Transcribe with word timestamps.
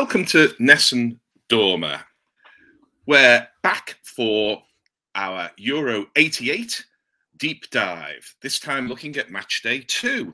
Welcome 0.00 0.26
to 0.26 0.54
Nessun 0.60 1.18
Dorma. 1.50 2.02
We're 3.06 3.48
back 3.64 3.96
for 4.04 4.62
our 5.16 5.50
Euro 5.56 6.06
88 6.14 6.84
deep 7.36 7.68
dive, 7.70 8.36
this 8.40 8.60
time 8.60 8.86
looking 8.86 9.16
at 9.16 9.32
match 9.32 9.60
day 9.64 9.80
two. 9.84 10.32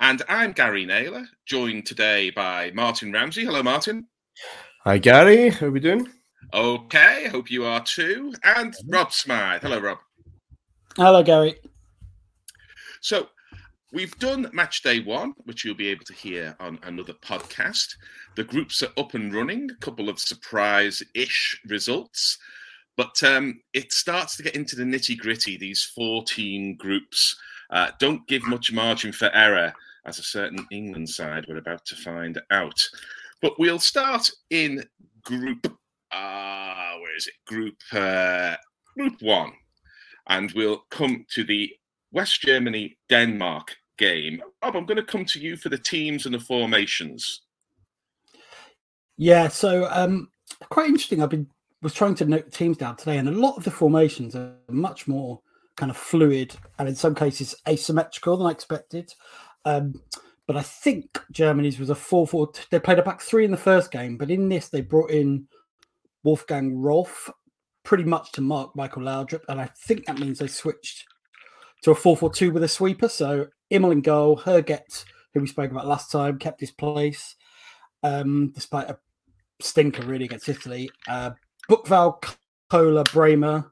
And 0.00 0.22
I'm 0.28 0.50
Gary 0.50 0.84
Naylor, 0.84 1.28
joined 1.46 1.86
today 1.86 2.30
by 2.30 2.72
Martyn 2.72 3.12
Ramsey. 3.12 3.44
Hello, 3.44 3.62
Martyn. 3.62 4.04
Hi, 4.82 4.98
Gary. 4.98 5.50
How 5.50 5.66
are 5.66 5.70
we 5.70 5.78
doing? 5.78 6.08
Okay, 6.52 7.28
hope 7.28 7.52
you 7.52 7.64
are 7.64 7.84
too. 7.84 8.34
And 8.42 8.74
Rob 8.88 9.12
Smythe. 9.12 9.62
Hello, 9.62 9.78
Rob. 9.78 9.98
Hello, 10.96 11.22
Gary. 11.22 11.54
So, 13.00 13.28
We've 13.90 14.18
done 14.18 14.50
match 14.52 14.82
day 14.82 15.00
one, 15.00 15.32
which 15.44 15.64
you'll 15.64 15.74
be 15.74 15.88
able 15.88 16.04
to 16.04 16.12
hear 16.12 16.54
on 16.60 16.78
another 16.82 17.14
podcast. 17.14 17.86
The 18.36 18.44
groups 18.44 18.82
are 18.82 18.92
up 18.98 19.14
and 19.14 19.32
running, 19.32 19.70
a 19.70 19.76
couple 19.76 20.10
of 20.10 20.18
surprise 20.18 21.02
ish 21.14 21.58
results, 21.66 22.36
but 22.98 23.22
um, 23.22 23.62
it 23.72 23.90
starts 23.92 24.36
to 24.36 24.42
get 24.42 24.54
into 24.54 24.76
the 24.76 24.82
nitty 24.82 25.16
gritty. 25.16 25.56
These 25.56 25.90
14 25.94 26.76
groups 26.76 27.34
uh, 27.70 27.92
don't 27.98 28.28
give 28.28 28.46
much 28.46 28.72
margin 28.72 29.10
for 29.10 29.34
error, 29.34 29.72
as 30.04 30.18
a 30.18 30.22
certain 30.22 30.66
England 30.70 31.08
side 31.08 31.46
we're 31.48 31.56
about 31.56 31.86
to 31.86 31.96
find 31.96 32.38
out. 32.50 32.78
But 33.40 33.58
we'll 33.58 33.78
start 33.78 34.30
in 34.50 34.84
group, 35.22 35.66
uh, 36.12 36.92
where 37.00 37.16
is 37.16 37.26
it? 37.26 37.34
Group, 37.46 37.76
uh, 37.92 38.56
group 38.94 39.22
one. 39.22 39.52
And 40.28 40.52
we'll 40.52 40.84
come 40.90 41.24
to 41.30 41.42
the 41.42 41.70
West 42.12 42.40
Germany 42.40 42.96
Denmark 43.08 43.76
game. 43.98 44.42
Rob, 44.62 44.76
I'm 44.76 44.86
going 44.86 44.96
to 44.96 45.02
come 45.02 45.24
to 45.26 45.40
you 45.40 45.56
for 45.56 45.68
the 45.68 45.78
teams 45.78 46.24
and 46.24 46.34
the 46.34 46.40
formations. 46.40 47.42
Yeah, 49.16 49.48
so 49.48 49.88
um, 49.90 50.30
quite 50.70 50.88
interesting. 50.88 51.22
I've 51.22 51.30
been 51.30 51.48
was 51.82 51.94
trying 51.94 52.14
to 52.16 52.24
note 52.24 52.50
teams 52.50 52.76
down 52.76 52.96
today, 52.96 53.18
and 53.18 53.28
a 53.28 53.32
lot 53.32 53.56
of 53.56 53.64
the 53.64 53.70
formations 53.70 54.34
are 54.34 54.54
much 54.68 55.06
more 55.06 55.40
kind 55.76 55.90
of 55.90 55.96
fluid 55.96 56.56
and 56.80 56.88
in 56.88 56.96
some 56.96 57.14
cases 57.14 57.54
asymmetrical 57.68 58.36
than 58.36 58.48
I 58.48 58.50
expected. 58.50 59.14
Um, 59.64 60.02
but 60.46 60.56
I 60.56 60.62
think 60.62 61.20
Germany's 61.30 61.78
was 61.78 61.90
a 61.90 61.94
4 61.94 62.26
4. 62.26 62.52
They 62.70 62.80
played 62.80 62.98
a 62.98 63.02
back 63.02 63.20
three 63.20 63.44
in 63.44 63.50
the 63.50 63.56
first 63.56 63.90
game, 63.90 64.16
but 64.16 64.30
in 64.30 64.48
this, 64.48 64.68
they 64.68 64.80
brought 64.80 65.10
in 65.10 65.46
Wolfgang 66.24 66.76
Rolf 66.76 67.30
pretty 67.84 68.04
much 68.04 68.32
to 68.32 68.40
mark 68.40 68.74
Michael 68.74 69.02
Laudrup. 69.02 69.42
And 69.48 69.60
I 69.60 69.66
think 69.66 70.06
that 70.06 70.18
means 70.18 70.38
they 70.38 70.46
switched 70.46 71.04
to 71.82 71.90
a 71.90 71.94
4 71.94 72.16
4 72.16 72.32
2 72.32 72.50
with 72.50 72.62
a 72.62 72.68
sweeper. 72.68 73.08
So 73.08 73.46
Immel 73.70 73.92
in 73.92 74.00
goal, 74.00 74.36
Herget, 74.38 75.04
who 75.34 75.40
we 75.40 75.46
spoke 75.46 75.70
about 75.70 75.86
last 75.86 76.10
time, 76.10 76.38
kept 76.38 76.60
his 76.60 76.70
place 76.70 77.36
um, 78.02 78.50
despite 78.54 78.88
a 78.88 78.98
stinker 79.60 80.02
really 80.02 80.24
against 80.24 80.48
Italy. 80.48 80.90
Uh, 81.06 81.30
Buchwald, 81.68 82.36
Kohler, 82.70 83.04
Brehme, 83.04 83.64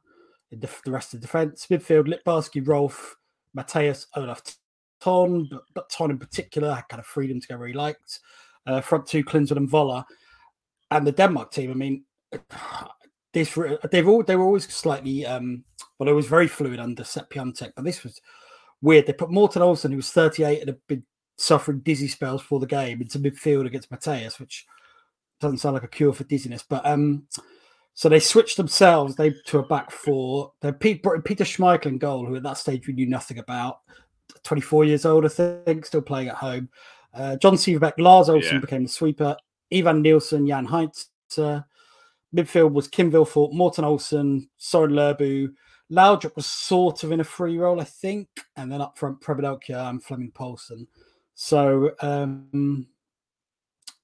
the, 0.50 0.70
the 0.84 0.90
rest 0.90 1.14
of 1.14 1.20
the 1.20 1.26
defence. 1.26 1.66
Midfield, 1.66 2.12
Littbarski, 2.12 2.66
Rolf, 2.66 3.16
Matthäus, 3.56 4.06
Olaf 4.16 4.42
Thon, 5.00 5.48
but, 5.50 5.62
but 5.74 5.92
Thon 5.92 6.10
in 6.10 6.18
particular 6.18 6.74
had 6.74 6.88
kind 6.88 7.00
of 7.00 7.06
freedom 7.06 7.41
to 7.41 7.48
go 7.48 7.58
where 7.58 7.68
he 7.68 7.74
liked. 7.74 8.20
Uh, 8.66 8.80
front 8.80 9.06
two, 9.06 9.24
Klinsmann 9.24 9.58
and 9.58 9.70
Voller. 9.70 10.04
And 10.91 11.06
the 11.06 11.12
Denmark 11.12 11.52
team, 11.52 11.70
I 11.70 11.74
mean, 11.74 12.04
this 13.44 13.58
they've 13.90 14.08
all 14.08 14.22
they 14.22 14.36
were 14.36 14.44
always 14.44 14.72
slightly 14.72 15.26
um 15.26 15.64
well, 15.98 16.08
it 16.08 16.12
was 16.12 16.26
very 16.26 16.48
fluid 16.48 16.78
under 16.78 17.04
Sepp 17.04 17.30
Piontek, 17.30 17.72
but 17.74 17.84
this 17.84 18.04
was 18.04 18.20
weird. 18.82 19.06
They 19.06 19.12
put 19.12 19.30
Morten 19.30 19.62
Olsen, 19.62 19.91
who 19.91 19.97
was 19.97 20.10
38 20.12 20.60
and 20.60 20.69
had 20.69 20.86
been 20.86 21.04
suffering 21.38 21.80
dizzy 21.80 22.08
spells 22.08 22.42
for 22.42 22.60
the 22.60 22.66
game, 22.66 23.00
into 23.00 23.19
midfield 23.19 23.66
against 23.66 23.91
Matthäus, 23.91 24.38
which 24.38 24.66
doesn't 25.41 25.58
sound 25.58 25.75
like 25.75 25.84
a 25.84 25.88
cure 25.88 26.12
for 26.12 26.25
dizziness. 26.25 26.64
But 26.69 26.84
um, 26.86 27.26
so 27.94 28.08
they 28.08 28.20
switched 28.20 28.58
themselves 28.58 29.16
they 29.16 29.34
to 29.46 29.58
a 29.58 29.66
back 29.66 29.91
four. 29.91 30.52
They 30.60 30.72
Peter, 30.72 31.19
Peter 31.20 31.44
Schmeichel 31.44 31.86
in 31.86 31.98
goal, 31.98 32.26
who 32.26 32.36
at 32.36 32.42
that 32.42 32.58
stage 32.58 32.86
we 32.86 32.94
knew 32.94 33.06
nothing 33.06 33.38
about. 33.38 33.80
24 34.42 34.84
years 34.84 35.06
old, 35.06 35.25
I 35.25 35.28
think, 35.28 35.86
still 35.86 36.02
playing 36.02 36.28
at 36.28 36.34
home. 36.34 36.69
Uh, 37.14 37.36
John 37.36 37.54
Sivebæk, 37.54 37.94
Lars 37.98 38.28
Olsen 38.28 38.56
yeah. 38.56 38.60
became 38.60 38.82
the 38.82 38.88
sweeper. 38.88 39.36
Ivan 39.72 40.02
Nielsen, 40.02 40.46
Jan 40.46 40.66
Heintze. 40.66 41.64
Midfield 42.34 42.72
was 42.72 42.88
Kim 42.88 43.10
Vilfort, 43.10 43.53
Morten 43.53 43.84
Olsen, 43.84 44.48
Søren 44.59 44.92
Lerby, 44.92 45.53
Laudrup 45.91 46.34
was 46.34 46.47
sort 46.47 47.04
of 47.04 47.12
in 47.12 47.20
a 47.20 47.25
free 47.25 47.59
Rolf, 47.59 47.81
I 47.81 47.84
think, 47.84 48.28
and 48.56 48.70
then 48.70 48.81
up 48.81 48.98
front, 48.98 49.20
Preben 49.20 49.44
Elkjær 49.44 49.88
and 49.88 50.03
Flemming 50.03 50.32
Povlsen. 50.32 50.87
So, 51.34 51.92
um, 52.00 52.87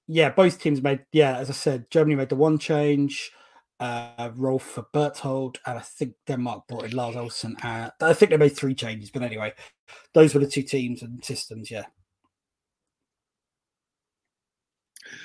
yeah, 0.07 0.31
both 0.31 0.61
teams 0.61 0.83
made, 0.83 1.05
yeah, 1.13 1.39
as 1.39 1.51
I 1.51 1.55
said, 1.55 1.91
Germany 1.91 2.15
made 2.15 2.29
the 2.29 2.37
one 2.37 2.59
change, 2.59 3.33
uh, 3.81 4.31
role 4.37 4.61
for 4.61 4.87
Berthold, 4.93 5.59
and 5.67 5.79
I 5.79 5.81
think 5.81 6.15
Denmark 6.27 6.69
brought 6.69 6.85
in 6.85 6.93
Lars 6.93 7.17
Olsen. 7.17 7.57
Uh, 7.57 7.91
I 8.01 8.13
think 8.13 8.31
they 8.31 8.37
made 8.37 8.57
three 8.57 8.75
changes, 8.75 9.11
but 9.11 9.23
anyway, 9.23 9.53
those 10.15 10.35
were 10.35 10.41
the 10.41 10.47
two 10.47 10.63
teams 10.63 11.03
and 11.03 11.25
systems, 11.25 11.69
yeah. 11.69 11.87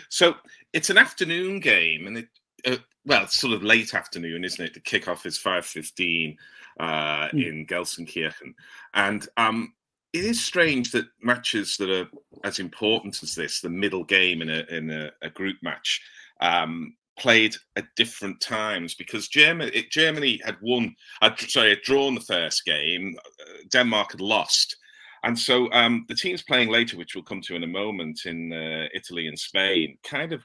So 0.10 0.36
it's 0.74 0.90
an 0.90 0.98
afternoon 0.98 1.60
game, 1.60 2.08
and 2.08 2.18
it, 2.18 2.30
uh, 2.66 2.78
well, 3.06 3.24
it's 3.24 3.38
sort 3.38 3.54
of 3.54 3.64
late 3.64 3.94
afternoon, 3.94 4.44
isn't 4.44 4.66
it? 4.66 4.74
The 4.74 4.80
kickoff 4.80 5.26
is 5.26 5.38
five 5.38 5.66
fifteen 5.66 6.38
uh, 6.80 7.30
mm. 7.30 7.48
in 7.48 7.66
Gelsenkirchen, 7.66 8.54
and 8.94 9.28
um, 9.38 9.74
it 10.14 10.26
is 10.26 10.44
strange 10.44 10.92
that 10.92 11.06
matches 11.22 11.78
that 11.78 11.90
are 11.90 12.10
as 12.44 12.60
important 12.60 13.22
as 13.24 13.36
this, 13.36 13.62
the 13.62 13.70
middle 13.70 14.04
game 14.04 14.42
in 14.42 14.50
a 14.50 14.66
in 14.70 14.90
a, 14.90 15.12
a 15.22 15.30
group 15.30 15.58
match, 15.62 16.02
um, 16.42 16.96
played 17.18 17.56
at 17.76 17.86
different 17.96 18.40
times 18.42 18.96
because 18.96 19.28
Germany 19.28 19.72
it, 19.74 19.92
Germany 19.92 20.40
had 20.44 20.58
won, 20.62 20.96
uh, 21.22 21.32
sorry, 21.38 21.70
had 21.70 21.82
drawn 21.82 22.16
the 22.16 22.22
first 22.22 22.66
game, 22.66 23.16
uh, 23.42 23.54
Denmark 23.70 24.12
had 24.12 24.22
lost. 24.22 24.78
And 25.24 25.38
so 25.38 25.70
um, 25.74 26.06
the 26.08 26.16
teams 26.16 26.44
playing 26.44 26.70
later, 26.70 26.96
which 26.96 27.16
we'll 27.16 27.24
come 27.24 27.42
to 27.42 27.56
in 27.56 27.64
a 27.64 27.68
moment, 27.68 28.22
in 28.26 28.54
uh, 28.54 28.88
Italy 28.94 29.28
and 29.28 29.38
Spain, 29.38 29.98
kind 30.04 30.32
of 30.32 30.44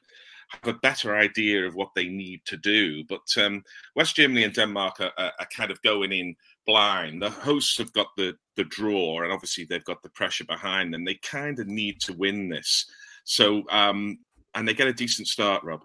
have 0.52 0.74
a 0.74 0.78
better 0.78 1.16
idea 1.16 1.66
of 1.66 1.74
what 1.74 1.90
they 1.94 2.06
need 2.06 2.42
to 2.46 2.56
do. 2.56 3.04
But 3.04 3.22
um, 3.38 3.62
West 3.96 4.16
Germany 4.16 4.44
and 4.44 4.54
Denmark 4.54 5.00
are, 5.00 5.12
are, 5.18 5.32
are, 5.38 5.48
kind 5.56 5.70
of 5.70 5.80
going 5.82 6.12
in 6.12 6.34
blind. 6.66 7.22
The 7.22 7.30
hosts 7.30 7.78
have 7.78 7.92
got 7.92 8.08
the 8.16 8.36
the 8.56 8.64
draw, 8.64 9.22
and 9.22 9.32
obviously 9.32 9.64
they've 9.64 9.84
got 9.84 10.02
the 10.02 10.10
pressure 10.10 10.44
behind 10.44 10.92
them. 10.92 11.04
They 11.04 11.14
kind 11.16 11.58
of 11.58 11.66
need 11.66 12.00
to 12.02 12.12
win 12.12 12.48
this. 12.48 12.86
So, 13.24 13.62
um, 13.70 14.18
and 14.54 14.66
they 14.66 14.74
get 14.74 14.88
a 14.88 14.92
decent 14.92 15.28
start, 15.28 15.64
Rob. 15.64 15.82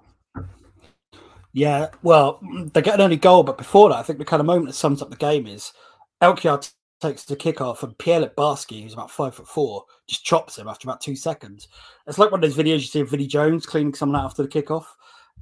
Yeah, 1.54 1.88
well, 2.04 2.40
they 2.74 2.82
get 2.82 2.96
an 2.96 3.02
early 3.02 3.16
goal, 3.16 3.44
but 3.44 3.58
before 3.58 3.90
that, 3.90 3.98
I 3.98 4.04
think 4.04 4.20
the 4.20 4.26
kind 4.26 4.42
of 4.42 4.46
moment 4.46 4.68
that 4.68 4.74
sums 4.74 5.02
up 5.02 5.10
the 5.10 5.16
game 5.16 5.48
is 5.48 5.72
Elkjær 6.22 6.72
takes 7.02 7.26
the 7.26 7.36
kick 7.36 7.62
off, 7.62 7.84
and 7.84 7.98
Pierre 7.98 8.22
Littbarski, 8.22 8.82
who's 8.82 8.94
about 8.94 9.12
five 9.12 9.36
foot 9.36 9.48
four, 9.48 9.86
just 10.08 10.24
chops 10.24 10.58
him 10.58 10.68
after 10.68 10.88
about 10.88 11.02
two 11.02 11.16
seconds. 11.16 11.68
It's 12.08 12.18
like 12.18 12.32
one 12.32 12.44
of 12.44 12.50
those 12.50 12.58
videos 12.58 12.80
you 12.80 12.88
see 12.88 13.02
of 13.02 13.10
Vinnie 13.10 13.28
Jones 13.28 13.66
cleaning 13.66 13.94
someone 13.94 14.20
out 14.20 14.26
after 14.26 14.44
the 14.44 14.50
kickoff. 14.50 14.86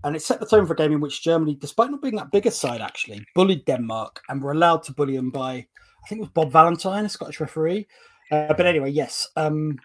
And 0.04 0.16
it 0.16 0.22
set 0.22 0.40
the 0.40 0.46
tone 0.46 0.68
for 0.68 0.74
a 0.74 0.76
game 0.76 0.92
in 0.92 1.00
which 1.00 1.24
Germany, 1.24 1.56
despite 1.56 1.90
not 1.90 2.02
being 2.02 2.16
that 2.18 2.32
bigger 2.32 2.52
side, 2.52 2.82
actually 2.82 3.26
bullied 3.34 3.66
Denmark 3.66 4.22
and 4.30 4.42
were 4.42 4.52
allowed 4.52 4.84
to 4.84 4.94
bully 4.94 5.16
them 5.16 5.32
by, 5.32 5.54
I 5.54 6.08
think 6.08 6.20
it 6.20 6.24
was 6.24 6.30
Bob 6.30 6.52
Valentine, 6.52 7.06
a 7.06 7.10
Scottish 7.10 7.40
referee. 7.40 7.88
Uh, 8.32 8.54
but 8.54 8.66
anyway, 8.66 8.92
yes. 8.92 9.30
Um, 9.36 9.80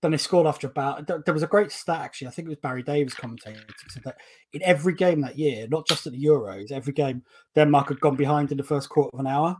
then 0.00 0.10
they 0.10 0.18
scored 0.18 0.46
after 0.46 0.66
about. 0.66 1.06
There 1.06 1.34
was 1.34 1.42
a 1.42 1.48
great 1.48 1.72
stat 1.72 2.02
actually. 2.02 2.28
I 2.28 2.30
think 2.32 2.46
it 2.46 2.50
was 2.50 2.58
Barry 2.58 2.82
Davies 2.82 3.14
commentating. 3.14 3.62
Said 3.88 4.04
that 4.04 4.18
in 4.52 4.62
every 4.62 4.94
game 4.94 5.22
that 5.22 5.38
year, 5.38 5.66
not 5.68 5.88
just 5.88 6.06
at 6.06 6.12
the 6.12 6.22
Euros, 6.22 6.70
every 6.70 6.92
game 6.92 7.22
Denmark 7.54 7.88
had 7.88 8.00
gone 8.00 8.16
behind 8.16 8.52
in 8.52 8.58
the 8.58 8.62
first 8.62 8.90
quarter 8.90 9.10
of 9.14 9.20
an 9.20 9.26
hour 9.26 9.56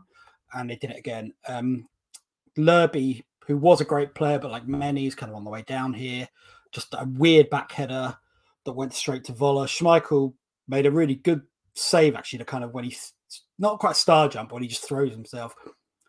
and 0.55 0.69
they 0.69 0.75
did 0.75 0.91
it 0.91 0.97
again. 0.97 1.33
Um, 1.47 1.87
Lerby, 2.57 3.23
who 3.47 3.57
was 3.57 3.81
a 3.81 3.85
great 3.85 4.15
player, 4.15 4.39
but 4.39 4.51
like 4.51 4.67
many, 4.67 5.05
is 5.05 5.15
kind 5.15 5.31
of 5.31 5.35
on 5.35 5.43
the 5.43 5.49
way 5.49 5.63
down 5.63 5.93
here. 5.93 6.27
Just 6.71 6.93
a 6.93 7.05
weird 7.05 7.49
back 7.49 7.71
header 7.71 8.17
that 8.65 8.73
went 8.73 8.93
straight 8.93 9.23
to 9.25 9.33
Voller. 9.33 9.67
Schmeichel 9.67 10.33
made 10.67 10.85
a 10.85 10.91
really 10.91 11.15
good 11.15 11.41
save, 11.75 12.15
actually, 12.15 12.39
to 12.39 12.45
kind 12.45 12.63
of 12.63 12.73
when 12.73 12.83
he's 12.83 13.13
not 13.59 13.79
quite 13.79 13.91
a 13.91 13.95
star 13.95 14.27
jump, 14.27 14.51
when 14.51 14.63
he 14.63 14.67
just 14.67 14.87
throws 14.87 15.11
himself. 15.11 15.53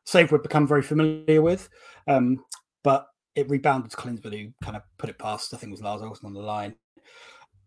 Save 0.04 0.32
would 0.32 0.42
become 0.42 0.66
very 0.66 0.82
familiar 0.82 1.42
with. 1.42 1.68
Um, 2.06 2.44
but 2.82 3.06
it 3.34 3.50
rebounded 3.50 3.90
to 3.90 3.96
Klinsmann, 3.96 4.32
who 4.32 4.52
kind 4.64 4.76
of 4.76 4.82
put 4.98 5.10
it 5.10 5.18
past, 5.18 5.52
I 5.52 5.58
think 5.58 5.70
it 5.70 5.72
was 5.72 5.82
Lars 5.82 6.02
Olsen 6.02 6.26
on 6.26 6.34
the 6.34 6.40
line. 6.40 6.74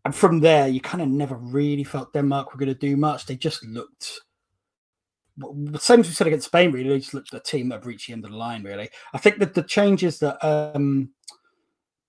And 0.05 0.15
from 0.15 0.39
there, 0.39 0.67
you 0.67 0.79
kind 0.79 1.01
of 1.01 1.09
never 1.09 1.35
really 1.35 1.83
felt 1.83 2.13
Denmark 2.13 2.51
were 2.51 2.59
going 2.59 2.73
to 2.73 2.79
do 2.79 2.95
much. 2.95 3.25
They 3.25 3.35
just 3.35 3.63
looked 3.65 4.21
same 5.80 6.00
as 6.01 6.07
we 6.07 6.13
said 6.13 6.27
against 6.27 6.47
Spain, 6.47 6.71
really. 6.71 6.89
They 6.89 7.00
just 7.00 7.13
looked 7.13 7.33
at 7.33 7.39
a 7.39 7.44
team 7.44 7.69
that 7.69 7.86
reached 7.86 8.07
the 8.07 8.13
end 8.13 8.25
of 8.25 8.31
the 8.31 8.38
line, 8.38 8.63
really. 8.63 8.89
I 9.13 9.18
think 9.18 9.39
that 9.39 9.53
the 9.53 9.63
changes 9.63 10.19
that 10.19 10.44
um, 10.45 11.12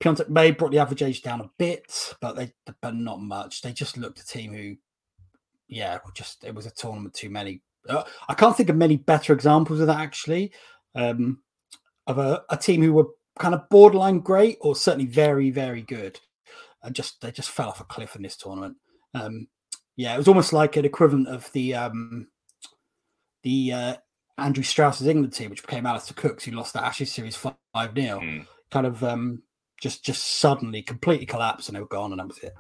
Piontek 0.01 0.29
made 0.29 0.57
brought 0.57 0.73
the 0.73 0.79
average 0.79 1.03
age 1.03 1.23
down 1.23 1.41
a 1.41 1.51
bit, 1.59 2.15
but 2.21 2.37
they 2.37 2.53
but 2.81 2.95
not 2.95 3.21
much. 3.21 3.63
They 3.63 3.73
just 3.73 3.97
looked 3.97 4.21
a 4.21 4.27
team 4.27 4.53
who, 4.53 4.77
yeah, 5.69 5.99
just 6.15 6.45
it 6.45 6.55
was 6.55 6.67
a 6.67 6.71
tournament 6.71 7.15
too 7.15 7.31
many. 7.31 7.63
Uh, 7.89 8.05
I 8.29 8.35
can't 8.35 8.57
think 8.57 8.69
of 8.69 8.77
many 8.77 8.97
better 8.97 9.33
examples 9.33 9.81
of 9.81 9.87
that 9.87 10.01
actually, 10.01 10.53
um, 10.95 11.41
of 12.07 12.19
a, 12.19 12.43
a 12.51 12.57
team 12.57 12.83
who 12.83 12.93
were 12.93 13.09
kind 13.39 13.55
of 13.55 13.69
borderline 13.71 14.21
great 14.21 14.59
or 14.61 14.75
certainly 14.75 15.07
very 15.07 15.51
very 15.51 15.83
good. 15.83 16.21
and 16.83 16.95
just 16.95 17.21
they 17.21 17.31
just 17.31 17.51
fell 17.51 17.69
off 17.69 17.81
a 17.81 17.85
cliff 17.85 18.17
in 18.17 18.23
this 18.23 18.37
tournament. 18.37 18.77
Um, 19.15 19.49
yeah, 19.97 20.15
it 20.15 20.19
was 20.19 20.29
almost 20.29 20.53
like 20.53 20.77
an 20.77 20.85
equivalent 20.85 21.29
of 21.29 21.51
the 21.53 21.75
um, 21.75 22.29
the 23.43 23.73
uh, 23.73 23.95
Andrew 24.39 24.63
Strauss's 24.63 25.07
England 25.07 25.33
team, 25.33 25.51
which 25.51 25.63
became 25.63 25.87
Alastair 25.87 26.15
Cook's, 26.15 26.45
who 26.45 26.53
lost 26.53 26.73
the 26.73 26.85
Ashes 26.85 27.13
series 27.13 27.37
five 27.37 27.57
0 27.75 28.21
mm. 28.21 28.47
Kind 28.71 28.87
of 28.87 29.03
um, 29.03 29.43
just 29.81 30.05
just 30.05 30.39
suddenly 30.39 30.83
completely 30.83 31.27
collapsed 31.27 31.69
and 31.69 31.77
they 31.77 31.81
were 31.81 31.87
gone, 31.87 32.13
and 32.13 32.21
that 32.21 32.29
was 32.29 32.39
it. 32.39 32.55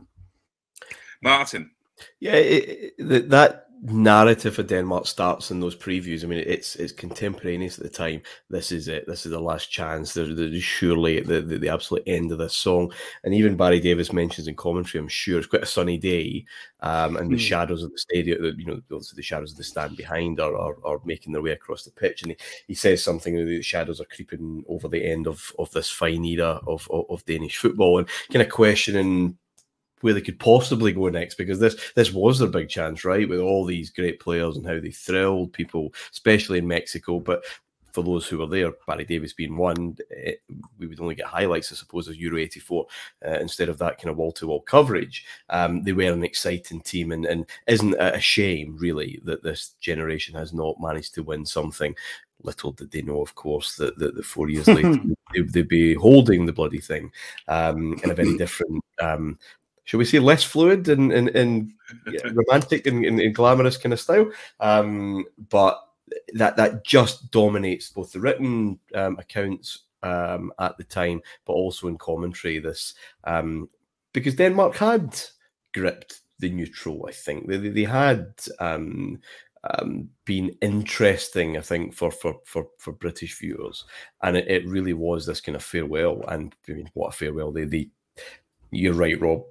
Martyn. 1.22 1.70
Yeah, 2.18 2.34
it, 2.34 2.94
it, 2.98 3.28
that 3.30 3.66
narrative 3.82 4.54
for 4.54 4.62
Denmark 4.62 5.06
starts 5.06 5.50
in 5.50 5.60
those 5.60 5.76
previews. 5.76 6.22
I 6.22 6.26
mean, 6.26 6.44
it's 6.46 6.76
it's 6.76 6.92
contemporaneous 6.92 7.78
at 7.78 7.84
the 7.84 7.90
time. 7.90 8.22
This 8.50 8.72
is 8.72 8.88
it. 8.88 9.06
This 9.06 9.24
is 9.24 9.32
the 9.32 9.40
last 9.40 9.70
chance. 9.70 10.12
They're, 10.12 10.34
they're 10.34 10.60
surely 10.60 11.18
at 11.18 11.26
the, 11.26 11.40
the, 11.40 11.58
the 11.58 11.68
absolute 11.68 12.02
end 12.06 12.30
of 12.30 12.38
this 12.38 12.54
song. 12.54 12.92
And 13.24 13.32
even 13.34 13.56
Barry 13.56 13.80
Davies 13.80 14.12
mentions 14.12 14.48
in 14.48 14.54
commentary, 14.54 15.00
I'm 15.00 15.08
sure 15.08 15.38
it's 15.38 15.46
quite 15.46 15.62
a 15.62 15.66
sunny 15.66 15.96
day, 15.96 16.44
um, 16.80 17.16
and 17.16 17.30
the 17.30 17.36
mm. 17.36 17.40
shadows 17.40 17.82
of 17.82 17.90
the 17.92 17.98
stadium, 17.98 18.42
you 18.58 18.66
know, 18.66 18.80
also 18.92 19.16
the 19.16 19.22
shadows 19.22 19.52
of 19.52 19.56
the 19.56 19.64
stand 19.64 19.96
behind 19.96 20.40
are, 20.40 20.56
are, 20.56 20.76
are 20.84 21.00
making 21.04 21.32
their 21.32 21.42
way 21.42 21.52
across 21.52 21.84
the 21.84 21.90
pitch. 21.90 22.22
And 22.22 22.32
he, 22.32 22.36
he 22.68 22.74
says 22.74 23.02
something 23.02 23.34
the 23.34 23.62
shadows 23.62 24.00
are 24.00 24.06
creeping 24.06 24.62
over 24.68 24.88
the 24.88 25.04
end 25.04 25.26
of, 25.26 25.52
of 25.58 25.70
this 25.70 25.90
fine 25.90 26.24
era 26.24 26.60
of, 26.66 26.86
of, 26.90 27.06
of 27.08 27.24
Danish 27.24 27.56
football 27.56 27.98
and 27.98 28.08
kind 28.30 28.42
of 28.42 28.50
questioning 28.50 29.38
where 30.00 30.14
they 30.14 30.20
could 30.20 30.38
possibly 30.38 30.92
go 30.92 31.08
next 31.08 31.36
because 31.36 31.58
this 31.58 31.92
this 31.94 32.12
was 32.12 32.38
their 32.38 32.48
big 32.48 32.68
chance, 32.68 33.04
right? 33.04 33.28
With 33.28 33.40
all 33.40 33.64
these 33.64 33.90
great 33.90 34.20
players 34.20 34.56
and 34.56 34.66
how 34.66 34.80
they 34.80 34.90
thrilled 34.90 35.52
people, 35.52 35.92
especially 36.12 36.58
in 36.58 36.66
Mexico. 36.66 37.20
But 37.20 37.44
for 37.92 38.02
those 38.02 38.26
who 38.26 38.38
were 38.38 38.46
there, 38.46 38.72
Barry 38.86 39.04
Davies 39.04 39.32
being 39.32 39.56
one, 39.56 39.96
it, 40.10 40.42
eh, 40.48 40.54
we 40.78 40.86
would 40.86 41.00
only 41.00 41.14
get 41.14 41.26
highlights, 41.26 41.72
I 41.72 41.76
suppose, 41.76 42.08
of 42.08 42.16
Euro 42.16 42.38
84 42.38 42.86
uh, 43.26 43.30
instead 43.40 43.68
of 43.68 43.78
that 43.78 43.98
kind 43.98 44.10
of 44.10 44.16
wall 44.16 44.32
to 44.32 44.46
wall 44.46 44.60
coverage. 44.60 45.24
Um, 45.48 45.82
they 45.82 45.92
were 45.92 46.12
an 46.12 46.24
exciting 46.24 46.80
team, 46.80 47.12
and, 47.12 47.26
and 47.26 47.46
isn't 47.66 47.94
it 47.94 48.14
a 48.14 48.20
shame, 48.20 48.76
really, 48.78 49.20
that 49.24 49.42
this 49.42 49.74
generation 49.80 50.34
has 50.34 50.52
not 50.52 50.80
managed 50.80 51.14
to 51.14 51.22
win 51.22 51.44
something? 51.44 51.94
Little 52.42 52.72
did 52.72 52.90
they 52.90 53.02
know, 53.02 53.20
of 53.20 53.34
course, 53.34 53.76
that, 53.76 53.98
that, 53.98 54.14
that 54.14 54.24
four 54.24 54.48
years 54.48 54.66
later 54.66 54.96
they, 55.34 55.40
would 55.40 55.68
be 55.68 55.94
holding 55.94 56.46
the 56.46 56.52
bloody 56.52 56.80
thing 56.80 57.12
um, 57.48 57.98
in 58.02 58.10
a 58.10 58.14
very 58.14 58.36
different 58.38 58.82
um, 59.00 59.38
shall 59.90 59.98
we 59.98 60.04
say, 60.04 60.20
less 60.20 60.44
fluid 60.44 60.88
and, 60.88 61.10
and, 61.10 61.30
and 61.30 61.72
romantic 62.32 62.86
and, 62.86 63.04
and, 63.04 63.18
and, 63.18 63.34
glamorous 63.34 63.76
kind 63.76 63.92
of 63.92 63.98
style. 63.98 64.30
Um, 64.60 65.24
but 65.48 65.84
that 66.34 66.56
that 66.56 66.84
just 66.84 67.32
dominates 67.32 67.90
both 67.90 68.12
the 68.12 68.20
written 68.20 68.78
um, 68.94 69.18
accounts 69.18 69.80
um, 70.04 70.52
at 70.60 70.78
the 70.78 70.84
time, 70.84 71.20
but 71.44 71.54
also 71.54 71.88
in 71.88 71.98
commentary. 71.98 72.60
This 72.60 72.94
um, 73.24 73.68
because 74.12 74.36
Denmark 74.36 74.76
had 74.76 75.20
gripped 75.74 76.20
the 76.38 76.50
neutral. 76.50 77.06
I 77.08 77.12
think 77.12 77.48
they 77.48 77.56
they, 77.56 77.84
had. 77.84 78.32
Um, 78.60 79.20
um, 79.74 80.08
been 80.24 80.56
interesting, 80.62 81.58
I 81.58 81.60
think, 81.60 81.94
for 81.94 82.10
for 82.10 82.36
for, 82.46 82.68
for 82.78 82.92
British 82.92 83.38
viewers, 83.38 83.84
and 84.22 84.36
it, 84.36 84.48
it 84.48 84.66
really 84.66 84.94
was 84.94 85.26
this 85.26 85.42
kind 85.42 85.54
of 85.56 85.62
farewell. 85.62 86.24
And 86.28 86.54
I 86.66 86.72
mean, 86.72 86.90
what 86.94 87.08
a 87.08 87.12
farewell! 87.12 87.52
They, 87.52 87.64
they, 87.64 87.90
you're 88.70 88.94
right, 88.94 89.20
Rob. 89.20 89.42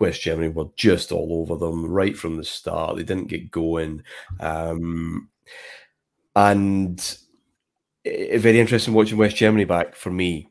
West 0.00 0.22
Germany 0.22 0.48
were 0.48 0.68
just 0.76 1.12
all 1.12 1.40
over 1.40 1.56
them 1.56 1.86
right 1.86 2.16
from 2.16 2.36
the 2.36 2.44
start. 2.44 2.96
They 2.96 3.02
didn't 3.02 3.28
get 3.28 3.50
going. 3.50 4.02
Um, 4.40 5.28
and 6.36 7.18
it, 8.04 8.40
very 8.40 8.60
interesting 8.60 8.94
watching 8.94 9.18
West 9.18 9.36
Germany 9.36 9.64
back 9.64 9.94
for 9.94 10.10
me 10.10 10.48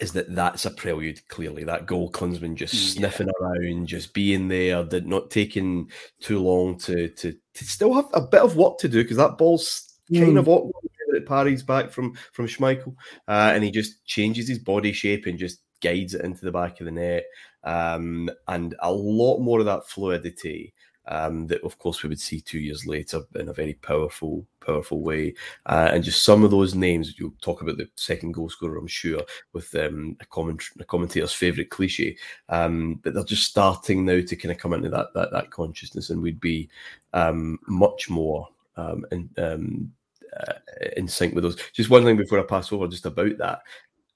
is 0.00 0.12
that 0.12 0.34
that's 0.34 0.64
a 0.64 0.70
prelude, 0.70 1.26
clearly. 1.28 1.64
That 1.64 1.86
goal, 1.86 2.10
Klinsmann 2.10 2.56
just 2.56 2.74
mm, 2.74 2.78
yeah. 2.78 3.10
sniffing 3.10 3.28
around, 3.40 3.86
just 3.86 4.12
being 4.12 4.48
there, 4.48 4.82
that 4.82 5.06
not 5.06 5.30
taking 5.30 5.90
too 6.20 6.40
long 6.40 6.78
to, 6.78 7.08
to, 7.08 7.32
to 7.54 7.64
still 7.64 7.94
have 7.94 8.08
a 8.12 8.20
bit 8.20 8.42
of 8.42 8.56
work 8.56 8.78
to 8.78 8.88
do 8.88 9.02
because 9.02 9.18
that 9.18 9.38
ball's 9.38 9.98
mm. 10.10 10.24
kind 10.24 10.38
of 10.38 10.48
awkward 10.48 10.72
at 11.14 11.26
Paris 11.26 11.62
back 11.62 11.90
from, 11.90 12.14
from 12.32 12.46
Schmeichel. 12.46 12.94
Uh, 13.28 13.52
and 13.54 13.62
he 13.62 13.70
just 13.70 14.04
changes 14.04 14.48
his 14.48 14.58
body 14.58 14.92
shape 14.92 15.26
and 15.26 15.38
just 15.38 15.60
guides 15.80 16.14
it 16.14 16.24
into 16.24 16.44
the 16.44 16.52
back 16.52 16.80
of 16.80 16.86
the 16.86 16.92
net 16.92 17.24
um, 17.64 18.30
and 18.48 18.74
a 18.80 18.92
lot 18.92 19.38
more 19.38 19.60
of 19.60 19.66
that 19.66 19.86
fluidity 19.86 20.72
um, 21.06 21.46
that, 21.48 21.62
of 21.62 21.78
course, 21.78 22.02
we 22.02 22.08
would 22.08 22.20
see 22.20 22.40
two 22.40 22.58
years 22.58 22.86
later 22.86 23.20
in 23.34 23.48
a 23.48 23.52
very 23.52 23.74
powerful, 23.74 24.46
powerful 24.64 25.00
way. 25.00 25.34
Uh, 25.66 25.90
and 25.92 26.02
just 26.02 26.24
some 26.24 26.44
of 26.44 26.50
those 26.50 26.74
names, 26.74 27.18
you'll 27.18 27.34
talk 27.42 27.60
about 27.60 27.76
the 27.76 27.88
second 27.96 28.32
goal 28.32 28.48
scorer, 28.48 28.78
I'm 28.78 28.86
sure, 28.86 29.20
with 29.52 29.74
um, 29.74 30.16
a, 30.20 30.24
comment, 30.26 30.62
a 30.80 30.84
commentator's 30.84 31.32
favourite 31.32 31.70
cliche. 31.70 32.16
Um, 32.48 33.00
but 33.02 33.14
they're 33.14 33.24
just 33.24 33.44
starting 33.44 34.04
now 34.04 34.20
to 34.20 34.36
kind 34.36 34.52
of 34.52 34.58
come 34.58 34.72
into 34.72 34.88
that 34.90 35.12
that, 35.14 35.30
that 35.32 35.50
consciousness, 35.50 36.10
and 36.10 36.22
we'd 36.22 36.40
be 36.40 36.68
um, 37.12 37.58
much 37.66 38.08
more 38.08 38.48
um, 38.76 39.04
in, 39.12 39.28
um, 39.36 39.92
uh, 40.40 40.54
in 40.96 41.06
sync 41.06 41.34
with 41.34 41.44
those. 41.44 41.58
Just 41.72 41.90
one 41.90 42.04
thing 42.04 42.16
before 42.16 42.40
I 42.40 42.44
pass 42.44 42.72
over, 42.72 42.88
just 42.88 43.06
about 43.06 43.36
that. 43.38 43.60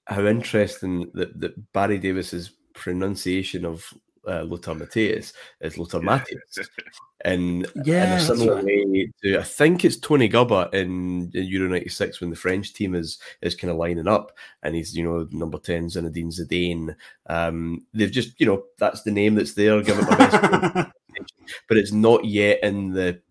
How 0.09 0.25
interesting 0.25 1.09
that, 1.13 1.39
that 1.39 1.71
Barry 1.71 1.99
Davies's 1.99 2.51
pronunciation 2.73 3.65
of 3.65 3.93
uh, 4.27 4.43
Lothar 4.43 4.73
Matthäus 4.73 5.33
is 5.61 5.77
Lothar 5.77 5.99
Matthäus. 5.99 6.67
And 7.25 7.67
yeah, 7.83 8.05
in 8.13 8.17
a 8.17 8.19
similar 8.21 8.55
right. 8.55 8.65
way 8.65 9.11
to, 9.23 9.39
I 9.39 9.43
think 9.43 9.85
it's 9.85 9.97
Tony 9.97 10.29
Gubba 10.29 10.73
in, 10.73 11.31
in 11.33 11.43
Euro 11.45 11.69
96 11.69 12.21
when 12.21 12.29
the 12.29 12.35
French 12.35 12.73
team 12.73 12.95
is 12.95 13.19
is 13.41 13.55
kind 13.55 13.71
of 13.71 13.77
lining 13.77 14.07
up 14.07 14.31
and 14.63 14.75
he's, 14.75 14.95
you 14.95 15.03
know, 15.03 15.27
number 15.31 15.59
10 15.59 15.87
Zinedine 15.87 16.33
Zidane. 16.33 16.95
Um, 17.27 17.85
they've 17.93 18.11
just, 18.11 18.39
you 18.39 18.45
know, 18.45 18.63
that's 18.77 19.03
the 19.03 19.11
name 19.11 19.35
that's 19.35 19.53
there, 19.53 19.81
give 19.81 19.99
it 19.99 20.09
my 20.09 20.15
best. 20.15 20.91
but 21.67 21.77
it's 21.77 21.91
not 21.91 22.25
yet 22.25 22.63
in 22.63 22.91
the 22.91 23.21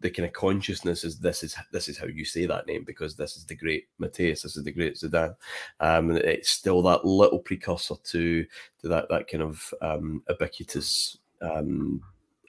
the 0.00 0.10
kind 0.10 0.26
of 0.26 0.32
consciousness 0.32 1.04
is 1.04 1.18
this 1.18 1.42
is 1.42 1.56
this 1.72 1.88
is 1.88 1.98
how 1.98 2.06
you 2.06 2.24
say 2.24 2.46
that 2.46 2.66
name 2.66 2.84
because 2.84 3.16
this 3.16 3.36
is 3.36 3.44
the 3.44 3.54
great 3.54 3.88
Matthäus, 4.00 4.42
this 4.42 4.56
is 4.56 4.64
the 4.64 4.72
great 4.72 4.96
Zidane. 4.96 5.34
Um, 5.80 6.10
it's 6.10 6.50
still 6.50 6.82
that 6.82 7.04
little 7.04 7.38
precursor 7.38 7.94
to 8.04 8.44
to 8.44 8.88
that 8.88 9.08
that 9.08 9.28
kind 9.28 9.42
of 9.42 9.74
um, 9.82 10.22
ubiquitous 10.28 11.18
um, 11.40 12.02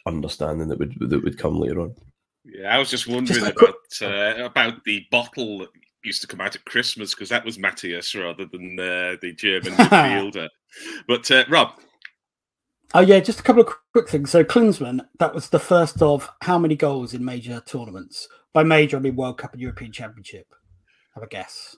understanding 0.05 0.67
that 0.67 0.79
would 0.79 0.95
that 0.99 1.23
would 1.23 1.37
come 1.37 1.59
later 1.59 1.81
on. 1.81 1.95
Yeah, 2.45 2.73
I 2.73 2.77
was 2.77 2.89
just 2.89 3.07
wondering 3.07 3.43
just 3.43 3.51
about 3.51 3.75
uh, 4.01 4.43
about 4.45 4.83
the 4.83 5.05
bottle 5.11 5.59
that 5.59 5.69
used 6.03 6.21
to 6.21 6.27
come 6.27 6.41
out 6.41 6.55
at 6.55 6.65
Christmas 6.65 7.13
because 7.13 7.29
that 7.29 7.45
was 7.45 7.59
Matthias 7.59 8.15
rather 8.15 8.45
than 8.45 8.79
uh, 8.79 9.17
the 9.21 9.33
German 9.37 9.73
midfielder. 9.73 10.49
But 11.07 11.29
uh, 11.29 11.43
Rob, 11.49 11.79
Oh 12.93 13.01
yeah, 13.01 13.19
just 13.19 13.39
a 13.41 13.43
couple 13.43 13.61
of 13.63 13.73
quick 13.91 14.09
things. 14.09 14.31
So 14.31 14.43
Klinsmann, 14.43 15.01
that 15.19 15.33
was 15.33 15.49
the 15.49 15.59
first 15.59 16.01
of 16.01 16.29
how 16.41 16.57
many 16.57 16.75
goals 16.75 17.13
in 17.13 17.23
major 17.23 17.61
tournaments? 17.65 18.27
By 18.53 18.63
major, 18.63 18.97
I 18.97 18.99
mean 19.01 19.15
World 19.15 19.37
Cup 19.37 19.53
and 19.53 19.61
European 19.61 19.91
Championship. 19.91 20.47
Have 21.13 21.23
a 21.23 21.27
guess. 21.27 21.75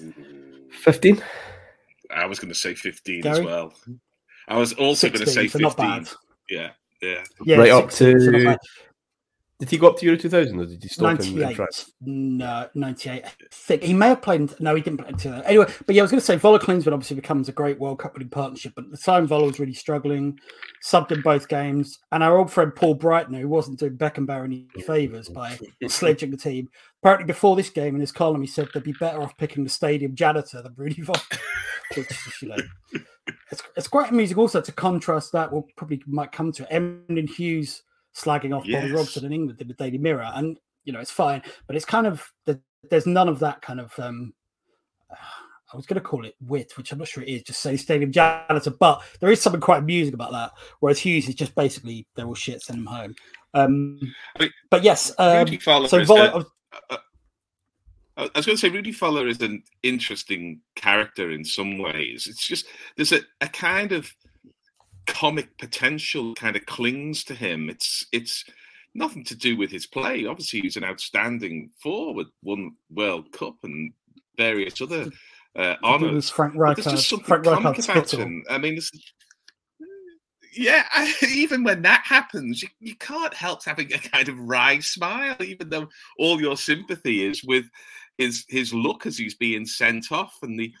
Mm-hmm. 0.00 0.70
Fifteen. 0.70 1.22
I 2.14 2.26
was 2.26 2.38
going 2.38 2.50
to 2.50 2.54
say 2.54 2.74
fifteen 2.74 3.22
Gary? 3.22 3.38
as 3.38 3.44
well. 3.44 3.72
I 4.48 4.58
was 4.58 4.74
also 4.74 5.08
going 5.08 5.24
to 5.24 5.30
say 5.30 5.48
fifteen. 5.48 6.06
Yeah, 6.50 6.70
yeah, 7.00 7.24
yeah. 7.44 7.56
Right 7.56 7.90
16, 7.90 8.36
up 8.36 8.42
to. 8.42 8.58
Did 9.58 9.70
he 9.70 9.78
go 9.78 9.88
up 9.88 9.96
to 9.98 10.04
Euro 10.04 10.18
2000 10.18 10.60
or 10.60 10.66
did 10.66 10.82
he 10.82 10.88
stop 10.88 11.18
in, 11.18 11.42
in, 11.42 11.54
France? 11.54 11.90
No, 12.02 12.68
98. 12.74 13.24
I 13.24 13.30
think 13.50 13.82
he 13.82 13.94
may 13.94 14.08
have 14.08 14.20
played. 14.20 14.52
No, 14.60 14.74
he 14.74 14.82
didn't 14.82 14.98
play 14.98 15.08
until 15.08 15.32
Anyway, 15.46 15.66
but 15.86 15.94
yeah, 15.94 16.02
I 16.02 16.04
was 16.04 16.10
going 16.10 16.20
to 16.20 16.26
say 16.26 16.36
Völler 16.36 16.60
Klinsmann 16.60 16.92
obviously 16.92 17.16
becomes 17.16 17.48
a 17.48 17.52
great 17.52 17.78
World 17.80 17.98
Cup 17.98 18.12
winning 18.12 18.28
partnership, 18.28 18.74
but 18.76 18.84
at 18.84 18.90
the 18.90 18.98
time 18.98 19.26
Völler 19.26 19.46
was 19.46 19.58
really 19.58 19.72
struggling, 19.72 20.38
subbed 20.84 21.10
in 21.10 21.22
both 21.22 21.48
games. 21.48 21.98
And 22.12 22.22
our 22.22 22.36
old 22.36 22.52
friend 22.52 22.74
Paul 22.74 22.98
Breitner, 22.98 23.40
who 23.40 23.48
wasn't 23.48 23.78
doing 23.78 23.96
Beckenbauer 23.96 24.44
any 24.44 24.66
favours 24.84 25.30
by 25.30 25.58
sledging 25.88 26.32
the 26.32 26.36
team, 26.36 26.68
apparently 27.02 27.26
before 27.26 27.56
this 27.56 27.70
game 27.70 27.94
in 27.94 28.00
his 28.02 28.12
column, 28.12 28.42
he 28.42 28.46
said 28.46 28.68
they'd 28.74 28.82
be 28.82 28.92
better 29.00 29.22
off 29.22 29.38
picking 29.38 29.64
the 29.64 29.70
stadium 29.70 30.14
janitor 30.14 30.60
than 30.60 30.74
Rudy 30.76 31.00
Völler. 31.00 31.38
Which, 31.96 32.42
you 32.42 32.48
know, 32.48 32.56
it's, 33.50 33.62
it's 33.74 33.88
quite 33.88 34.10
amusing 34.10 34.36
also 34.36 34.60
to 34.60 34.72
contrast 34.72 35.32
that. 35.32 35.50
We'll 35.50 35.66
probably 35.76 36.02
might 36.06 36.32
come 36.32 36.52
to 36.52 36.64
it. 36.64 36.68
Emlyn 36.70 37.26
Hughes 37.26 37.84
slagging 38.16 38.56
off 38.56 38.66
yes. 38.66 38.82
Bobby 38.82 38.92
Robson 38.94 39.24
in 39.26 39.32
England 39.32 39.60
in 39.60 39.68
the 39.68 39.74
Daily 39.74 39.98
Mirror, 39.98 40.30
and 40.34 40.58
you 40.84 40.92
know 40.92 41.00
it's 41.00 41.10
fine, 41.10 41.42
but 41.66 41.76
it's 41.76 41.84
kind 41.84 42.06
of 42.06 42.32
there's 42.90 43.06
none 43.06 43.28
of 43.28 43.38
that 43.40 43.62
kind 43.62 43.80
of. 43.80 43.98
um 43.98 44.32
I 45.72 45.76
was 45.76 45.84
going 45.84 46.00
to 46.00 46.08
call 46.08 46.24
it 46.24 46.36
wit, 46.40 46.76
which 46.76 46.92
I'm 46.92 46.98
not 46.98 47.08
sure 47.08 47.24
it 47.24 47.28
is. 47.28 47.42
Just 47.42 47.60
say 47.60 47.76
stadium 47.76 48.12
janitor, 48.12 48.70
but 48.70 49.02
there 49.18 49.32
is 49.32 49.42
something 49.42 49.60
quite 49.60 49.78
amusing 49.78 50.14
about 50.14 50.30
that. 50.30 50.52
Whereas 50.78 51.00
Hughes 51.00 51.28
is 51.28 51.34
just 51.34 51.56
basically 51.56 52.06
they're 52.14 52.24
all 52.24 52.36
shit, 52.36 52.62
send 52.62 52.78
them 52.78 52.86
home. 52.86 53.16
Um, 53.52 53.98
mean, 54.38 54.52
but 54.70 54.84
yes, 54.84 55.10
um, 55.18 55.48
so 55.88 56.04
Vol- 56.04 56.44
a, 56.90 56.98
I 58.16 58.30
was 58.34 58.46
going 58.46 58.56
to 58.56 58.58
say 58.58 58.68
Rudy 58.70 58.92
Völler 58.92 59.28
is 59.28 59.40
an 59.42 59.62
interesting 59.82 60.60
character 60.74 61.30
in 61.32 61.44
some 61.44 61.78
ways. 61.78 62.26
It's 62.26 62.46
just 62.46 62.66
there's 62.96 63.12
a, 63.12 63.20
a 63.40 63.48
kind 63.48 63.92
of 63.92 64.10
comic 65.06 65.56
potential 65.58 66.34
kind 66.34 66.56
of 66.56 66.66
clings 66.66 67.24
to 67.24 67.34
him. 67.34 67.68
It's 67.70 68.06
it's 68.12 68.44
nothing 68.94 69.24
to 69.24 69.34
do 69.34 69.56
with 69.56 69.70
his 69.70 69.86
play. 69.86 70.26
Obviously, 70.26 70.60
he's 70.60 70.76
an 70.76 70.84
outstanding 70.84 71.70
forward, 71.80 72.26
won 72.42 72.76
World 72.90 73.32
Cup 73.32 73.56
and 73.62 73.92
various 74.36 74.80
other 74.80 75.10
uh. 75.56 75.74
Frank 76.30 76.54
Rijkaard. 76.54 76.76
There's 76.76 76.86
just 76.86 77.08
something 77.08 77.26
Frank 77.26 77.44
comic 77.44 77.78
about 77.78 78.12
him. 78.12 78.44
I 78.50 78.58
mean, 78.58 78.78
Yeah, 80.56 80.84
I, 80.92 81.14
even 81.34 81.64
when 81.64 81.82
that 81.82 82.02
happens, 82.04 82.62
you, 82.62 82.68
you 82.80 82.96
can't 82.96 83.34
help 83.34 83.64
having 83.64 83.92
a 83.92 83.98
kind 83.98 84.28
of 84.28 84.38
wry 84.38 84.80
smile, 84.80 85.36
even 85.40 85.68
though 85.68 85.88
all 86.18 86.40
your 86.40 86.56
sympathy 86.56 87.24
is 87.24 87.44
with 87.44 87.66
his 88.18 88.44
his 88.48 88.72
look 88.72 89.06
as 89.06 89.18
he's 89.18 89.34
being 89.34 89.66
sent 89.66 90.10
off, 90.10 90.38
and 90.42 90.58
the 90.58 90.72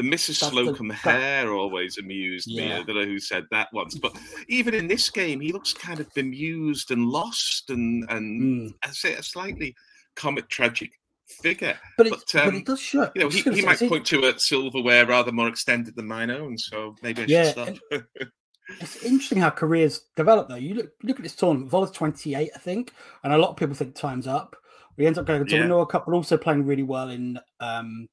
the 0.00 0.08
Mrs. 0.08 0.40
That's 0.40 0.54
Slocombe 0.54 0.88
the, 0.88 0.94
hair 0.94 1.52
always 1.52 1.98
amused 1.98 2.48
yeah. 2.48 2.64
me. 2.64 2.72
I 2.72 2.82
don't 2.82 2.96
know 2.96 3.04
who 3.04 3.18
said 3.18 3.44
that 3.50 3.68
once, 3.72 3.98
but 3.98 4.16
even 4.48 4.72
in 4.72 4.88
this 4.88 5.10
game, 5.10 5.40
he 5.40 5.52
looks 5.52 5.74
kind 5.74 6.00
of 6.00 6.12
bemused 6.14 6.90
and 6.90 7.06
lost, 7.06 7.68
and 7.68 8.08
and 8.08 8.42
mm. 8.42 8.74
I 8.82 8.90
say 8.90 9.14
a 9.14 9.22
slightly 9.22 9.76
comic 10.16 10.48
tragic 10.48 10.90
figure. 11.26 11.78
But 11.98 12.06
it, 12.06 12.10
but, 12.10 12.40
um, 12.40 12.46
but 12.46 12.54
it 12.54 12.66
does 12.66 12.80
show. 12.80 13.10
You 13.14 13.22
know, 13.22 13.28
he, 13.28 13.42
he 13.42 13.62
might 13.62 13.78
point 13.78 14.06
to 14.06 14.24
a 14.24 14.38
silverware 14.38 15.06
rather 15.06 15.32
more 15.32 15.48
extended 15.48 15.94
than 15.96 16.06
mine 16.06 16.30
own, 16.30 16.56
so 16.56 16.96
maybe 17.02 17.22
I 17.22 17.24
yeah, 17.26 17.52
should 17.52 17.80
stop. 17.90 18.02
it's 18.80 19.04
interesting 19.04 19.38
how 19.38 19.50
careers 19.50 20.04
develop, 20.16 20.48
though. 20.48 20.54
You 20.54 20.76
look 20.76 20.92
look 21.02 21.18
at 21.18 21.22
this 21.22 21.36
tournament. 21.36 21.70
Völler's 21.70 21.90
twenty 21.90 22.34
eight, 22.34 22.52
I 22.54 22.58
think, 22.58 22.94
and 23.22 23.34
a 23.34 23.38
lot 23.38 23.50
of 23.50 23.56
people 23.56 23.74
think 23.74 23.94
time's 23.94 24.26
up. 24.26 24.56
He 24.96 25.06
ends 25.06 25.18
up 25.18 25.26
going 25.26 25.46
to 25.46 25.56
yeah. 25.56 25.66
Noah 25.66 25.86
Cup, 25.86 26.06
but 26.06 26.14
also 26.14 26.38
playing 26.38 26.64
really 26.64 26.82
well 26.84 27.10
in 27.10 27.38
um, 27.60 28.08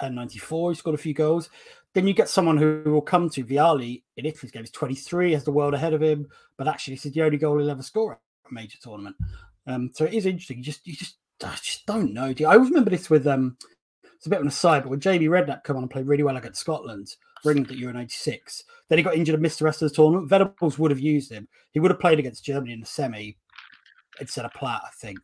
'94. 0.00 0.70
He 0.70 0.76
scored 0.76 0.94
a 0.94 1.02
few 1.02 1.14
goals. 1.14 1.50
Then 1.94 2.06
you 2.06 2.14
get 2.14 2.28
someone 2.28 2.56
who 2.56 2.82
will 2.86 3.02
come 3.02 3.28
to 3.30 3.44
Vialli 3.44 4.02
in 4.16 4.24
Italy's 4.24 4.50
game. 4.50 4.62
He's 4.62 4.70
23, 4.70 5.32
has 5.32 5.44
the 5.44 5.52
world 5.52 5.74
ahead 5.74 5.92
of 5.92 6.02
him, 6.02 6.26
but 6.56 6.66
actually, 6.66 6.94
this 6.94 7.06
is 7.06 7.12
the 7.12 7.22
only 7.22 7.36
goal 7.36 7.58
he'll 7.58 7.70
ever 7.70 7.82
score 7.82 8.12
at 8.12 8.20
a 8.50 8.54
major 8.54 8.78
tournament. 8.80 9.16
Um, 9.66 9.90
so 9.94 10.04
it 10.04 10.14
is 10.14 10.26
interesting. 10.26 10.58
You 10.58 10.64
just, 10.64 10.86
you 10.86 10.94
just, 10.94 11.16
I 11.44 11.54
just 11.62 11.84
don't 11.84 12.14
know. 12.14 12.32
I 12.40 12.44
always 12.44 12.70
remember 12.70 12.90
this 12.90 13.10
with 13.10 13.26
um, 13.26 13.56
it's 14.22 14.26
a 14.26 14.30
bit 14.30 14.36
of 14.36 14.42
an 14.42 14.48
aside, 14.48 14.84
but 14.84 14.90
when 14.90 15.00
Jamie 15.00 15.26
Redknapp 15.26 15.64
come 15.64 15.76
on 15.76 15.82
and 15.82 15.90
played 15.90 16.06
really 16.06 16.22
well 16.22 16.36
against 16.36 16.60
Scotland, 16.60 17.16
England 17.44 17.70
at 17.72 17.76
Euro 17.78 17.92
96, 17.94 18.64
then 18.88 18.98
he 18.98 19.02
got 19.02 19.16
injured 19.16 19.34
and 19.34 19.42
missed 19.42 19.58
the 19.58 19.64
rest 19.64 19.82
of 19.82 19.88
the 19.88 19.94
tournament. 19.96 20.28
Venables 20.28 20.78
would 20.78 20.92
have 20.92 21.00
used 21.00 21.32
him. 21.32 21.48
He 21.72 21.80
would 21.80 21.90
have 21.90 22.00
played 22.00 22.20
against 22.20 22.44
Germany 22.44 22.72
in 22.72 22.80
the 22.80 22.86
semi 22.86 23.36
instead 24.20 24.44
of 24.44 24.52
Platt, 24.54 24.82
I 24.84 24.90
think. 24.94 25.18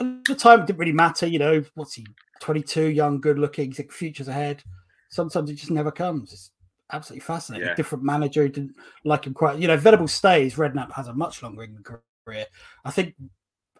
At 0.00 0.24
the 0.24 0.34
time, 0.34 0.60
it 0.60 0.66
didn't 0.66 0.78
really 0.78 0.92
matter. 0.92 1.26
You 1.26 1.38
know, 1.38 1.64
what's 1.74 1.94
he, 1.94 2.06
22, 2.42 2.86
young, 2.86 3.20
good 3.20 3.38
looking, 3.38 3.72
futures 3.72 4.28
ahead. 4.28 4.62
Sometimes 5.10 5.48
it 5.48 5.54
just 5.54 5.70
never 5.70 5.92
comes. 5.92 6.32
It's 6.32 6.50
absolutely 6.90 7.20
fascinating. 7.20 7.68
Yeah. 7.68 7.74
Different 7.74 8.02
manager 8.02 8.48
didn't 8.48 8.74
like 9.04 9.26
him 9.26 9.32
quite. 9.32 9.58
You 9.58 9.68
know, 9.68 9.76
Venables 9.76 10.12
stays. 10.12 10.56
Redknapp 10.56 10.92
has 10.92 11.08
a 11.08 11.14
much 11.14 11.42
longer 11.42 11.62
England 11.62 11.86
career. 12.26 12.46
I 12.84 12.90
think. 12.90 13.14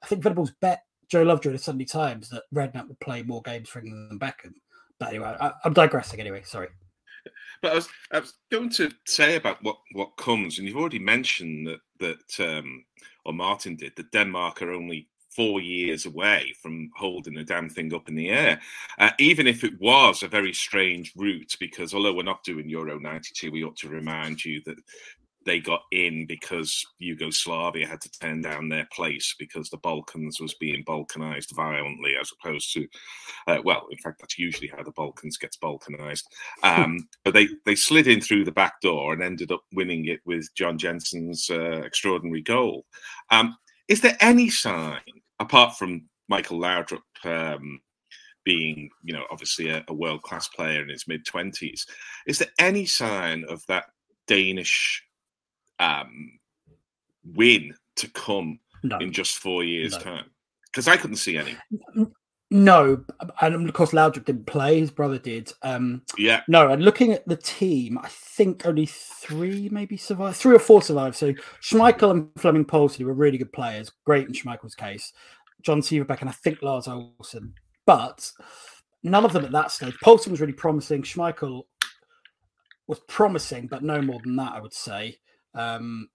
I 0.03 0.07
think 0.07 0.23
Venables 0.23 0.53
bet 0.61 0.83
Joe 1.09 1.23
Lovejoy 1.23 1.53
the 1.53 1.59
Sunday 1.59 1.85
Times 1.85 2.29
that 2.31 2.45
Redknapp 2.55 2.89
would 2.89 2.99
play 3.01 3.23
more 3.23 3.43
games 3.43 3.69
for 3.69 3.79
England 3.79 4.11
than 4.11 4.19
Beckham. 4.19 4.55
But 4.99 5.11
anyway, 5.11 5.37
I, 5.41 5.53
am 5.65 5.73
digressing. 5.73 6.21
Anyway, 6.21 6.43
sorry. 6.45 6.69
But 7.63 7.71
I 7.71 7.75
was, 7.77 7.89
I 8.11 8.19
was 8.19 8.35
going 8.51 8.71
to 8.71 8.91
say 9.07 9.37
about 9.37 9.63
what, 9.63 9.77
what 9.93 10.17
comes, 10.17 10.59
and 10.59 10.67
you've 10.67 10.77
already 10.77 10.99
mentioned 10.99 11.69
that 11.69 11.79
that 12.01 12.59
um, 12.59 12.85
or 13.25 13.33
Martyn 13.33 13.77
did 13.77 13.93
that 13.95 14.11
Denmark 14.11 14.63
are 14.63 14.73
only 14.73 15.09
four 15.35 15.61
years 15.61 16.07
away 16.07 16.53
from 16.63 16.91
holding 16.97 17.35
the 17.35 17.45
damn 17.45 17.69
thing 17.69 17.95
up 17.95 18.09
in 18.09 18.15
the 18.15 18.31
air. 18.31 18.61
Uh, 18.99 19.11
even 19.19 19.47
if 19.47 19.65
it 19.65 19.81
was 19.81 20.23
a 20.23 20.29
very 20.29 20.53
strange 20.53 21.13
route, 21.17 21.55
because 21.59 21.95
although 21.95 22.15
we're 22.15 22.23
not 22.23 22.45
doing 22.45 22.69
Euro 22.69 22.99
92, 22.99 23.51
we 23.51 23.65
ought 23.65 23.77
to 23.77 23.89
remind 23.89 24.45
you 24.45 24.61
that 24.67 24.77
they 25.45 25.61
got 25.61 25.83
in 25.91 26.27
because 26.27 26.85
Yugoslavia 26.99 27.87
had 27.87 28.01
to 28.01 28.11
turn 28.21 28.43
down 28.43 28.69
their 28.69 28.87
place 28.93 29.35
because 29.39 29.69
the 29.69 29.79
Balkans 29.79 30.41
was 30.41 30.55
being 30.55 30.85
balkanized 30.85 31.55
violently, 31.55 32.15
as 32.21 32.31
opposed 32.33 32.73
to, 32.75 32.87
uh, 33.47 33.59
well, 33.65 33.87
in 33.91 33.99
fact, 33.99 34.21
that's 34.21 34.39
usually 34.39 34.69
how 34.69 34.83
the 34.83 34.93
Balkans 34.93 35.37
gets 35.37 35.57
balkanized. 35.57 36.25
Um, 36.63 37.09
but 37.25 37.35
they 37.35 37.49
they 37.65 37.75
slid 37.75 38.07
in 38.07 38.21
through 38.21 38.45
the 38.45 38.53
back 38.53 38.81
door 38.81 39.13
and 39.13 39.23
ended 39.23 39.53
up 39.53 39.63
winning 39.73 40.07
it 40.07 40.21
with 40.25 40.49
John 40.55 40.79
Jensen's 40.79 41.49
uh, 41.51 41.83
extraordinary 41.85 42.43
goal. 42.43 42.85
Um, 43.31 43.57
is 43.89 44.01
there 44.01 44.17
any 44.21 44.49
sign, 44.49 45.01
apart 45.41 45.77
from 45.77 46.09
Michael 46.29 46.59
Laudrup 46.59 47.01
um, 47.25 47.81
being, 48.45 48.91
you 49.03 49.13
know, 49.13 49.25
obviously 49.31 49.69
a, 49.69 49.85
a 49.89 49.95
world 49.95 50.23
class 50.23 50.49
player 50.49 50.83
in 50.83 50.89
his 50.89 51.07
mid 51.07 51.25
twenties, 51.25 51.87
is 52.27 52.39
there 52.39 52.51
any 52.59 52.87
sign 52.87 53.45
of 53.49 53.63
that 53.69 53.87
Danish 54.27 55.03
um, 55.79 56.39
win 57.25 57.75
to 57.97 58.09
come 58.11 58.59
no. 58.83 58.99
in 58.99 59.13
just 59.13 59.39
four 59.39 59.65
years' 59.65 59.93
no. 59.93 59.99
time? 59.99 60.31
Because 60.71 60.89
I 60.89 60.97
couldn't 60.97 61.17
see 61.17 61.37
any. 61.37 61.57
No, 62.53 63.03
and 63.41 63.67
of 63.67 63.73
course 63.73 63.93
Laudrup 63.93 64.27
didn't 64.27 64.47
play. 64.47 64.79
His 64.79 64.91
brother 64.91 65.17
did. 65.19 65.51
Um, 65.63 66.03
yeah. 66.19 66.43
No, 66.49 66.69
and 66.69 66.85
looking 66.85 67.11
at 67.15 67.27
the 67.27 67.37
team, 67.37 67.97
I 67.97 68.09
think 68.09 68.67
only 68.67 68.85
three 68.85 69.71
maybe 69.71 69.97
survived. 69.97 70.37
Three 70.37 70.55
or 70.55 70.59
four 70.59 70.83
survived. 70.83 71.17
So 71.17 71.33
Schmeichel 71.63 72.11
and 72.11 72.29
Flemming 72.37 72.67
Povlsen 72.67 73.07
were 73.07 73.15
really 73.15 73.39
good 73.39 73.55
players. 73.55 73.91
Great 74.05 74.27
in 74.27 74.35
Schmeichel's 74.35 74.75
case. 74.75 75.15
John 75.63 75.81
Sivebæk 75.81 76.21
and 76.21 76.29
I 76.29 76.35
think 76.35 76.61
Lars 76.61 76.89
Olsen. 76.89 77.55
But 77.87 78.31
none 79.03 79.25
of 79.25 79.33
them 79.33 79.47
at 79.47 79.53
that 79.53 79.71
stage. 79.71 79.97
Poulsen 80.05 80.31
was 80.31 80.43
really 80.43 80.53
promising. 80.53 81.03
Schmeichel 81.05 81.63
was 82.87 83.01
promising, 83.09 83.67
but 83.67 83.83
no 83.83 84.03
more 84.03 84.21
than 84.23 84.37
that, 84.37 84.53
I 84.53 84.61
would 84.61 84.75
say. 84.75 85.17
Um, 85.55 86.11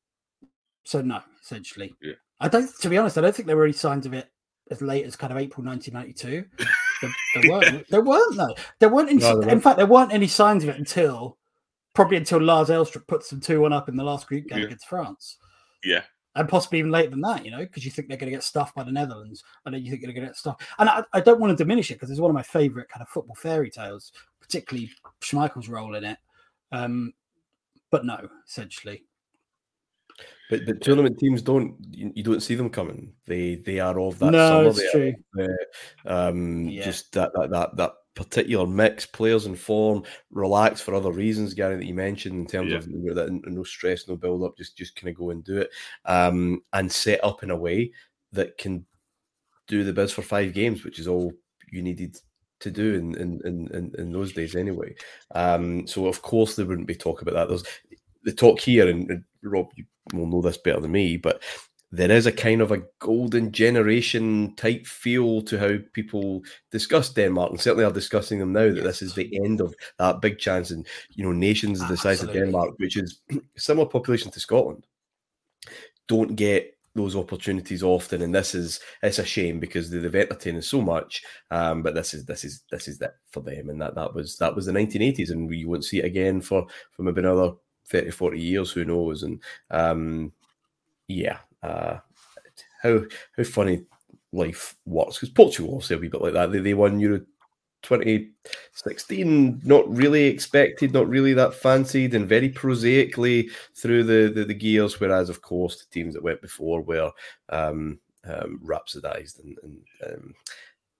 so 0.84 1.02
no, 1.02 1.20
essentially. 1.42 1.96
Yeah. 2.00 2.14
I 2.40 2.48
don't. 2.48 2.70
To 2.82 2.90
be 2.90 2.98
honest, 3.00 3.18
I 3.18 3.22
don't 3.22 3.36
think 3.36 3.48
there 3.48 3.58
were 3.58 3.64
any 3.64 3.74
signs 3.74 4.06
of 4.06 4.14
it 4.14 4.30
as 4.72 4.82
late 4.82 5.06
as 5.06 5.16
kind 5.16 5.32
of 5.32 5.40
April 5.40 5.66
1992. 5.66 6.46
there, 7.02 7.12
there, 7.36 7.52
weren't. 7.52 7.90
There 7.90 8.02
weren't 8.02 8.38
though. 8.38 8.56
There 8.80 8.90
weren't. 8.90 9.10
Any, 9.10 9.20
no, 9.20 9.42
there 9.42 9.50
in 9.50 9.62
fact, 9.62 9.78
there 9.78 9.86
weren't 9.86 10.14
any 10.14 10.28
signs 10.28 10.64
of 10.64 10.70
it 10.70 10.78
until 10.78 11.38
probably 11.94 12.18
until 12.18 12.42
Lars 12.42 12.70
Elstrup 12.70 13.08
puts 13.08 13.30
them 13.30 13.42
two 13.42 13.62
one 13.62 13.74
up 13.74 13.90
in 13.90 13.96
the 13.96 14.04
last 14.04 14.28
group 14.28 14.48
game 14.48 14.60
yeah. 14.60 14.66
against 14.66 14.88
France. 14.88 15.38
Yeah. 15.84 16.04
And 16.36 16.48
possibly 16.48 16.78
even 16.78 16.92
later 16.92 17.10
than 17.10 17.22
that, 17.22 17.44
you 17.44 17.50
know, 17.50 17.58
because 17.58 17.84
you 17.84 17.90
think 17.90 18.08
they're 18.08 18.18
going 18.18 18.30
to 18.30 18.36
get 18.36 18.44
stuffed 18.44 18.76
by 18.76 18.84
the 18.84 18.92
Netherlands, 18.92 19.44
and 19.66 19.74
then 19.74 19.84
you 19.84 19.90
think 19.90 20.04
they're 20.04 20.14
going 20.14 20.22
to 20.22 20.30
get 20.30 20.38
stuffed. 20.38 20.62
And 20.78 20.88
I, 20.88 21.04
I 21.14 21.20
don't 21.20 21.40
want 21.40 21.58
to 21.58 21.64
diminish 21.64 21.90
it 21.90 21.96
because 21.96 22.12
it's 22.12 22.20
one 22.20 22.30
of 22.30 22.36
my 22.36 22.44
favorite 22.44 22.90
kind 22.90 23.02
of 23.02 23.10
football 23.10 23.34
fairy 23.34 23.72
tales, 23.72 24.12
particularly 24.40 24.92
Schmeichel's 25.22 25.68
role 25.68 25.96
in 25.96 26.04
it. 26.04 26.20
Um, 26.72 27.14
but 27.90 28.06
no, 28.06 28.30
essentially, 28.48 29.04
but 30.50 30.66
the 30.66 30.74
tournament 30.74 31.20
teams 31.20 31.42
don't 31.42 31.76
you, 31.92 32.12
you, 32.16 32.24
don't 32.24 32.42
see 32.42 32.56
them 32.56 32.70
coming. 32.70 33.14
They 33.26 33.56
they 33.56 33.80
are 33.80 34.00
of 34.00 34.18
that 34.20 34.32
no, 34.32 34.72
summer. 34.72 34.90
true. 34.92 35.14
The, 35.34 35.58
um, 36.06 36.70
yeah. 36.70 36.86
Just 36.86 37.12
that, 37.14 37.32
that 37.34 37.50
that 37.52 37.76
that 37.76 37.94
particular 38.16 38.66
mix, 38.66 39.06
players 39.06 39.46
in 39.46 39.56
form, 39.56 40.04
relax 40.32 40.82
for 40.82 40.96
other 40.96 41.12
reasons, 41.12 41.54
Gary, 41.54 41.76
that 41.76 41.86
you 41.86 41.94
mentioned 41.94 42.36
in 42.36 42.48
terms 42.48 42.72
yeah. 42.72 42.78
of 42.78 43.16
that 43.16 43.42
no 43.46 43.64
stress, 43.64 44.08
no 44.08 44.16
build 44.16 44.44
up, 44.44 44.58
just 44.58 44.78
just 44.78 44.96
kind 44.96 45.10
of 45.10 45.18
go 45.18 45.32
and 45.32 45.44
do 45.44 45.58
it, 45.58 45.70
um, 46.06 46.62
and 46.74 46.92
set 46.92 47.24
up 47.24 47.44
in 47.44 47.52
a 47.52 47.56
way 47.56 47.92
that 48.32 48.58
can 48.58 48.86
do 49.68 49.84
the 49.84 49.94
biz 49.94 50.12
for 50.12 50.22
five 50.22 50.54
games, 50.54 50.84
which 50.84 51.00
is 51.00 51.08
all 51.08 51.34
you 51.72 51.82
needed 51.82 52.18
to 52.60 52.72
do 52.72 52.96
in 52.96 53.16
in, 53.16 53.42
in, 53.46 53.92
in 53.98 54.12
those 54.12 54.34
days 54.34 54.56
anyway. 54.56 54.96
Um, 55.36 55.86
so 55.86 56.08
of 56.08 56.22
course 56.22 56.56
there 56.56 56.66
wouldn't 56.66 56.88
be 56.88 56.96
talk 56.96 57.22
about 57.22 57.36
that. 57.36 57.50
There's 57.50 57.64
the 58.28 58.34
talk 58.34 58.60
here, 58.60 58.90
and 58.90 59.24
Rob, 59.42 59.70
you 59.76 59.86
will 60.14 60.28
know 60.28 60.42
this 60.42 60.58
better 60.58 60.82
than 60.82 60.92
me, 60.92 61.16
but 61.16 61.42
there 61.94 62.12
is 62.12 62.26
a 62.26 62.32
kind 62.32 62.60
of 62.60 62.74
a 62.74 62.84
golden 63.00 63.54
generation 63.54 64.54
type 64.58 64.86
feel 64.86 65.42
to 65.44 65.58
how 65.58 65.78
people 65.94 66.44
discuss 66.70 67.14
Denmark, 67.14 67.52
and 67.52 67.62
certainly 67.62 67.86
are 67.86 67.92
discussing 67.92 68.40
them 68.40 68.52
now 68.52 68.68
that 68.68 68.76
yes. 68.76 68.84
this 68.84 69.02
is 69.02 69.14
the 69.16 69.34
end 69.46 69.62
of 69.62 69.74
that 69.98 70.20
big 70.20 70.40
chance. 70.40 70.72
And 70.72 70.86
you 71.12 71.24
know, 71.24 71.32
nations 71.32 71.80
the 71.88 71.96
size 71.96 72.22
of 72.22 72.34
Denmark, 72.34 72.72
which 72.80 72.98
is 72.98 73.22
similar 73.58 73.88
population 73.88 74.30
to 74.32 74.42
Scotland, 74.42 74.86
don't 76.10 76.36
get 76.36 76.74
those 76.96 77.16
opportunities 77.16 77.82
often, 77.82 78.22
and 78.22 78.36
this 78.36 78.54
is 78.54 78.82
it's 79.04 79.20
a 79.20 79.26
shame 79.26 79.62
because 79.62 79.90
they've 79.90 80.14
entertained 80.14 80.66
so 80.66 80.82
much. 80.82 81.24
Um, 81.50 81.82
but 81.82 81.96
this 81.96 82.14
is 82.14 82.26
this 82.26 82.44
is 82.44 82.64
this 82.72 82.90
is 82.90 82.98
that 82.98 83.16
for 83.32 83.40
them, 83.40 83.70
and 83.70 83.82
that 83.82 83.96
that 83.96 84.14
was 84.14 84.36
that 84.40 84.54
was 84.54 84.66
the 84.66 84.74
1980s, 84.74 85.32
and 85.32 85.48
we 85.48 85.64
won't 85.64 85.86
see 85.86 86.00
it 86.00 86.06
again 86.06 86.42
for 86.42 86.68
for 86.92 87.04
maybe 87.04 87.22
another 87.22 87.54
30, 87.90 88.12
40 88.12 88.40
years, 88.40 88.72
who 88.72 88.86
knows? 88.86 89.24
And 89.24 89.42
um, 89.72 90.32
yeah, 91.08 91.40
uh, 91.64 91.98
how 92.82 93.02
how 93.36 93.44
funny 93.44 93.84
life 94.34 94.76
works 94.86 95.16
because 95.16 95.30
Portugal 95.30 95.74
also 95.74 95.96
a 95.96 95.98
wee 95.98 96.10
bit 96.10 96.22
like 96.22 96.34
that. 96.34 96.52
They, 96.52 96.60
they 96.60 96.74
won 96.74 97.00
Euro 97.00 97.22
2016, 97.84 99.62
not 99.64 99.96
really 99.96 100.26
expected, 100.26 100.94
not 100.94 101.08
really 101.08 101.34
that 101.34 101.54
fancied, 101.54 102.14
and 102.14 102.28
very 102.28 102.50
prosaically 102.50 103.50
through 103.76 104.04
the, 104.04 104.32
the, 104.34 104.46
the 104.46 104.54
gears. 104.54 105.00
Whereas, 105.00 105.30
of 105.30 105.42
course, 105.42 105.80
the 105.80 105.86
teams 105.92 106.14
that 106.14 106.24
went 106.24 106.42
before 106.42 106.82
were 106.82 107.12
um, 107.50 108.00
um, 108.26 108.60
rhapsodized 108.66 109.44
and, 109.44 109.58
and 109.64 109.78
um, 110.06 110.34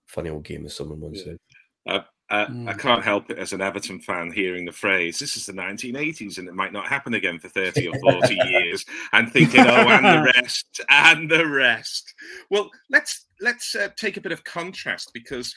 funny 0.06 0.30
old 0.30 0.44
game, 0.44 0.64
as 0.66 0.74
someone 0.74 1.00
once 1.00 1.24
said. 1.24 1.38
Uh, 1.86 2.00
uh, 2.30 2.46
mm. 2.46 2.68
I 2.68 2.74
can't 2.74 3.02
help 3.02 3.30
it 3.30 3.38
as 3.38 3.52
an 3.52 3.60
Everton 3.60 4.00
fan 4.00 4.30
hearing 4.30 4.64
the 4.64 4.72
phrase, 4.72 5.18
this 5.18 5.36
is 5.36 5.46
the 5.46 5.52
1980s 5.52 6.38
and 6.38 6.46
it 6.48 6.54
might 6.54 6.72
not 6.72 6.86
happen 6.86 7.14
again 7.14 7.38
for 7.38 7.48
30 7.48 7.88
or 7.88 7.98
40 8.00 8.34
years, 8.48 8.84
and 9.12 9.32
thinking, 9.32 9.60
oh, 9.60 9.88
and 9.88 10.04
the 10.04 10.32
rest, 10.36 10.80
and 10.90 11.30
the 11.30 11.46
rest. 11.46 12.14
Well, 12.50 12.70
let's 12.90 13.26
let's 13.40 13.74
uh, 13.74 13.88
take 13.96 14.16
a 14.16 14.20
bit 14.20 14.32
of 14.32 14.44
contrast 14.44 15.10
because 15.14 15.54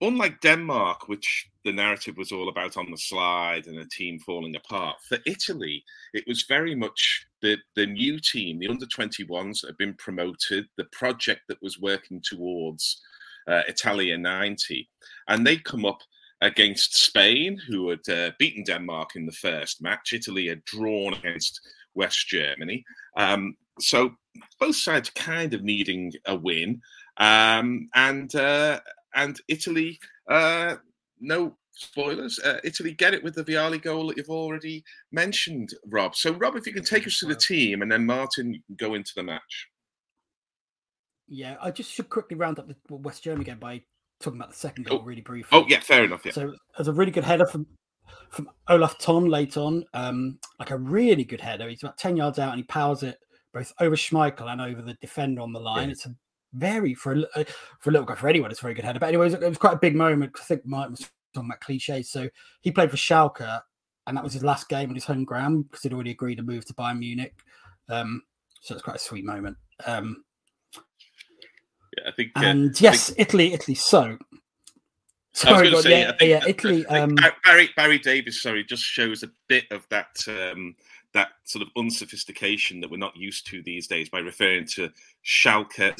unlike 0.00 0.40
Denmark, 0.40 1.08
which 1.08 1.48
the 1.64 1.72
narrative 1.72 2.16
was 2.16 2.32
all 2.32 2.48
about 2.48 2.76
on 2.76 2.90
the 2.90 2.98
slide 2.98 3.66
and 3.66 3.78
a 3.78 3.88
team 3.88 4.18
falling 4.18 4.56
apart, 4.56 4.96
for 5.08 5.18
Italy, 5.26 5.82
it 6.12 6.24
was 6.26 6.44
very 6.48 6.74
much 6.74 7.26
the, 7.42 7.56
the 7.74 7.86
new 7.86 8.18
team, 8.20 8.58
the 8.58 8.68
under 8.68 8.86
21s 8.86 9.60
that 9.60 9.68
had 9.68 9.78
been 9.78 9.94
promoted, 9.94 10.66
the 10.76 10.84
project 10.92 11.42
that 11.48 11.62
was 11.62 11.80
working 11.80 12.20
towards 12.22 13.00
uh, 13.48 13.62
Italia 13.68 14.18
90. 14.18 14.88
And 15.28 15.46
they 15.46 15.56
come 15.56 15.84
up 15.84 16.00
against 16.40 16.94
Spain, 16.94 17.60
who 17.66 17.88
had 17.88 18.08
uh, 18.08 18.30
beaten 18.38 18.64
Denmark 18.64 19.16
in 19.16 19.26
the 19.26 19.32
first 19.32 19.82
match. 19.82 20.12
Italy 20.12 20.48
had 20.48 20.64
drawn 20.64 21.14
against 21.14 21.60
West 21.94 22.28
Germany. 22.28 22.84
Um, 23.16 23.56
so 23.80 24.14
both 24.60 24.76
sides 24.76 25.10
kind 25.10 25.54
of 25.54 25.62
needing 25.62 26.12
a 26.26 26.36
win. 26.36 26.82
Um, 27.16 27.88
and 27.94 28.34
uh, 28.34 28.80
and 29.14 29.40
Italy, 29.48 29.98
uh, 30.28 30.76
no 31.20 31.56
spoilers, 31.72 32.38
uh, 32.40 32.60
Italy 32.64 32.92
get 32.92 33.14
it 33.14 33.22
with 33.22 33.34
the 33.34 33.44
Vialli 33.44 33.80
goal 33.80 34.08
that 34.08 34.16
you've 34.16 34.30
already 34.30 34.84
mentioned, 35.12 35.70
Rob. 35.86 36.14
So, 36.14 36.32
Rob, 36.32 36.56
if 36.56 36.66
you 36.66 36.72
can 36.72 36.84
take 36.84 37.06
us 37.06 37.18
to 37.20 37.26
the 37.26 37.34
team 37.34 37.82
and 37.82 37.90
then 37.90 38.06
Martyn 38.06 38.62
go 38.76 38.94
into 38.94 39.12
the 39.14 39.22
match. 39.22 39.68
Yeah, 41.28 41.56
I 41.60 41.70
just 41.70 41.92
should 41.92 42.08
quickly 42.08 42.36
round 42.36 42.58
up 42.58 42.68
the 42.68 42.76
West 42.88 43.24
Germany 43.24 43.44
game 43.44 43.58
by 43.58 43.82
talking 44.20 44.38
about 44.38 44.50
the 44.50 44.56
second 44.56 44.86
goal 44.86 45.00
Oh. 45.00 45.04
really 45.04 45.20
briefly. 45.22 45.58
Oh, 45.58 45.64
yeah, 45.68 45.80
fair 45.80 46.04
enough. 46.04 46.24
Yeah. 46.24 46.32
So 46.32 46.54
there's 46.76 46.88
a 46.88 46.92
really 46.92 47.12
good 47.12 47.24
header 47.24 47.46
from 47.46 47.66
from 48.30 48.50
Olaf 48.68 48.98
Thon 49.00 49.26
late 49.28 49.56
on, 49.56 49.84
um, 49.94 50.38
like 50.58 50.70
a 50.70 50.76
really 50.76 51.24
good 51.24 51.40
header. 51.40 51.68
He's 51.68 51.82
about 51.82 51.96
ten 51.98 52.16
yards 52.16 52.38
out 52.38 52.50
and 52.50 52.58
he 52.58 52.64
powers 52.64 53.02
it 53.02 53.18
both 53.52 53.72
over 53.80 53.96
Schmeichel 53.96 54.50
and 54.52 54.60
over 54.60 54.82
the 54.82 54.94
defender 54.94 55.40
on 55.40 55.52
the 55.52 55.60
line. 55.60 55.88
Yeah. 55.88 55.92
It's 55.92 56.06
a 56.06 56.14
very 56.52 56.94
for 56.94 57.12
a, 57.14 57.20
uh, 57.34 57.44
for 57.80 57.90
a 57.90 57.92
little 57.92 58.06
guy 58.06 58.14
for 58.14 58.28
anyone. 58.28 58.50
It's 58.50 58.60
a 58.60 58.62
very 58.62 58.74
good 58.74 58.84
header. 58.84 58.98
But 58.98 59.08
anyways, 59.08 59.34
it 59.34 59.40
was 59.40 59.58
quite 59.58 59.74
a 59.74 59.78
big 59.78 59.94
moment. 59.94 60.32
I 60.38 60.44
think 60.44 60.66
Mike 60.66 60.90
was 60.90 61.08
talking 61.34 61.48
about 61.50 61.60
cliches. 61.60 62.10
So 62.10 62.28
he 62.62 62.72
played 62.72 62.90
for 62.90 62.96
Schalke, 62.96 63.60
and 64.06 64.16
that 64.16 64.24
was 64.24 64.32
his 64.32 64.44
last 64.44 64.68
game 64.68 64.88
on 64.88 64.94
his 64.94 65.04
home 65.04 65.24
ground 65.24 65.66
because 65.70 65.82
he'd 65.82 65.92
already 65.92 66.10
agreed 66.12 66.36
to 66.36 66.42
move 66.42 66.64
to 66.66 66.74
Bayern 66.74 66.98
Munich. 66.98 67.34
Um, 67.88 68.22
so 68.60 68.74
it's 68.74 68.82
quite 68.82 68.96
a 68.96 69.00
sweet 69.00 69.24
moment. 69.24 69.56
Um, 69.86 70.24
yeah 71.96 72.08
I 72.08 72.12
think. 72.12 72.32
uh, 72.36 72.40
and 72.44 72.80
yes, 72.80 73.12
Italy, 73.16 73.52
Italy. 73.52 73.74
So 73.74 74.00
I 74.02 74.10
was 74.10 74.18
sorry, 75.34 75.70
God, 75.70 75.82
say, 75.82 76.00
yeah, 76.00 76.08
I 76.10 76.16
think, 76.16 76.30
yeah, 76.30 76.40
I 76.42 76.48
Italy. 76.48 76.84
think 76.84 76.90
Um, 77.22 77.32
Barry 77.44 77.70
Barry 77.76 77.98
Davies, 77.98 78.40
sorry, 78.40 78.64
just 78.64 78.82
shows 78.82 79.22
a 79.22 79.30
bit 79.48 79.64
of 79.70 79.86
that 79.90 80.16
um, 80.28 80.74
that 81.12 81.28
sort 81.44 81.62
of 81.62 81.68
unsophistication 81.76 82.80
that 82.80 82.90
we're 82.90 82.96
not 82.98 83.16
used 83.16 83.46
to 83.46 83.62
these 83.62 83.86
days 83.86 84.08
by 84.10 84.18
referring 84.18 84.66
to 84.66 84.90
Schalke 85.24 85.94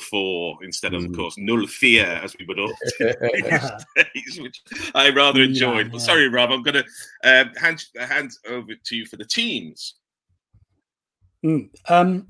04 0.00 0.58
instead 0.64 0.94
of, 0.94 1.04
of 1.04 1.10
Mm. 1.10 1.16
course, 1.16 1.36
Null 1.36 1.66
Vier, 1.66 2.20
as 2.22 2.34
we 2.38 2.46
would 2.46 2.58
all 2.58 2.72
do 2.98 3.12
these 3.22 3.70
days, 4.14 4.40
which 4.40 4.62
I 4.94 5.10
rather 5.10 5.42
enjoyed. 5.42 5.86
Yeah, 5.86 5.92
But 5.92 5.98
yeah. 6.00 6.06
sorry, 6.06 6.28
Rob, 6.28 6.50
I'm 6.52 6.62
going 6.62 6.82
to 6.82 6.84
um, 7.24 7.54
hand 7.56 7.84
hand 7.98 8.30
over 8.48 8.72
to 8.74 8.96
you 8.96 9.04
for 9.04 9.16
the 9.16 9.26
teams. 9.26 9.94
Mm. 11.44 11.68
Um, 11.90 12.28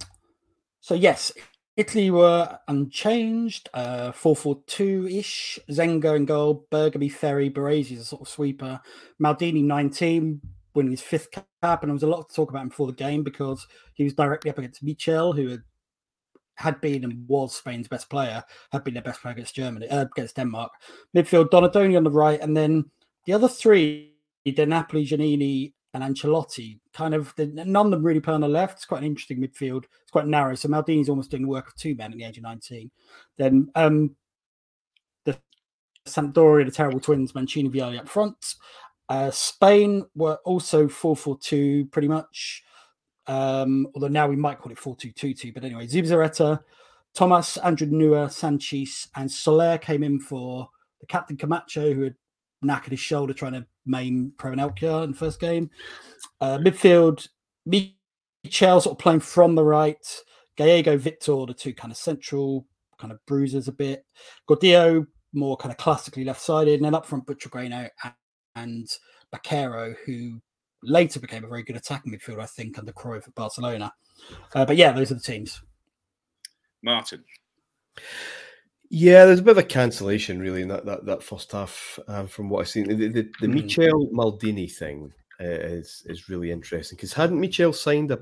so 0.81 0.95
yes, 0.95 1.31
Italy 1.77 2.11
were 2.11 2.59
unchanged, 2.69 3.71
uh, 3.73 4.13
four 4.13 4.37
four 4.37 4.63
two 4.67 5.09
ish. 5.11 5.59
Zenga 5.71 6.15
in 6.17 6.27
goal, 6.27 6.67
Bergomi, 6.71 7.11
Ferri, 7.11 7.51
Baresi 7.51 7.99
a 7.99 8.05
sort 8.05 8.23
of 8.23 8.29
sweeper. 8.29 8.81
Maldini 9.23 9.65
nineteen, 9.65 10.41
winning 10.75 10.91
his 10.91 11.01
fifth 11.01 11.31
cap, 11.31 11.47
and 11.63 11.89
there 11.89 11.95
was 11.95 12.03
a 12.03 12.07
lot 12.09 12.29
to 12.29 12.35
talk 12.35 12.51
about 12.51 12.63
him 12.63 12.69
before 12.69 12.89
the 12.89 12.93
game 12.93 13.23
because 13.23 13.67
he 13.95 14.05
was 14.05 14.13
directly 14.15 14.51
up 14.51 14.59
against 14.59 14.83
Michel, 14.83 15.33
who 15.33 15.49
had 15.49 15.63
had 16.57 16.81
been 16.83 17.05
and 17.05 17.27
was 17.27 17.57
Spain's 17.57 17.89
best 17.89 18.11
player, 18.11 18.45
had 18.71 18.85
been 18.85 18.95
their 18.95 19.03
best 19.03 19.23
player 19.23 19.33
against 19.33 19.55
Germany, 19.55 19.89
uh, 19.89 20.03
against 20.03 20.37
Denmark. 20.37 20.71
Midfield, 21.17 21.49
Donadoni 21.49 21.97
on 21.97 22.05
the 22.05 22.11
right, 22.11 22.41
and 22.41 22.55
then 22.55 22.85
the 23.25 23.33
other 23.33 23.49
three, 23.49 24.13
De 24.45 24.67
Napoli, 24.67 25.07
Giannini, 25.07 25.73
and 25.95 26.03
Ancelotti, 26.03 26.79
kind 26.95 27.15
of 27.15 27.35
the, 27.37 27.47
none 27.47 27.87
of 27.87 27.91
them 27.91 28.03
really 28.03 28.21
play 28.21 28.35
on 28.35 28.41
the 28.41 28.49
left. 28.49 28.75
It's 28.75 28.87
quite 28.87 29.03
an 29.03 29.07
interesting 29.07 29.39
midfield. 29.39 29.85
It's 30.03 30.11
quite 30.11 30.27
narrow. 30.27 30.55
So 30.55 30.69
Maldini's 30.69 31.09
almost 31.09 31.31
doing 31.31 31.43
the 31.43 31.49
work 31.49 31.69
of 31.69 31.75
two 31.77 31.95
men 31.95 32.13
at 32.13 32.19
the 32.19 32.25
age 32.25 32.39
of 32.39 32.45
19. 32.45 32.91
Then 33.37 33.71
um, 33.75 34.17
the 35.25 35.37
Sampdoria, 36.07 36.65
the 36.65 36.71
terrible 36.71 37.01
twins, 37.01 37.35
Mancini, 37.35 37.69
Vialli 37.69 37.99
up 37.99 38.09
front. 38.09 38.55
Uh, 39.09 39.31
Spain 39.31 40.07
were 40.15 40.39
also 40.45 40.89
4 40.89 41.15
4 41.15 41.39
2 41.39 41.87
pretty 41.87 42.09
much. 42.09 42.63
Um, 43.27 43.87
although 43.95 44.09
now 44.09 44.27
we 44.27 44.37
might 44.37 44.59
call 44.59 44.73
it 44.73 44.79
4 44.79 44.97
2 44.97 45.13
2 45.13 45.35
2. 45.35 45.53
But 45.53 45.65
anyway, 45.65 45.87
Zubizarreta, 45.87 46.61
Thomas, 47.15 47.59
Andrinúa, 47.59 48.33
Sanchez, 48.33 49.09
and 49.15 49.31
Soler 49.31 49.77
came 49.77 50.03
in 50.03 50.19
for 50.19 50.71
the 51.01 51.07
captain 51.07 51.37
Camacho, 51.37 51.93
who 51.93 52.03
had 52.03 52.15
knackered 52.65 52.91
his 52.91 53.01
shoulder 53.01 53.33
trying 53.33 53.53
to 53.53 53.67
maim 53.87 54.33
Preben 54.37 54.59
Elkjær 54.59 55.05
in 55.05 55.13
the 55.13 55.17
first 55.17 55.41
game. 55.41 55.71
Uh, 56.41 56.59
midfield, 56.59 57.29
Michel 57.67 58.81
sort 58.81 58.95
of 58.95 58.99
playing 58.99 59.21
from 59.21 59.55
the 59.55 59.65
right, 59.65 60.05
Gallego, 60.57 60.97
Victor, 60.97 61.47
the 61.47 61.55
two 61.55 61.75
kind 61.75 61.91
of 61.91 61.97
central 61.97 62.67
kind 62.99 63.13
of 63.13 63.25
bruisers 63.27 63.69
a 63.69 63.73
bit. 63.73 64.05
Gordillo, 64.49 65.07
more 65.33 65.57
kind 65.57 65.73
of 65.73 65.79
classically 65.79 66.25
left 66.25 66.41
sided, 66.41 66.75
and 66.75 66.85
then 66.85 66.95
up 66.95 67.07
front, 67.07 67.27
Butragueño 67.27 67.89
and, 68.05 68.15
and 68.55 68.89
Baquero, 69.35 69.95
who 70.05 70.41
later 70.83 71.21
became 71.21 71.45
a 71.45 71.49
very 71.49 71.63
good 71.63 71.77
attacking 71.77 72.13
midfielder, 72.13 72.43
I 72.43 72.47
think, 72.47 72.79
under 72.79 72.93
Cruyff 72.93 73.27
at 73.27 73.35
Barcelona. 73.35 73.93
Uh, 74.55 74.65
but 74.65 74.77
yeah, 74.77 74.93
those 74.93 75.11
are 75.11 75.15
the 75.15 75.21
teams. 75.21 75.63
Martyn. 76.83 77.25
Yeah, 78.95 79.25
there's 79.25 79.41
a 79.41 79.43
bit 79.43 79.53
of 79.53 79.59
a 79.59 79.63
cancellation 79.63 80.39
really 80.39 80.61
in 80.61 80.69
that 80.69 80.85
that, 80.85 81.07
that 81.07 81.23
first 81.23 81.51
half 81.53 81.99
um, 82.09 82.27
from 82.29 82.51
what 82.51 82.61
I've 82.61 82.69
seen. 82.69 82.89
The, 82.89 83.09
the, 83.09 83.23
the 83.41 83.47
Hmm. 83.47 83.55
Michel 83.55 84.07
Maldini 84.13 84.71
thing 84.71 85.11
uh, 85.41 85.45
is 85.45 86.03
is 86.07 86.29
really 86.29 86.51
interesting 86.51 86.97
because 86.97 87.15
hadn't 87.15 87.41
Michel 87.41 87.73
signed 87.73 88.11
a 88.11 88.21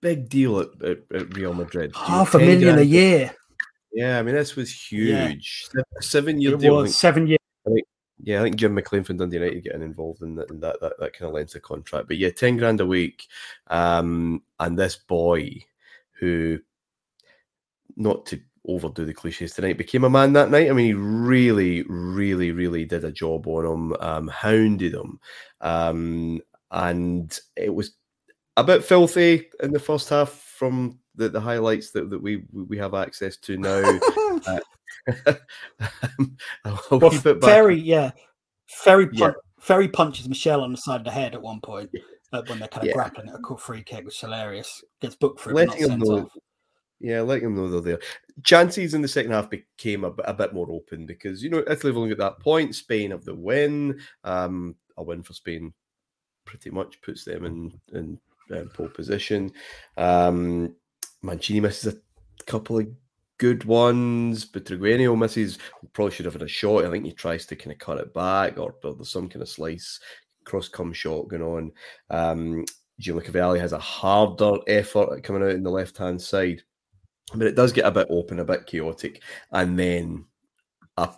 big 0.00 0.28
deal 0.28 0.60
at, 0.60 0.68
at, 0.82 0.98
at 1.12 1.36
Real 1.36 1.52
Madrid? 1.54 1.90
Half 1.96 2.36
a 2.36 2.38
10 2.38 2.46
million 2.46 2.78
a 2.78 2.82
year. 2.82 3.34
Yeah, 3.92 4.20
I 4.20 4.22
mean 4.22 4.36
this 4.36 4.54
was 4.54 4.92
Yeah. 4.92 5.26
huge. 5.28 5.66
A 5.98 6.02
seven 6.02 6.40
year 6.40 6.54
It 6.54 6.60
deal. 6.60 6.76
Was 6.76 6.90
think- 6.92 6.94
seven 7.00 7.26
years. 7.26 7.38
Yeah, 8.22 8.40
I 8.40 8.42
think 8.44 8.56
Jim 8.56 8.74
McLean 8.74 9.02
from 9.02 9.16
Dundee 9.16 9.38
United 9.38 9.64
getting 9.64 9.80
involved 9.82 10.20
in 10.22 10.34
that, 10.34 10.50
in 10.50 10.60
that, 10.60 10.78
that, 10.82 10.92
that 11.00 11.14
kind 11.14 11.26
of 11.28 11.34
length 11.34 11.54
of 11.54 11.62
contract. 11.62 12.06
But 12.06 12.18
yeah, 12.18 12.28
10 12.28 12.58
grand 12.58 12.78
a 12.82 12.86
week. 12.86 13.26
Um, 13.68 14.42
and 14.60 14.78
this 14.78 14.96
boy 14.96 15.64
who, 16.18 16.58
not 17.96 18.26
to 18.26 18.38
overdo 18.66 19.04
the 19.04 19.14
cliches 19.14 19.54
tonight, 19.54 19.78
became 19.78 20.04
a 20.04 20.10
man 20.10 20.32
that 20.34 20.50
night. 20.50 20.68
I 20.70 20.72
mean, 20.72 20.86
he 20.86 20.94
really, 20.94 21.82
really, 21.88 22.50
really 22.52 22.84
did 22.84 23.04
a 23.04 23.12
job 23.12 23.46
on 23.46 23.64
him, 23.64 23.96
um, 24.00 24.28
hounded 24.28 24.94
him. 24.94 25.18
Um, 25.60 26.40
and 26.70 27.38
it 27.56 27.74
was 27.74 27.92
a 28.56 28.64
bit 28.64 28.84
filthy 28.84 29.48
in 29.62 29.72
the 29.72 29.78
first 29.78 30.08
half 30.08 30.30
from 30.30 30.98
the, 31.16 31.28
the 31.28 31.40
highlights 31.40 31.90
that, 31.92 32.10
that 32.10 32.20
we 32.22 32.44
we 32.52 32.76
have 32.78 32.94
access 32.94 33.36
to 33.38 33.56
now. 33.56 33.98
Um, 35.26 36.36
a 36.64 36.96
wee 36.98 36.98
well, 36.98 37.10
Ferri, 37.40 37.76
yeah. 37.80 38.10
Ferri, 38.68 39.08
Yeah. 39.12 39.26
pun- 39.28 39.34
Ferri 39.60 39.88
punches 39.88 40.28
Michel 40.28 40.62
on 40.62 40.72
the 40.72 40.78
side 40.78 41.00
of 41.00 41.04
the 41.04 41.10
head 41.10 41.34
at 41.34 41.42
one 41.42 41.60
point 41.60 41.90
uh, 42.32 42.42
when 42.46 42.58
they're 42.58 42.68
kind 42.68 42.84
of 42.84 42.88
Yeah. 42.88 42.94
grappling 42.94 43.28
at 43.28 43.34
a 43.34 43.38
cool 43.38 43.56
free 43.56 43.82
kick, 43.82 44.04
which 44.04 44.14
is 44.16 44.20
hilarious. 44.20 44.84
Gets 45.00 45.16
booked 45.16 45.40
for 45.40 45.50
it, 45.50 45.54
letting 45.54 45.78
him 45.82 45.88
sent 45.88 46.00
know. 46.02 46.18
off. 46.20 46.32
Yeah, 47.00 47.22
letting 47.22 47.46
him 47.46 47.56
know 47.56 47.68
they're 47.68 47.80
there. 47.80 48.06
Chances 48.44 48.94
in 48.94 49.02
the 49.02 49.08
second 49.08 49.32
half 49.32 49.48
became 49.50 50.04
a, 50.04 50.10
bit- 50.10 50.52
more 50.52 50.70
open 50.70 51.06
because 51.06 51.42
you 51.42 51.50
know 51.50 51.64
Italy 51.66 51.90
have 51.90 51.96
only 51.96 52.14
got 52.14 52.18
that 52.36 52.42
point. 52.42 52.74
Spain 52.74 53.10
have 53.10 53.24
the 53.24 53.34
win. 53.34 53.98
Um, 54.24 54.76
a 54.96 55.02
win 55.02 55.22
for 55.22 55.32
Spain 55.32 55.72
pretty 56.44 56.70
much 56.70 57.00
puts 57.02 57.24
them 57.24 57.44
in 57.44 57.80
in 57.92 58.18
uh, 58.54 58.64
pole 58.74 58.88
position. 58.88 59.52
Um, 59.96 60.74
Mancini 61.22 61.60
misses 61.60 61.94
a 61.94 62.44
couple 62.44 62.78
of 62.78 62.88
good 63.38 63.64
ones, 63.64 64.44
but 64.44 64.66
Trigueño 64.66 65.18
misses. 65.18 65.58
Probably 65.94 66.14
should 66.14 66.26
have 66.26 66.34
had 66.34 66.42
a 66.42 66.48
shot. 66.48 66.84
I 66.84 66.90
think 66.90 67.04
he 67.04 67.12
tries 67.12 67.46
to 67.46 67.56
kind 67.56 67.72
of 67.72 67.78
cut 67.78 67.98
it 67.98 68.12
back, 68.12 68.58
or, 68.58 68.74
or 68.84 68.94
there's 68.94 69.10
some 69.10 69.28
kind 69.28 69.42
of 69.42 69.48
slice 69.48 69.98
cross 70.44 70.68
come 70.68 70.92
shot 70.92 71.28
going 71.28 71.42
on. 71.42 71.72
Um, 72.10 72.64
Gianluca 72.98 73.32
Vialli 73.32 73.58
has 73.58 73.72
a 73.72 73.78
harder 73.78 74.58
effort 74.66 75.22
coming 75.22 75.42
out 75.42 75.50
in 75.50 75.62
the 75.62 75.70
left 75.70 75.96
hand 75.96 76.20
side, 76.20 76.62
but 77.34 77.46
it 77.46 77.54
does 77.56 77.72
get 77.72 77.86
a 77.86 77.90
bit 77.90 78.06
open, 78.10 78.40
a 78.40 78.44
bit 78.44 78.66
chaotic, 78.66 79.22
and 79.52 79.78
then 79.78 80.24
a 80.96 81.10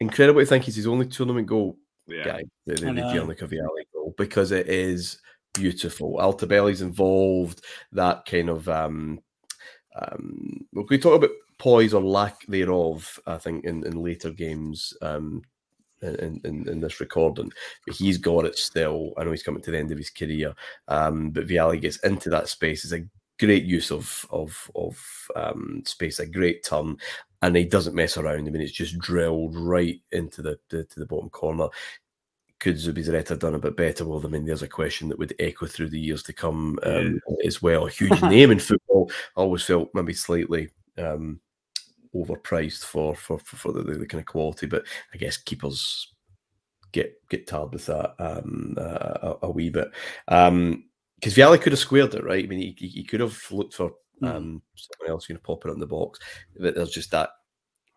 incredible 0.00 0.40
to 0.40 0.46
think 0.46 0.66
it's 0.66 0.76
his 0.76 0.86
only 0.86 1.06
tournament 1.06 1.46
goal 1.46 1.76
Yeah. 2.06 2.24
guy, 2.24 2.44
the, 2.66 2.74
the, 2.74 2.86
I 2.88 2.92
the 2.92 3.00
know. 3.02 3.12
Gianluca 3.12 3.46
Vialli 3.46 3.84
goal, 3.94 4.14
because 4.18 4.50
it 4.50 4.68
is 4.68 5.18
beautiful. 5.54 6.18
Altobelli's 6.18 6.82
involved, 6.82 7.64
that 7.92 8.24
kind 8.26 8.48
of 8.50 8.68
um 8.68 9.20
um 9.94 10.66
well, 10.72 10.86
we 10.88 10.98
talk 10.98 11.16
about 11.16 11.30
poise 11.58 11.94
or 11.94 12.02
lack 12.02 12.44
thereof, 12.46 13.20
I 13.26 13.38
think, 13.38 13.64
in, 13.64 13.86
in 13.86 14.02
later 14.02 14.30
games 14.30 14.92
um 15.02 15.42
in, 16.02 16.40
in, 16.44 16.68
in 16.68 16.80
this 16.80 16.98
recording, 17.00 17.52
but 17.86 17.94
he's 17.94 18.18
got 18.18 18.44
it 18.44 18.58
still. 18.58 19.12
I 19.16 19.22
know 19.22 19.30
he's 19.30 19.44
coming 19.44 19.62
to 19.62 19.70
the 19.70 19.78
end 19.78 19.92
of 19.92 19.98
his 19.98 20.10
career. 20.10 20.52
Um, 20.88 21.30
but 21.30 21.46
Vialli 21.46 21.80
gets 21.80 21.98
into 21.98 22.28
that 22.30 22.48
space. 22.48 22.82
It's 22.82 22.92
a 22.92 23.06
great 23.44 23.64
use 23.64 23.90
of 23.90 24.26
of 24.30 24.70
of 24.74 25.28
um, 25.36 25.82
space, 25.84 26.18
a 26.18 26.26
great 26.26 26.64
turn. 26.64 26.96
and 27.42 27.56
he 27.56 27.64
doesn't 27.64 27.96
mess 27.96 28.16
around. 28.16 28.46
I 28.46 28.50
mean, 28.50 28.62
it's 28.62 28.72
just 28.72 28.98
drilled 28.98 29.56
right 29.56 30.00
into 30.12 30.42
the, 30.42 30.58
the 30.68 30.84
to 30.84 31.00
the 31.00 31.06
bottom 31.06 31.30
corner. 31.30 31.68
Could 32.60 32.76
Zubizarreta 32.76 33.30
have 33.30 33.40
done 33.40 33.56
a 33.56 33.58
bit 33.58 33.76
better? 33.76 34.04
Well, 34.04 34.24
I 34.24 34.28
mean, 34.28 34.46
there's 34.46 34.62
a 34.62 34.68
question 34.68 35.08
that 35.08 35.18
would 35.18 35.34
echo 35.40 35.66
through 35.66 35.88
the 35.88 35.98
years 35.98 36.22
to 36.24 36.32
come 36.32 36.78
um, 36.84 37.20
yeah. 37.28 37.46
as 37.46 37.60
well. 37.60 37.86
A 37.86 37.90
huge 37.90 38.22
name 38.22 38.52
in 38.52 38.60
football. 38.60 39.10
I 39.36 39.40
always 39.40 39.64
felt 39.64 39.90
maybe 39.94 40.14
slightly 40.14 40.68
um, 40.96 41.40
overpriced 42.14 42.84
for 42.84 43.16
for 43.16 43.38
for, 43.40 43.56
for 43.56 43.72
the, 43.72 43.82
the, 43.82 43.98
the, 43.98 44.06
kind 44.06 44.20
of 44.20 44.26
quality, 44.26 44.66
but 44.66 44.84
I 45.12 45.16
guess 45.16 45.36
keepers 45.36 46.12
get 46.92 47.14
get 47.28 47.48
tired 47.48 47.72
with 47.72 47.86
that 47.86 48.14
um, 48.18 48.76
uh, 48.78 49.34
a, 49.42 49.46
a, 49.46 49.50
wee 49.50 49.70
bit. 49.70 49.90
Um, 50.28 50.84
because 51.22 51.36
Vialli 51.36 51.60
could 51.60 51.72
have 51.72 51.78
squared 51.78 52.14
it, 52.14 52.24
right? 52.24 52.44
I 52.44 52.48
mean, 52.48 52.74
he, 52.76 52.86
he 52.88 53.04
could 53.04 53.20
have 53.20 53.38
looked 53.52 53.74
for 53.74 53.92
hmm. 54.18 54.26
um, 54.26 54.62
someone 54.74 55.10
else 55.10 55.28
going 55.28 55.38
to 55.38 55.42
pop 55.42 55.64
it 55.64 55.70
in 55.70 55.78
the 55.78 55.86
box, 55.86 56.18
but 56.58 56.74
there's 56.74 56.90
just 56.90 57.12
that 57.12 57.30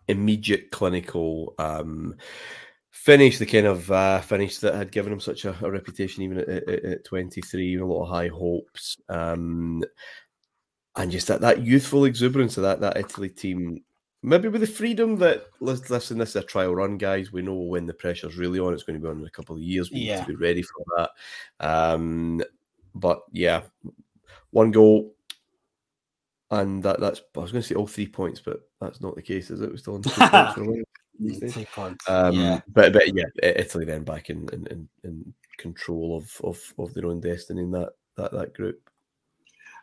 immediate 0.07 0.69
clinical 0.69 1.55
um, 1.57 2.15
finish, 2.91 3.39
the 3.39 3.45
kind 3.47 3.65
of 3.65 3.91
uh, 3.91 4.21
finish 4.21 4.59
that 4.59 4.75
had 4.75 4.91
given 4.91 5.11
him 5.11 5.19
such 5.19 5.43
a, 5.45 5.55
a 5.65 5.71
reputation, 5.71 6.21
even 6.21 6.37
at, 6.37 6.47
at, 6.47 6.85
at, 6.85 7.03
23, 7.03 7.77
a 7.77 7.85
lot 7.85 8.03
of 8.03 8.09
high 8.09 8.27
hopes, 8.27 8.97
um, 9.09 9.83
and 10.95 11.11
just 11.11 11.27
that, 11.27 11.41
that 11.41 11.63
youthful 11.63 12.05
exuberance 12.05 12.57
of 12.57 12.63
that 12.63 12.79
that 12.79 12.95
Italy 12.95 13.29
team. 13.29 13.83
Maybe 14.21 14.49
with 14.49 14.61
the 14.61 14.67
freedom 14.67 15.17
that 15.17 15.47
listen, 15.59 16.17
this 16.17 16.29
is 16.29 16.35
a 16.35 16.43
trial 16.43 16.75
run, 16.75 16.97
guys. 16.97 17.31
We 17.31 17.41
know 17.41 17.55
when 17.55 17.85
the 17.85 17.93
pressure's 17.93 18.37
really 18.37 18.59
on. 18.59 18.73
It's 18.73 18.83
going 18.83 18.99
to 18.99 19.03
be 19.03 19.09
on 19.09 19.19
in 19.19 19.27
a 19.27 19.31
couple 19.31 19.55
of 19.55 19.61
years. 19.61 19.91
We 19.91 19.99
yeah. 19.99 20.15
need 20.15 20.25
to 20.25 20.29
be 20.29 20.43
ready 20.43 20.63
for 20.63 20.83
that. 20.97 21.09
Um, 21.59 22.41
but 22.95 23.21
yeah, 23.31 23.61
one 24.51 24.71
goal, 24.71 25.13
and 26.49 26.81
that, 26.83 26.99
that's 26.99 27.21
I 27.35 27.41
was 27.41 27.51
going 27.51 27.61
to 27.61 27.67
say 27.67 27.75
all 27.75 27.87
three 27.87 28.07
points, 28.07 28.39
but 28.39 28.61
that's 28.79 29.01
not 29.01 29.15
the 29.15 29.21
case, 29.21 29.51
is 29.51 29.61
it? 29.61 29.69
We're 29.69 29.77
still 29.77 29.95
on 29.95 30.01
two 30.01 30.09
points. 30.11 30.85
Three 31.17 31.67
points. 31.73 32.09
Um, 32.09 32.35
yeah. 32.35 32.59
But 32.67 32.91
but 32.91 33.15
yeah, 33.15 33.23
Italy 33.41 33.85
then 33.85 34.03
back 34.03 34.29
in 34.29 34.49
in, 34.51 34.89
in 35.05 35.33
control 35.57 36.17
of, 36.17 36.29
of 36.43 36.73
of 36.77 36.93
their 36.93 37.05
own 37.05 37.21
destiny 37.21 37.61
in 37.61 37.71
that 37.71 37.91
that 38.17 38.33
that 38.33 38.53
group. 38.53 38.89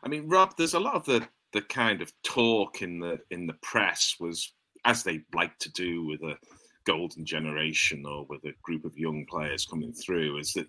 I 0.02 0.08
mean, 0.08 0.28
Rob, 0.28 0.54
there's 0.58 0.74
a 0.74 0.80
lot 0.80 0.94
of 0.94 1.06
the 1.06 1.26
the 1.52 1.62
kind 1.62 2.02
of 2.02 2.12
talk 2.22 2.82
in 2.82 2.98
the 2.98 3.18
in 3.30 3.46
the 3.46 3.56
press 3.62 4.16
was 4.20 4.52
as 4.84 5.02
they 5.02 5.22
like 5.34 5.58
to 5.60 5.72
do 5.72 6.04
with 6.04 6.22
a 6.22 6.36
golden 6.84 7.24
generation 7.24 8.04
or 8.06 8.26
with 8.28 8.44
a 8.44 8.52
group 8.62 8.84
of 8.84 8.98
young 8.98 9.24
players 9.26 9.64
coming 9.64 9.92
through 9.92 10.38
is 10.38 10.52
that 10.52 10.66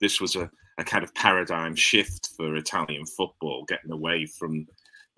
this 0.00 0.20
was 0.20 0.34
a, 0.36 0.50
a 0.80 0.84
kind 0.84 1.04
of 1.04 1.14
paradigm 1.14 1.74
shift 1.74 2.30
for 2.36 2.56
Italian 2.56 3.04
football, 3.04 3.64
getting 3.68 3.92
away 3.92 4.24
from 4.24 4.66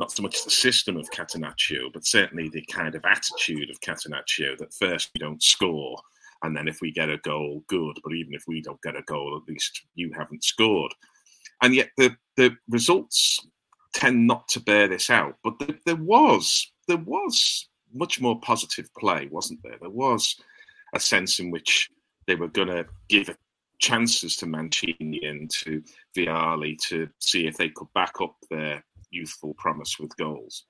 not 0.01 0.11
so 0.11 0.23
much 0.23 0.45
the 0.45 0.51
system 0.51 0.97
of 0.97 1.09
Catenaccio, 1.11 1.93
but 1.93 2.05
certainly 2.05 2.49
the 2.49 2.67
kind 2.67 2.97
of 2.97 3.05
attitude 3.05 3.71
of 3.71 3.81
Catenaccio 3.81 4.59
that 4.59 4.75
first 4.75 5.11
we 5.15 5.21
don't 5.21 5.43
score, 5.43 5.97
and 6.43 6.57
then 6.57 6.67
if 6.67 6.81
we 6.81 6.91
get 6.93 7.09
a 7.09 7.19
goal, 7.19 7.63
good. 7.69 7.97
But 8.03 8.15
even 8.15 8.35
if 8.35 8.43
we 8.49 8.61
don't 8.61 8.83
get 8.83 8.97
a 8.97 9.03
goal, 9.03 9.41
at 9.41 9.49
least 9.49 9.83
you 9.95 10.11
haven't 10.13 10.43
scored. 10.43 10.93
And 11.63 11.75
yet 11.75 11.91
the 11.97 12.17
the 12.37 12.57
results 12.69 13.39
tend 13.95 14.27
not 14.27 14.49
to 14.49 14.61
bear 14.61 14.89
this 14.89 15.11
out. 15.11 15.37
But 15.45 15.61
the, 15.61 15.79
there 15.87 15.95
was 15.95 16.73
there 16.89 16.97
was 16.97 17.69
much 17.95 18.21
more 18.21 18.41
positive 18.41 18.89
play, 18.99 19.29
wasn't 19.31 19.61
there? 19.63 19.77
There 19.81 19.91
was 19.91 20.35
a 20.93 20.99
sense 20.99 21.39
in 21.39 21.53
which 21.53 21.89
they 22.27 22.35
were 22.35 22.49
going 22.49 22.69
to 22.69 22.87
give 23.09 23.29
chances 23.83 24.37
to 24.37 24.47
Mancini 24.47 25.21
and 25.25 25.51
to 25.51 25.83
Vialli 26.17 26.79
to 26.89 27.09
see 27.19 27.47
if 27.47 27.57
they 27.57 27.69
could 27.69 27.89
back 27.95 28.15
up 28.23 28.37
their 28.49 28.83
youthful 29.11 29.55
promise 29.55 29.99
with 29.99 30.17
goals. 30.17 30.65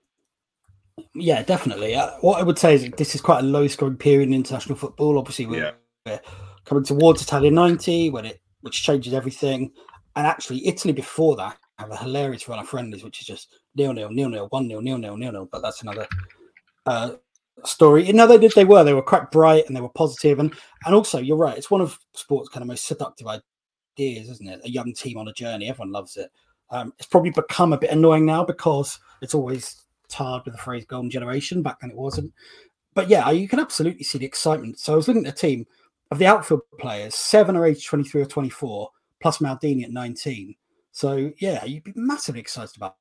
Yeah, 1.14 1.42
definitely. 1.42 1.94
Uh, 1.94 2.11
what 2.22 2.40
I 2.40 2.42
would 2.42 2.59
say 2.59 2.75
is 2.75 2.90
this 2.96 3.14
is 3.14 3.20
quite 3.20 3.40
a 3.40 3.46
low 3.46 3.66
scoring 3.68 3.96
period 3.96 4.29
in 4.29 4.35
international 4.35 4.77
football. 4.77 5.18
Obviously, 5.18 5.46
we're, 5.46 5.64
yeah. 5.64 5.72
we're 6.07 6.20
coming 6.64 6.85
towards 6.85 7.22
Italia 7.22 7.51
90 7.51 8.11
when 8.11 8.27
it 8.27 8.40
which 8.62 8.83
changes 8.83 9.12
everything. 9.12 9.70
And 10.16 10.27
actually, 10.27 10.66
Italy 10.66 10.92
before 10.92 11.37
that 11.37 11.59
have 11.79 11.90
a 11.90 11.96
hilarious 11.96 12.48
run 12.48 12.59
of 12.59 12.68
friendlies, 12.68 13.05
which 13.05 13.20
is 13.20 13.27
just 13.27 13.59
nil 13.77 13.92
nil, 13.92 14.11
nil 14.11 14.29
nil, 14.29 14.46
one 14.51 14.68
nil, 14.68 14.81
nil 14.81 14.98
nil, 14.98 15.16
nil 15.16 15.33
nil. 15.33 15.48
But 15.51 15.62
that's 15.62 15.83
another 15.83 16.07
uh, 16.87 17.12
story. 17.65 18.11
Know, 18.12 18.27
they 18.27 18.38
did. 18.38 18.53
They 18.55 18.65
were. 18.65 18.85
They 18.85 18.95
were 18.95 19.03
quite 19.03 19.31
bright 19.31 19.67
and 19.67 19.77
they 19.77 19.81
were 19.81 19.88
positive. 19.88 20.38
And 20.38 20.55
and 20.85 20.95
also, 20.95 21.19
you're 21.19 21.37
right. 21.37 21.57
It's 21.57 21.71
one 21.71 21.81
of 21.81 21.99
sports 22.15 22.49
kind 22.49 22.62
of 22.62 22.69
most 22.69 22.87
seductive 22.87 23.27
ideas, 23.27 24.29
isn't 24.29 24.49
it? 24.49 24.61
A 24.65 24.71
young 24.71 24.93
team 24.95 25.19
on 25.19 25.29
a 25.29 25.33
journey. 25.33 25.69
Everyone 25.69 25.93
loves 25.93 26.17
it. 26.17 26.31
Um, 26.71 26.93
it's 26.99 27.09
probably 27.09 27.31
become 27.31 27.73
a 27.73 27.79
bit 27.79 27.91
annoying 27.91 28.25
now 28.25 28.45
because 28.45 28.99
it's 29.21 29.35
always 29.35 29.83
tarred 30.09 30.45
with 30.45 30.55
the 30.55 30.61
phrase 30.61 30.85
"golden 30.87 31.11
generation." 31.11 31.62
Back 31.62 31.81
then, 31.81 31.91
it 31.91 31.97
wasn't. 31.97 32.33
But 32.95 33.09
yeah, 33.09 33.31
you 33.31 33.49
can 33.49 33.61
absolutely 33.61 34.05
see 34.05 34.19
the 34.19 34.27
excitement. 34.27 34.79
So 34.79 34.93
I 34.93 34.97
was 34.97 35.09
looking 35.09 35.27
at 35.27 35.33
a 35.33 35.37
team 35.37 35.67
of 36.11 36.19
the 36.19 36.27
outfield 36.27 36.62
players. 36.79 37.15
Seven 37.15 37.57
are 37.57 37.65
age 37.65 37.87
23 37.87 38.23
or 38.23 38.27
24, 38.27 38.91
plus 39.21 39.38
Maldini 39.38 39.85
at 39.85 39.91
19. 39.91 40.55
So 40.91 41.33
yeah, 41.38 41.65
you'd 41.65 41.85
be 41.85 41.93
massively 41.97 42.41
excited 42.41 42.77
about 42.77 42.97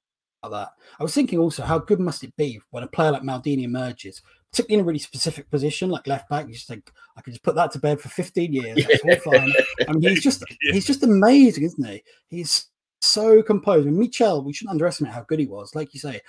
that. 0.49 0.69
I 0.99 1.03
was 1.03 1.13
thinking 1.13 1.37
also, 1.37 1.63
how 1.63 1.77
good 1.77 1.99
must 1.99 2.23
it 2.23 2.35
be 2.35 2.59
when 2.71 2.83
a 2.83 2.87
player 2.87 3.11
like 3.11 3.21
Maldini 3.21 3.63
emerges, 3.63 4.21
particularly 4.51 4.79
in 4.79 4.83
a 4.83 4.87
really 4.87 4.99
specific 4.99 5.49
position 5.51 5.89
like 5.89 6.07
left 6.07 6.29
back? 6.29 6.47
You 6.47 6.53
just 6.53 6.67
think 6.67 6.91
I 7.15 7.21
could 7.21 7.33
just 7.33 7.43
put 7.43 7.55
that 7.55 7.71
to 7.73 7.79
bed 7.79 8.01
for 8.01 8.09
15 8.09 8.51
years. 8.51 8.85
That's 9.03 9.25
all 9.25 9.31
fine. 9.31 9.53
I 9.87 9.93
mean, 9.93 10.09
he's 10.09 10.23
just 10.23 10.43
he's 10.61 10.87
just 10.87 11.03
amazing, 11.03 11.63
isn't 11.63 11.85
he? 11.85 12.03
He's 12.29 12.67
so 13.01 13.43
composed. 13.43 13.87
And 13.87 13.97
Michel, 13.97 14.43
we 14.43 14.53
shouldn't 14.53 14.71
underestimate 14.71 15.13
how 15.13 15.23
good 15.23 15.39
he 15.39 15.45
was. 15.45 15.75
Like 15.75 15.93
you 15.93 15.99
say, 15.99 16.21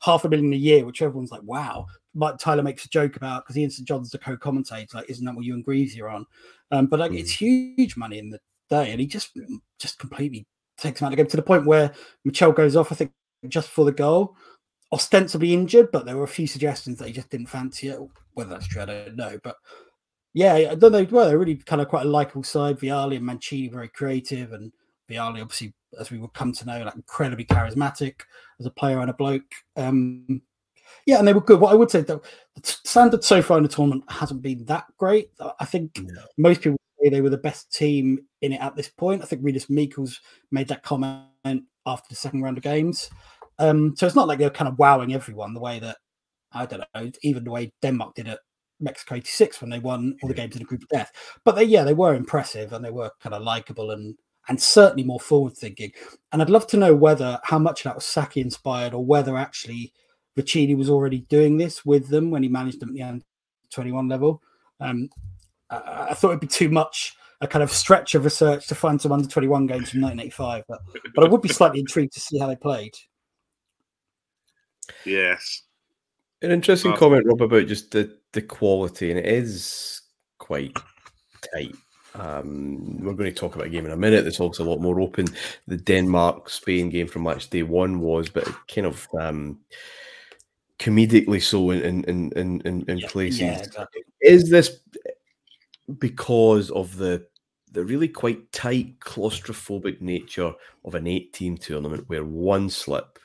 half 0.00 0.24
a 0.24 0.28
million 0.28 0.52
a 0.52 0.56
year, 0.56 0.84
which 0.84 1.02
everyone's 1.02 1.30
like, 1.30 1.42
wow. 1.42 1.86
Like 2.14 2.38
Tyler 2.38 2.62
makes 2.62 2.84
a 2.84 2.88
joke 2.88 3.16
about 3.16 3.44
because 3.44 3.56
he 3.56 3.62
and 3.62 3.72
St 3.72 3.86
John's 3.86 4.10
the 4.10 4.18
co-commentator. 4.18 4.98
Like, 4.98 5.10
isn't 5.10 5.24
that 5.24 5.34
what 5.34 5.44
you 5.44 5.54
and 5.54 5.64
Greavy 5.64 6.00
are 6.02 6.08
on? 6.08 6.26
Um, 6.72 6.86
but 6.86 6.98
like, 6.98 7.12
mm. 7.12 7.20
it's 7.20 7.30
huge 7.30 7.96
money 7.96 8.18
in 8.18 8.30
the 8.30 8.40
day, 8.68 8.90
and 8.90 9.00
he 9.00 9.06
just 9.06 9.38
just 9.78 9.98
completely 9.98 10.46
takes 10.76 11.00
him 11.00 11.06
out 11.06 11.12
of 11.12 11.16
the 11.16 11.22
game 11.22 11.30
to 11.30 11.36
the 11.36 11.42
point 11.42 11.66
where 11.66 11.92
Michel 12.24 12.52
goes 12.52 12.74
off. 12.74 12.90
I 12.90 12.94
think 12.94 13.12
just 13.48 13.70
for 13.70 13.84
the 13.84 13.92
goal, 13.92 14.36
ostensibly 14.92 15.54
injured, 15.54 15.90
but 15.92 16.04
there 16.04 16.16
were 16.16 16.24
a 16.24 16.28
few 16.28 16.46
suggestions 16.46 16.98
that 16.98 17.08
he 17.08 17.12
just 17.12 17.30
didn't 17.30 17.46
fancy 17.46 17.88
it. 17.88 18.00
Whether 18.34 18.50
that's 18.50 18.66
true, 18.66 18.82
I 18.82 18.86
don't 18.86 19.16
know. 19.16 19.38
But 19.42 19.56
yeah, 20.34 20.54
I 20.54 20.74
don't 20.74 20.92
know. 20.92 21.06
Well, 21.10 21.28
they're 21.28 21.38
really 21.38 21.56
kind 21.56 21.82
of 21.82 21.88
quite 21.88 22.06
a 22.06 22.08
likable 22.08 22.42
side. 22.42 22.78
Vialli 22.78 23.16
and 23.16 23.26
Mancini 23.26 23.68
very 23.68 23.88
creative, 23.88 24.52
and 24.52 24.72
Vialli 25.10 25.40
obviously, 25.40 25.74
as 25.98 26.10
we 26.10 26.18
will 26.18 26.28
come 26.28 26.52
to 26.52 26.66
know, 26.66 26.82
like 26.84 26.94
incredibly 26.94 27.44
charismatic 27.44 28.20
as 28.58 28.66
a 28.66 28.70
player 28.70 29.00
and 29.00 29.10
a 29.10 29.14
bloke. 29.14 29.52
Um, 29.76 30.42
yeah, 31.06 31.18
and 31.18 31.26
they 31.26 31.32
were 31.32 31.40
good. 31.40 31.60
What 31.60 31.72
I 31.72 31.76
would 31.76 31.90
say, 31.90 32.02
though, 32.02 32.22
the 32.54 32.62
standard 32.84 33.24
so 33.24 33.42
far 33.42 33.56
in 33.56 33.62
the 33.62 33.68
tournament 33.68 34.04
hasn't 34.08 34.42
been 34.42 34.64
that 34.66 34.84
great. 34.98 35.30
I 35.58 35.64
think 35.64 36.00
no. 36.02 36.22
most 36.36 36.60
people 36.60 36.78
say 37.02 37.08
they 37.08 37.20
were 37.20 37.30
the 37.30 37.38
best 37.38 37.72
team 37.72 38.20
in 38.42 38.52
it 38.52 38.60
at 38.60 38.76
this 38.76 38.88
point. 38.88 39.22
I 39.22 39.26
think 39.26 39.42
Rinus 39.42 39.70
Michels 39.70 40.20
made 40.50 40.68
that 40.68 40.82
comment 40.82 41.64
after 41.86 42.06
the 42.08 42.16
second 42.16 42.42
round 42.42 42.56
of 42.56 42.64
games. 42.64 43.10
Um, 43.58 43.94
so 43.96 44.06
it's 44.06 44.16
not 44.16 44.28
like 44.28 44.38
they're 44.38 44.50
kind 44.50 44.68
of 44.68 44.78
wowing 44.78 45.14
everyone 45.14 45.54
the 45.54 45.60
way 45.60 45.78
that 45.78 45.98
I 46.52 46.66
don't 46.66 46.82
know, 46.94 47.10
even 47.22 47.44
the 47.44 47.50
way 47.50 47.72
Denmark 47.82 48.14
did 48.14 48.28
at 48.28 48.40
Mexico 48.80 49.16
'86 49.16 49.60
when 49.60 49.70
they 49.70 49.78
won 49.78 50.16
all 50.22 50.28
the 50.28 50.34
games 50.34 50.56
in 50.56 50.62
a 50.62 50.64
group 50.64 50.82
of 50.82 50.88
death. 50.88 51.12
But 51.44 51.56
they, 51.56 51.64
yeah, 51.64 51.84
they 51.84 51.94
were 51.94 52.14
impressive 52.14 52.72
and 52.72 52.84
they 52.84 52.90
were 52.90 53.10
kind 53.20 53.34
of 53.34 53.42
likable 53.42 53.90
and 53.90 54.16
and 54.48 54.60
certainly 54.60 55.04
more 55.04 55.20
forward 55.20 55.56
thinking. 55.56 55.92
And 56.32 56.40
I'd 56.40 56.50
love 56.50 56.66
to 56.68 56.76
know 56.76 56.94
whether 56.94 57.38
how 57.44 57.58
much 57.58 57.84
that 57.84 57.94
was 57.94 58.06
Sacchi 58.06 58.40
inspired 58.40 58.94
or 58.94 59.04
whether 59.04 59.36
actually 59.36 59.92
Vicini 60.36 60.76
was 60.76 60.90
already 60.90 61.20
doing 61.28 61.58
this 61.58 61.84
with 61.84 62.08
them 62.08 62.30
when 62.30 62.42
he 62.42 62.48
managed 62.48 62.80
them 62.80 62.90
at 62.90 62.94
the 62.94 63.02
end 63.02 63.24
21 63.70 64.08
level. 64.08 64.42
Um, 64.80 65.08
I, 65.68 66.08
I 66.10 66.14
thought 66.14 66.30
it'd 66.30 66.40
be 66.40 66.46
too 66.46 66.70
much 66.70 67.14
a 67.40 67.48
kind 67.48 67.62
of 67.62 67.70
stretch 67.70 68.14
of 68.14 68.24
research 68.24 68.66
to 68.66 68.74
find 68.74 69.00
some 69.00 69.12
under 69.12 69.28
21 69.28 69.66
games 69.66 69.90
from 69.90 70.02
1985, 70.02 70.64
but, 70.68 70.80
but 71.14 71.24
I 71.24 71.28
would 71.28 71.42
be 71.42 71.48
slightly 71.48 71.80
intrigued 71.80 72.12
to 72.14 72.20
see 72.20 72.38
how 72.38 72.46
they 72.46 72.56
played. 72.56 72.94
Yes. 75.04 75.62
An 76.42 76.50
interesting 76.50 76.94
comment, 76.96 77.26
Rob, 77.26 77.42
about 77.42 77.66
just 77.66 77.90
the, 77.90 78.16
the 78.32 78.42
quality, 78.42 79.10
and 79.10 79.18
it 79.18 79.26
is 79.26 80.02
quite 80.38 80.76
tight. 81.54 81.74
Um, 82.14 82.98
we're 82.98 83.14
going 83.14 83.32
to 83.32 83.38
talk 83.38 83.54
about 83.54 83.68
a 83.68 83.70
game 83.70 83.86
in 83.86 83.92
a 83.92 83.96
minute 83.96 84.24
that's 84.24 84.40
also 84.40 84.64
a 84.64 84.68
lot 84.68 84.80
more 84.80 85.00
open. 85.00 85.26
The 85.66 85.76
Denmark 85.76 86.50
Spain 86.50 86.90
game 86.90 87.06
from 87.06 87.22
match 87.22 87.48
day 87.50 87.62
one 87.62 88.00
was, 88.00 88.28
but 88.28 88.48
kind 88.72 88.86
of 88.86 89.06
um, 89.18 89.60
comedically 90.78 91.42
so 91.42 91.70
in 91.70 92.04
in 92.04 92.32
in 92.32 92.60
in, 92.62 92.84
in 92.88 92.98
yeah, 92.98 93.08
places. 93.08 93.40
Yeah, 93.40 93.58
exactly. 93.58 94.02
Is 94.22 94.50
this 94.50 94.80
because 95.98 96.70
of 96.70 96.96
the 96.96 97.26
the 97.72 97.84
really 97.84 98.08
quite 98.08 98.50
tight 98.52 98.98
claustrophobic 99.00 100.00
nature 100.00 100.52
of 100.84 100.94
an 100.94 101.06
eight 101.06 101.32
team 101.32 101.56
tournament 101.56 102.04
where 102.08 102.24
one 102.24 102.68
slip 102.68 103.18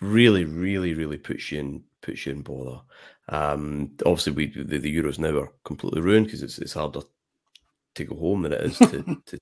really, 0.00 0.44
really, 0.44 0.94
really 0.94 1.18
puts 1.18 1.52
you 1.52 1.60
in 1.60 1.84
puts 2.00 2.26
you 2.26 2.32
in 2.32 2.42
bother. 2.42 2.80
Um, 3.28 3.92
obviously, 4.04 4.32
we 4.32 4.46
the, 4.48 4.78
the 4.78 4.96
Euros 4.96 5.18
now 5.18 5.38
are 5.38 5.52
completely 5.64 6.00
ruined 6.00 6.26
because 6.26 6.42
it's 6.42 6.58
it's 6.58 6.74
harder 6.74 7.00
to 7.94 8.04
go 8.04 8.16
home 8.16 8.42
than 8.42 8.52
it 8.52 8.60
is 8.60 8.78
to, 8.78 8.86
to, 9.26 9.38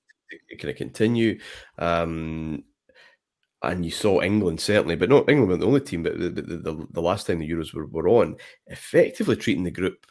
to 0.49 0.55
kind 0.57 0.69
of 0.69 0.75
continue. 0.75 1.39
Um, 1.77 2.63
and 3.63 3.85
you 3.85 3.91
saw 3.91 4.21
England 4.21 4.59
certainly, 4.59 4.95
but 4.95 5.09
not 5.09 5.29
England 5.29 5.49
weren't 5.49 5.61
the 5.61 5.67
only 5.67 5.81
team, 5.81 6.03
but 6.03 6.19
the, 6.19 6.29
the, 6.29 6.41
the, 6.41 6.87
the 6.91 7.01
last 7.01 7.27
time 7.27 7.39
the 7.39 7.49
Euros 7.49 7.73
were, 7.73 7.85
were 7.85 8.09
on, 8.09 8.35
effectively 8.67 9.35
treating 9.35 9.63
the 9.63 9.71
group 9.71 10.07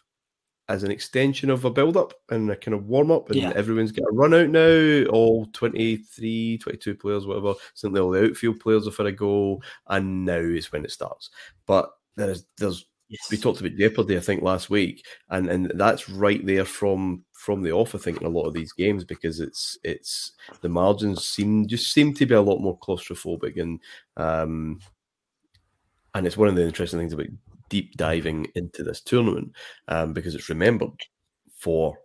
as 0.71 0.85
an 0.85 0.93
extension 0.93 1.51
of 1.51 1.65
a 1.65 1.71
build 1.71 1.97
up 1.97 2.15
and 2.31 2.49
a 2.49 2.57
kind 2.57 2.75
of 2.75 2.87
warm 2.87 3.11
up, 3.11 3.29
and 3.29 3.41
yeah. 3.41 3.53
everyone's 3.57 3.91
got 3.91 4.09
a 4.09 4.15
run 4.15 4.33
out 4.33 4.51
now. 4.51 5.05
All 5.11 5.47
23, 5.47 6.59
22 6.59 6.95
players, 6.95 7.27
whatever. 7.27 7.55
Certainly, 7.75 8.01
all 8.01 8.11
the 8.13 8.25
outfield 8.27 8.61
players 8.61 8.87
are 8.87 8.93
for 8.93 9.05
a 9.07 9.13
goal, 9.13 9.65
and 9.89 10.25
now 10.25 10.37
is 10.37 10.71
when 10.71 10.85
it 10.85 10.93
starts. 10.93 11.31
But 11.67 11.91
there's 12.15 12.45
there's 12.57 12.87
yes. 13.09 13.29
we 13.33 13.37
talked 13.37 13.59
about 13.61 13.77
jeopardy, 13.77 14.17
I 14.17 14.21
think, 14.21 14.43
last 14.43 14.71
week, 14.71 15.05
and 15.29 15.51
and 15.51 15.73
that's 15.75 16.09
right 16.09 16.45
there 16.47 16.65
from 16.65 17.25
from 17.33 17.63
the 17.63 17.73
off. 17.73 17.97
I 17.97 17.99
think 17.99 18.21
in 18.21 18.27
a 18.29 18.31
lot 18.31 18.47
of 18.47 18.55
these 18.55 18.73
games 18.73 19.03
because 19.03 19.41
it's 19.41 19.77
it's 19.83 20.33
the 20.61 20.69
margins 20.69 21.27
seem 21.27 21.67
just 21.67 21.93
seem 21.93 22.15
to 22.15 22.27
be 22.27 22.35
a 22.37 22.41
lot 22.41 22.61
more 22.61 22.79
claustrophobic, 22.79 23.61
and 23.61 23.81
um, 24.17 24.79
and 26.15 26.29
it's 26.29 26.37
one 26.37 26.47
of 26.47 26.55
the 26.55 26.65
interesting 26.65 27.01
things 27.01 27.13
about 27.13 27.27
deep 27.71 27.97
diving 27.97 28.47
into 28.55 28.83
this 28.83 29.01
tournament 29.01 29.53
um, 29.89 30.13
because 30.13 30.35
it's 30.35 30.51
remembered 30.51 31.01
for 31.57 31.97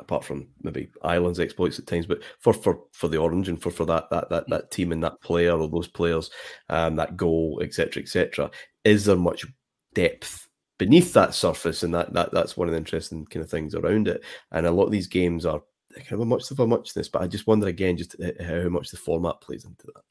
apart 0.00 0.24
from 0.24 0.48
maybe 0.62 0.90
Ireland's 1.02 1.40
exploits 1.40 1.78
at 1.78 1.86
times, 1.86 2.06
but 2.06 2.22
for 2.38 2.52
for 2.52 2.80
for 2.92 3.08
the 3.08 3.16
orange 3.18 3.48
and 3.48 3.60
for 3.60 3.70
for 3.70 3.84
that 3.86 4.08
that 4.10 4.28
that, 4.30 4.48
that 4.48 4.70
team 4.70 4.92
and 4.92 5.02
that 5.02 5.20
player 5.20 5.52
or 5.52 5.68
those 5.68 5.88
players, 5.88 6.30
um, 6.68 6.96
that 6.96 7.16
goal, 7.16 7.60
etc., 7.62 8.02
etc. 8.02 8.50
Is 8.84 9.04
there 9.04 9.16
much 9.16 9.46
depth 9.94 10.48
beneath 10.78 11.12
that 11.14 11.34
surface? 11.34 11.82
And 11.82 11.94
that 11.94 12.12
that 12.12 12.32
that's 12.32 12.56
one 12.56 12.68
of 12.68 12.72
the 12.72 12.78
interesting 12.78 13.24
kind 13.26 13.44
of 13.44 13.50
things 13.50 13.74
around 13.74 14.08
it. 14.08 14.22
And 14.52 14.66
a 14.66 14.70
lot 14.70 14.84
of 14.84 14.92
these 14.92 15.08
games 15.08 15.46
are 15.46 15.62
kind 15.94 16.12
of 16.12 16.20
a 16.20 16.26
much 16.26 16.50
of 16.50 16.60
a 16.60 16.66
muchness, 16.66 17.08
but 17.08 17.22
I 17.22 17.26
just 17.26 17.46
wonder 17.46 17.66
again 17.66 17.96
just 17.96 18.16
how 18.40 18.68
much 18.68 18.90
the 18.90 18.96
format 18.96 19.40
plays 19.40 19.64
into 19.64 19.86
that. 19.86 20.02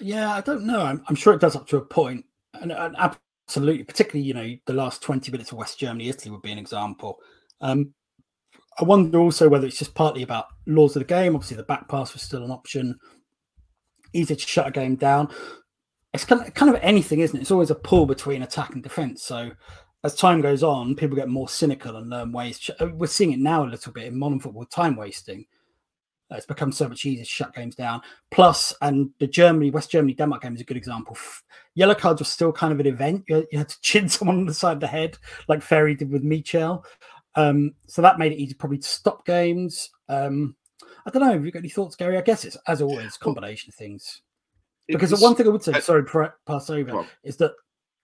Yeah, 0.00 0.32
I 0.32 0.40
don't 0.40 0.64
know. 0.64 0.82
I'm, 0.82 1.02
I'm 1.08 1.16
sure 1.16 1.34
it 1.34 1.40
does 1.40 1.56
up 1.56 1.66
to 1.68 1.76
a 1.76 1.84
point 1.84 2.24
and, 2.54 2.72
and 2.72 2.96
absolutely, 2.98 3.84
particularly 3.84 4.26
you 4.26 4.34
know 4.34 4.56
the 4.66 4.72
last 4.72 5.02
twenty 5.02 5.30
minutes 5.30 5.52
of 5.52 5.58
West 5.58 5.78
Germany, 5.78 6.08
Italy 6.08 6.30
would 6.30 6.42
be 6.42 6.52
an 6.52 6.58
example. 6.58 7.18
Um, 7.60 7.94
I 8.80 8.84
wonder 8.84 9.18
also 9.18 9.48
whether 9.48 9.66
it's 9.66 9.78
just 9.78 9.94
partly 9.94 10.22
about 10.22 10.46
laws 10.66 10.94
of 10.94 11.00
the 11.00 11.06
game. 11.06 11.34
Obviously, 11.34 11.56
the 11.56 11.64
back 11.64 11.88
pass 11.88 12.12
was 12.12 12.22
still 12.22 12.44
an 12.44 12.50
option. 12.50 12.98
Easy 14.12 14.36
to 14.36 14.46
shut 14.46 14.68
a 14.68 14.70
game 14.70 14.96
down. 14.96 15.28
It's 16.14 16.24
kind 16.24 16.40
of, 16.40 16.54
kind 16.54 16.74
of 16.74 16.80
anything, 16.80 17.20
isn't 17.20 17.36
it? 17.36 17.42
It's 17.42 17.50
always 17.50 17.70
a 17.70 17.74
pull 17.74 18.06
between 18.06 18.42
attack 18.42 18.74
and 18.74 18.82
defense. 18.82 19.24
So 19.24 19.50
as 20.04 20.14
time 20.14 20.40
goes 20.40 20.62
on, 20.62 20.94
people 20.94 21.16
get 21.16 21.28
more 21.28 21.48
cynical 21.48 21.96
and 21.96 22.08
learn 22.08 22.32
ways. 22.32 22.70
We're 22.80 23.08
seeing 23.08 23.32
it 23.32 23.40
now 23.40 23.64
a 23.64 23.68
little 23.68 23.92
bit 23.92 24.06
in 24.06 24.18
modern 24.18 24.40
football, 24.40 24.64
time 24.64 24.96
wasting. 24.96 25.44
It's 26.30 26.46
become 26.46 26.72
so 26.72 26.88
much 26.88 27.06
easier 27.06 27.24
to 27.24 27.28
shut 27.28 27.54
games 27.54 27.74
down. 27.74 28.02
Plus, 28.30 28.74
and 28.82 29.10
the 29.18 29.26
Germany, 29.26 29.70
West 29.70 29.90
Germany, 29.90 30.14
Denmark 30.14 30.42
game 30.42 30.54
is 30.54 30.60
a 30.60 30.64
good 30.64 30.76
example. 30.76 31.16
Yellow 31.74 31.94
cards 31.94 32.20
were 32.20 32.26
still 32.26 32.52
kind 32.52 32.72
of 32.72 32.80
an 32.80 32.86
event. 32.86 33.24
You, 33.28 33.46
had 33.52 33.70
to 33.70 33.80
chin 33.82 34.08
someone 34.08 34.38
on 34.38 34.46
the 34.46 34.54
side 34.54 34.74
of 34.74 34.80
the 34.80 34.86
head, 34.86 35.16
like 35.48 35.62
Ferri 35.62 35.94
did 35.94 36.10
with 36.10 36.22
Michel. 36.22 36.84
Um, 37.34 37.74
so 37.86 38.02
that 38.02 38.18
made 38.18 38.32
it 38.32 38.38
easy 38.38 38.54
probably 38.54 38.78
to 38.78 38.88
stop 38.88 39.24
games. 39.24 39.90
Um, 40.08 40.56
I 41.06 41.10
don't 41.10 41.22
know. 41.22 41.32
Have 41.32 41.44
you 41.44 41.52
got 41.52 41.60
any 41.60 41.68
thoughts, 41.68 41.96
Gary? 41.96 42.18
I 42.18 42.22
guess 42.22 42.44
it's 42.44 42.58
as 42.66 42.82
always 42.82 43.16
combination 43.16 43.70
of 43.70 43.74
things. 43.74 44.22
Because 44.86 45.10
was, 45.10 45.20
the 45.20 45.24
one 45.24 45.34
thing 45.34 45.46
I 45.46 45.50
would 45.50 45.62
say, 45.62 45.72
I, 45.72 45.80
sorry, 45.80 46.04
pass 46.46 46.70
over, 46.70 47.06
is 47.22 47.36
that 47.38 47.52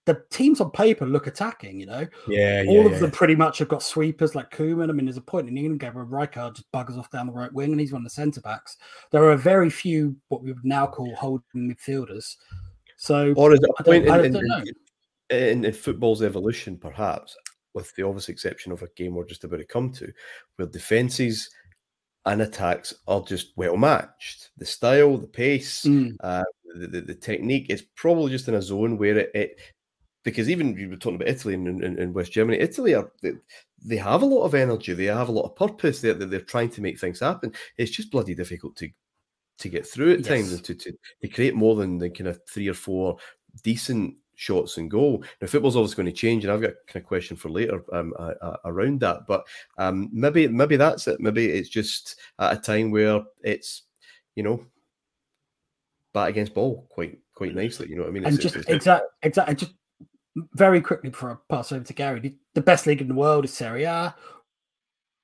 the 0.05 0.23
teams 0.29 0.61
on 0.61 0.69
paper 0.71 1.05
look 1.05 1.27
attacking, 1.27 1.79
you 1.79 1.87
know. 1.87 2.07
Yeah, 2.27 2.63
All 2.67 2.85
yeah, 2.85 2.91
of 2.91 2.99
them 2.99 3.11
pretty 3.11 3.35
much 3.35 3.57
have 3.57 3.67
got 3.67 3.81
sweepers 3.81 4.35
like 4.35 4.51
Koeman. 4.51 4.89
I 4.89 4.93
mean, 4.93 5.05
there's 5.05 5.17
a 5.17 5.21
point 5.21 5.49
in 5.49 5.57
England 5.57 5.79
game 5.79 5.93
where 5.95 6.05
Rijkaard 6.05 6.55
just 6.55 6.71
buggers 6.71 6.97
off 6.97 7.09
down 7.09 7.27
the 7.27 7.33
right 7.33 7.51
wing 7.51 7.71
and 7.71 7.79
he's 7.79 7.91
one 7.91 8.01
of 8.01 8.03
the 8.03 8.11
centre 8.11 8.41
backs. 8.41 8.77
There 9.11 9.29
are 9.29 9.35
very 9.35 9.69
few 9.69 10.15
what 10.29 10.43
we 10.43 10.51
would 10.51 10.63
now 10.63 10.85
call 10.85 11.13
holding 11.15 11.43
midfielders. 11.55 12.35
So, 12.97 13.33
or 13.33 13.53
is 13.53 13.59
it 13.61 13.69
a 13.77 13.83
point 13.83 14.05
in, 14.05 14.35
in, 14.35 14.63
in, 15.29 15.65
in, 15.65 15.73
football's 15.73 16.21
evolution, 16.21 16.77
perhaps, 16.77 17.35
with 17.73 17.93
the 17.95 18.03
obvious 18.03 18.29
exception 18.29 18.71
of 18.71 18.83
a 18.83 18.87
game 18.95 19.15
we're 19.15 19.25
just 19.25 19.43
about 19.43 19.57
to 19.57 19.65
come 19.65 19.91
to, 19.93 20.11
where 20.55 20.67
defences 20.67 21.49
and 22.25 22.41
attacks 22.41 22.93
are 23.07 23.21
just 23.21 23.53
well 23.55 23.75
matched. 23.75 24.51
The 24.57 24.65
style, 24.65 25.17
the 25.17 25.27
pace, 25.27 25.83
mm. 25.83 26.15
uh, 26.21 26.43
the, 26.75 26.87
the, 26.87 27.01
the, 27.01 27.15
technique 27.15 27.69
is 27.69 27.83
probably 27.95 28.31
just 28.31 28.47
in 28.47 28.55
a 28.55 28.61
zone 28.61 28.97
where 28.97 29.17
it, 29.17 29.31
it 29.33 29.59
because 30.25 30.49
even 30.49 30.75
you 30.75 30.89
were 30.89 30.97
talking 30.97 31.15
about 31.15 31.29
Italy 31.29 31.53
and, 31.53 31.67
and, 31.67 31.97
and 31.99 32.13
West 32.13 32.33
Germany, 32.33 32.57
Italy 32.57 32.95
are 32.95 33.09
they, 33.21 33.33
they, 33.81 33.95
have 33.95 34.23
a 34.23 34.25
lot 34.25 34.43
of 34.43 34.55
energy, 34.55 34.91
they 34.93 35.05
have 35.05 35.29
a 35.29 35.31
lot 35.31 35.45
of 35.45 35.55
purpose, 35.55 36.01
they're, 36.01 36.15
they're 36.15 36.41
trying 36.41 36.71
to 36.71 36.81
make 36.81 36.99
things 36.99 37.21
happen. 37.21 37.53
It's 37.77 37.91
just 37.91 38.11
bloody 38.11 38.35
difficult 38.35 38.75
to 38.77 38.89
to 39.57 39.69
get 39.69 39.87
through 39.87 40.11
at 40.11 40.19
yes. 40.19 40.27
times 40.27 40.51
and 40.51 40.63
to, 40.65 40.75
to, 40.75 40.93
to 41.21 41.27
create 41.29 41.55
more 41.55 41.75
than 41.75 41.97
the 41.97 42.09
kind 42.09 42.27
of 42.27 42.41
three 42.49 42.67
or 42.67 42.73
four 42.73 43.15
decent 43.63 44.13
shots 44.35 44.77
and 44.77 44.91
goal. 44.91 45.23
Now, 45.39 45.47
football's 45.47 45.77
always 45.77 45.93
going 45.93 46.07
to 46.07 46.11
change, 46.11 46.43
and 46.43 46.51
I've 46.51 46.61
got 46.61 46.71
a 46.71 46.91
kind 46.91 47.03
of 47.03 47.07
question 47.07 47.37
for 47.37 47.49
later 47.49 47.81
um, 47.93 48.13
uh, 48.19 48.57
around 48.65 48.99
that. 48.99 49.25
But 49.27 49.45
um, 49.77 50.09
maybe 50.11 50.47
maybe 50.47 50.75
that's 50.75 51.07
it. 51.07 51.21
Maybe 51.21 51.45
it's 51.45 51.69
just 51.69 52.19
at 52.39 52.57
a 52.57 52.59
time 52.59 52.91
where 52.91 53.21
it's 53.43 53.83
you 54.35 54.43
know 54.43 54.65
bat 56.13 56.29
against 56.29 56.53
ball 56.53 56.87
quite 56.89 57.19
quite 57.33 57.55
nicely. 57.55 57.87
You 57.89 57.95
know 57.95 58.03
what 58.03 58.09
I 58.09 58.13
mean? 58.13 58.25
It's, 58.25 58.33
and 58.33 58.41
just 58.41 58.69
exactly 58.69 59.07
exactly 59.21 59.55
just 59.55 59.73
very 60.53 60.81
quickly 60.81 61.09
before 61.09 61.31
I 61.31 61.35
pass 61.53 61.71
over 61.71 61.83
to 61.83 61.93
Gary, 61.93 62.35
the 62.53 62.61
best 62.61 62.87
league 62.87 63.01
in 63.01 63.07
the 63.07 63.13
world 63.13 63.45
is 63.45 63.53
Serie 63.53 63.83
A, 63.83 64.15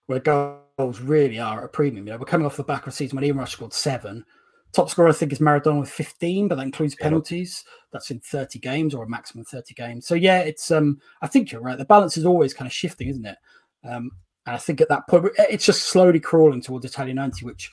where 0.08 0.20
goals 0.20 1.02
really 1.02 1.40
are 1.40 1.60
at 1.60 1.66
a 1.66 1.70
premium. 1.70 2.08
You 2.08 2.14
know, 2.14 2.20
we're 2.20 2.26
coming 2.26 2.46
off 2.46 2.58
the 2.58 2.64
back 2.64 2.84
of 2.84 2.90
a 2.90 2.92
season 2.92 3.16
when 3.16 3.26
Ian 3.26 3.38
Rush 3.38 3.54
scored 3.54 3.74
seven. 3.74 4.26
Top 4.74 4.90
scorer, 4.90 5.10
I 5.10 5.14
think, 5.14 5.34
is 5.34 5.40
Maradona 5.40 5.82
with 5.82 5.90
15, 5.90 6.48
but 6.48 6.56
that 6.56 6.64
includes 6.64 6.96
penalties. 6.96 7.66
That's 7.92 8.10
in 8.10 8.22
30 8.22 8.60
games 8.60 8.96
or 8.96 9.04
a 9.04 9.10
maximum 9.10 9.44
30 9.44 9.74
games. 9.74 10.08
So 10.08 10.16
yeah, 10.16 10.40
it's 10.40 10.72
um, 10.72 11.02
I 11.22 11.28
think 11.28 11.52
you're 11.52 11.62
right. 11.62 11.78
The 11.78 11.84
balance 11.84 12.16
is 12.16 12.26
always 12.26 12.54
kind 12.54 12.68
of 12.68 12.74
shifting, 12.74 13.10
isn't 13.10 13.26
it? 13.26 13.38
Um, 13.84 14.12
and 14.46 14.56
I 14.56 14.58
think 14.58 14.80
at 14.80 14.90
that 14.90 15.08
point, 15.08 15.28
it's 15.38 15.66
just 15.66 15.90
slowly 15.90 16.22
crawling 16.22 16.62
towards 16.62 16.86
Italia 16.86 17.14
90, 17.14 17.46
which, 17.46 17.70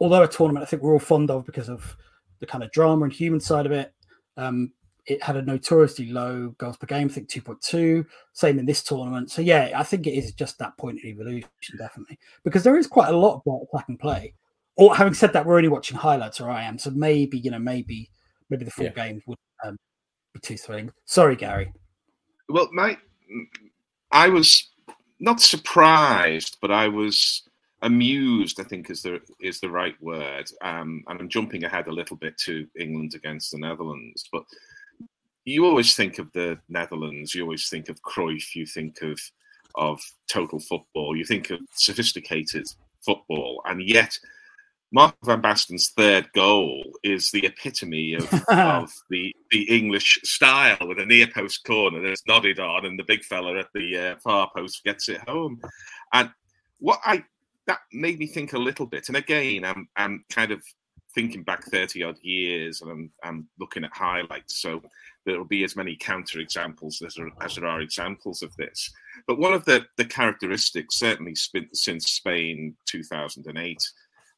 although 0.00 0.22
a 0.22 0.28
tournament 0.28 0.62
I 0.62 0.66
think 0.66 0.82
we're 0.82 0.94
all 0.94 0.98
fond 0.98 1.30
of 1.30 1.44
because 1.44 1.68
of 1.68 1.96
the 2.40 2.46
kind 2.46 2.64
of 2.64 2.72
drama 2.72 3.04
and 3.04 3.12
human 3.12 3.40
side 3.40 3.66
of 3.66 3.72
it, 3.72 3.92
um, 4.38 4.72
it 5.06 5.22
had 5.22 5.36
a 5.36 5.42
notoriously 5.42 6.10
low 6.10 6.54
goals 6.58 6.76
per 6.76 6.86
game, 6.86 7.08
I 7.08 7.12
think 7.12 7.28
2.2. 7.28 8.04
Same 8.32 8.58
in 8.58 8.66
this 8.66 8.82
tournament. 8.82 9.30
So 9.30 9.40
yeah, 9.40 9.70
I 9.76 9.84
think 9.84 10.06
it 10.06 10.14
is 10.14 10.32
just 10.32 10.58
that 10.58 10.76
point 10.76 10.98
of 10.98 11.04
evolution, 11.04 11.48
definitely. 11.78 12.18
Because 12.44 12.64
there 12.64 12.76
is 12.76 12.86
quite 12.86 13.08
a 13.08 13.16
lot 13.16 13.42
of 13.46 13.68
attacking 13.72 13.98
play. 13.98 14.34
Or 14.76 14.94
having 14.94 15.14
said 15.14 15.32
that, 15.32 15.46
we're 15.46 15.56
only 15.56 15.68
watching 15.68 15.96
highlights, 15.96 16.40
or 16.40 16.50
I 16.50 16.64
am. 16.64 16.78
So 16.78 16.90
maybe, 16.90 17.38
you 17.38 17.50
know, 17.50 17.58
maybe 17.58 18.10
maybe 18.50 18.64
the 18.64 18.70
full 18.70 18.86
yeah. 18.86 18.90
game 18.90 19.22
would 19.26 19.38
um, 19.64 19.76
be 20.34 20.40
too 20.40 20.56
thrilling. 20.56 20.92
Sorry, 21.04 21.36
Gary. 21.36 21.72
Well, 22.48 22.68
my 22.72 22.98
I 24.10 24.28
was 24.28 24.70
not 25.18 25.40
surprised, 25.40 26.58
but 26.60 26.70
I 26.70 26.88
was 26.88 27.42
amused. 27.82 28.60
I 28.60 28.64
think 28.64 28.90
is 28.90 29.02
the 29.02 29.20
is 29.40 29.60
the 29.60 29.70
right 29.70 30.00
word. 30.02 30.50
Um, 30.60 31.04
and 31.08 31.20
I'm 31.20 31.28
jumping 31.28 31.64
ahead 31.64 31.86
a 31.86 31.92
little 31.92 32.16
bit 32.16 32.36
to 32.38 32.66
England 32.78 33.14
against 33.14 33.52
the 33.52 33.58
Netherlands, 33.58 34.28
but 34.30 34.44
you 35.46 35.64
always 35.64 35.94
think 35.94 36.18
of 36.18 36.30
the 36.32 36.58
Netherlands, 36.68 37.34
you 37.34 37.42
always 37.42 37.68
think 37.68 37.88
of 37.88 38.02
Cruyff, 38.02 38.54
you 38.54 38.66
think 38.66 39.00
of 39.02 39.18
of 39.76 40.00
total 40.28 40.58
football, 40.58 41.14
you 41.16 41.24
think 41.24 41.50
of 41.50 41.60
sophisticated 41.74 42.66
football, 43.04 43.62
and 43.66 43.86
yet 43.88 44.18
Mark 44.92 45.14
van 45.24 45.40
Basten's 45.40 45.92
third 45.96 46.32
goal 46.32 46.84
is 47.02 47.30
the 47.30 47.46
epitome 47.46 48.14
of, 48.14 48.32
of 48.48 48.92
the 49.08 49.34
the 49.50 49.62
English 49.62 50.18
style 50.24 50.78
with 50.80 50.98
a 50.98 51.06
near 51.06 51.28
post 51.28 51.64
corner 51.64 52.02
that's 52.02 52.26
nodded 52.26 52.58
on, 52.58 52.84
and 52.84 52.98
the 52.98 53.04
big 53.04 53.24
fella 53.24 53.58
at 53.58 53.68
the 53.72 53.96
uh, 53.96 54.16
far 54.16 54.50
post 54.54 54.82
gets 54.84 55.08
it 55.08 55.20
home. 55.28 55.60
And 56.12 56.30
what 56.80 57.00
I 57.04 57.24
that 57.68 57.80
made 57.92 58.18
me 58.18 58.26
think 58.26 58.52
a 58.52 58.58
little 58.58 58.86
bit, 58.86 59.08
and 59.08 59.16
again, 59.16 59.64
I'm 59.64 59.88
I'm 59.96 60.24
kind 60.28 60.50
of 60.50 60.62
thinking 61.16 61.42
back 61.42 61.64
30 61.64 62.04
odd 62.04 62.18
years 62.20 62.82
and 62.82 62.90
I'm, 62.90 63.10
I'm 63.24 63.48
looking 63.58 63.84
at 63.84 63.92
highlights. 63.92 64.60
So 64.60 64.82
there 65.24 65.38
will 65.38 65.46
be 65.46 65.64
as 65.64 65.74
many 65.74 65.96
counter 65.96 66.40
examples 66.40 67.02
as 67.04 67.14
there, 67.14 67.30
as 67.40 67.56
there 67.56 67.66
are 67.66 67.80
examples 67.80 68.42
of 68.42 68.54
this. 68.56 68.92
But 69.26 69.38
one 69.38 69.54
of 69.54 69.64
the, 69.64 69.86
the 69.96 70.04
characteristics, 70.04 70.96
certainly 70.96 71.34
since 71.34 72.10
Spain 72.10 72.76
2008, 72.84 73.78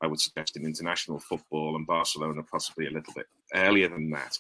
I 0.00 0.06
would 0.06 0.20
suggest 0.20 0.56
in 0.56 0.64
international 0.64 1.18
football 1.18 1.74
and 1.74 1.84
Barcelona 1.84 2.44
possibly 2.44 2.86
a 2.86 2.92
little 2.92 3.12
bit 3.12 3.26
earlier 3.54 3.88
than 3.88 4.08
that, 4.10 4.38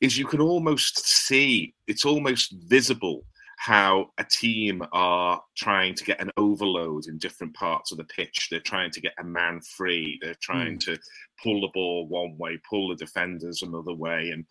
is 0.00 0.18
you 0.18 0.26
can 0.26 0.40
almost 0.40 1.06
see, 1.06 1.72
it's 1.86 2.04
almost 2.04 2.52
visible 2.66 3.24
how 3.56 4.10
a 4.18 4.24
team 4.24 4.82
are 4.92 5.40
trying 5.56 5.94
to 5.94 6.04
get 6.04 6.20
an 6.20 6.30
overload 6.36 7.06
in 7.06 7.18
different 7.18 7.54
parts 7.54 7.90
of 7.90 7.98
the 7.98 8.04
pitch. 8.04 8.48
They're 8.50 8.60
trying 8.60 8.90
to 8.92 9.00
get 9.00 9.14
a 9.18 9.24
man 9.24 9.60
free. 9.60 10.18
They're 10.22 10.36
trying 10.40 10.76
mm. 10.76 10.84
to 10.84 10.98
pull 11.42 11.62
the 11.62 11.70
ball 11.72 12.06
one 12.06 12.36
way, 12.38 12.60
pull 12.68 12.88
the 12.88 12.96
defenders 12.96 13.62
another 13.62 13.94
way, 13.94 14.30
and 14.30 14.44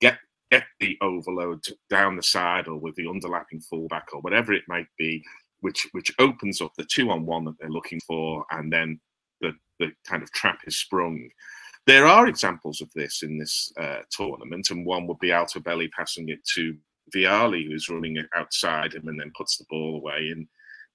get 0.00 0.18
get 0.50 0.64
the 0.80 0.98
overload 1.00 1.64
down 1.88 2.14
the 2.14 2.22
side 2.22 2.68
or 2.68 2.76
with 2.76 2.94
the 2.96 3.04
underlapping 3.04 3.64
fullback 3.68 4.08
or 4.12 4.20
whatever 4.20 4.52
it 4.52 4.64
might 4.68 4.88
be, 4.96 5.24
which 5.60 5.88
which 5.92 6.12
opens 6.18 6.60
up 6.60 6.72
the 6.76 6.84
two 6.84 7.10
on 7.10 7.26
one 7.26 7.44
that 7.44 7.54
they're 7.58 7.70
looking 7.70 8.00
for, 8.06 8.44
and 8.50 8.72
then 8.72 9.00
the 9.40 9.52
the 9.80 9.90
kind 10.06 10.22
of 10.22 10.30
trap 10.32 10.60
is 10.66 10.78
sprung. 10.78 11.28
there 11.86 12.06
are 12.06 12.28
examples 12.28 12.80
of 12.80 12.88
this 12.94 13.24
in 13.24 13.38
this 13.38 13.72
uh, 13.76 13.98
tournament, 14.10 14.70
and 14.70 14.86
one 14.86 15.06
would 15.08 15.18
be 15.18 15.30
Altobelli 15.30 15.90
passing 15.90 16.28
it 16.28 16.44
to 16.54 16.76
Vialli, 17.14 17.66
who's 17.66 17.88
running 17.88 18.16
it 18.16 18.26
outside 18.34 18.94
him 18.94 19.08
and 19.08 19.20
then 19.20 19.32
puts 19.36 19.56
the 19.56 19.64
ball 19.68 19.96
away 19.96 20.28
in 20.30 20.48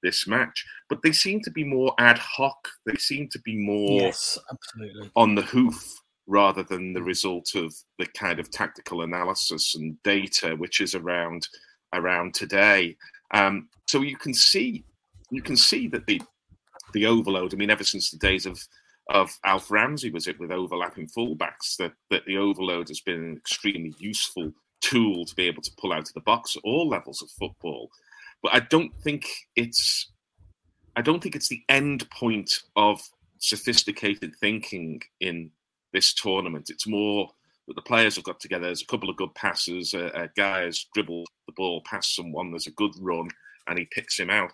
this 0.04 0.28
match. 0.28 0.66
But 0.90 1.02
they 1.02 1.12
seem 1.12 1.42
to 1.42 1.52
be 1.52 1.64
more 1.64 1.94
ad 2.00 2.18
hoc. 2.18 2.68
They 2.86 2.96
seem 2.96 3.30
to 3.30 3.40
be 3.40 3.56
more 3.56 4.02
yes, 4.02 4.38
absolutely 4.52 5.12
on 5.16 5.36
the 5.36 5.42
hoof 5.42 5.84
rather 6.28 6.62
than 6.62 6.94
the 6.94 7.02
result 7.02 7.56
of 7.56 7.74
the 7.98 8.06
kind 8.08 8.40
of 8.40 8.52
tactical 8.52 9.02
analysis 9.02 9.76
and 9.76 10.02
data 10.04 10.56
which 10.56 10.82
is 10.82 10.94
around 10.94 11.48
around 11.94 12.34
today. 12.34 12.96
Um, 13.34 13.70
so 13.88 14.02
you 14.02 14.18
can 14.18 14.34
see 14.34 14.84
you 15.32 15.42
can 15.42 15.58
see 15.58 15.88
that 15.90 16.06
the 16.06 16.22
the 16.94 17.06
overload. 17.06 17.54
I 17.54 17.58
mean, 17.58 17.70
ever 17.70 17.84
since 17.84 18.12
the 18.12 18.18
days 18.18 18.46
of 18.46 18.60
of 19.10 19.38
Alf 19.46 19.72
Ramsey 19.72 20.12
was 20.12 20.28
it 20.28 20.40
with 20.40 20.52
overlapping 20.52 21.08
fullbacks 21.08 21.78
that 21.80 21.94
that 22.10 22.26
the 22.26 22.38
overload 22.38 22.90
has 22.90 23.02
been 23.02 23.24
an 23.24 23.38
extremely 23.38 23.94
useful 24.00 24.52
tool 24.82 25.26
to 25.26 25.36
be 25.36 25.48
able 25.48 25.62
to 25.62 25.72
pull 25.78 25.94
out 25.94 26.08
of 26.08 26.14
the 26.14 26.22
box 26.22 26.56
at 26.56 26.64
all 26.64 26.88
levels 26.88 27.22
of 27.22 27.30
football. 27.32 27.90
But 28.42 28.54
I 28.54 28.60
don't 28.60 28.94
think 29.02 29.26
it's 29.56 30.12
I 30.96 31.02
don't 31.02 31.22
think 31.22 31.36
it's 31.36 31.50
the 31.50 31.64
end 31.70 32.10
point 32.10 32.52
of 32.76 33.00
sophisticated 33.40 34.34
thinking 34.40 35.02
in 35.20 35.52
this 35.94 36.14
tournament. 36.14 36.70
It's 36.70 36.88
more 36.88 37.30
that 37.68 37.76
the 37.76 37.82
players 37.82 38.16
have 38.16 38.26
got 38.26 38.40
together. 38.40 38.66
There's 38.66 38.82
a 38.82 38.88
couple 38.88 39.10
of 39.10 39.18
good 39.18 39.34
passes. 39.36 39.94
A, 39.94 40.06
a 40.08 40.30
guy 40.36 40.62
has 40.62 40.86
dribbled 40.94 41.28
the 41.46 41.54
ball 41.54 41.82
past 41.86 42.16
someone. 42.16 42.52
There's 42.52 42.68
a 42.68 42.72
good 42.72 42.94
run, 43.00 43.30
and 43.68 43.78
he 43.78 43.88
picks 43.92 44.20
him 44.20 44.30
out. 44.30 44.54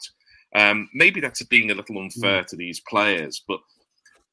Um, 0.55 0.89
maybe 0.93 1.21
that's 1.21 1.43
being 1.43 1.71
a 1.71 1.75
little 1.75 1.97
unfair 1.97 2.43
mm. 2.43 2.47
to 2.47 2.55
these 2.55 2.81
players, 2.81 3.43
but 3.47 3.59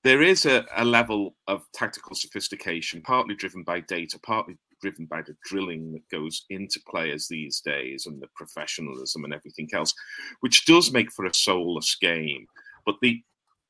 there 0.03 0.22
is 0.22 0.46
a, 0.46 0.64
a, 0.76 0.85
level 0.85 1.37
of 1.46 1.62
tactical 1.74 2.14
sophistication, 2.14 3.03
partly 3.03 3.35
driven 3.35 3.62
by 3.62 3.81
data, 3.81 4.18
partly 4.22 4.57
driven 4.81 5.07
by 5.07 5.23
the 5.23 5.37
drilling 5.45 5.93
that 5.93 6.09
goes 6.11 6.45
into 6.51 6.81
players 6.88 7.29
these 7.29 7.61
days 7.61 8.07
and 8.07 8.21
the 8.21 8.29
professionalism 8.35 9.25
and 9.25 9.35
everything 9.35 9.69
else, 9.73 9.95
which 10.40 10.64
does 10.66 10.93
make 10.93 11.12
for 11.12 11.27
a 11.27 11.35
soulless 11.35 11.97
game. 12.01 12.47
But 12.87 12.97
the 13.03 13.23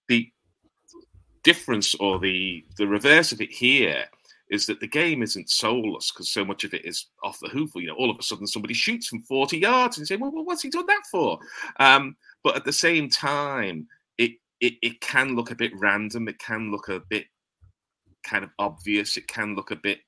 the 0.08 0.28
difference 1.42 1.94
or 1.96 2.18
the 2.18 2.64
the 2.76 2.86
reverse 2.86 3.32
of 3.32 3.40
it 3.40 3.50
here 3.50 4.04
is 4.50 4.66
that 4.66 4.80
the 4.80 4.88
game 4.88 5.22
isn't 5.22 5.48
soulless 5.48 6.10
because 6.10 6.28
so 6.28 6.44
much 6.44 6.64
of 6.64 6.74
it 6.74 6.84
is 6.84 7.06
off 7.22 7.38
the 7.40 7.48
hoof. 7.48 7.70
You 7.76 7.86
know, 7.86 7.94
all 7.94 8.10
of 8.10 8.18
a 8.18 8.22
sudden 8.22 8.46
somebody 8.46 8.74
shoots 8.74 9.06
from 9.06 9.22
40 9.22 9.58
yards 9.58 9.96
and 9.96 10.06
say, 10.06 10.16
well, 10.16 10.32
well 10.32 10.44
what's 10.44 10.62
he 10.62 10.70
done 10.70 10.86
that 10.86 11.02
for? 11.10 11.38
Um, 11.78 12.16
but 12.42 12.56
at 12.56 12.64
the 12.64 12.72
same 12.72 13.08
time, 13.08 13.86
it, 14.18 14.32
it 14.60 14.74
it 14.82 15.00
can 15.00 15.36
look 15.36 15.50
a 15.50 15.56
bit 15.56 15.72
random. 15.76 16.28
It 16.28 16.38
can 16.38 16.70
look 16.70 16.88
a 16.88 17.00
bit 17.08 17.26
kind 18.24 18.44
of 18.44 18.50
obvious. 18.58 19.16
It 19.16 19.28
can 19.28 19.54
look 19.54 19.70
a 19.70 19.76
bit 19.76 20.00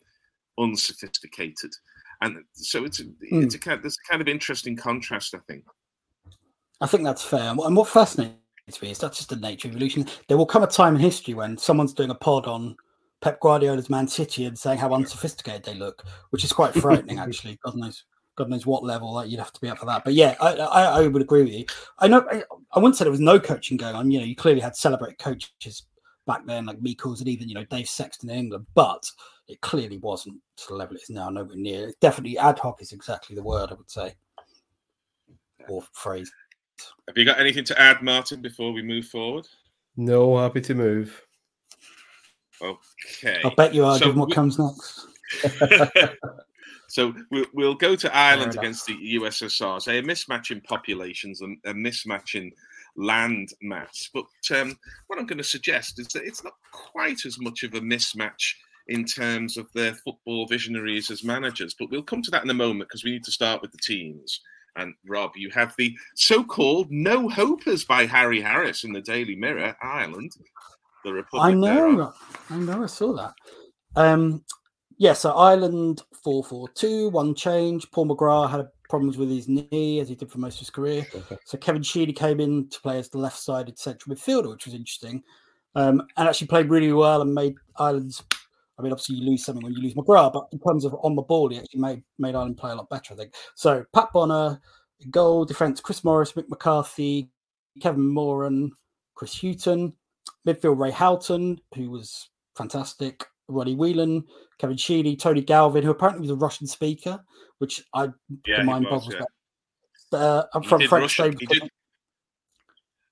unsophisticated, 0.62 1.72
and 2.20 2.38
so 2.52 2.84
it's 2.84 3.00
a, 3.00 3.04
mm. 3.04 3.44
it's 3.44 3.54
a 3.54 3.58
kind 3.58 3.76
of, 3.76 3.82
there's 3.82 3.98
a 4.06 4.10
kind 4.10 4.22
of 4.22 4.28
interesting 4.28 4.76
contrast. 4.76 5.34
I 5.34 5.38
think. 5.48 5.64
I 6.80 6.86
think 6.86 7.04
that's 7.04 7.22
fair. 7.22 7.50
And 7.50 7.76
what 7.76 7.88
fascinates 7.88 8.34
me 8.82 8.90
is 8.90 8.98
that's 8.98 9.18
just 9.18 9.30
the 9.30 9.36
nature 9.36 9.68
of 9.68 9.74
evolution. 9.74 10.06
There 10.26 10.36
will 10.36 10.46
come 10.46 10.64
a 10.64 10.66
time 10.66 10.96
in 10.96 11.00
history 11.00 11.32
when 11.32 11.56
someone's 11.56 11.94
doing 11.94 12.10
a 12.10 12.14
pod 12.14 12.46
on 12.46 12.76
Pep 13.20 13.38
Guardiola's 13.40 13.88
Man 13.88 14.08
City 14.08 14.46
and 14.46 14.58
saying 14.58 14.78
how 14.78 14.92
unsophisticated 14.92 15.62
they 15.62 15.74
look, 15.74 16.02
which 16.30 16.44
is 16.44 16.52
quite 16.52 16.74
frightening, 16.74 17.18
actually. 17.20 17.56
God 17.64 17.76
knows, 17.76 18.04
God 18.36 18.50
knows 18.50 18.66
what 18.66 18.84
level 18.84 19.14
that 19.14 19.28
you'd 19.28 19.38
have 19.38 19.52
to 19.52 19.60
be 19.60 19.68
up 19.68 19.78
for 19.78 19.86
that. 19.86 20.02
But 20.04 20.14
yeah, 20.14 20.34
I, 20.40 20.54
I, 20.54 20.82
I 20.82 21.06
would 21.06 21.22
agree 21.22 21.44
with 21.44 21.52
you. 21.52 21.66
I 22.00 22.08
know 22.08 22.26
I, 22.28 22.42
I 22.72 22.80
wouldn't 22.80 22.96
say 22.96 23.04
there 23.04 23.12
was 23.12 23.20
no 23.20 23.38
coaching 23.38 23.76
going 23.76 23.94
on. 23.94 24.10
You 24.10 24.18
know, 24.18 24.26
you 24.26 24.34
clearly 24.34 24.60
had 24.60 24.74
celebrated 24.74 25.18
coaches 25.18 25.84
back 26.26 26.44
then, 26.46 26.66
like 26.66 26.82
Michels 26.82 27.20
and 27.20 27.28
even 27.28 27.48
you 27.48 27.54
know 27.54 27.64
Dave 27.64 27.88
Sexton 27.88 28.28
in 28.28 28.36
England, 28.36 28.66
but 28.74 29.08
it 29.52 29.60
clearly 29.60 29.98
wasn't 29.98 30.40
to 30.56 30.64
the 30.68 30.74
level 30.74 30.96
it 30.96 31.02
is 31.02 31.10
now. 31.10 31.28
Nowhere 31.28 31.56
near. 31.56 31.92
Definitely 32.00 32.38
ad 32.38 32.58
hoc 32.58 32.80
is 32.80 32.92
exactly 32.92 33.36
the 33.36 33.42
word 33.42 33.70
I 33.70 33.74
would 33.74 33.90
say, 33.90 34.14
or 35.68 35.82
phrase. 35.92 36.32
Have 37.06 37.18
you 37.18 37.24
got 37.24 37.38
anything 37.38 37.64
to 37.64 37.80
add, 37.80 38.02
Martyn, 38.02 38.40
before 38.40 38.72
we 38.72 38.82
move 38.82 39.06
forward? 39.06 39.46
No, 39.96 40.38
happy 40.38 40.62
to 40.62 40.74
move. 40.74 41.22
Okay. 42.62 43.40
I 43.44 43.54
bet 43.54 43.74
you 43.74 43.84
are. 43.84 43.98
So 43.98 44.06
given 44.06 44.20
what 44.20 44.28
we... 44.30 44.34
comes 44.34 44.58
next. 44.58 45.06
so 46.88 47.14
we'll, 47.30 47.46
we'll 47.52 47.74
go 47.74 47.94
to 47.94 48.16
Ireland 48.16 48.56
against 48.56 48.86
the 48.86 48.94
USSR. 48.94 49.82
So 49.82 49.92
a 49.92 50.02
mismatch 50.02 50.50
in 50.50 50.62
populations 50.62 51.42
and 51.42 51.58
a 51.66 51.74
mismatch 51.74 52.34
in 52.36 52.52
land 52.96 53.50
mass. 53.60 54.08
But 54.14 54.24
um, 54.56 54.78
what 55.08 55.18
I'm 55.18 55.26
going 55.26 55.38
to 55.38 55.44
suggest 55.44 56.00
is 56.00 56.08
that 56.08 56.24
it's 56.24 56.42
not 56.42 56.54
quite 56.70 57.26
as 57.26 57.38
much 57.38 57.64
of 57.64 57.74
a 57.74 57.80
mismatch 57.80 58.54
in 58.88 59.04
terms 59.04 59.56
of 59.56 59.72
their 59.72 59.94
football 59.94 60.46
visionaries 60.46 61.10
as 61.10 61.24
managers. 61.24 61.74
But 61.78 61.90
we'll 61.90 62.02
come 62.02 62.22
to 62.22 62.30
that 62.32 62.44
in 62.44 62.50
a 62.50 62.54
moment 62.54 62.88
because 62.88 63.04
we 63.04 63.12
need 63.12 63.24
to 63.24 63.32
start 63.32 63.62
with 63.62 63.72
the 63.72 63.78
teams. 63.78 64.40
And 64.76 64.94
Rob, 65.06 65.32
you 65.36 65.50
have 65.50 65.74
the 65.76 65.94
so-called 66.14 66.90
no 66.90 67.28
hopers 67.28 67.84
by 67.84 68.06
Harry 68.06 68.40
Harris 68.40 68.84
in 68.84 68.92
the 68.92 69.02
Daily 69.02 69.36
Mirror, 69.36 69.76
Ireland. 69.82 70.32
The 71.04 71.12
Republic. 71.12 71.42
I 71.42 71.52
know, 71.52 72.14
I 72.48 72.56
know, 72.58 72.84
I 72.84 72.86
saw 72.86 73.12
that. 73.14 73.34
Um, 73.96 74.44
yeah, 74.98 75.14
so 75.14 75.32
Ireland 75.32 76.02
four 76.22 76.44
four 76.44 76.68
two, 76.68 77.08
one 77.08 77.34
change. 77.34 77.90
Paul 77.90 78.06
McGrath 78.06 78.50
had 78.50 78.68
problems 78.88 79.18
with 79.18 79.28
his 79.28 79.48
knee 79.48 79.98
as 79.98 80.08
he 80.08 80.14
did 80.14 80.30
for 80.30 80.38
most 80.38 80.54
of 80.54 80.60
his 80.60 80.70
career. 80.70 81.04
Okay. 81.12 81.38
So 81.44 81.58
Kevin 81.58 81.82
Sheedy 81.82 82.12
came 82.12 82.38
in 82.38 82.68
to 82.68 82.80
play 82.80 82.98
as 82.98 83.08
the 83.08 83.18
left-sided 83.18 83.80
central 83.80 84.14
midfielder, 84.14 84.48
which 84.48 84.64
was 84.64 84.74
interesting, 84.74 85.24
um, 85.74 86.02
and 86.16 86.28
actually 86.28 86.46
played 86.46 86.70
really 86.70 86.92
well 86.92 87.20
and 87.20 87.34
made 87.34 87.56
Ireland's 87.78 88.22
I 88.78 88.82
mean, 88.82 88.92
obviously 88.92 89.16
you 89.16 89.30
lose 89.30 89.44
something 89.44 89.62
when 89.62 89.74
you 89.74 89.82
lose 89.82 89.94
McGrath, 89.94 90.32
but 90.32 90.48
in 90.52 90.58
terms 90.58 90.84
of 90.84 90.96
on 91.02 91.14
the 91.14 91.22
ball, 91.22 91.48
he 91.48 91.58
actually 91.58 91.80
made 91.80 92.02
made 92.18 92.34
Ireland 92.34 92.56
play 92.56 92.72
a 92.72 92.74
lot 92.74 92.88
better, 92.88 93.14
I 93.14 93.16
think. 93.16 93.34
So 93.54 93.84
Pat 93.92 94.08
Bonner, 94.12 94.60
goal, 95.10 95.44
defence, 95.44 95.80
Chris 95.80 96.04
Morris, 96.04 96.32
Mick 96.32 96.48
McCarthy, 96.48 97.30
Kevin 97.80 98.08
Moran, 98.08 98.70
Chris 99.14 99.34
Hughton, 99.40 99.92
midfield 100.46 100.78
Ray 100.78 100.90
Houghton, 100.90 101.60
who 101.74 101.90
was 101.90 102.30
fantastic, 102.56 103.24
Ronnie 103.48 103.74
Whelan, 103.74 104.24
Kevin 104.58 104.76
Sheedy, 104.76 105.16
Tony 105.16 105.42
Galvin, 105.42 105.84
who 105.84 105.90
apparently 105.90 106.22
was 106.22 106.30
a 106.30 106.36
Russian 106.36 106.66
speaker, 106.66 107.22
which 107.58 107.82
I 107.94 108.08
yeah, 108.46 108.62
mind 108.62 108.86
boggles. 108.88 109.14
Yeah. 109.14 110.18
Uh, 110.18 110.44
I'm 110.54 110.62
from 110.62 110.82
French. 110.82 111.18
Russian, 111.18 111.36
uh, 111.50 111.66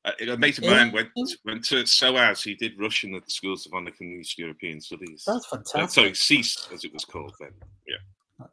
a 0.05 0.37
mate 0.37 0.59
of 0.59 0.65
mine 0.65 0.93
went 0.93 1.09
went 1.45 1.65
to 1.67 1.87
SOAS. 1.87 2.43
He 2.43 2.55
did 2.55 2.79
Russian 2.79 3.15
at 3.15 3.25
the 3.25 3.31
Schools 3.31 3.67
of 3.67 3.71
Economic 3.71 4.01
and 4.01 4.21
East 4.21 4.39
European 4.39 4.81
Studies. 4.81 5.25
That's 5.27 5.47
fantastic. 5.47 5.83
Uh, 5.83 5.87
sorry, 5.87 6.13
CEAS 6.13 6.69
as 6.73 6.85
it 6.85 6.93
was 6.93 7.05
called 7.05 7.35
then. 7.41 7.51
Yeah. 7.87 7.97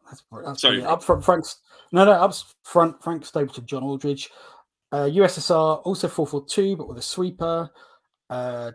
That's, 0.10 0.24
that's 0.44 0.62
sorry. 0.62 0.84
Up 0.84 1.04
front, 1.04 1.24
Frank's 1.24 1.62
no, 1.92 2.06
no. 2.06 2.12
Up 2.12 2.34
front, 2.64 3.02
Frank 3.02 3.26
Stapleton, 3.26 3.66
John 3.66 3.84
Aldridge. 3.84 4.30
Uh, 4.92 5.06
USSR 5.06 5.82
also 5.86 6.08
four 6.08 6.28
four 6.28 6.46
two, 6.46 6.76
but 6.76 6.88
with 6.88 6.98
a 6.98 7.02
sweeper. 7.02 7.70
Uh, 8.30 8.72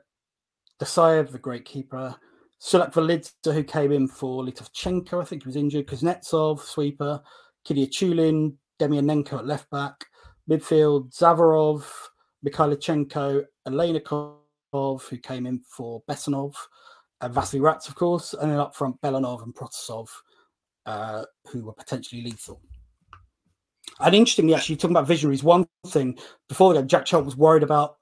Dasayev, 0.80 1.30
the 1.30 1.38
great 1.38 1.64
keeper. 1.64 2.14
Sulakvelidze, 2.60 3.32
who 3.44 3.64
came 3.64 3.92
in 3.92 4.08
for 4.08 4.44
Litovchenko, 4.44 5.20
I 5.20 5.24
think 5.24 5.42
he 5.42 5.48
was 5.48 5.56
injured. 5.56 5.86
Kuznetsov, 5.86 6.60
sweeper. 6.60 7.20
Khidiyatullin, 7.66 8.54
Demianenko 8.80 9.38
at 9.38 9.46
left 9.46 9.70
back. 9.70 10.06
Midfield, 10.48 11.16
Zavarov, 11.16 11.84
Mikhailichenko, 12.46 13.44
Aleinikov, 13.68 15.08
who 15.08 15.16
came 15.18 15.46
in 15.46 15.60
for 15.60 16.02
Bessonov, 16.08 16.54
uh, 17.20 17.28
Vasily 17.28 17.60
Rats, 17.60 17.88
of 17.88 17.94
course, 17.94 18.34
and 18.34 18.50
then 18.50 18.58
up 18.58 18.74
front, 18.74 19.00
Belanov 19.00 19.42
and 19.42 19.54
Protasov, 19.54 20.08
uh, 20.86 21.24
who 21.48 21.64
were 21.64 21.72
potentially 21.72 22.22
lethal. 22.22 22.60
And 24.00 24.14
interestingly, 24.14 24.54
actually, 24.54 24.76
talking 24.76 24.96
about 24.96 25.06
visionaries, 25.06 25.44
one 25.44 25.66
thing 25.86 26.18
before 26.48 26.72
the 26.72 26.80
game, 26.80 26.88
Jack 26.88 27.04
Charlton 27.04 27.26
was 27.26 27.36
worried 27.36 27.62
about 27.62 27.96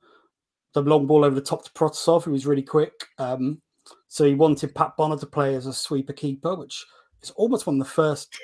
the 0.74 0.82
long 0.82 1.06
ball 1.06 1.24
over 1.24 1.34
the 1.34 1.40
top 1.40 1.64
to 1.64 1.70
Protasov, 1.72 2.24
who 2.24 2.30
was 2.30 2.46
really 2.46 2.62
quick. 2.62 2.92
Um, 3.18 3.60
so 4.08 4.24
he 4.24 4.34
wanted 4.34 4.74
Pat 4.74 4.96
Bonner 4.96 5.18
to 5.18 5.26
play 5.26 5.54
as 5.54 5.66
a 5.66 5.72
sweeper 5.72 6.12
keeper, 6.12 6.54
which 6.54 6.86
is 7.22 7.30
almost 7.32 7.66
one 7.66 7.80
of 7.80 7.86
the 7.86 7.92
first 7.92 8.34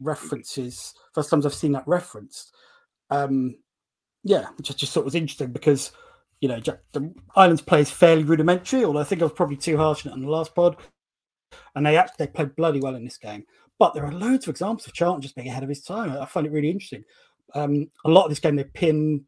references, 0.00 0.94
first 1.14 1.30
times 1.30 1.46
I've 1.46 1.54
seen 1.54 1.72
that 1.72 1.86
referenced. 1.86 2.54
Um, 3.10 3.56
yeah, 4.26 4.46
which 4.58 4.72
I 4.72 4.74
just 4.74 4.92
thought 4.92 5.04
was 5.04 5.14
interesting 5.14 5.52
because 5.52 5.92
you 6.40 6.48
know 6.48 6.58
Jack, 6.58 6.80
the 6.92 7.14
Islands 7.36 7.62
play 7.62 7.80
is 7.80 7.90
fairly 7.90 8.24
rudimentary. 8.24 8.84
Although 8.84 8.98
I 8.98 9.04
think 9.04 9.22
I 9.22 9.24
was 9.24 9.32
probably 9.32 9.56
too 9.56 9.76
harsh 9.76 10.04
on 10.04 10.12
it 10.12 10.16
in 10.16 10.22
the 10.22 10.28
last 10.28 10.52
pod, 10.52 10.76
and 11.76 11.86
they 11.86 11.96
actually 11.96 12.26
they 12.26 12.26
played 12.26 12.56
bloody 12.56 12.80
well 12.80 12.96
in 12.96 13.04
this 13.04 13.18
game. 13.18 13.44
But 13.78 13.94
there 13.94 14.04
are 14.04 14.12
loads 14.12 14.44
of 14.44 14.50
examples 14.50 14.86
of 14.86 14.94
Charlton 14.94 15.22
just 15.22 15.36
being 15.36 15.46
ahead 15.46 15.62
of 15.62 15.68
his 15.68 15.82
time. 15.82 16.10
I, 16.10 16.24
find 16.24 16.44
it 16.44 16.52
really 16.52 16.70
interesting. 16.70 17.04
Um, 17.54 17.88
a 18.04 18.10
lot 18.10 18.24
of 18.24 18.30
this 18.30 18.40
game 18.40 18.56
they 18.56 18.64
pin 18.64 19.26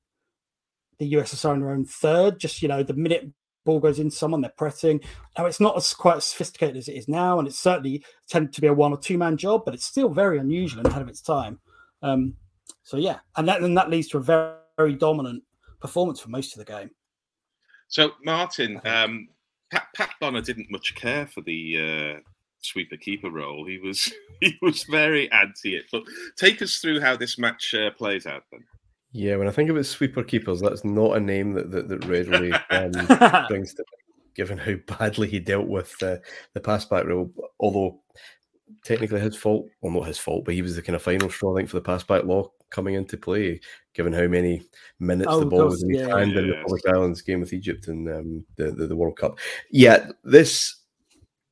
the 0.99 1.13
USSR 1.13 1.55
in 1.55 1.61
their 1.61 1.71
own 1.71 1.85
third. 1.85 2.41
Just 2.41 2.61
you 2.61 2.67
know, 2.67 2.83
the 2.83 2.95
minute 2.95 3.31
ball 3.65 3.79
goes 3.79 4.01
in 4.01 4.11
someone, 4.11 4.41
they're 4.41 4.51
pressing. 4.59 5.01
Now 5.37 5.47
it's 5.47 5.61
not 5.61 5.77
as 5.77 5.95
quite 5.95 6.17
as 6.17 6.27
sophisticated 6.27 6.77
as 6.77 6.89
it 6.89 6.97
is 6.97 7.07
now, 7.07 7.39
and 7.39 7.47
it's 7.47 7.59
certainly 7.59 8.05
tended 8.29 8.53
to 8.55 8.61
be 8.61 8.67
a 8.67 8.75
one 8.75 8.93
or 8.93 8.99
two 8.99 9.17
man 9.17 9.37
job, 9.37 9.63
but 9.65 9.75
it's 9.75 9.85
still 9.85 10.09
very 10.09 10.39
unusual 10.39 10.81
and 10.81 10.89
ahead 10.89 11.03
of 11.03 11.09
its 11.09 11.21
time. 11.21 11.61
Um, 12.03 12.35
so 12.83 12.97
yeah, 12.97 13.19
and 13.37 13.47
that 13.47 13.63
and 13.63 13.77
that 13.79 13.91
leads 13.91 14.09
to 14.09 14.19
a 14.19 14.23
very 14.23 14.55
very 14.79 14.95
dominant 14.95 15.43
performance 15.81 16.21
for 16.21 16.31
most 16.31 16.57
of 16.57 16.65
the 16.65 16.73
game. 16.73 16.91
So, 17.89 18.13
Martyn, 18.25 18.81
um, 18.85 19.29
Pat, 19.71 19.89
Pat 19.95 20.11
Bonner 20.21 20.41
didn't 20.41 20.71
much 20.71 20.95
care 20.95 21.27
for 21.27 21.43
the 21.43 22.17
uh, 22.17 22.21
sweeper 22.61 22.97
keeper 22.97 23.31
role. 23.31 23.67
He 23.67 23.79
was 23.79 24.13
he 24.41 24.57
was 24.63 24.85
very 24.85 25.31
anti 25.33 25.77
it. 25.77 25.85
But 25.93 26.05
take 26.37 26.63
us 26.63 26.77
through 26.77 27.01
how 27.01 27.17
this 27.17 27.39
match 27.39 27.75
uh, 27.75 27.91
plays 27.91 28.27
out 28.27 28.45
then. 28.51 28.65
Yeah, 29.13 29.37
when 29.37 29.49
I 29.49 29.53
think 29.53 29.71
about 29.71 29.87
sweeper 29.87 30.23
keepers, 30.23 30.61
that's 30.61 30.85
not 30.85 31.17
a 31.17 31.21
name 31.21 31.53
that 31.55 31.71
that, 31.71 31.89
that 31.89 32.05
readily 32.07 32.53
um, 32.71 33.47
brings 33.49 33.75
to 33.75 33.85
mind, 33.91 34.35
given 34.35 34.59
how 34.59 34.75
badly 34.87 35.29
he 35.29 35.41
dealt 35.41 35.67
with 35.67 35.95
uh, 36.03 36.17
the 36.55 36.61
pass 36.61 36.85
back 36.85 37.05
rule. 37.05 37.31
Although 37.59 38.01
technically 38.85 39.21
his 39.21 39.37
fault, 39.37 39.67
well, 39.81 39.93
not 39.93 40.07
his 40.07 40.19
fault, 40.19 40.45
but 40.45 40.55
he 40.55 40.63
was 40.63 40.77
the 40.77 40.83
kind 40.83 40.97
of 40.97 41.03
final 41.03 41.31
straw, 41.31 41.55
I 41.55 41.59
think, 41.59 41.71
for 41.71 41.77
the 41.77 41.83
pass 41.83 42.05
back 42.05 42.25
law 42.25 42.51
coming 42.71 42.95
into 42.95 43.17
play, 43.17 43.61
given 43.95 44.13
how 44.13 44.27
many 44.27 44.63
minutes 44.99 45.29
oh, 45.31 45.41
the 45.41 45.47
ball 45.47 45.67
was 45.67 45.83
in 45.83 45.91
his 45.91 46.07
hand 46.07 46.33
yeah, 46.33 46.39
in 46.39 46.47
the 46.47 46.57
Republic 46.57 46.83
Islands 46.89 47.23
game 47.23 47.41
with 47.41 47.53
Egypt 47.53 47.89
and 47.89 48.09
um, 48.09 48.45
the, 48.57 48.71
the, 48.71 48.87
the 48.87 48.97
World 48.97 49.17
Cup. 49.17 49.39
Yeah, 49.71 50.11
this 50.25 50.77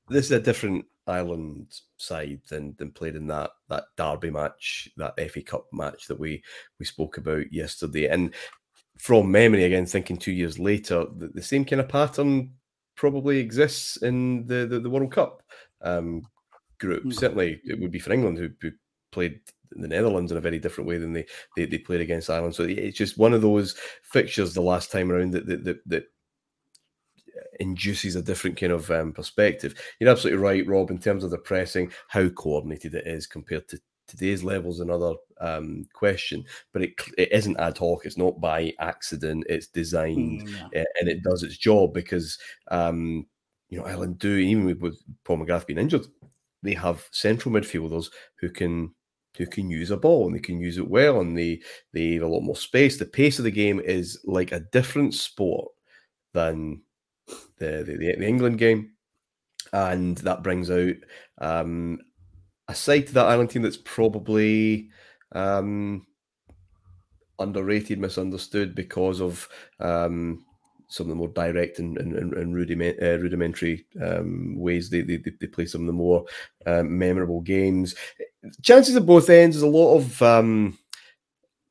this 0.09 0.27
is 0.27 0.33
a 0.33 0.41
different 0.41 0.85
Ireland 1.07 1.81
side 1.97 2.41
than 2.49 2.75
than 2.79 2.91
played 2.91 3.17
in 3.17 3.27
that 3.29 3.51
that 3.69 3.85
Derby 3.97 4.31
match, 4.31 4.89
that 4.97 5.19
FA 5.31 5.43
Cup 5.43 5.67
match 5.73 6.07
that 6.07 6.19
we 6.19 6.43
we 6.79 6.87
spoke 6.87 7.19
about 7.19 7.53
yesterday. 7.53 8.09
And 8.09 8.35
from 8.99 9.31
memory, 9.31 9.65
again, 9.65 9.87
thinking 9.87 10.17
two 10.17 10.33
years 10.33 10.59
later, 10.59 11.07
the, 11.17 11.29
the 11.29 11.43
same 11.43 11.65
kind 11.65 11.81
of 11.81 11.89
pattern 11.89 12.55
probably 12.97 13.39
exists 13.39 13.99
in 13.99 14.47
the 14.47 14.67
the, 14.67 14.81
the 14.81 14.91
World 14.91 15.13
Cup 15.13 15.43
um, 15.83 16.23
group. 16.79 17.01
Mm-hmm. 17.01 17.13
Certainly, 17.13 17.61
it 17.65 17.81
would 17.81 17.93
be 17.93 17.99
for 17.99 18.13
England 18.13 18.39
who, 18.39 18.51
who 18.61 18.71
played 19.13 19.41
the 19.71 19.89
Netherlands 19.89 20.33
in 20.33 20.39
a 20.39 20.41
very 20.41 20.59
different 20.59 20.89
way 20.89 20.99
than 20.99 21.13
they, 21.13 21.27
they, 21.57 21.67
they 21.67 21.79
played 21.79 22.01
against 22.01 22.31
Ireland. 22.31 22.55
So 22.55 22.65
it's 22.65 22.97
just 22.97 23.19
one 23.19 23.35
of 23.35 23.43
those 23.43 23.77
fixtures 24.03 24.55
the 24.55 24.63
last 24.63 24.91
time 24.91 25.11
around 25.11 25.33
that 25.33 25.47
that, 25.47 25.65
that, 25.65 25.81
that 25.87 26.05
induces 27.61 28.17
a 28.17 28.23
different 28.23 28.59
kind 28.59 28.73
of 28.73 28.91
um, 28.91 29.13
perspective. 29.13 29.75
You're 29.99 30.11
absolutely 30.11 30.43
right, 30.43 30.67
Rob, 30.67 30.91
in 30.91 30.99
terms 30.99 31.25
of 31.25 31.31
the 31.31 31.39
pressing, 31.39 31.93
how 32.09 32.29
coordinated 32.29 32.95
it 32.95 33.07
is 33.07 33.27
compared 33.27 33.69
to 33.69 33.81
today's 34.07 34.45
levels 34.45 34.81
another 34.81 35.15
um, 35.41 35.87
question, 35.93 36.45
but 36.73 36.83
it, 36.83 36.95
it 37.19 37.33
isn't 37.33 37.59
ad 37.59 37.79
hoc. 37.79 38.05
It's 38.07 38.17
not 38.17 38.41
by 38.41 38.73
accident. 38.81 39.45
It's 39.49 39.67
designed 39.67 40.43
mm, 40.43 40.71
yeah. 40.73 40.85
and 41.01 41.09
it 41.09 41.23
does 41.23 41.43
its 41.43 41.57
job 41.57 41.93
because 41.93 42.39
um, 42.71 43.27
you 43.69 43.79
know 43.79 43.85
Ireland 43.85 44.19
do 44.19 44.37
even 44.37 44.65
with, 44.65 44.81
with 44.81 45.03
Paul 45.25 45.39
McGrath 45.39 45.67
being 45.67 45.79
injured, 45.79 46.07
they 46.63 46.75
have 46.75 47.09
central 47.11 47.55
midfielders 47.55 48.11
who 48.41 48.51
can 48.51 48.95
who 49.37 49.47
can 49.47 49.71
use 49.71 49.91
a 49.91 49.97
ball 49.97 50.27
and 50.27 50.35
they 50.35 50.41
can 50.41 50.61
use 50.61 50.79
it 50.79 50.89
well 50.89 51.21
and 51.21 51.37
they 51.37 51.61
they 51.93 52.15
have 52.15 52.23
a 52.23 52.29
lot 52.29 52.43
more 52.43 52.57
space. 52.57 52.99
The 52.99 53.07
pace 53.07 53.39
of 53.39 53.45
the 53.45 53.51
game 53.51 53.81
is 53.81 54.21
like 54.25 54.53
a 54.53 54.61
different 54.73 55.15
sport 55.15 55.69
than 56.33 56.83
the 57.59 57.85
the, 57.85 57.97
the 57.97 58.27
England 58.27 58.59
game, 58.59 58.93
and 59.73 60.19
that 60.19 60.43
brings 60.43 60.71
out 60.71 60.97
um, 61.39 61.99
a 62.69 62.75
side 62.75 63.07
to 63.09 63.15
that 63.15 63.27
Ireland 63.27 63.51
team 63.51 63.63
that's 63.63 63.79
probably 63.79 64.91
um, 65.33 66.07
underrated, 67.39 67.99
misunderstood 67.99 68.75
because 68.75 69.21
of 69.21 69.49
um, 69.81 70.45
some 70.89 71.07
of 71.07 71.09
the 71.09 71.15
more 71.17 71.29
direct 71.29 71.79
and, 71.79 71.99
and, 71.99 72.15
and 72.15 72.55
rudiment, 72.55 72.97
uh, 73.03 73.19
rudimentary 73.19 73.87
um, 74.01 74.55
ways 74.57 74.89
they, 74.89 75.01
they, 75.03 75.17
they 75.17 75.47
play 75.47 75.67
some 75.67 75.83
of 75.83 75.87
the 75.87 75.93
more 75.93 76.25
um, 76.67 76.97
memorable 76.97 77.41
games. 77.41 77.95
Chances 78.63 78.97
at 78.97 79.07
both 79.07 79.31
ends 79.31 79.57
is 79.57 79.63
a 79.63 79.67
lot 79.67 79.97
of 79.97 80.23
um, 80.23 80.79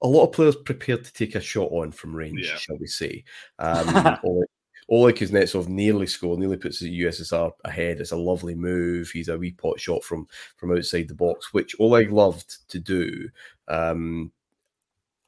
a 0.01 0.07
lot 0.07 0.25
of 0.25 0.31
players 0.31 0.55
prepared 0.55 1.03
to 1.03 1.13
take 1.13 1.35
a 1.35 1.41
shot 1.41 1.71
on 1.71 1.91
from 1.91 2.15
range, 2.15 2.47
yeah. 2.47 2.55
shall 2.57 2.77
we 2.77 2.87
say? 2.87 3.23
Um, 3.59 4.17
Oleg 4.87 5.15
Kuznetsov 5.15 5.67
nearly 5.67 6.05
scored, 6.05 6.39
nearly 6.39 6.57
puts 6.57 6.79
the 6.79 7.01
USSR 7.01 7.51
ahead. 7.63 7.99
It's 7.99 8.11
a 8.11 8.17
lovely 8.17 8.53
move. 8.53 9.09
He's 9.09 9.29
a 9.29 9.37
wee 9.37 9.51
pot 9.51 9.79
shot 9.79 10.03
from 10.03 10.27
from 10.57 10.75
outside 10.75 11.07
the 11.07 11.15
box, 11.15 11.53
which 11.53 11.75
Oleg 11.79 12.11
loved 12.11 12.69
to 12.69 12.79
do. 12.79 13.29
Um, 13.67 14.31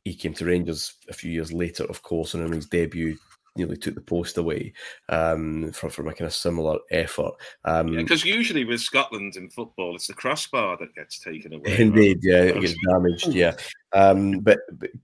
he 0.04 0.14
came 0.14 0.34
to 0.36 0.46
Rangers 0.46 0.94
a 1.10 1.14
few 1.14 1.32
years 1.32 1.52
later, 1.52 1.84
of 1.86 2.02
course, 2.04 2.34
and 2.34 2.44
in 2.46 2.52
his 2.52 2.68
debut 2.68 3.18
nearly 3.58 3.78
took 3.78 3.96
the 3.96 4.02
post 4.02 4.38
away 4.38 4.74
um, 5.10 5.72
from, 5.72 5.90
from 5.90 6.08
a 6.08 6.14
kind 6.14 6.28
of 6.28 6.34
similar 6.34 6.78
effort. 6.92 7.34
Um, 7.66 7.96
because 7.96 8.26
yeah, 8.26 8.36
usually 8.36 8.66
with 8.66 8.82
Scotland 8.82 9.36
in 9.36 9.50
football, 9.50 9.96
it's 9.96 10.08
the 10.08 10.14
crossbar 10.14 10.78
that 10.78 10.96
gets 10.96 11.20
taken 11.20 11.54
away. 11.54 11.76
Indeed, 11.80 12.18
right? 12.18 12.24
yeah, 12.24 12.42
it 12.44 12.62
gets 12.62 12.76
damaged. 12.88 13.28
Yeah, 13.28 13.56
um, 13.94 14.40
but 14.40 14.60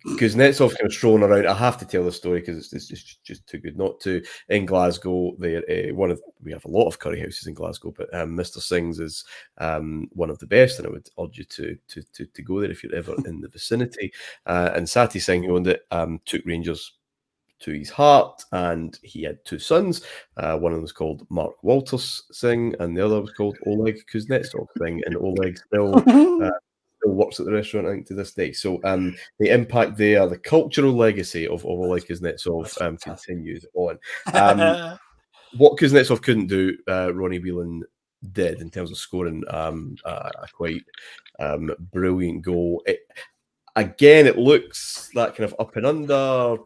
because 0.06 0.36
Netsov 0.36 0.78
kind 0.78 0.86
of 0.86 0.94
strolling 0.94 1.24
around, 1.24 1.48
I 1.48 1.54
have 1.54 1.78
to 1.78 1.86
tell 1.86 2.04
the 2.04 2.12
story 2.12 2.42
because 2.42 2.58
it's, 2.58 2.74
it's, 2.74 2.88
just 2.88 3.24
just 3.24 3.48
too 3.48 3.60
good 3.60 3.78
not 3.78 4.00
to. 4.02 4.22
In 4.50 4.66
Glasgow, 4.66 5.36
they 5.40 5.58
uh, 5.58 5.96
one 5.96 6.12
of 6.12 6.22
we 6.44 6.52
have 6.52 6.66
a 6.66 6.70
lot 6.70 6.88
of 6.88 7.00
curry 7.00 7.20
houses 7.20 7.48
in 7.48 7.54
Glasgow, 7.54 7.94
but 7.96 8.14
um, 8.14 8.38
Mr. 8.38 8.62
Singh's 8.62 9.00
is 9.00 9.24
um, 9.58 10.10
one 10.12 10.30
of 10.30 10.40
the 10.40 10.48
best, 10.48 10.80
and 10.80 10.88
I 10.88 10.92
would 10.92 11.10
urge 11.20 11.38
you 11.38 11.46
to 11.46 11.78
to 11.88 12.04
to, 12.14 12.26
to 12.26 12.42
go 12.42 12.60
there 12.60 12.72
if 12.72 12.84
you're 12.84 12.96
ever 12.96 13.16
in 13.26 13.40
the 13.40 13.48
vicinity. 13.48 14.12
Uh, 14.46 14.72
and 14.76 14.88
Sati 14.88 15.20
Singh, 15.20 15.44
who 15.44 15.56
owned 15.56 15.68
it, 15.68 15.86
um, 15.92 16.20
took 16.26 16.46
Rangers 16.46 16.94
to 17.64 17.72
his 17.72 17.90
heart, 17.90 18.44
and 18.52 19.00
he 19.04 19.24
had 19.24 19.44
two 19.46 19.60
sons. 19.60 20.02
Uh, 20.38 20.58
one 20.58 20.72
of 20.72 20.78
them 20.78 20.84
was 20.84 20.92
called 20.92 21.26
Mark 21.30 21.62
Walters 21.64 22.24
Singh, 22.32 22.76
and 22.80 22.96
the 22.96 23.06
other 23.06 23.22
was 23.22 23.32
called 23.32 23.58
Oleg 23.66 24.06
Kuznetsov 24.12 24.68
Singh. 24.78 25.02
And 25.06 25.16
Oleg 25.18 25.58
still 25.58 25.96
uh, 26.44 26.52
still 26.98 27.14
works 27.14 27.40
at 27.40 27.46
the 27.46 27.52
restaurant, 27.52 27.88
I 27.88 27.92
think, 27.92 28.08
to 28.08 28.16
this 28.16 28.34
day. 28.34 28.52
So 28.52 28.80
um, 28.84 29.16
the 29.40 29.50
impact 29.50 29.98
there, 29.98 30.28
the 30.28 30.38
cultural 30.38 30.94
legacy 30.94 31.48
of, 31.48 31.66
of 31.66 31.80
Oleg 31.80 32.06
Kuznetsov 32.06 32.82
um, 32.82 32.98
continues 32.98 33.66
on. 33.74 33.98
Um, 34.34 34.98
what 35.58 35.78
Kuznetsov 35.80 36.22
couldn't 36.22 36.48
do, 36.48 36.78
uh, 36.88 37.14
Ronnie 37.14 37.40
Whelan 37.40 37.84
did 38.32 38.62
in 38.62 38.70
terms 38.70 38.92
of 38.92 38.98
scoring 38.98 39.44
um, 39.50 39.96
a, 40.06 40.32
a 40.44 40.48
quite 40.54 40.84
um, 41.40 41.72
brilliant 41.92 42.42
goal. 42.42 42.82
It, 42.86 43.00
again, 43.76 44.28
it 44.28 44.38
looks 44.38 45.10
that 45.16 45.36
kind 45.36 45.52
of 45.52 45.56
up 45.60 45.76
and 45.76 45.86
under, 45.86 46.14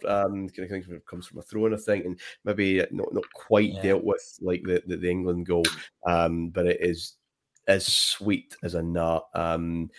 um, 0.08 0.50
kind 0.50 0.60
of 0.60 0.70
thing 0.70 1.02
comes 1.10 1.28
from 1.28 1.40
a 1.40 1.42
throwing, 1.42 1.74
I 1.74 1.78
think, 1.78 2.06
and 2.06 2.20
maybe 2.44 2.84
not 2.92 3.14
not 3.14 3.32
quite 3.34 3.74
yeah. 3.74 3.82
dealt 3.82 4.04
with 4.04 4.38
like 4.42 4.64
the, 4.64 4.84
the, 4.86 4.98
the 4.98 5.10
England 5.10 5.46
goal, 5.46 5.66
um, 6.06 6.50
but 6.50 6.66
it 6.66 6.78
is 6.82 7.14
as 7.68 7.86
sweet 7.86 8.56
as 8.64 8.76
a 8.76 8.84
nut. 8.84 9.26
Um, 9.34 9.90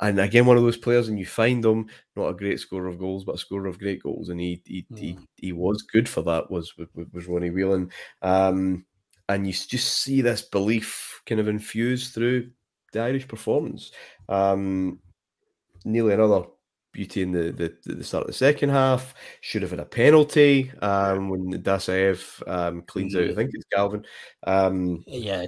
and 0.00 0.20
again, 0.20 0.44
one 0.44 0.58
of 0.58 0.62
those 0.62 0.76
players, 0.76 1.08
and 1.08 1.18
you 1.18 1.24
find 1.24 1.64
him 1.64 1.86
not 2.16 2.28
a 2.28 2.34
great 2.34 2.60
scorer 2.60 2.86
of 2.86 2.98
goals, 2.98 3.24
but 3.24 3.36
a 3.36 3.38
scorer 3.38 3.66
of 3.66 3.78
great 3.78 4.02
goals, 4.02 4.28
and 4.28 4.40
he 4.40 4.62
he 4.66 4.86
mm. 4.92 4.98
he, 4.98 5.18
he, 5.36 5.52
was 5.52 5.82
good 5.82 6.08
for 6.08 6.22
that. 6.22 6.50
Was 6.50 6.76
was, 6.76 6.88
was 7.12 7.26
Ronnie 7.26 7.50
Whelan, 7.50 7.90
um, 8.20 8.84
and 9.28 9.46
you 9.46 9.52
just 9.52 10.02
see 10.02 10.20
this 10.20 10.42
belief 10.42 11.22
kind 11.24 11.40
of 11.40 11.48
infused 11.48 12.12
through 12.12 12.50
the 12.92 13.00
Irish 13.00 13.26
performance. 13.26 13.90
Um, 14.28 15.00
nearly 15.86 16.12
another 16.12 16.44
beauty 16.92 17.22
in 17.22 17.30
the, 17.30 17.52
the, 17.84 17.94
the 17.94 18.04
start 18.04 18.22
of 18.22 18.28
the 18.28 18.32
second 18.32 18.70
half. 18.70 19.14
Should 19.40 19.62
have 19.62 19.70
had 19.70 19.80
a 19.80 19.84
penalty 19.84 20.72
um, 20.82 21.28
when 21.28 21.62
Dasayev 21.62 22.48
um, 22.48 22.82
cleans 22.82 23.14
mm-hmm. 23.14 23.24
out. 23.24 23.30
I 23.30 23.34
think 23.34 23.50
it's 23.54 23.66
Galvin. 23.72 24.04
Um, 24.46 25.04
yeah. 25.06 25.46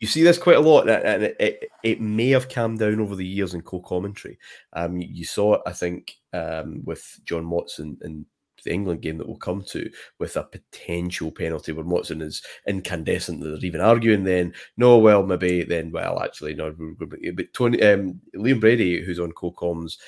You 0.00 0.06
see 0.06 0.22
this 0.22 0.38
quite 0.38 0.56
a 0.56 0.60
lot, 0.60 0.88
and 0.88 1.24
it, 1.24 1.36
it, 1.40 1.68
it 1.82 2.00
may 2.00 2.28
have 2.28 2.48
calmed 2.48 2.78
down 2.78 3.00
over 3.00 3.16
the 3.16 3.26
years 3.26 3.54
in 3.54 3.62
co-commentary. 3.62 4.38
Um, 4.72 4.96
you, 4.96 5.08
you, 5.10 5.24
saw 5.24 5.54
it, 5.54 5.62
I 5.66 5.72
think, 5.72 6.14
um, 6.32 6.82
with 6.84 7.04
John 7.24 7.44
Motson 7.44 7.96
and 8.02 8.24
the 8.64 8.72
England 8.72 9.02
game 9.02 9.18
that 9.18 9.26
we'll 9.26 9.36
come 9.36 9.62
to 9.62 9.90
with 10.18 10.36
a 10.36 10.42
potential 10.44 11.30
penalty 11.30 11.72
where 11.72 11.84
Motson 11.84 12.22
is 12.22 12.42
incandescent. 12.66 13.40
They're 13.40 13.56
even 13.56 13.80
arguing 13.80 14.24
then, 14.24 14.54
no, 14.76 14.98
well, 14.98 15.22
maybe 15.22 15.64
then, 15.64 15.90
well, 15.90 16.22
actually, 16.22 16.54
no. 16.54 16.74
But 16.98 17.52
Tony, 17.52 17.82
um, 17.82 18.20
Liam 18.34 18.60
Brady, 18.60 19.04
who's 19.04 19.20
on 19.20 19.32
co-coms, 19.32 19.98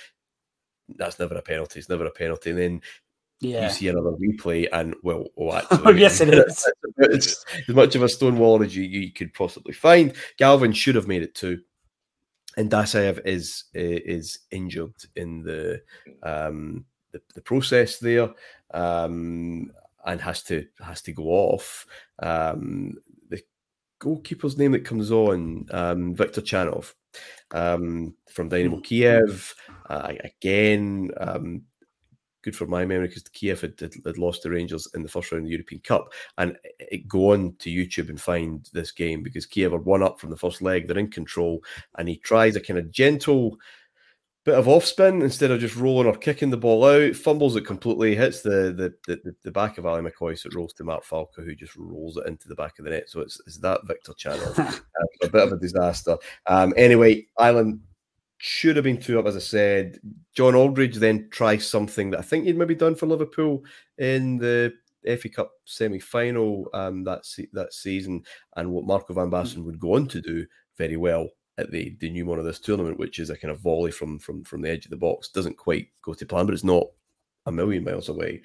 that's 0.96 1.18
never 1.18 1.36
a 1.36 1.42
penalty. 1.42 1.78
It's 1.78 1.88
never 1.88 2.07
a 2.07 2.11
penalty. 2.11 2.51
And 2.51 2.59
then 2.59 2.82
yeah. 3.40 3.64
you 3.64 3.70
see 3.70 3.88
another 3.88 4.12
replay, 4.12 4.68
and 4.72 4.94
well, 5.03 5.26
oh, 5.38 5.53
actually, 5.57 5.82
oh, 5.84 5.90
yes, 5.90 6.20
it 6.20 6.28
is. 6.34 6.70
it's 6.98 7.44
as 7.68 7.74
much 7.74 7.94
of 7.94 8.03
a 8.03 8.09
stone 8.09 8.38
wall 8.38 8.62
as 8.62 8.76
you, 8.76 8.82
you 8.82 9.12
could 9.12 9.32
possibly 9.34 9.72
find. 9.72 10.14
Galvin 10.38 10.72
should 10.72 10.94
have 10.94 11.09
made 11.09 11.22
it 11.22 11.34
too. 11.34 11.61
And 12.57 12.70
Dasayev 12.70 13.24
is 13.24 13.64
is 13.74 14.40
injured 14.51 14.94
in 15.14 15.42
the 15.44 15.80
um, 16.22 16.84
the, 17.13 17.21
the 17.35 17.41
process 17.41 17.99
there 17.99 18.31
um, 18.73 19.71
and 20.05 20.21
has 20.21 20.43
to 20.45 20.67
has 20.81 21.03
to 21.03 21.13
go 21.13 21.25
off. 21.25 21.87
Um, 22.21 22.95
the 23.29 23.43
goalkeeper's 23.99 24.59
name 24.59 24.73
that 24.73 24.85
comes 24.85 25.11
on, 25.11 25.67
um, 25.71 26.15
Viktor 26.15 26.41
Chanov 26.41 26.95
um, 27.53 28.15
from 28.29 28.49
Dynamo 28.49 28.79
mm. 28.79 28.85
Kiev. 28.85 29.55
Uh, 29.89 30.13
again, 30.25 31.11
um, 31.19 31.63
good 32.43 32.57
for 32.57 32.67
my 32.67 32.85
memory 32.85 33.09
because 33.09 33.25
Kiev 33.25 33.61
had, 33.61 33.79
had, 33.79 33.93
had, 34.05 34.19
lost 34.19 34.43
the 34.43 34.51
Rangers 34.51 34.89
in 34.95 35.03
the 35.03 35.09
first 35.09 35.31
round 35.31 35.43
of 35.43 35.47
the 35.47 35.53
European 35.53 35.81
Cup. 35.83 36.13
And 36.39 36.57
it, 36.79 37.07
go 37.09 37.33
on 37.33 37.55
to 37.59 37.71
YouTube 37.71 38.09
and 38.09 38.21
find 38.21 38.69
this 38.73 38.93
game 38.93 39.23
because 39.23 39.47
Kiev 39.47 39.75
are 39.75 39.79
one 39.79 40.03
up 40.03 40.21
from 40.21 40.31
the 40.31 40.37
first 40.37 40.63
leg. 40.63 40.87
They're 40.87 40.99
in 40.99 41.11
control, 41.11 41.63
and 41.99 42.09
he 42.09 42.17
tries 42.17 42.57
a 42.57 42.61
kind 42.61 42.79
of 42.79 42.91
gentle 42.91 43.59
bit 44.51 44.59
of 44.59 44.66
off 44.66 44.84
spin 44.84 45.22
instead 45.22 45.53
of 45.53 45.61
just 45.61 45.76
rolling 45.76 46.09
or 46.09 46.16
kicking 46.16 46.51
the 46.51 46.57
ball 46.57 46.84
out. 46.84 47.14
Fumbles 47.14 47.55
it 47.55 47.64
completely, 47.64 48.16
hits 48.16 48.42
the 48.42 48.92
the, 49.07 49.16
the, 49.22 49.34
the 49.44 49.51
back 49.53 49.78
of 49.78 49.86
Ally 49.86 50.01
McCoist, 50.01 50.40
so 50.40 50.48
it 50.48 50.55
rolls 50.55 50.72
to 50.74 50.84
Mark 50.84 51.05
Falco, 51.05 51.42
who 51.42 51.55
just 51.55 51.76
rolls 51.76 52.16
it 52.16 52.26
into 52.26 52.48
the 52.48 52.57
back 52.57 52.78
of 52.78 52.84
the 52.84 52.90
net. 52.90 53.09
So 53.09 53.20
it's, 53.20 53.40
it's 53.46 53.59
that 53.59 53.86
Viktor 53.86 54.12
Chanov. 54.12 54.59
uh, 54.59 54.72
a 55.22 55.28
bit 55.28 55.42
of 55.42 55.53
a 55.53 55.57
disaster. 55.57 56.16
Um, 56.46 56.74
anyway, 56.76 57.26
Ireland 57.38 57.80
should 58.38 58.74
have 58.74 58.84
been 58.84 59.01
two 59.01 59.20
up, 59.20 59.26
as 59.26 59.36
I 59.36 59.40
said. 59.40 59.98
John 60.34 60.57
Aldridge 60.57 60.96
then 60.96 61.28
tries 61.30 61.66
something 61.66 62.11
that 62.11 62.18
I 62.18 62.22
think 62.22 62.46
he'd 62.46 62.59
maybe 62.59 62.74
done 62.74 62.96
for 62.96 63.07
Liverpool 63.07 63.62
in 63.98 64.38
the 64.38 64.72
FA 65.05 65.28
Cup 65.28 65.53
semi 65.64 66.01
final 66.01 66.68
um, 66.74 67.05
that 67.05 67.24
se- 67.24 67.51
that 67.53 67.72
season, 67.72 68.24
and 68.57 68.72
what 68.72 68.84
Marco 68.84 69.14
van 69.14 69.30
Basten 69.30 69.64
would 69.64 69.78
go 69.78 69.94
on 69.94 70.09
to 70.09 70.20
do 70.20 70.44
very 70.76 70.96
well 70.96 71.28
at 71.61 71.71
the 71.71 71.97
denouement 72.01 72.39
of 72.39 72.45
this 72.45 72.59
tournament, 72.59 72.99
which 72.99 73.19
is 73.19 73.31
a 73.31 73.37
kind 73.37 73.53
of 73.53 73.61
volley 73.61 73.91
from 73.91 74.19
from 74.19 74.43
from 74.45 74.63
the 74.63 74.71
edge 74.71 74.85
of 74.87 74.91
the 74.91 74.97
box. 74.97 75.29
Doesn't 75.29 75.57
quite 75.57 75.89
go 76.03 76.15
to 76.15 76.27
plan, 76.27 76.47
but 76.47 76.55
it's 76.55 76.65
not 76.65 76.87
a 77.47 77.53
million 77.53 77.85
miles 77.85 78.09
away. 78.09 78.43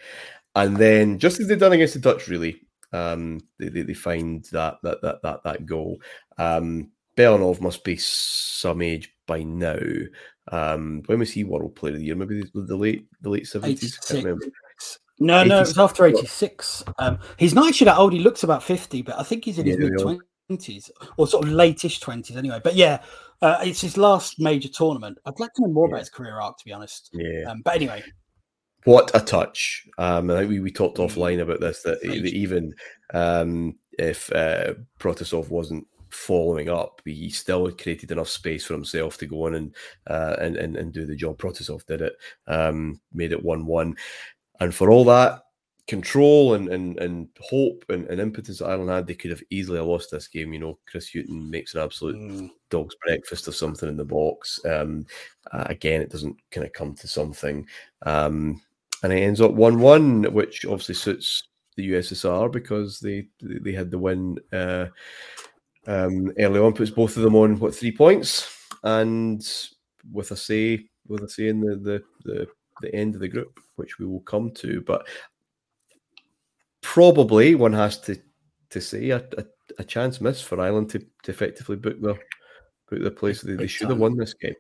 And 0.56 0.78
then, 0.78 1.20
just 1.20 1.40
as 1.40 1.48
they've 1.48 1.60
done 1.60 1.74
against 1.74 1.96
the 1.96 2.00
Dutch, 2.00 2.28
really, 2.28 2.62
um, 2.94 3.40
they, 3.60 3.70
they, 3.70 3.82
they 3.82 3.94
find 3.94 4.46
that 4.52 4.78
that 4.84 5.02
that 5.02 5.22
that 5.24 5.44
that 5.44 5.66
goal. 5.66 6.00
Um, 6.38 6.92
Belanov 7.18 7.62
must 7.62 7.84
be 7.84 7.96
some 7.98 8.82
age 8.82 9.14
by 9.26 9.44
now. 9.44 9.80
Um, 10.52 11.02
when 11.06 11.20
was 11.20 11.32
he 11.32 11.44
World 11.44 11.76
Player 11.76 11.94
of 11.94 12.00
the 12.00 12.06
Year? 12.06 12.16
Maybe 12.16 12.44
the, 12.54 12.62
the 12.62 12.76
late 12.76 13.08
the 13.22 13.30
late 13.30 13.48
seventies. 13.48 14.00
No, 15.18 15.46
no, 15.46 15.58
it 15.58 15.60
was 15.62 15.78
after 15.78 16.06
eighty 16.06 16.26
six. 16.26 16.84
Um, 17.00 17.20
he's 17.38 17.54
not 17.54 17.70
actually 17.70 17.86
that 17.86 17.98
old. 17.98 18.12
He 18.12 18.20
looks 18.20 18.44
about 18.44 18.64
fifty, 18.64 19.02
but 19.02 19.18
I 19.18 19.24
think 19.24 19.46
he's 19.46 19.58
in 19.58 19.66
his 19.66 19.78
yeah, 19.78 19.90
mid 19.90 20.00
twenties 20.00 20.28
or 21.18 21.28
sort 21.28 21.46
of 21.46 21.52
lateish 21.52 22.00
twenties 22.00 22.38
anyway. 22.38 22.60
But 22.64 22.76
yeah, 22.76 23.02
uh, 23.42 23.60
it's 23.62 23.82
his 23.82 23.98
last 23.98 24.40
major 24.40 24.70
tournament. 24.70 25.18
I'd 25.26 25.40
like 25.40 25.54
to 25.54 25.62
know 25.64 25.74
more 25.74 25.88
yeah. 25.88 25.94
about 25.94 26.00
his 26.00 26.10
career 26.10 26.40
arc, 26.40 26.58
to 26.58 26.66
be 26.66 26.72
honest. 26.72 27.10
Yeah. 27.14 27.50
Um, 27.50 27.62
but 27.64 27.76
anyway, 27.76 28.04
what 28.84 29.12
a 29.14 29.20
touch! 29.20 29.88
Um, 29.98 30.30
I 30.30 30.40
think 30.40 30.50
we, 30.50 30.60
we 30.60 30.72
talked 30.72 30.98
offline 30.98 31.42
about 31.42 31.60
this 31.60 31.82
that, 31.84 32.02
that 32.02 32.10
even 32.12 32.74
um, 33.14 33.76
if 33.98 34.32
uh, 34.32 34.76
Protasov 35.00 35.50
wasn't 35.50 35.88
following 36.12 36.70
up, 36.70 37.02
he 37.04 37.30
still 37.30 37.66
had 37.66 37.78
created 37.82 38.12
enough 38.12 38.30
space 38.30 38.66
for 38.66 38.74
himself 38.74 39.18
to 39.18 39.26
go 39.26 39.48
on 39.48 39.56
and 39.56 39.76
uh, 40.08 40.36
and, 40.40 40.56
and 40.58 40.78
and 40.78 40.94
do 40.94 41.06
the 41.06 41.16
job. 41.16 41.38
Protasov 41.38 41.86
did 41.86 42.02
it, 42.02 42.14
um, 42.48 43.02
made 43.14 43.32
it 43.32 43.44
one 43.44 43.66
one, 43.66 43.96
and 44.60 44.74
for 44.74 44.92
all 44.92 45.06
that 45.06 45.42
control 45.88 46.56
and 46.56 46.70
and, 46.70 46.98
and 47.00 47.28
hope 47.40 47.86
and, 47.90 48.06
and 48.08 48.20
impetus 48.20 48.60
that 48.60 48.66
Ireland 48.66 48.90
had, 48.90 49.08
they 49.08 49.14
could 49.14 49.32
have 49.32 49.44
easily 49.50 49.80
lost 49.80 50.12
this 50.12 50.28
game. 50.28 50.54
You 50.54 50.60
know, 50.60 50.80
Chris 50.90 51.10
Hughton 51.10 51.50
makes 51.50 51.76
an 51.76 51.82
absolute 51.82 52.16
mm. 52.16 52.50
dog's 52.70 52.96
breakfast 52.96 53.48
of 53.48 53.56
something 53.56 53.88
in 53.88 53.98
the 53.98 54.06
box. 54.06 54.60
Um, 54.66 55.06
uh, 55.52 55.66
again, 55.68 56.02
it 56.02 56.10
doesn't 56.10 56.38
kind 56.52 56.66
of 56.66 56.74
come 56.74 56.96
to 56.96 57.08
something, 57.08 57.68
um, 58.06 58.62
and 59.04 59.14
it 59.14 59.22
ends 59.22 59.42
up 59.42 59.52
one 59.52 59.80
one, 59.80 60.24
which 60.34 60.66
obviously 60.66 60.96
suits 60.96 61.44
the 61.76 61.92
USSR 61.92 62.52
because 62.52 63.00
they 63.00 63.28
they 63.42 63.74
had 63.74 63.92
the 63.92 64.00
win. 64.00 64.38
Uh, 64.52 64.88
um, 65.88 66.32
early 66.40 66.60
on, 66.60 66.74
puts 66.74 66.90
both 66.90 67.16
of 67.16 67.22
them 67.22 67.36
on 67.36 67.60
what 67.60 67.76
three 67.76 67.92
points, 67.92 68.52
and 68.84 69.48
with 70.12 70.32
a 70.32 70.36
say, 70.36 70.88
with 71.08 71.22
a 71.22 71.30
say 71.30 71.48
in 71.50 71.62
the 71.62 71.76
the 71.76 72.04
the, 72.24 72.48
the 72.82 72.96
end 72.96 73.14
of 73.14 73.22
the 73.22 73.28
group, 73.28 73.60
which 73.76 74.00
we 74.00 74.08
will 74.08 74.22
come 74.22 74.50
to. 74.52 74.82
But 74.82 75.06
probably 76.86 77.56
one 77.56 77.74
has 77.74 77.98
to 78.00 78.16
to 78.70 78.80
say 78.80 79.10
a, 79.10 79.18
a, 79.38 79.46
a 79.80 79.84
chance 79.84 80.22
miss 80.22 80.40
for 80.40 80.62
Ireland 80.62 80.92
to, 80.92 81.00
to 81.00 81.32
effectively 81.32 81.76
book 81.78 82.00
the 82.00 82.14
book 82.90 83.04
the 83.04 83.12
place. 83.12 83.42
They, 83.42 83.56
they 83.56 83.68
should 83.68 83.90
have 83.90 83.98
won 83.98 84.16
this 84.16 84.36
game. 84.36 84.54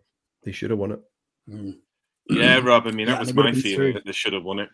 They 0.43 0.51
should 0.51 0.71
have 0.71 0.79
won 0.79 0.93
it. 0.93 0.99
Mm. 1.47 1.77
Yeah, 2.29 2.57
Rob. 2.59 2.87
I 2.87 2.91
mean, 2.91 3.05
that 3.05 3.13
yeah, 3.13 3.19
was 3.19 3.33
my 3.33 3.51
feeling 3.51 3.93
that 3.93 4.05
they 4.05 4.11
should 4.11 4.33
have 4.33 4.43
won 4.43 4.59
it. 4.59 4.69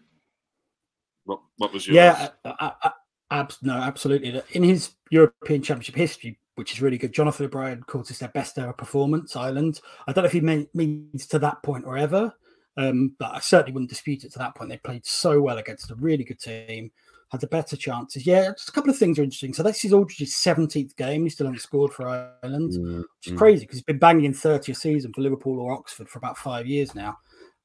What 1.26 1.42
What 1.58 1.74
was 1.74 1.86
your? 1.86 1.98
Yeah, 1.98 2.30
I, 2.46 2.72
I, 2.84 2.92
I, 3.30 3.48
no, 3.62 3.74
absolutely. 3.74 4.42
In 4.54 4.64
his 4.64 4.92
European 5.10 5.62
Championship 5.62 5.96
history, 5.96 6.40
which 6.56 6.72
is 6.72 6.82
really 6.82 6.98
good. 6.98 7.14
Jonathan 7.14 7.48
O'Brien 7.48 7.84
calls 7.84 8.08
this 8.08 8.20
their 8.20 8.30
best 8.30 8.58
ever 8.58 8.72
performance, 8.72 9.36
Ireland. 9.36 9.82
I 10.08 10.14
don't 10.14 10.24
know 10.24 10.28
if 10.28 10.32
he 10.32 10.68
means 10.74 11.28
to 11.28 11.40
that 11.40 11.62
point 11.64 11.86
or 11.86 11.98
ever, 11.98 12.34
um, 12.78 13.16
but 13.20 13.36
I 13.36 13.40
certainly 13.40 13.74
wouldn't 13.74 13.90
dispute 13.90 14.24
it 14.24 14.32
to 14.34 14.40
that 14.40 14.56
point. 14.56 14.70
They 14.70 14.78
played 14.78 15.06
so 15.06 15.42
well 15.42 15.58
against 15.58 15.92
a 15.92 15.96
really 15.96 16.24
good 16.24 16.40
team, 16.40 16.92
had 17.32 17.42
the 17.42 17.48
better 17.48 17.78
chances. 17.78 18.26
Yeah, 18.26 18.52
just 18.52 18.70
a 18.70 18.72
couple 18.74 18.90
of 18.90 18.98
things 18.98 19.18
are 19.18 19.24
interesting. 19.24 19.54
So 19.54 19.64
this 19.64 19.86
is 19.86 19.94
Aldridge's 19.94 20.34
17th 20.34 20.96
game. 20.98 21.24
He 21.24 21.30
still 21.30 21.48
hasn't 21.48 21.62
scored 21.62 21.94
for 21.94 22.08
Ireland, 22.08 22.74
mm-hmm. 22.74 22.98
which 22.98 23.28
is 23.28 23.38
crazy 23.38 23.66
because 23.66 23.78
he's 23.78 23.86
been 23.86 24.00
banging 24.00 24.26
in 24.26 24.34
30 24.34 24.74
a 24.74 24.76
season 24.76 25.14
for 25.14 25.22
Liverpool 25.22 25.60
or 25.60 25.72
Oxford 25.72 26.10
for 26.10 26.20
about 26.20 26.38
five 26.38 26.68
years 26.68 26.94
now. 26.94 27.18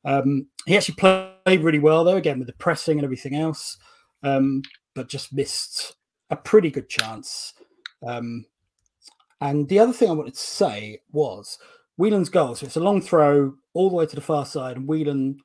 Um, 0.05 0.47
he 0.67 0.77
actually 0.77 0.95
played 0.95 1.63
really 1.63 1.81
well, 1.81 2.05
though, 2.05 2.17
again, 2.17 2.39
with 2.39 2.47
the 2.47 2.55
pressing 2.55 2.99
and 2.99 3.05
everything 3.05 3.35
else, 3.35 3.77
um, 4.23 4.63
but 4.95 5.09
just 5.09 5.33
missed 5.33 5.97
a 6.31 6.37
pretty 6.37 6.71
good 6.71 6.89
chance. 6.89 7.53
Um, 8.07 8.47
and 9.41 9.69
the 9.69 9.81
other 9.81 9.93
thing 9.93 10.09
I 10.09 10.15
wanted 10.15 10.35
to 10.35 10.41
say 10.41 11.01
was 11.11 11.59
Whelan's 11.97 12.29
goal. 12.29 12.55
So 12.55 12.67
it's 12.67 12.77
a 12.77 12.81
long 12.81 13.01
throw 13.01 13.55
all 13.75 13.91
the 13.91 13.97
way 13.97 14.07
to 14.07 14.15
the 14.15 14.21
far 14.21 14.47
side, 14.47 14.77
and 14.77 14.87
Whelan, 14.87 15.39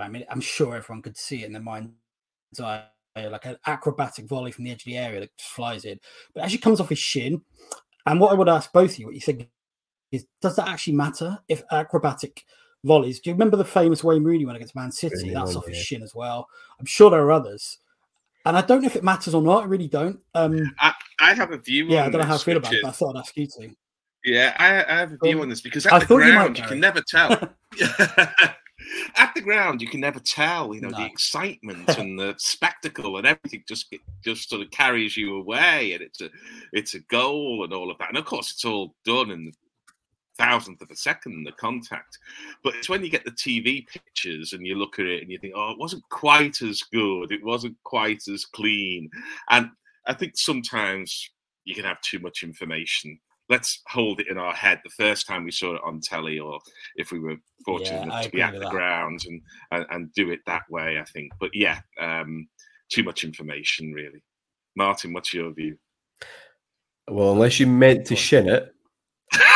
I 0.00 0.08
mean, 0.08 0.24
I'm 0.30 0.40
sure 0.40 0.74
everyone 0.74 1.02
could 1.02 1.18
see 1.18 1.42
it 1.42 1.46
in 1.46 1.52
their 1.52 1.62
mind's 1.62 1.92
eye, 2.62 2.84
like 3.26 3.44
an 3.46 3.56
acrobatic 3.66 4.26
volley 4.26 4.52
from 4.52 4.64
the 4.64 4.70
edge 4.70 4.82
of 4.82 4.86
the 4.86 4.98
area 4.98 5.20
that 5.20 5.36
just 5.36 5.50
flies 5.50 5.84
in. 5.84 5.98
But 6.34 6.44
actually 6.44 6.58
comes 6.58 6.80
off 6.80 6.88
his 6.88 6.98
shin. 6.98 7.42
And 8.06 8.20
what 8.20 8.32
I 8.32 8.34
would 8.34 8.48
ask 8.48 8.72
both 8.72 8.92
of 8.92 8.98
you, 8.98 9.06
what 9.06 9.14
you 9.14 9.20
think 9.20 9.48
is, 10.12 10.26
does 10.40 10.56
that 10.56 10.68
actually 10.68 10.94
matter 10.94 11.38
if 11.48 11.62
acrobatic 11.70 12.44
volleys? 12.84 13.20
Do 13.20 13.30
you 13.30 13.34
remember 13.34 13.56
the 13.56 13.64
famous 13.64 14.02
Wayne 14.02 14.24
Rooney 14.24 14.46
one 14.46 14.56
against 14.56 14.76
Man 14.76 14.92
City? 14.92 15.14
Really 15.16 15.34
That's 15.34 15.56
off 15.56 15.66
his 15.66 15.76
shin 15.76 16.02
as 16.02 16.14
well. 16.14 16.48
I'm 16.78 16.86
sure 16.86 17.10
there 17.10 17.22
are 17.22 17.32
others. 17.32 17.78
And 18.44 18.56
I 18.56 18.62
don't 18.62 18.80
know 18.80 18.86
if 18.86 18.96
it 18.96 19.04
matters 19.04 19.34
or 19.34 19.42
not. 19.42 19.64
I 19.64 19.66
really 19.66 19.88
don't. 19.88 20.20
Um, 20.34 20.74
I, 20.78 20.94
I 21.20 21.34
have 21.34 21.52
a 21.52 21.58
view. 21.58 21.86
Yeah, 21.86 22.06
I 22.06 22.10
don't 22.10 22.20
know 22.22 22.26
how 22.26 22.36
I 22.36 22.38
feel 22.38 22.56
about 22.56 22.72
it. 22.72 22.84
I 22.84 22.90
thought 22.90 23.16
I'd 23.16 23.20
ask 23.20 23.36
you 23.36 23.46
to. 23.46 23.70
Yeah, 24.24 24.54
I, 24.58 24.84
I 24.84 24.98
have 25.00 25.12
a 25.12 25.18
view 25.22 25.36
um, 25.36 25.42
on 25.42 25.48
this 25.48 25.60
because 25.60 25.86
at 25.86 25.92
I 25.92 25.98
the 26.00 26.06
ground 26.06 26.56
you, 26.56 26.62
you 26.62 26.68
can 26.68 26.80
never 26.80 27.02
tell. 27.02 27.30
at 29.16 29.34
the 29.34 29.40
ground 29.40 29.80
you 29.82 29.88
can 29.88 30.00
never 30.00 30.20
tell. 30.20 30.74
You 30.74 30.80
know 30.80 30.88
no. 30.88 30.98
the 30.98 31.06
excitement 31.06 31.98
and 31.98 32.18
the 32.18 32.34
spectacle 32.38 33.16
and 33.16 33.26
everything 33.26 33.64
just 33.68 33.94
just 34.24 34.48
sort 34.48 34.62
of 34.62 34.70
carries 34.70 35.16
you 35.16 35.36
away, 35.36 35.92
and 35.92 36.02
it's 36.02 36.20
a 36.20 36.30
it's 36.72 36.94
a 36.94 37.00
goal 37.00 37.64
and 37.64 37.72
all 37.72 37.90
of 37.90 37.98
that. 37.98 38.08
And 38.08 38.18
of 38.18 38.24
course, 38.24 38.52
it's 38.52 38.64
all 38.64 38.94
done 39.04 39.30
in 39.30 39.46
the 39.46 39.52
thousandth 40.38 40.80
of 40.80 40.90
a 40.90 40.96
second 40.96 41.44
the 41.44 41.52
contact 41.52 42.18
but 42.62 42.72
it's 42.76 42.88
when 42.88 43.02
you 43.02 43.10
get 43.10 43.24
the 43.24 43.30
tv 43.32 43.84
pictures 43.88 44.52
and 44.52 44.64
you 44.64 44.76
look 44.76 45.00
at 45.00 45.04
it 45.06 45.20
and 45.20 45.30
you 45.30 45.38
think 45.38 45.52
oh 45.56 45.72
it 45.72 45.78
wasn't 45.78 46.08
quite 46.10 46.62
as 46.62 46.80
good 46.92 47.32
it 47.32 47.44
wasn't 47.44 47.76
quite 47.82 48.22
as 48.28 48.44
clean 48.44 49.10
and 49.50 49.68
i 50.06 50.14
think 50.14 50.36
sometimes 50.36 51.30
you 51.64 51.74
can 51.74 51.84
have 51.84 52.00
too 52.02 52.20
much 52.20 52.44
information 52.44 53.18
let's 53.48 53.82
hold 53.86 54.20
it 54.20 54.28
in 54.28 54.38
our 54.38 54.54
head 54.54 54.80
the 54.84 54.90
first 54.90 55.26
time 55.26 55.44
we 55.44 55.50
saw 55.50 55.74
it 55.74 55.80
on 55.84 56.00
telly 56.00 56.38
or 56.38 56.60
if 56.96 57.12
we 57.12 57.18
were 57.18 57.36
fortunate 57.64 57.98
yeah, 57.98 58.02
enough 58.02 58.24
to 58.24 58.30
be 58.30 58.42
at 58.42 58.52
the 58.52 58.60
that. 58.60 58.70
ground 58.70 59.20
and, 59.26 59.40
and, 59.72 59.86
and 59.90 60.12
do 60.14 60.30
it 60.30 60.40
that 60.46 60.62
way 60.70 60.98
i 60.98 61.04
think 61.04 61.32
but 61.40 61.50
yeah 61.54 61.80
um 62.00 62.46
too 62.90 63.02
much 63.02 63.24
information 63.24 63.92
really 63.92 64.22
martyn 64.76 65.12
what's 65.12 65.32
your 65.32 65.52
view 65.52 65.76
well 67.08 67.32
unless 67.32 67.58
you 67.58 67.66
meant 67.66 68.06
to 68.06 68.16
shin 68.16 68.48
it 68.48 68.74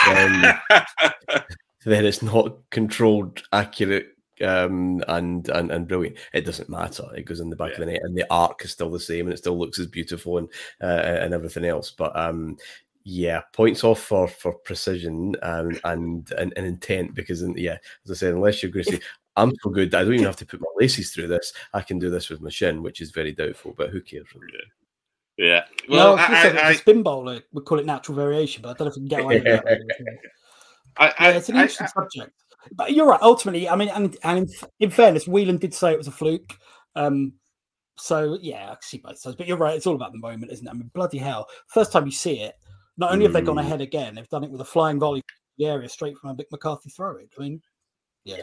then, 0.07 0.61
then 1.85 2.05
it's 2.05 2.23
not 2.23 2.59
controlled, 2.71 3.43
accurate, 3.53 4.09
um, 4.43 5.03
and, 5.09 5.49
and 5.49 5.71
and 5.71 5.89
brilliant. 5.89 6.17
It 6.33 6.45
doesn't 6.45 6.69
matter. 6.69 7.05
It 7.17 7.25
goes 7.25 7.41
in 7.41 7.51
the 7.51 7.57
back 7.57 7.71
yeah. 7.71 7.75
of 7.75 7.81
the 7.81 7.93
net, 7.93 8.01
and 8.03 8.17
the 8.17 8.27
arc 8.31 8.65
is 8.65 8.73
still 8.73 8.91
the 8.91 9.01
same, 9.01 9.27
and 9.27 9.35
it 9.35 9.39
still 9.39 9.59
looks 9.59 9.79
as 9.79 9.87
beautiful 9.87 10.39
and 10.39 10.49
uh, 10.83 11.03
and 11.21 11.35
everything 11.35 11.65
else. 11.65 11.91
But 11.91 12.17
um, 12.17 12.57
yeah, 13.05 13.43
points 13.53 13.85
off 13.85 14.01
for 14.01 14.29
for 14.29 14.53
precision 14.53 15.37
and 15.43 15.81
and 15.85 16.31
and, 16.33 16.53
and 16.57 16.67
intent 16.67 17.15
because 17.15 17.43
yeah, 17.57 17.79
as 18.05 18.11
I 18.11 18.15
said, 18.15 18.35
unless 18.35 18.63
you're 18.63 18.73
going 18.73 18.85
to 18.85 18.93
say. 18.93 19.01
I'm 19.35 19.51
so 19.63 19.71
good 19.71 19.95
I 19.95 20.05
don't 20.05 20.13
even 20.13 20.27
have 20.27 20.37
to 20.37 20.45
put 20.45 20.61
my 20.61 20.67
laces 20.77 21.11
through 21.11 21.29
this. 21.29 21.55
I 21.73 21.81
can 21.81 21.99
do 21.99 22.11
this 22.11 22.29
with 22.29 22.43
my 22.43 22.51
shin, 22.51 22.83
which 22.83 23.01
is 23.01 23.13
very 23.13 23.33
doubtful. 23.33 23.73
But 23.75 23.89
who 23.89 24.03
cares? 24.03 24.27
Really? 24.35 24.53
Yeah. 25.39 25.63
Yeah. 25.89 25.97
Well, 25.97 26.17
no, 26.17 26.23
I, 26.23 26.49
I, 26.49 26.69
I, 26.69 26.75
spin 26.75 27.03
bowler, 27.03 27.41
we 27.53 27.63
call 27.63 27.79
it 27.79 27.87
natural 27.87 28.17
variation, 28.17 28.63
but 28.63 28.69
I 28.69 28.73
don't 28.75 28.81
know 28.81 28.91
if 28.91 28.97
we 28.97 29.01
can 29.01 29.09
get 29.09 29.21
away 29.21 29.35
with 29.37 29.45
that. 29.45 29.65
I, 30.99 31.15
yeah, 31.19 31.37
it's 31.37 31.49
an 31.49 31.57
interesting 31.57 31.87
subject. 31.87 32.33
But 32.73 32.93
you're 32.93 33.07
right. 33.07 33.23
Ultimately, 33.23 33.69
I 33.69 33.75
mean, 33.75 33.89
and, 33.89 34.17
and 34.23 34.39
in, 34.41 34.49
in, 34.81 34.91
fairness, 34.91 35.27
Whelan 35.27 35.57
did 35.57 35.75
say 35.75 35.93
it 35.93 35.99
was 35.99 36.07
a 36.07 36.13
fluke. 36.13 36.57
Um, 36.95 37.33
so 37.97 38.39
yeah, 38.41 38.71
I 38.71 38.77
see 38.81 38.99
both 38.99 39.19
sides. 39.19 39.37
But 39.37 39.49
you're 39.49 39.57
right. 39.57 39.77
It's 39.77 39.87
all 39.87 39.95
about 39.95 40.13
the 40.13 40.19
moment, 40.19 40.53
isn't 40.53 40.67
it? 40.67 40.71
I 40.71 40.75
mean, 40.75 40.91
bloody 40.95 41.19
hell! 41.19 41.49
First 41.69 41.93
time 41.93 42.05
you 42.05 42.13
see 42.13 42.41
it, 42.41 42.55
not 42.97 43.13
only 43.13 43.25
have 43.25 43.33
they 43.33 43.41
gone 43.41 43.57
mm. 43.57 43.61
ahead 43.61 43.81
again, 43.81 44.15
they've 44.15 44.29
done 44.29 44.45
it 44.45 44.51
with 44.51 44.61
a 44.61 44.65
flying 44.65 44.99
volley 44.99 45.23
the 45.59 45.67
area 45.67 45.89
straight 45.89 46.17
from 46.19 46.31
a 46.31 46.35
Mick 46.35 46.47
McCarthy 46.51 46.91
throw. 46.91 47.17
It. 47.17 47.31
I 47.39 47.43
mean, 47.43 47.63
yeah. 48.25 48.43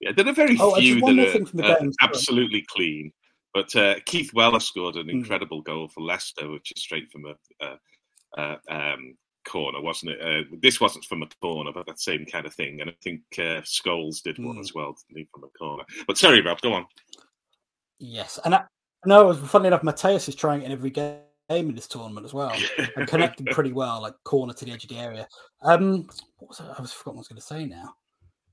Yeah, 0.00 0.12
there 0.12 0.28
are 0.28 0.32
very 0.32 0.56
oh, 0.60 0.76
few 0.76 1.00
that 1.00 1.80
are 1.80 1.86
uh, 1.86 1.90
absolutely 2.00 2.64
clean. 2.68 3.12
But 3.52 3.74
uh, 3.74 3.96
Keith 4.04 4.32
Weller 4.32 4.60
scored 4.60 4.96
an 4.96 5.04
hmm. 5.04 5.10
incredible 5.10 5.62
goal 5.62 5.88
for 5.88 6.02
Leicester, 6.02 6.48
which 6.50 6.72
is 6.74 6.82
straight 6.82 7.10
from 7.10 7.24
a, 7.26 7.64
a, 7.64 8.58
a 8.68 8.74
um, 8.74 9.16
corner, 9.46 9.80
wasn't 9.80 10.12
it? 10.12 10.20
Uh, 10.20 10.56
this 10.62 10.80
wasn't 10.80 11.04
from 11.06 11.22
a 11.22 11.28
corner, 11.40 11.72
but 11.72 11.86
that 11.86 11.98
same 11.98 12.24
kind 12.26 12.46
of 12.46 12.54
thing. 12.54 12.80
And 12.80 12.90
I 12.90 12.94
think 13.02 13.22
uh, 13.38 13.62
Scholes 13.62 14.22
did 14.22 14.38
one 14.38 14.56
mm. 14.56 14.60
as 14.60 14.74
well 14.74 14.94
from 15.32 15.44
a 15.44 15.58
corner. 15.58 15.84
But 16.06 16.18
sorry, 16.18 16.42
Rob, 16.42 16.60
go 16.60 16.74
on. 16.74 16.86
Yes, 17.98 18.38
and 18.44 18.54
I, 18.54 18.64
no, 19.04 19.34
funny 19.34 19.66
enough, 19.66 19.82
Matthäus 19.82 20.28
is 20.28 20.36
trying 20.36 20.62
it 20.62 20.66
in 20.66 20.72
every 20.72 20.90
game 20.90 21.18
in 21.48 21.74
this 21.74 21.86
tournament 21.86 22.26
as 22.26 22.34
well, 22.34 22.52
and 22.96 23.08
connecting 23.08 23.46
pretty 23.46 23.72
well, 23.72 24.02
like 24.02 24.14
corner 24.24 24.52
to 24.52 24.64
the 24.64 24.72
edge 24.72 24.84
of 24.84 24.90
the 24.90 24.98
area. 24.98 25.26
Um, 25.62 26.08
what 26.38 26.48
was 26.48 26.60
I, 26.60 26.74
I 26.76 26.80
was 26.80 26.92
forgotten 26.92 27.16
what 27.16 27.20
I 27.20 27.20
was 27.20 27.28
going 27.28 27.40
to 27.40 27.46
say 27.46 27.64
now. 27.64 27.94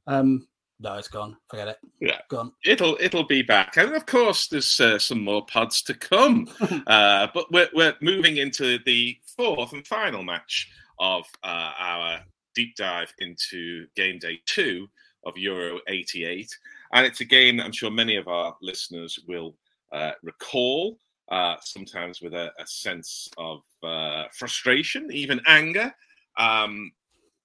Um, 0.08 0.48
no, 0.80 0.96
it's 0.96 1.08
gone. 1.08 1.38
Forget 1.50 1.70
it. 1.70 1.78
Yeah, 2.02 2.20
gone. 2.30 2.52
It'll 2.66 2.98
it'll 3.00 3.26
be 3.26 3.42
back, 3.42 3.78
and 3.78 3.94
of 3.94 4.06
course, 4.06 4.48
there's 4.48 4.80
uh, 4.80 5.00
some 5.00 5.24
more 5.24 5.46
pods 5.46 5.82
to 5.84 5.94
come. 5.94 6.50
uh, 6.88 7.28
but 7.34 7.52
we're 7.52 7.70
we're 7.74 7.96
moving 8.02 8.38
into 8.38 8.80
the 8.86 9.18
fourth 9.38 9.74
and 9.74 9.88
final 9.88 10.24
match 10.24 10.70
of 11.00 11.26
uh, 11.44 11.72
our 11.78 12.20
deep 12.56 12.76
dive 12.76 13.14
into 13.20 13.88
game 13.96 14.20
day 14.20 14.40
two 14.46 14.88
of 15.26 15.38
Euro 15.38 15.80
'88, 15.88 16.58
and 16.94 17.06
it's 17.06 17.22
a 17.22 17.26
game 17.26 17.58
that 17.58 17.66
I'm 17.66 17.72
sure 17.72 17.92
many 17.92 18.18
of 18.18 18.28
our 18.28 18.56
listeners 18.62 19.18
will 19.28 19.56
uh, 19.94 20.12
recall. 20.24 20.98
Uh, 21.32 21.56
sometimes 21.62 22.22
with 22.22 22.34
a, 22.36 22.52
a 22.60 22.68
sense 22.68 23.28
of 23.38 23.62
uh, 23.84 24.26
frustration, 24.38 25.10
even 25.12 25.42
anger. 25.48 25.92
Um, 26.38 26.92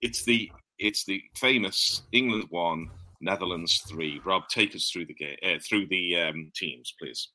it's 0.02 0.22
the 0.24 0.50
it's 0.78 1.04
the 1.04 1.22
famous 1.36 2.02
England 2.12 2.44
one 2.50 2.88
Netherlands 3.20 3.82
three. 3.88 4.20
Rob, 4.24 4.42
take 4.48 4.74
us 4.74 4.90
through 4.90 5.06
the 5.06 5.14
game, 5.14 5.36
uh, 5.42 5.58
through 5.66 5.86
the 5.86 6.16
um, 6.16 6.50
teams, 6.54 6.94
please. 7.00 7.28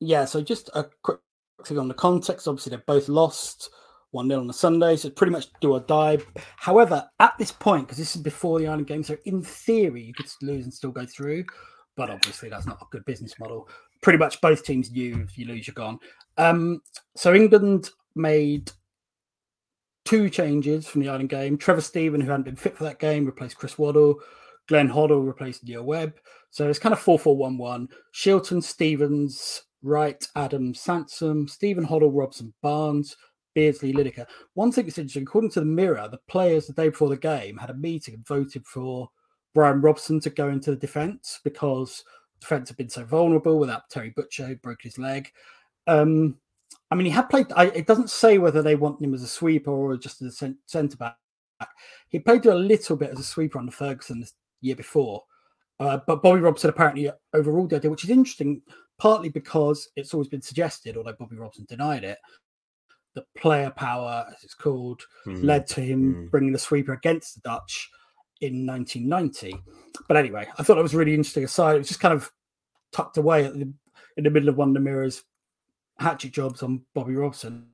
Yeah, 0.00 0.24
so 0.24 0.42
just 0.42 0.70
a 0.74 0.86
quick 1.02 1.20
thing 1.64 1.78
on 1.78 1.88
the 1.88 1.94
context. 1.94 2.48
Obviously, 2.48 2.70
they're 2.70 2.84
both 2.86 3.08
lost. 3.08 3.70
1 4.12 4.26
0 4.26 4.40
on 4.40 4.46
the 4.48 4.52
Sunday, 4.52 4.96
so 4.96 5.08
pretty 5.08 5.30
much 5.30 5.46
do 5.60 5.72
or 5.72 5.80
die. 5.80 6.18
However, 6.56 7.08
at 7.20 7.32
this 7.38 7.52
point, 7.52 7.86
because 7.86 7.98
this 7.98 8.16
is 8.16 8.22
before 8.22 8.58
the 8.58 8.66
Ireland 8.66 8.88
game, 8.88 9.04
so 9.04 9.16
in 9.24 9.40
theory, 9.40 10.02
you 10.02 10.12
could 10.12 10.26
lose 10.42 10.64
and 10.64 10.74
still 10.74 10.90
go 10.90 11.06
through, 11.06 11.44
but 11.96 12.10
obviously, 12.10 12.48
that's 12.48 12.66
not 12.66 12.82
a 12.82 12.86
good 12.90 13.04
business 13.04 13.38
model. 13.38 13.68
Pretty 14.00 14.18
much 14.18 14.40
both 14.40 14.64
teams 14.64 14.90
knew 14.90 15.22
if 15.22 15.36
you 15.36 15.46
lose, 15.46 15.66
you're 15.66 15.74
gone. 15.74 15.98
Um, 16.36 16.80
so 17.16 17.34
England 17.34 17.90
made 18.14 18.70
two 20.04 20.30
changes 20.30 20.86
from 20.86 21.02
the 21.02 21.08
Ireland 21.08 21.28
game. 21.28 21.58
Trevor 21.58 21.80
Steven, 21.80 22.20
who 22.20 22.30
hadn't 22.30 22.44
been 22.44 22.56
fit 22.56 22.76
for 22.76 22.84
that 22.84 22.98
game, 22.98 23.26
replaced 23.26 23.56
Chris 23.56 23.78
Waddle. 23.78 24.20
Glenn 24.68 24.88
Hoddle 24.88 25.26
replaced 25.26 25.64
Neil 25.64 25.82
Webb. 25.82 26.14
So 26.50 26.68
it's 26.68 26.78
kind 26.78 26.92
of 26.92 27.00
4 27.00 27.18
4 27.18 27.36
1 27.36 27.58
1. 27.58 27.88
Shilton, 28.14 28.62
Stevens, 28.62 29.62
Wright, 29.82 30.24
Adams, 30.36 30.80
Sansom, 30.80 31.48
Steven 31.48 31.86
Hoddle, 31.86 32.10
Robson, 32.12 32.54
Barnes, 32.62 33.16
Beardsley, 33.54 33.92
Lineker. 33.92 34.26
One 34.54 34.72
thing 34.72 34.86
that's 34.86 34.98
interesting, 34.98 35.24
according 35.24 35.50
to 35.50 35.60
the 35.60 35.66
Mirror, 35.66 36.08
the 36.10 36.20
players 36.28 36.66
the 36.66 36.72
day 36.72 36.88
before 36.88 37.08
the 37.08 37.16
game 37.16 37.56
had 37.56 37.70
a 37.70 37.74
meeting 37.74 38.14
and 38.14 38.26
voted 38.26 38.66
for 38.66 39.10
Brian 39.54 39.80
Robson 39.80 40.20
to 40.20 40.30
go 40.30 40.48
into 40.48 40.70
the 40.70 40.76
defence 40.76 41.40
because 41.42 42.04
defence 42.40 42.68
had 42.68 42.78
been 42.78 42.88
so 42.88 43.04
vulnerable 43.04 43.58
without 43.58 43.88
Terry 43.90 44.10
Butcher, 44.10 44.46
who 44.46 44.56
broke 44.56 44.82
his 44.82 44.98
leg. 44.98 45.30
Um, 45.86 46.38
I 46.90 46.94
mean, 46.94 47.06
he 47.06 47.12
had 47.12 47.28
played. 47.28 47.52
I, 47.54 47.66
it 47.66 47.86
doesn't 47.86 48.10
say 48.10 48.38
whether 48.38 48.62
they 48.62 48.74
want 48.74 49.00
him 49.00 49.14
as 49.14 49.22
a 49.22 49.28
sweeper 49.28 49.70
or 49.70 49.96
just 49.96 50.22
as 50.22 50.42
a 50.42 50.54
centre 50.66 50.96
back. 50.96 51.16
He 52.08 52.18
played 52.18 52.46
a 52.46 52.54
little 52.54 52.96
bit 52.96 53.10
as 53.10 53.20
a 53.20 53.24
sweeper 53.24 53.58
under 53.58 53.70
Ferguson 53.70 54.20
the 54.20 54.30
year 54.60 54.76
before, 54.76 55.24
uh, 55.78 55.98
but 56.06 56.22
Bobby 56.22 56.40
Robson 56.40 56.70
apparently 56.70 57.10
overruled 57.34 57.70
the 57.70 57.76
idea, 57.76 57.90
which 57.90 58.04
is 58.04 58.10
interesting, 58.10 58.62
partly 58.98 59.28
because 59.28 59.88
it's 59.94 60.14
always 60.14 60.28
been 60.28 60.42
suggested, 60.42 60.96
although 60.96 61.14
Bobby 61.18 61.36
Robson 61.36 61.66
denied 61.68 62.02
it, 62.02 62.18
that 63.14 63.24
player 63.36 63.70
power, 63.70 64.26
as 64.28 64.42
it's 64.42 64.54
called, 64.54 65.02
mm. 65.26 65.42
led 65.44 65.66
to 65.68 65.80
him 65.80 66.14
mm. 66.14 66.30
bringing 66.30 66.52
the 66.52 66.58
sweeper 66.58 66.92
against 66.92 67.34
the 67.34 67.40
Dutch 67.42 67.90
in 68.40 68.66
1990. 68.66 69.62
But 70.08 70.16
anyway, 70.16 70.46
I 70.58 70.62
thought 70.62 70.78
it 70.78 70.82
was 70.82 70.94
really 70.94 71.14
interesting 71.14 71.44
aside. 71.44 71.76
It 71.76 71.78
was 71.78 71.88
just 71.88 72.00
kind 72.00 72.14
of 72.14 72.30
tucked 72.92 73.16
away 73.16 73.42
the, 73.42 73.72
in 74.16 74.24
the 74.24 74.30
middle 74.30 74.48
of 74.48 74.56
one 74.56 74.68
of 74.68 74.74
the 74.74 74.80
mirrors 74.80 75.22
hatchet 75.98 76.32
jobs 76.32 76.62
on 76.62 76.82
Bobby 76.94 77.14
Robson. 77.14 77.66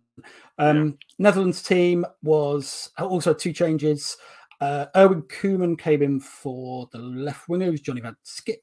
Um, 0.58 0.86
yeah. 0.86 0.92
Netherlands 1.18 1.62
team 1.62 2.04
was 2.22 2.90
also 2.98 3.32
two 3.32 3.52
changes. 3.52 4.16
Uh, 4.60 4.86
Erwin 4.96 5.22
Koeman 5.22 5.78
came 5.78 6.02
in 6.02 6.20
for 6.20 6.88
the 6.92 6.98
left 6.98 7.48
winger, 7.48 7.66
who's 7.66 7.80
Johnny 7.80 8.00
Van 8.00 8.16
Schip, 8.24 8.62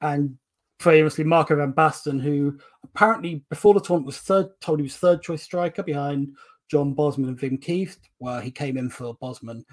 and 0.00 0.36
famously 0.78 1.24
Marco 1.24 1.56
van 1.56 1.72
Basten, 1.72 2.20
who 2.20 2.58
apparently 2.84 3.44
before 3.48 3.72
the 3.72 3.80
tournament 3.80 4.06
was 4.06 4.18
third, 4.18 4.48
told 4.60 4.78
he 4.78 4.82
was 4.82 4.96
third 4.96 5.22
choice 5.22 5.42
striker 5.42 5.82
behind 5.82 6.34
John 6.68 6.92
Bosman 6.92 7.28
and 7.28 7.38
Wim 7.38 7.62
Kieft, 7.62 7.98
where 8.18 8.40
he 8.40 8.50
came 8.50 8.76
in 8.76 8.90
for 8.90 9.14
Bosman. 9.14 9.64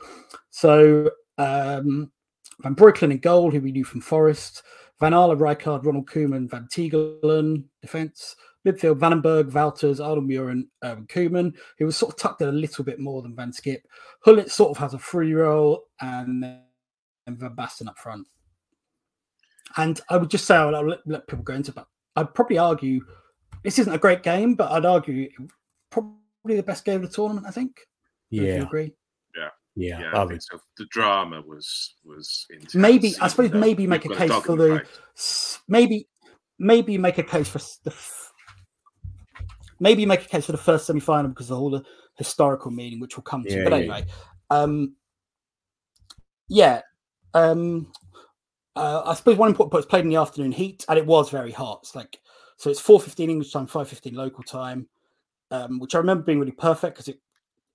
So 0.50 1.10
um, 1.40 2.12
Van 2.62 2.76
Breukelen 2.76 3.12
in 3.12 3.20
goal, 3.20 3.50
who 3.50 3.62
we 3.62 3.72
knew 3.72 3.84
from 3.84 4.02
Forest. 4.02 4.64
Van 5.00 5.14
Aerle, 5.14 5.38
Rijkaard, 5.38 5.86
Ronald 5.86 6.08
Koeman, 6.08 6.50
Van 6.50 6.68
Tiggelen, 6.72 7.64
defence. 7.82 8.36
Midfield, 8.68 9.00
Vanenburg, 9.00 9.52
Wouters, 9.52 10.00
Aldermuir, 10.00 10.52
and 10.52 10.68
um, 10.82 11.08
Koeman, 11.08 11.54
who 11.78 11.86
was 11.86 11.96
sort 11.96 12.14
of 12.14 12.20
tucked 12.20 12.42
in 12.42 12.50
a 12.50 12.52
little 12.52 12.84
bit 12.84 13.00
more 13.00 13.22
than 13.22 13.36
Van 13.36 13.54
Schip. 13.54 13.88
Gullit 14.26 14.52
sort 14.52 14.72
of 14.72 14.78
has 14.78 14.94
a 14.94 15.00
free 15.00 15.34
role, 15.34 15.86
and 16.02 16.44
then 16.44 16.62
Van 17.28 17.56
Basten 17.56 17.88
up 17.88 17.98
front. 17.98 18.28
And 19.78 20.02
I 20.10 20.18
would 20.18 20.30
just 20.30 20.46
say, 20.46 20.56
I'll 20.56 20.72
let, 20.72 21.00
let 21.06 21.28
people 21.28 21.44
go 21.44 21.54
into 21.54 21.72
but 21.72 21.88
I'd 22.16 22.34
probably 22.34 22.58
argue 22.58 23.02
this 23.64 23.80
isn't 23.80 23.94
a 23.94 24.00
great 24.00 24.24
game, 24.24 24.56
but 24.56 24.72
I'd 24.72 24.86
argue 24.86 25.30
probably 25.90 26.56
the 26.56 26.64
best 26.64 26.86
game 26.86 27.04
of 27.04 27.10
the 27.10 27.16
tournament, 27.16 27.48
I 27.48 27.52
think. 27.52 27.80
Yeah. 28.30 28.58
you 28.58 28.64
agree? 28.64 28.94
Yeah. 29.80 30.00
Yeah, 30.02 30.22
I 30.22 30.26
think 30.28 30.42
so. 30.42 30.60
The 30.78 30.86
drama 30.92 31.42
was 31.42 31.96
was 32.04 32.46
intense. 32.50 32.76
Maybe 32.76 33.16
I 33.22 33.30
suppose 33.30 33.54
maybe 33.54 33.88
make 33.88 34.04
a 34.06 34.14
case 34.14 34.34
for 34.44 34.58
the 34.58 34.86
maybe 35.70 36.08
maybe 36.60 36.98
make 36.98 37.18
a 37.18 37.24
case 37.24 37.48
for 37.48 37.60
the 37.86 37.96
maybe 39.80 40.06
make 40.06 40.26
a 40.26 40.28
case 40.28 40.46
for 40.46 40.52
the 40.52 40.58
first 40.58 40.86
semi 40.86 41.00
final 41.00 41.30
because 41.30 41.50
of 41.50 41.60
all 41.60 41.70
the 41.70 41.84
historical 42.18 42.72
meaning, 42.72 43.00
which 43.00 43.16
we'll 43.16 43.24
come 43.24 43.46
to. 43.46 43.56
Yeah, 43.56 43.64
but 43.64 43.74
anyway, 43.74 44.06
yeah. 44.06 44.58
um, 44.58 44.96
yeah, 46.50 46.82
um, 47.34 47.90
uh, 48.76 49.04
I 49.06 49.14
suppose 49.14 49.38
one 49.38 49.48
important 49.50 49.72
point 49.72 49.80
was 49.80 49.86
played 49.86 50.04
in 50.04 50.10
the 50.10 50.18
afternoon 50.18 50.52
heat, 50.52 50.84
and 50.90 51.00
it 51.00 51.06
was 51.06 51.30
very 51.30 51.52
hot. 51.52 51.80
It's 51.84 51.96
like 51.96 52.20
so 52.58 52.70
it's 52.70 52.82
four 52.82 53.00
fifteen 53.00 53.30
English 53.30 53.54
time, 53.54 53.66
five 53.66 53.88
fifteen 53.88 54.16
local 54.16 54.44
time, 54.44 54.90
um, 55.52 55.80
which 55.80 55.96
I 55.96 56.00
remember 56.00 56.24
being 56.24 56.40
really 56.40 56.52
perfect 56.52 56.96
because 56.96 57.08
it 57.08 57.22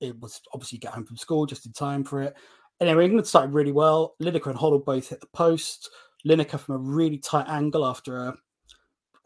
it 0.09 0.21
was 0.21 0.41
obviously 0.53 0.79
get 0.79 0.93
home 0.93 1.05
from 1.05 1.17
school 1.17 1.47
just 1.47 1.67
in 1.67 1.73
time 1.73 2.05
for 2.05 2.23
it. 2.23 2.35
Anyway, 2.81 3.05
England 3.05 3.27
started 3.27 3.55
really 3.55 3.73
well. 3.73 4.15
Lineker 4.21 4.51
and 4.51 4.59
Hoddle 4.59 4.85
both 4.85 5.09
hit 5.09 5.21
the 5.21 5.27
post. 5.29 5.91
Lineker 6.27 6.59
from 6.59 6.75
a 6.75 6.79
really 6.79 7.19
tight 7.19 7.49
angle 7.49 7.87
after 7.87 8.19
a, 8.19 8.37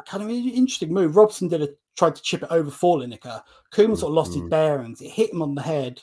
kind 0.07 0.23
of 0.23 0.31
interesting 0.31 0.93
move. 0.93 1.17
Robson 1.17 1.49
did 1.49 1.63
a 1.63 1.69
tried 1.97 2.15
to 2.15 2.23
chip 2.23 2.43
it 2.45 2.49
over 2.51 2.71
for 2.71 2.99
Lineker. 2.99 3.43
Koeman 3.73 3.97
sort 3.97 4.11
of 4.11 4.15
lost 4.15 4.33
mm-hmm. 4.33 4.43
his 4.43 4.51
bearings. 4.51 5.01
It 5.01 5.11
hit 5.11 5.33
him 5.33 5.43
on 5.43 5.55
the 5.55 5.63
head, 5.63 6.01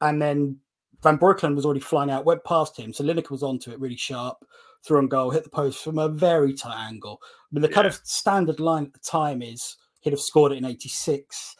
and 0.00 0.22
then 0.22 0.58
Van 1.02 1.18
Breukelen 1.18 1.56
was 1.56 1.64
already 1.64 1.80
flying 1.80 2.10
out, 2.10 2.24
went 2.24 2.44
past 2.44 2.78
him. 2.78 2.92
So 2.92 3.04
Lineker 3.04 3.30
was 3.30 3.42
onto 3.42 3.72
it 3.72 3.80
really 3.80 3.96
sharp, 3.96 4.38
threw 4.84 4.98
on 4.98 5.08
goal, 5.08 5.30
hit 5.30 5.44
the 5.44 5.50
post 5.50 5.82
from 5.82 5.98
a 5.98 6.08
very 6.08 6.54
tight 6.54 6.88
angle. 6.88 7.20
But 7.50 7.62
the 7.62 7.68
yeah. 7.68 7.74
kind 7.74 7.86
of 7.86 8.00
standard 8.04 8.60
line 8.60 8.84
at 8.84 8.92
the 8.92 9.00
time 9.00 9.42
is 9.42 9.76
he'd 10.00 10.12
have 10.12 10.20
scored 10.20 10.52
it 10.52 10.58
in 10.58 10.64
86 10.64 11.56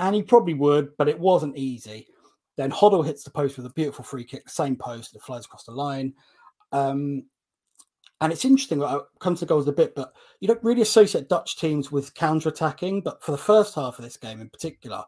and 0.00 0.14
he 0.14 0.22
probably 0.22 0.54
would, 0.54 0.96
but 0.96 1.08
it 1.08 1.18
wasn't 1.18 1.56
easy. 1.56 2.08
Then 2.56 2.72
Hoddle 2.72 3.06
hits 3.06 3.22
the 3.22 3.30
post 3.30 3.56
with 3.56 3.66
a 3.66 3.70
beautiful 3.70 4.04
free 4.04 4.24
kick, 4.24 4.48
same 4.48 4.76
post, 4.76 5.14
it 5.14 5.22
flies 5.22 5.44
across 5.44 5.64
the 5.64 5.72
line. 5.72 6.14
Um, 6.72 7.24
and 8.20 8.32
it's 8.32 8.44
interesting, 8.44 8.82
I'll 8.82 9.08
come 9.18 9.34
to 9.34 9.40
the 9.40 9.46
goals 9.46 9.66
a 9.68 9.72
bit, 9.72 9.94
but 9.94 10.12
you 10.40 10.48
don't 10.48 10.62
really 10.62 10.82
associate 10.82 11.28
Dutch 11.28 11.56
teams 11.56 11.90
with 11.90 12.14
counter-attacking. 12.14 13.00
But 13.00 13.22
for 13.22 13.32
the 13.32 13.38
first 13.38 13.74
half 13.76 13.98
of 13.98 14.04
this 14.04 14.18
game 14.18 14.40
in 14.40 14.50
particular, 14.50 15.04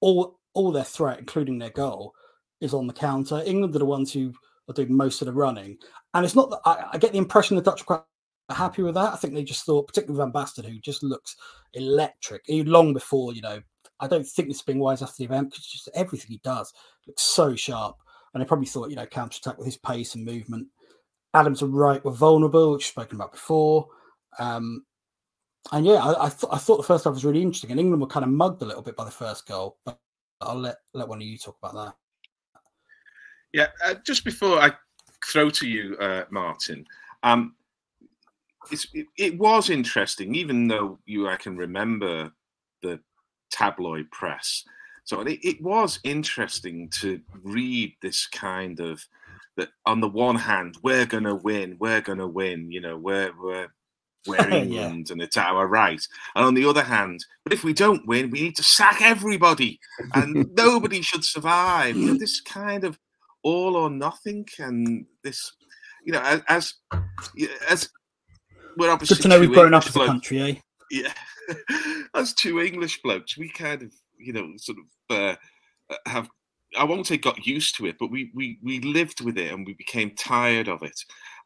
all 0.00 0.38
all 0.52 0.72
their 0.72 0.84
threat, 0.84 1.20
including 1.20 1.58
their 1.58 1.70
goal, 1.70 2.12
is 2.60 2.74
on 2.74 2.86
the 2.86 2.92
counter. 2.92 3.42
England 3.46 3.74
are 3.76 3.78
the 3.78 3.84
ones 3.86 4.12
who 4.12 4.34
are 4.68 4.74
doing 4.74 4.94
most 4.94 5.22
of 5.22 5.26
the 5.26 5.32
running. 5.32 5.78
And 6.12 6.24
it's 6.24 6.34
not 6.34 6.50
that 6.50 6.60
I, 6.64 6.84
I 6.92 6.98
get 6.98 7.12
the 7.12 7.18
impression 7.18 7.56
the 7.56 7.62
Dutch 7.62 7.84
are 7.88 8.04
happy 8.50 8.82
with 8.82 8.94
that. 8.94 9.12
I 9.12 9.16
think 9.16 9.32
they 9.32 9.44
just 9.44 9.64
thought, 9.64 9.86
particularly 9.86 10.18
Van 10.18 10.32
Basten, 10.32 10.64
who 10.64 10.80
just 10.80 11.02
looks 11.02 11.36
electric, 11.74 12.42
long 12.48 12.92
before, 12.92 13.32
you 13.32 13.42
know, 13.42 13.60
I 14.00 14.08
don't 14.08 14.26
think 14.26 14.48
this 14.48 14.62
being 14.62 14.78
wise 14.78 15.02
after 15.02 15.16
the 15.18 15.24
event 15.24 15.50
because 15.50 15.66
just 15.66 15.88
everything 15.94 16.30
he 16.30 16.40
does 16.42 16.72
looks 17.06 17.22
so 17.22 17.54
sharp. 17.54 17.96
And 18.32 18.42
I 18.42 18.46
probably 18.46 18.66
thought, 18.66 18.90
you 18.90 18.96
know, 18.96 19.06
counter 19.06 19.38
attack 19.40 19.58
with 19.58 19.66
his 19.66 19.76
pace 19.76 20.14
and 20.14 20.24
movement. 20.24 20.68
Adams 21.34 21.62
and 21.62 21.74
Wright 21.74 22.04
were 22.04 22.10
vulnerable, 22.10 22.72
which 22.72 22.80
we've 22.80 22.86
spoken 22.86 23.16
about 23.16 23.32
before. 23.32 23.88
Um, 24.38 24.84
and 25.72 25.86
yeah, 25.86 25.94
I, 25.94 26.26
I, 26.26 26.28
th- 26.28 26.50
I 26.50 26.58
thought 26.58 26.78
the 26.78 26.82
first 26.82 27.04
half 27.04 27.14
was 27.14 27.24
really 27.24 27.42
interesting, 27.42 27.70
and 27.70 27.80
England 27.80 28.00
were 28.00 28.08
kind 28.08 28.24
of 28.24 28.30
mugged 28.30 28.62
a 28.62 28.64
little 28.66 28.82
bit 28.82 28.96
by 28.96 29.04
the 29.04 29.10
first 29.10 29.46
goal. 29.46 29.76
But 29.84 29.98
I'll 30.40 30.56
let 30.56 30.76
let 30.94 31.08
one 31.08 31.18
of 31.18 31.26
you 31.26 31.38
talk 31.38 31.56
about 31.62 31.74
that. 31.74 31.94
Yeah, 33.52 33.66
uh, 33.84 33.94
just 34.06 34.24
before 34.24 34.58
I 34.58 34.72
throw 35.26 35.50
to 35.50 35.68
you, 35.68 35.96
uh, 35.96 36.24
Martyn, 36.30 36.86
um, 37.22 37.54
it, 38.70 39.06
it 39.16 39.38
was 39.38 39.70
interesting, 39.70 40.34
even 40.34 40.66
though 40.68 40.98
you 41.04 41.28
I 41.28 41.36
can 41.36 41.56
remember 41.56 42.24
the 42.24 42.32
tabloid 43.50 44.10
press 44.10 44.64
So 45.04 45.20
it, 45.22 45.40
it 45.42 45.62
was 45.62 45.98
interesting 46.04 46.88
to 47.00 47.20
read 47.42 47.94
this 48.02 48.26
kind 48.26 48.80
of 48.80 49.04
that. 49.56 49.68
On 49.86 50.00
the 50.00 50.08
one 50.08 50.36
hand, 50.36 50.76
we're 50.82 51.06
going 51.06 51.24
to 51.24 51.34
win, 51.34 51.76
we're 51.78 52.00
going 52.00 52.18
to 52.18 52.28
win. 52.28 52.70
You 52.70 52.80
know, 52.80 52.96
we're 52.96 53.32
we're 53.40 53.68
we're 54.26 54.50
England 54.50 55.06
yeah. 55.08 55.12
and 55.12 55.22
it's 55.22 55.36
our 55.36 55.66
right. 55.66 56.06
And 56.34 56.44
on 56.44 56.54
the 56.54 56.66
other 56.66 56.82
hand, 56.82 57.24
but 57.44 57.52
if 57.52 57.64
we 57.64 57.72
don't 57.72 58.06
win, 58.06 58.30
we 58.30 58.42
need 58.42 58.56
to 58.56 58.62
sack 58.62 59.00
everybody 59.00 59.80
and 60.14 60.50
nobody 60.56 61.02
should 61.02 61.24
survive. 61.24 61.96
You 61.96 62.12
know, 62.12 62.18
this 62.18 62.40
kind 62.40 62.84
of 62.84 62.98
all 63.42 63.76
or 63.76 63.90
nothing 63.90 64.46
and 64.58 65.06
this, 65.24 65.52
you 66.04 66.12
know, 66.12 66.20
as 66.20 66.42
as, 66.48 66.74
as 67.68 67.88
we're 68.76 68.90
obviously 68.90 69.16
good 69.16 69.22
to 69.22 69.28
know 69.28 69.40
we've 69.40 69.52
grown 69.52 69.74
up 69.74 69.86
as 69.86 69.96
a 69.96 70.06
country, 70.06 70.40
eh? 70.40 70.54
Yeah, 70.90 71.12
as 72.14 72.34
two 72.34 72.60
English 72.60 73.02
blokes, 73.02 73.36
we 73.36 73.48
kind 73.48 73.82
of, 73.82 73.92
you 74.18 74.32
know, 74.32 74.52
sort 74.56 74.78
of 74.78 75.16
uh, 75.16 75.96
have. 76.06 76.28
I 76.78 76.84
won't 76.84 77.06
say 77.06 77.16
got 77.16 77.46
used 77.46 77.76
to 77.76 77.86
it, 77.86 77.96
but 77.98 78.12
we 78.12 78.30
we 78.34 78.58
we 78.62 78.78
lived 78.80 79.24
with 79.24 79.36
it 79.36 79.52
and 79.52 79.66
we 79.66 79.74
became 79.74 80.14
tired 80.14 80.68
of 80.68 80.82
it. 80.84 80.98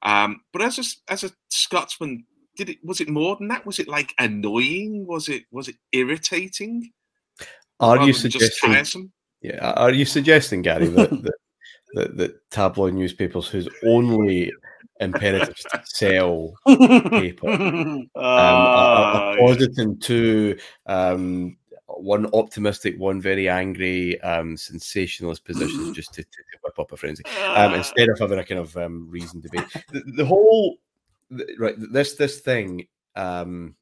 Um, 0.02 0.42
but 0.52 0.61
as 0.62 0.78
a 0.78 1.12
as 1.12 1.24
a 1.24 1.30
Scotsman 1.48 2.26
did 2.57 2.68
it 2.68 2.78
was 2.84 3.00
it 3.00 3.09
more 3.09 3.36
than 3.36 3.48
that? 3.48 3.66
Was 3.66 3.78
it 3.78 3.88
like 3.88 4.12
annoying? 4.18 5.07
Was 5.07 5.28
it 5.28 5.44
was 5.50 5.68
it 5.68 5.76
irritating? 5.92 6.90
Are 7.80 8.07
you 8.07 8.12
suggesting? 8.12 9.11
Yeah, 9.42 9.72
are 9.72 9.92
you 9.92 10.07
suggesting, 10.07 10.62
Gary, 10.62 10.86
that, 10.86 11.11
that, 11.11 11.34
that, 11.94 12.16
that 12.16 12.50
tabloid 12.50 12.94
newspapers 12.94 13.46
whose 13.46 13.68
only 13.84 14.50
imperative 15.01 15.57
to 15.57 15.80
sell 15.84 16.55
paper 16.66 17.49
um, 17.51 18.09
uh, 18.16 18.20
are 18.20 19.36
positing 19.36 19.99
to 19.99 20.57
um, 20.86 21.57
one 21.86 22.26
optimistic, 22.32 22.99
one 22.99 23.20
very 23.20 23.49
angry, 23.49 24.20
um, 24.22 24.57
sensationalist 24.57 25.45
positions 25.45 25.92
just 25.97 26.12
to, 26.14 26.22
to, 26.22 26.38
whip 26.62 26.78
up 26.78 26.92
a 26.92 26.97
frenzy 26.97 27.22
um, 27.55 27.74
instead 27.74 28.09
of 28.09 28.18
having 28.18 28.38
a 28.38 28.45
kind 28.45 28.61
of 28.61 28.76
um, 28.76 29.07
reasoned 29.11 29.42
debate. 29.42 29.66
The, 29.92 30.03
the 30.16 30.24
whole 30.24 30.78
right 31.59 31.74
this 31.76 32.14
this 32.14 32.40
thing 32.40 32.86
um 33.16 33.74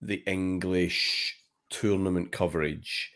the 0.00 0.22
english 0.26 1.36
tournament 1.68 2.32
coverage 2.32 3.12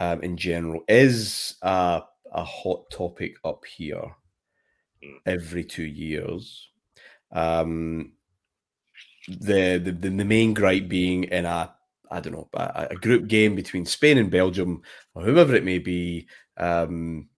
um 0.00 0.20
in 0.22 0.36
general 0.36 0.82
is 0.88 1.54
a, 1.62 2.02
a 2.32 2.44
hot 2.44 2.90
topic 2.90 3.36
up 3.44 3.64
here. 3.64 4.14
Every 5.26 5.64
two 5.64 5.84
years 5.84 6.68
um 7.32 8.12
the 9.28 9.78
the, 9.78 9.92
the 9.92 10.24
main 10.24 10.54
gripe 10.54 10.88
being 10.88 11.24
in 11.24 11.44
a 11.44 11.72
I 12.10 12.20
don't 12.20 12.32
know 12.32 12.48
a, 12.54 12.88
a 12.90 12.96
group 12.96 13.26
game 13.26 13.54
between 13.54 13.86
Spain 13.86 14.18
and 14.18 14.30
Belgium 14.30 14.82
or 15.14 15.22
whoever 15.22 15.54
it 15.54 15.64
may 15.64 15.78
be. 15.78 16.28
Um, 16.56 17.28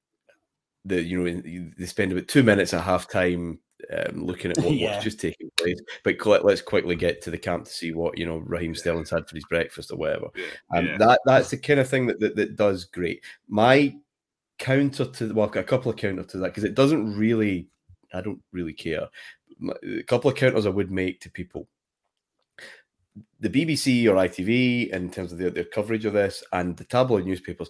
the 0.85 1.03
you 1.03 1.19
know 1.19 1.71
they 1.79 1.87
spend 1.87 2.13
about 2.13 2.29
two 2.29 2.43
minutes 2.43 2.75
at 2.75 2.85
half 2.85 3.09
time 3.09 3.59
um, 3.93 4.25
looking 4.25 4.51
at 4.51 4.59
what, 4.63 4.75
yeah. 4.75 4.93
what's 4.93 5.05
just 5.05 5.21
taking 5.21 5.51
place. 5.57 5.81
But 6.05 6.45
let's 6.45 6.63
quickly 6.63 6.97
get 6.97 7.23
to 7.23 7.31
the 7.31 7.39
camp 7.39 7.65
to 7.65 7.71
see 7.71 7.93
what 7.93 8.19
you 8.19 8.27
know 8.27 8.39
Raheem 8.39 8.75
Sterling's 8.75 9.11
had 9.11 9.29
for 9.29 9.35
his 9.35 9.47
breakfast 9.47 9.91
or 9.91 9.97
whatever. 9.97 10.29
Um, 10.75 10.87
yeah. 10.87 10.99
That 10.99 11.21
that's 11.25 11.51
the 11.51 11.59
kind 11.59 11.81
of 11.81 11.89
thing 11.89 12.07
that, 12.07 12.21
that, 12.21 12.37
that 12.37 12.57
does 12.57 12.85
great. 12.85 13.25
My 13.49 13.97
counter 14.59 15.05
to 15.05 15.33
well, 15.33 15.51
a 15.55 15.63
couple 15.63 15.91
of 15.91 15.97
counter 15.97 16.25
to 16.25 16.39
that 16.39 16.49
because 16.49 16.65
it 16.65 16.75
doesn't 16.75 17.17
really, 17.17 17.69
I 18.13 18.21
don't 18.21 18.43
really 18.53 18.73
care. 18.73 19.09
A 19.85 20.03
couple 20.05 20.31
of 20.31 20.37
counters 20.37 20.67
I 20.67 20.71
would 20.71 20.91
make 20.91 21.21
to 21.21 21.31
people. 21.31 21.69
The 23.41 23.51
BBC 23.51 24.07
or 24.07 24.15
ITV, 24.15 24.91
in 24.91 25.11
terms 25.11 25.33
of 25.33 25.39
their, 25.39 25.51
their 25.51 25.65
coverage 25.65 26.05
of 26.05 26.13
this, 26.13 26.45
and 26.53 26.77
the 26.77 26.85
tabloid 26.85 27.27
newspapers, 27.27 27.69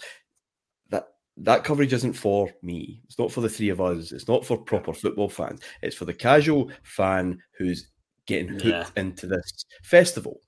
that 0.90 1.08
that 1.38 1.64
coverage 1.64 1.92
isn't 1.92 2.14
for 2.14 2.50
me. 2.62 3.00
It's 3.06 3.18
not 3.18 3.32
for 3.32 3.40
the 3.40 3.48
three 3.48 3.70
of 3.70 3.80
us. 3.80 4.12
It's 4.12 4.28
not 4.28 4.44
for 4.44 4.58
proper 4.58 4.92
football 4.92 5.28
fans. 5.28 5.60
It's 5.82 5.96
for 5.96 6.04
the 6.04 6.14
casual 6.14 6.70
fan 6.82 7.40
who's 7.56 7.88
getting 8.26 8.48
hooked 8.48 8.66
yeah. 8.66 8.86
into 8.96 9.26
this 9.26 9.64
festival 9.82 10.40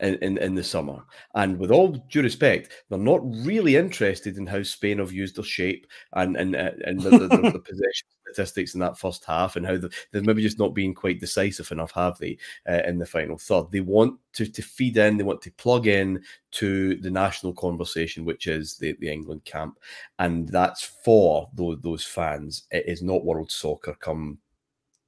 in, 0.00 0.14
in, 0.16 0.38
in, 0.38 0.54
the 0.54 0.62
summer. 0.62 1.04
And 1.34 1.58
with 1.58 1.70
all 1.70 1.92
due 2.10 2.22
respect, 2.22 2.70
they're 2.88 2.98
not 2.98 3.20
really 3.44 3.76
interested 3.76 4.36
in 4.36 4.46
how 4.46 4.62
Spain 4.62 4.98
have 4.98 5.12
used 5.12 5.36
their 5.36 5.44
shape 5.44 5.86
and 6.12 6.36
and, 6.36 6.54
uh, 6.54 6.72
and 6.84 7.00
the, 7.00 7.10
the, 7.10 7.28
the, 7.28 7.50
the 7.52 7.58
possession 7.64 8.06
statistics 8.36 8.74
in 8.74 8.80
that 8.80 8.98
first 8.98 9.24
half 9.24 9.56
and 9.56 9.66
how 9.66 9.76
the, 9.76 9.90
they've 10.12 10.26
maybe 10.26 10.42
just 10.42 10.58
not 10.58 10.74
been 10.74 10.94
quite 10.94 11.20
decisive 11.20 11.70
enough, 11.72 11.92
have 11.92 12.18
they, 12.18 12.36
uh, 12.68 12.82
in 12.86 12.98
the 12.98 13.06
final 13.06 13.38
third? 13.38 13.70
They 13.70 13.80
want 13.80 14.18
to, 14.34 14.46
to 14.46 14.62
feed 14.62 14.96
in, 14.96 15.16
they 15.16 15.24
want 15.24 15.42
to 15.42 15.52
plug 15.52 15.86
in 15.86 16.22
to 16.52 16.96
the 16.96 17.10
national 17.10 17.54
conversation, 17.54 18.24
which 18.24 18.46
is 18.46 18.76
the, 18.76 18.96
the 19.00 19.10
England 19.10 19.44
camp. 19.44 19.78
And 20.18 20.48
that's 20.48 20.82
for 20.82 21.48
those, 21.54 21.78
those 21.80 22.04
fans. 22.04 22.64
It 22.70 22.84
is 22.86 23.02
not 23.02 23.24
world 23.24 23.50
soccer 23.50 23.96
come 24.00 24.38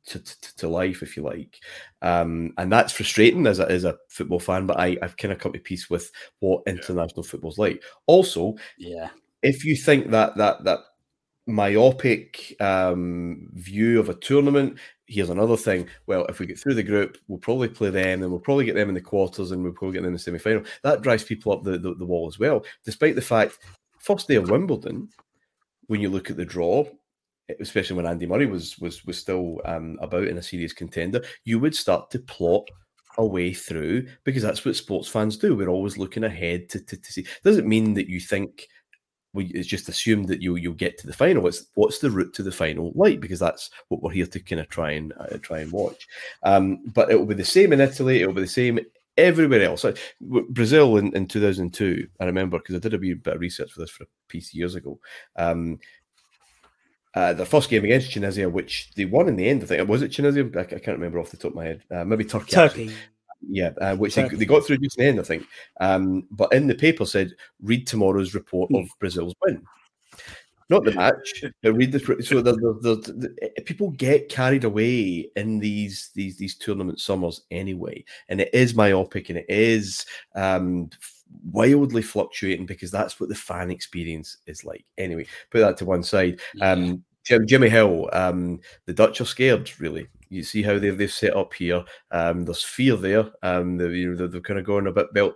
to, 0.09 0.19
to, 0.19 0.57
to, 0.57 0.69
life, 0.69 1.03
if 1.03 1.17
you 1.17 1.23
like. 1.23 1.61
Um, 2.03 2.53
and 2.59 2.71
that's 2.71 2.93
frustrating 2.93 3.47
as 3.47 3.59
a, 3.59 3.71
as 3.71 3.85
a 3.85 3.97
football 4.09 4.41
fan, 4.41 4.67
but 4.67 4.79
I, 4.79 4.97
I've 5.03 5.17
kind 5.17 5.33
of 5.33 5.39
come 5.39 5.53
to 5.53 5.59
peace 5.59 5.89
with 5.91 6.11
what 6.41 6.63
international 6.67 7.25
yeah. 7.25 7.31
football's 7.31 7.59
like. 7.59 7.83
Also, 8.07 8.57
yeah, 8.79 9.09
if 9.43 9.65
you 9.65 9.77
think 9.77 10.11
that 10.11 10.37
that 10.37 10.65
that 10.65 10.81
myopic 11.47 12.55
um, 12.61 13.49
view 13.55 13.99
of 13.99 14.09
a 14.09 14.15
tournament, 14.15 14.79
here's 15.07 15.31
another 15.31 15.57
thing. 15.57 15.89
Well, 16.07 16.27
if 16.27 16.39
we 16.39 16.47
get 16.47 16.59
through 16.59 16.75
the 16.75 16.83
group, 16.83 17.19
we'll 17.29 17.39
probably 17.39 17.69
play 17.69 17.91
them, 17.91 18.23
and 18.23 18.31
we'll 18.31 18.41
probably 18.41 18.65
get 18.65 18.75
them 18.75 18.89
in 18.89 18.95
the 18.95 19.01
quarters, 19.01 19.51
and 19.51 19.63
we'll 19.63 19.73
probably 19.73 19.95
get 19.95 20.01
them 20.01 20.09
in 20.09 20.13
the 20.15 20.19
semi 20.19 20.39
final. 20.39 20.65
That 20.83 21.03
drives 21.03 21.25
people 21.25 21.53
up 21.53 21.63
the, 21.63 21.79
the, 21.79 21.95
the 21.95 22.07
wall 22.07 22.29
as 22.29 22.39
well, 22.39 22.65
despite 22.85 23.15
the 23.15 23.23
fact 23.23 23.59
first 23.99 24.29
day 24.29 24.37
of 24.37 24.51
Wimbledon, 24.51 25.09
when 25.89 26.01
you 26.01 26.09
look 26.09 26.31
at 26.31 26.37
the 26.37 26.45
draw, 26.45 26.85
especially 27.61 27.97
when 27.97 28.07
Andy 28.07 28.27
Murray 28.27 28.47
was 28.47 28.79
was 28.79 29.05
was 29.05 29.19
still 29.19 29.61
um, 29.65 29.99
about 30.01 30.29
in 30.29 30.39
a 30.39 30.43
serious 30.43 30.73
contender, 30.73 31.23
you 31.45 31.59
would 31.59 31.75
start 31.75 32.11
to 32.11 32.19
plot 32.19 32.69
a 33.19 33.27
way 33.27 33.53
through 33.53 34.07
because 34.25 34.43
that's 34.43 34.65
what 34.65 34.77
sports 34.77 35.09
fans 35.09 35.37
do. 35.37 35.55
We're 35.55 35.69
always 35.69 35.99
looking 35.99 36.25
ahead 36.25 36.69
to, 36.71 36.81
to, 36.81 36.97
to 36.97 37.13
see. 37.13 37.27
Doesn't 37.43 37.69
mean 37.69 37.95
that 37.95 38.09
you 38.09 38.21
think 38.21 38.69
we, 39.35 39.47
it's 39.47 39.69
just 39.69 39.89
assumed 39.89 40.29
that 40.29 40.41
you'll 40.41 40.59
you'll 40.59 40.75
get 40.75 40.99
to 40.99 41.07
the 41.07 41.13
final. 41.13 41.47
It's 41.47 41.67
what's 41.75 41.99
the 41.99 42.11
route 42.11 42.33
to 42.35 42.43
the 42.43 42.53
final 42.53 42.93
like 42.95 43.21
because 43.21 43.41
that's 43.41 43.71
what 43.89 44.03
we're 44.03 44.13
here 44.13 44.27
to 44.27 44.41
kind 44.41 44.61
of 44.61 44.69
try 44.69 44.93
and 44.93 45.13
uh, 45.19 45.39
try 45.43 45.61
and 45.61 45.73
watch. 45.73 46.07
Um, 46.45 46.83
but 46.95 47.11
it 47.11 47.19
will 47.19 47.27
be 47.27 47.35
the 47.35 47.45
same 47.45 47.73
in 47.73 47.81
Italy. 47.81 48.23
It 48.23 48.27
will 48.27 48.35
be 48.35 48.43
the 48.43 48.49
same 48.49 48.79
everywhere 49.17 49.63
else. 49.63 49.85
Brazil 50.21 50.97
in, 50.97 51.15
in 51.15 51.27
2002, 51.27 52.07
I 52.21 52.25
remember 52.25 52.59
because 52.59 52.77
I 52.77 52.79
did 52.79 52.95
a 52.95 52.99
bit 52.99 53.35
of 53.35 53.41
research 53.41 53.73
for 53.73 53.81
this 53.81 53.91
for 53.91 54.05
a 54.05 54.07
piece 54.29 54.55
years 54.55 54.77
ago. 54.77 54.99
Um, 55.37 55.79
uh, 57.15 57.33
their 57.33 57.47
first 57.47 57.71
game 57.71 57.85
against 57.85 58.13
Tunisia, 58.13 58.49
which 58.49 58.91
they 58.95 59.05
won 59.05 59.29
in 59.29 59.37
the 59.37 59.49
end. 59.49 59.63
I 59.63 59.67
think 59.67 59.89
was 59.89 60.03
it 60.03 60.13
Tunisia. 60.13 60.49
I, 60.57 60.61
I 60.61 60.65
can't 60.65 60.99
remember 60.99 61.19
off 61.19 61.31
the 61.31 61.37
top 61.37 61.53
of 61.53 61.57
my 61.57 61.65
head. 61.65 61.83
Uh, 61.91 62.05
maybe 62.05 62.25
Turkey. 62.25 62.53
Turkey. 62.53 62.93
Yeah, 63.49 63.71
uh, 63.81 63.95
which 63.95 64.17
they, 64.17 64.29
they, 64.29 64.45
got 64.45 64.67
through 64.67 64.79
just 64.79 64.99
in 64.99 65.05
the 65.05 65.09
end, 65.11 65.21
I 65.21 65.23
think. 65.23 65.47
Um, 65.81 66.27
but 66.31 66.53
in 66.53 66.67
the 66.67 66.75
paper 66.75 67.07
said, 67.07 67.33
read 67.63 67.87
tomorrow's 67.87 68.35
report 68.35 68.71
of 68.75 68.89
Brazil's 68.99 69.35
win. 69.45 69.63
Not 70.71 70.85
the 70.85 70.93
match. 70.93 71.45
read 71.63 71.93
the 71.93 72.23
so 72.23 72.43
the, 72.43 72.53
the, 72.53 73.33
the, 73.57 73.63
people 73.63 73.91
get 73.93 74.29
carried 74.29 74.65
away 74.65 75.31
in 75.35 75.59
these 75.59 76.11
these 76.15 76.37
these 76.37 76.57
tournament 76.57 77.01
summers 77.01 77.43
anyway, 77.51 78.05
and 78.29 78.41
it 78.41 78.51
is 78.53 78.75
myopic 78.75 79.31
and 79.31 79.39
it 79.39 79.47
is 79.49 80.05
um, 80.35 80.91
wildly 81.51 82.03
fluctuating 82.03 82.67
because 82.67 82.91
that's 82.91 83.21
what 83.21 83.29
the 83.29 83.35
fan 83.35 83.71
experience 83.71 84.39
is 84.47 84.65
like. 84.65 84.85
Anyway, 84.97 85.27
put 85.51 85.61
that 85.61 85.77
to 85.79 85.85
one 85.85 86.03
side. 86.03 86.41
Um, 86.61 87.05
Jim, 87.25 87.47
Jimmy 87.47 87.69
Hill, 87.69 88.09
um, 88.13 88.61
the 88.87 88.95
Dutch 88.95 89.21
are 89.21 89.27
scared, 89.27 89.71
really. 89.81 90.09
You 90.31 90.43
see 90.43 90.63
how 90.63 90.79
they've, 90.79 90.97
they've 90.97 91.13
set 91.13 91.37
up 91.37 91.53
here. 91.55 91.85
Um, 92.11 92.45
there's 92.45 92.63
fear 92.63 92.97
there. 92.97 93.31
Um, 93.43 93.77
they're, 93.77 93.93
you 93.93 94.11
know, 94.11 94.17
they're, 94.17 94.29
they're 94.29 94.41
kind 94.41 94.59
of 94.59 94.65
going 94.65 94.87
a 94.87 94.93
bit 94.93 95.13
belt, 95.13 95.35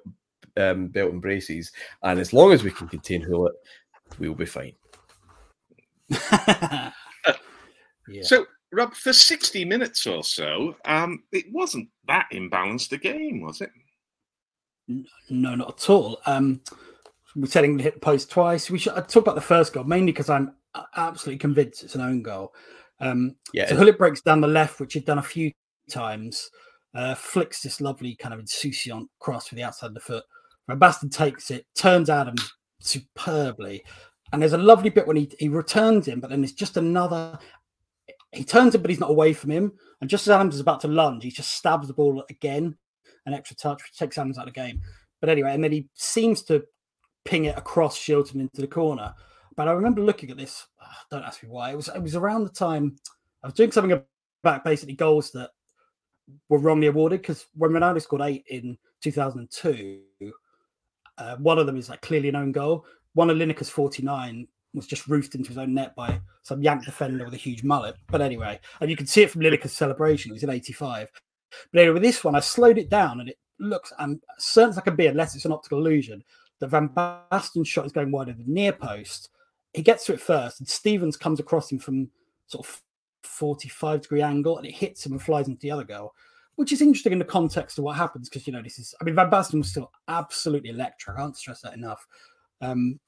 um, 0.57 0.89
belt 0.89 1.13
and 1.13 1.21
braces. 1.21 1.71
And 2.03 2.19
as 2.19 2.33
long 2.33 2.53
as 2.53 2.65
we 2.65 2.71
can 2.71 2.89
contain 2.89 3.23
Gullit, 3.23 3.53
we'll 4.19 4.35
be 4.35 4.47
fine. 4.47 4.73
yeah. 6.33 6.91
So, 8.23 8.47
Rob, 8.73 8.95
for 8.95 9.13
60 9.13 9.65
minutes 9.67 10.07
or 10.07 10.25
so, 10.25 10.77
um, 10.87 11.25
it 11.31 11.45
wasn't 11.53 11.89
that 12.07 12.27
imbalanced 12.33 12.93
a 12.93 12.99
game, 12.99 13.43
was 13.43 13.61
it? 13.61 13.71
No, 14.89 15.55
not 15.55 15.83
at 15.83 15.91
all. 15.91 16.21
Um, 16.27 16.61
we're 17.35 17.47
telling 17.47 17.79
to 17.79 17.85
hit 17.85 17.95
the 17.95 18.01
post 18.01 18.31
twice. 18.31 18.71
We 18.71 18.79
should 18.79 18.95
I 18.95 19.01
talk 19.01 19.23
about 19.23 19.37
the 19.37 19.41
first 19.41 19.73
goal 19.73 19.85
mainly 19.85 20.13
because 20.13 20.29
I'm 20.29 20.55
absolutely 20.97 21.39
convinced 21.39 21.83
it's 21.83 21.95
an 21.95 22.01
own 22.01 22.23
goal. 22.23 22.53
Um, 23.01 23.37
yeah. 23.53 23.69
So 23.69 23.77
Gullit 23.77 23.99
breaks 23.99 24.21
down 24.21 24.41
the 24.41 24.49
left, 24.49 24.81
which 24.81 24.95
he'd 24.95 25.05
done 25.05 25.19
a 25.19 25.23
few 25.23 25.51
times. 25.91 26.51
Uh, 26.95 27.15
flicks 27.15 27.63
this 27.63 27.81
lovely 27.81 28.15
kind 28.15 28.35
of 28.35 28.41
insouciant 28.41 29.09
cross 29.19 29.51
with 29.51 29.57
the 29.57 29.63
outside 29.63 29.87
of 29.87 29.95
the 29.95 30.01
foot. 30.01 30.25
Basten 30.71 31.11
takes 31.11 31.51
it, 31.51 31.67
turns 31.75 32.09
Adam 32.09 32.35
superbly, 32.81 33.83
and 34.33 34.41
there's 34.41 34.53
a 34.53 34.59
lovely 34.59 34.91
bit 34.91 35.07
when 35.07 35.17
he 35.17 35.31
he 35.39 35.49
returns 35.49 36.07
him, 36.07 36.21
but 36.21 36.31
then 36.31 36.43
it's 36.43 36.53
just 36.53 36.77
another. 36.77 37.39
He 38.33 38.45
turns 38.45 38.75
it, 38.75 38.79
but 38.79 38.91
he's 38.91 39.01
not 39.01 39.11
away 39.11 39.35
from 39.35 39.51
him. 39.51 39.73
And 40.01 40.09
just 40.09 40.27
as 40.27 40.31
Adams 40.31 40.55
is 40.55 40.61
about 40.61 40.81
to 40.81 40.89
lunge, 40.89 41.23
he 41.23 41.31
just 41.31 41.53
stabs 41.53 41.87
the 41.87 41.95
ball 41.95 42.25
again, 42.31 42.77
an 43.27 43.35
extra 43.35 43.57
touch, 43.57 43.83
which 43.83 43.97
takes 43.99 44.19
Adams 44.19 44.39
out 44.39 44.49
of 44.49 44.55
the 44.55 44.61
game. 44.61 44.81
But 45.21 45.29
anyway, 45.29 45.55
and 45.55 45.63
then 45.63 45.73
he 45.73 45.89
seems 45.95 46.43
to 46.45 46.65
ping 47.25 47.45
it 47.45 47.57
across 47.57 47.99
Shilton 47.99 48.37
into 48.37 48.61
the 48.61 48.67
corner. 48.67 49.15
But 49.57 49.69
I 49.69 49.73
remember 49.73 50.01
looking 50.01 50.31
at 50.31 50.37
this. 50.37 50.67
don't 51.11 51.25
ask 51.25 51.43
me 51.43 51.49
why. 51.49 51.71
It 51.73 51.77
was 51.77 51.89
it 51.89 52.03
was 52.03 52.17
around 52.17 52.45
the 52.45 52.51
time 52.51 52.97
I 53.43 53.49
was 53.49 53.55
doing 53.55 53.73
something 53.73 54.03
about 54.43 54.65
basically 54.65 54.95
goals 54.95 55.31
that 55.33 55.51
were 56.49 56.59
wrongly 56.59 56.87
awarded 56.87 57.21
because 57.21 57.47
when 57.55 57.73
Ronaldo 57.73 58.01
scored 58.01 58.23
eight 58.23 58.45
in 58.49 58.79
2002, 59.03 60.01
uh, 61.19 61.37
one 61.37 61.59
of 61.59 61.67
them 61.67 61.77
is 61.77 61.89
like 61.89 62.01
clearly 62.01 62.29
an 62.29 62.37
own 62.37 62.53
goal. 62.53 62.87
One 63.15 63.31
of 63.31 63.37
Lineker's 63.37 63.69
49 63.69 64.47
was 64.75 64.87
just 64.87 65.07
roofed 65.07 65.35
into 65.35 65.49
his 65.49 65.59
own 65.59 65.75
net 65.75 65.95
by 65.95 66.21
some 66.43 66.63
Yank 66.63 66.85
defender 66.85 67.25
with 67.25 67.35
a 67.35 67.39
huge 67.39 67.63
mullet. 67.63 67.97
But 68.09 68.23
anyway, 68.23 68.59
and 68.81 68.89
you 68.91 68.97
can 68.97 69.07
see 69.07 69.23
it 69.23 69.31
from 69.31 69.43
Lineker's 69.43 69.73
celebration. 69.73 70.33
He's 70.33 70.43
in 70.43 70.51
85. 70.51 71.11
But 71.73 71.81
anyway, 71.81 71.95
with 71.95 72.03
this 72.03 72.25
one, 72.25 72.35
I 72.35 72.41
slowed 72.41 72.79
it 72.79 72.91
down 72.91 73.21
and 73.21 73.29
it 73.29 73.39
looks, 73.59 73.93
I'm 73.99 74.21
certain 74.39 74.71
as 74.71 74.79
I 74.79 74.83
can 74.83 74.97
be, 74.97 75.07
unless 75.07 75.35
it's 75.35 75.45
an 75.45 75.53
optical 75.53 75.79
illusion, 75.79 76.23
that 76.61 76.69
Van 76.69 76.89
Basten's 76.89 77.69
shot 77.69 77.87
is 77.87 77.93
going 77.93 78.11
wide 78.11 78.29
of 78.29 78.39
the 78.39 78.45
near 78.47 78.73
post. 78.73 79.31
He 79.73 79.83
gets 79.83 80.05
to 80.07 80.13
it 80.13 80.21
first, 80.21 80.61
and 80.61 80.69
Stevens 80.69 81.17
comes 81.17 81.41
across 81.41 81.73
him 81.73 81.79
from 81.79 82.11
sort 82.47 82.67
of 82.67 82.83
45 83.23 84.03
degree 84.03 84.23
angle 84.23 84.59
and 84.59 84.67
it 84.67 84.73
hits 84.73 85.05
him 85.07 85.13
and 85.13 85.23
flies 85.23 85.49
into 85.49 85.61
the 85.61 85.71
other 85.71 85.85
goal, 85.85 86.15
which 86.57 86.73
is 86.73 86.83
interesting 86.83 87.13
in 87.13 87.19
the 87.19 87.25
context 87.25 87.79
of 87.79 87.85
what 87.85 87.97
happens 87.97 88.29
because, 88.29 88.47
you 88.47 88.53
know, 88.53 88.63
this 88.63 88.79
is, 88.79 88.95
I 89.01 89.05
mean, 89.05 89.15
Van 89.15 89.31
Basten 89.31 89.59
was 89.59 89.69
still 89.69 89.91
absolutely 90.09 90.71
electric. 90.71 91.17
I 91.17 91.21
can't 91.21 91.37
stress 91.37 91.61
that 91.63 91.75
enough. 91.75 92.07
Um, 92.61 93.01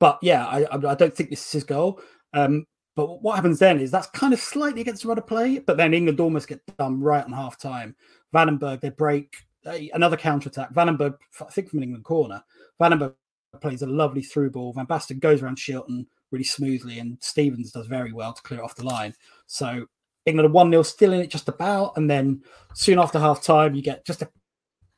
but 0.00 0.18
yeah, 0.22 0.46
I, 0.46 0.66
I 0.72 0.94
don't 0.94 1.14
think 1.14 1.30
this 1.30 1.44
is 1.44 1.52
his 1.52 1.64
goal. 1.64 2.00
Um, 2.32 2.66
but 2.98 3.22
what 3.22 3.36
happens 3.36 3.60
then 3.60 3.78
is 3.78 3.92
that's 3.92 4.08
kind 4.08 4.32
of 4.32 4.40
slightly 4.40 4.80
against 4.80 5.02
the 5.02 5.08
run 5.08 5.18
of 5.18 5.26
play, 5.28 5.60
but 5.60 5.76
then 5.76 5.94
England 5.94 6.18
almost 6.18 6.48
get 6.48 6.60
done 6.78 7.00
right 7.00 7.24
on 7.24 7.30
half 7.30 7.56
time. 7.56 7.94
Vanenburg, 8.34 8.80
they 8.80 8.90
break 8.90 9.36
another 9.64 10.16
counter 10.16 10.48
attack. 10.48 10.72
Vanenburg, 10.72 11.14
I 11.40 11.44
think 11.44 11.70
from 11.70 11.78
an 11.78 11.84
England 11.84 12.04
corner, 12.04 12.42
Vanenburg 12.80 13.14
plays 13.60 13.82
a 13.82 13.86
lovely 13.86 14.20
through 14.20 14.50
ball. 14.50 14.72
Van 14.72 14.84
Basten 14.84 15.20
goes 15.20 15.40
around 15.42 15.58
Shilton 15.58 16.06
really 16.32 16.42
smoothly, 16.42 16.98
and 16.98 17.18
Stevens 17.20 17.70
does 17.70 17.86
very 17.86 18.12
well 18.12 18.32
to 18.32 18.42
clear 18.42 18.58
it 18.58 18.64
off 18.64 18.74
the 18.74 18.84
line. 18.84 19.14
So 19.46 19.86
England 20.26 20.48
are 20.48 20.52
1 20.52 20.70
0 20.72 20.82
still 20.82 21.12
in 21.12 21.20
it 21.20 21.30
just 21.30 21.48
about. 21.48 21.96
And 21.96 22.10
then 22.10 22.42
soon 22.74 22.98
after 22.98 23.20
half 23.20 23.44
time, 23.44 23.76
you 23.76 23.82
get 23.82 24.04
just 24.04 24.22
a 24.22 24.28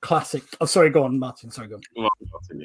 classic. 0.00 0.44
Oh, 0.58 0.64
sorry, 0.64 0.88
go 0.88 1.04
on, 1.04 1.18
Martyn. 1.18 1.50
Sorry, 1.50 1.68
go 1.68 1.78
on. 1.98 2.08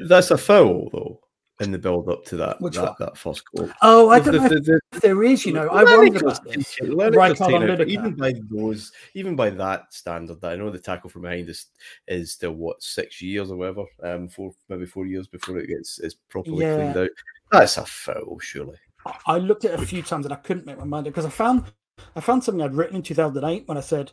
That's 0.08 0.32
a 0.32 0.38
foul, 0.38 0.90
though 0.94 1.20
in 1.62 1.72
the 1.72 1.78
build 1.78 2.10
up 2.10 2.26
to 2.26 2.36
that 2.36 2.60
Which 2.60 2.76
that, 2.76 2.98
that 3.00 3.18
first 3.18 3.44
goal. 3.52 3.70
Oh, 3.82 4.10
I 4.10 4.20
don't 4.20 4.34
the, 4.34 4.40
know 4.42 4.48
the, 4.60 4.80
there 5.00 5.24
is. 5.24 5.46
You 5.46 5.54
know, 5.54 5.70
I 5.70 5.84
wonder 5.84 6.20
about 6.20 6.44
this. 6.44 6.78
Right 6.82 7.88
even 7.88 8.14
by 8.16 8.34
those, 8.52 8.92
even 9.14 9.36
by 9.36 9.50
that 9.52 9.94
standard, 9.94 10.42
that 10.42 10.52
I 10.52 10.56
know 10.56 10.70
the 10.70 10.80
tackle 10.80 11.10
from 11.10 11.24
behind 11.24 11.50
is 11.50 11.68
is 12.08 12.34
still 12.34 12.54
what 12.54 12.84
six 12.84 13.22
years 13.22 13.52
or 13.52 13.58
whatever, 13.58 13.86
um, 14.04 14.28
four 14.28 14.52
maybe 14.68 14.86
four 14.86 15.06
years 15.06 15.28
before 15.28 15.58
it 15.60 15.68
gets 15.68 16.00
is 16.00 16.16
properly 16.30 16.66
yeah. 16.66 16.76
cleaned 16.76 16.98
out. 16.98 17.10
That's 17.52 17.78
a 17.78 17.86
foul, 17.86 18.38
surely. 18.40 18.78
I 19.26 19.38
looked 19.38 19.66
at 19.66 19.74
it 19.74 19.80
a 19.80 19.86
few 19.86 20.02
times 20.02 20.26
and 20.26 20.34
I 20.34 20.38
couldn't 20.38 20.66
make 20.66 20.80
my 20.80 20.84
mind 20.84 21.08
up 21.08 21.14
because 21.14 21.26
I 21.26 21.30
found 21.30 21.72
I 22.16 22.20
found 22.20 22.44
something 22.44 22.62
I'd 22.62 22.76
written 22.76 22.98
in 22.98 23.04
2008 23.04 23.68
when 23.68 23.78
I 23.78 23.82
said 23.82 24.12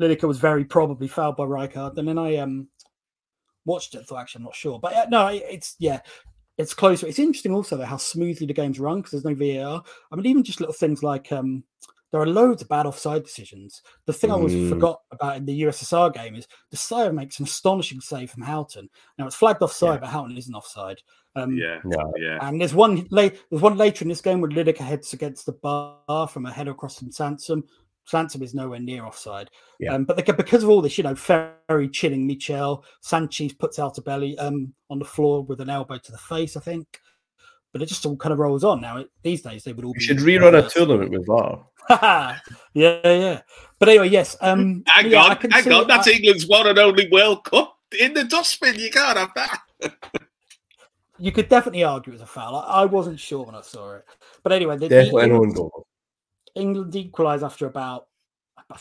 Lineker 0.00 0.28
was 0.28 0.38
very 0.38 0.64
probably 0.64 1.08
fouled 1.08 1.36
by 1.36 1.44
Rijkaard, 1.44 1.98
and 1.98 2.06
then 2.06 2.18
I 2.18 2.36
um 2.36 2.68
watched 3.64 3.94
it. 3.94 4.06
Thought 4.06 4.20
actually 4.20 4.40
I'm 4.40 4.44
not 4.44 4.54
sure, 4.54 4.78
but 4.78 4.92
uh, 4.92 5.06
no, 5.08 5.26
it's 5.28 5.76
yeah, 5.78 6.00
it's 6.58 6.74
closer. 6.74 7.06
It's 7.06 7.18
interesting 7.18 7.52
also 7.52 7.76
though 7.76 7.84
how 7.84 7.96
smoothly 7.96 8.46
the 8.46 8.54
game's 8.54 8.80
run 8.80 8.98
because 8.98 9.10
there's 9.10 9.24
no 9.24 9.34
VAR. 9.34 9.82
I 10.10 10.16
mean, 10.16 10.26
even 10.26 10.44
just 10.44 10.60
little 10.60 10.74
things 10.74 11.02
like 11.02 11.32
um, 11.32 11.64
there 12.12 12.20
are 12.20 12.26
loads 12.26 12.62
of 12.62 12.68
bad 12.68 12.86
offside 12.86 13.24
decisions. 13.24 13.82
The 14.06 14.12
thing 14.12 14.30
mm. 14.30 14.34
I 14.34 14.36
always 14.36 14.70
forgot 14.70 15.00
about 15.10 15.36
in 15.36 15.46
the 15.46 15.62
USSR 15.62 16.14
game 16.14 16.36
is 16.36 16.46
Dasayev 16.72 17.12
makes 17.12 17.40
an 17.40 17.44
astonishing 17.44 18.00
save 18.00 18.30
from 18.30 18.42
Houghton. 18.42 18.88
Now 19.18 19.26
it's 19.26 19.34
flagged 19.34 19.62
offside, 19.62 19.94
yeah. 19.94 20.00
but 20.00 20.10
Houghton 20.10 20.36
isn't 20.36 20.54
offside. 20.54 20.98
Um, 21.34 21.56
yeah, 21.56 21.80
yeah. 22.16 22.38
And 22.42 22.60
there's 22.60 22.74
one 22.74 23.08
late. 23.10 23.42
There's 23.50 23.62
one 23.62 23.76
later 23.76 24.04
in 24.04 24.08
this 24.08 24.20
game 24.20 24.40
where 24.40 24.50
Lineker 24.50 24.78
heads 24.78 25.12
against 25.12 25.46
the 25.46 25.52
bar 25.54 26.28
from 26.28 26.46
a 26.46 26.52
header 26.52 26.70
across 26.70 27.00
from 27.00 27.10
Sansom. 27.10 27.64
Sansom 28.04 28.42
is 28.42 28.54
nowhere 28.54 28.80
near 28.80 29.04
offside. 29.04 29.50
Yeah. 29.80 29.94
Um, 29.94 30.04
but 30.04 30.16
they, 30.16 30.32
because 30.32 30.62
of 30.62 30.68
all 30.68 30.82
this, 30.82 30.98
you 30.98 31.04
know, 31.04 31.14
Ferri 31.14 31.88
chilling 31.88 32.26
Michel, 32.26 32.84
Sanchez 33.00 33.52
puts 33.52 33.78
out 33.78 33.96
Altobelli 33.96 34.34
um, 34.38 34.74
on 34.90 34.98
the 34.98 35.04
floor 35.04 35.42
with 35.42 35.60
an 35.60 35.70
elbow 35.70 35.98
to 35.98 36.12
the 36.12 36.18
face, 36.18 36.56
I 36.56 36.60
think. 36.60 37.00
But 37.72 37.82
it 37.82 37.86
just 37.86 38.06
all 38.06 38.16
kind 38.16 38.32
of 38.32 38.38
rolls 38.38 38.62
on 38.62 38.80
now. 38.80 38.98
It, 38.98 39.10
these 39.22 39.42
days, 39.42 39.64
they 39.64 39.72
would 39.72 39.84
all. 39.84 39.94
You 39.96 40.00
should 40.00 40.18
rerun 40.18 40.56
a 40.56 40.68
tournament 40.68 41.10
with 41.10 41.26
VAR. 41.26 41.66
yeah, 41.90 43.00
yeah. 43.04 43.40
But 43.78 43.88
anyway, 43.88 44.10
yes. 44.10 44.36
Um, 44.40 44.84
hang 44.86 45.10
yeah, 45.10 45.22
on, 45.22 45.36
hang 45.50 45.72
on. 45.72 45.88
That's 45.88 46.06
I, 46.06 46.12
England's 46.12 46.46
one 46.46 46.68
and 46.68 46.78
only 46.78 47.08
World 47.10 47.44
Cup 47.44 47.76
in 47.98 48.14
the 48.14 48.24
dustbin. 48.24 48.78
You 48.78 48.90
can't 48.90 49.18
have 49.18 49.32
that. 49.34 49.60
you 51.18 51.32
could 51.32 51.48
definitely 51.48 51.82
argue 51.82 52.12
it 52.12 52.14
was 52.14 52.22
a 52.22 52.26
foul. 52.26 52.56
I, 52.56 52.82
I 52.82 52.84
wasn't 52.84 53.18
sure 53.18 53.44
when 53.44 53.56
I 53.56 53.62
saw 53.62 53.96
it, 53.96 54.04
but 54.44 54.52
anyway, 54.52 54.76
the, 54.76 54.88
definitely 54.88 55.28
the, 55.28 55.34
England, 55.34 55.58
England 56.54 56.94
equalised 56.96 57.44
after 57.44 57.66
about 57.66 58.06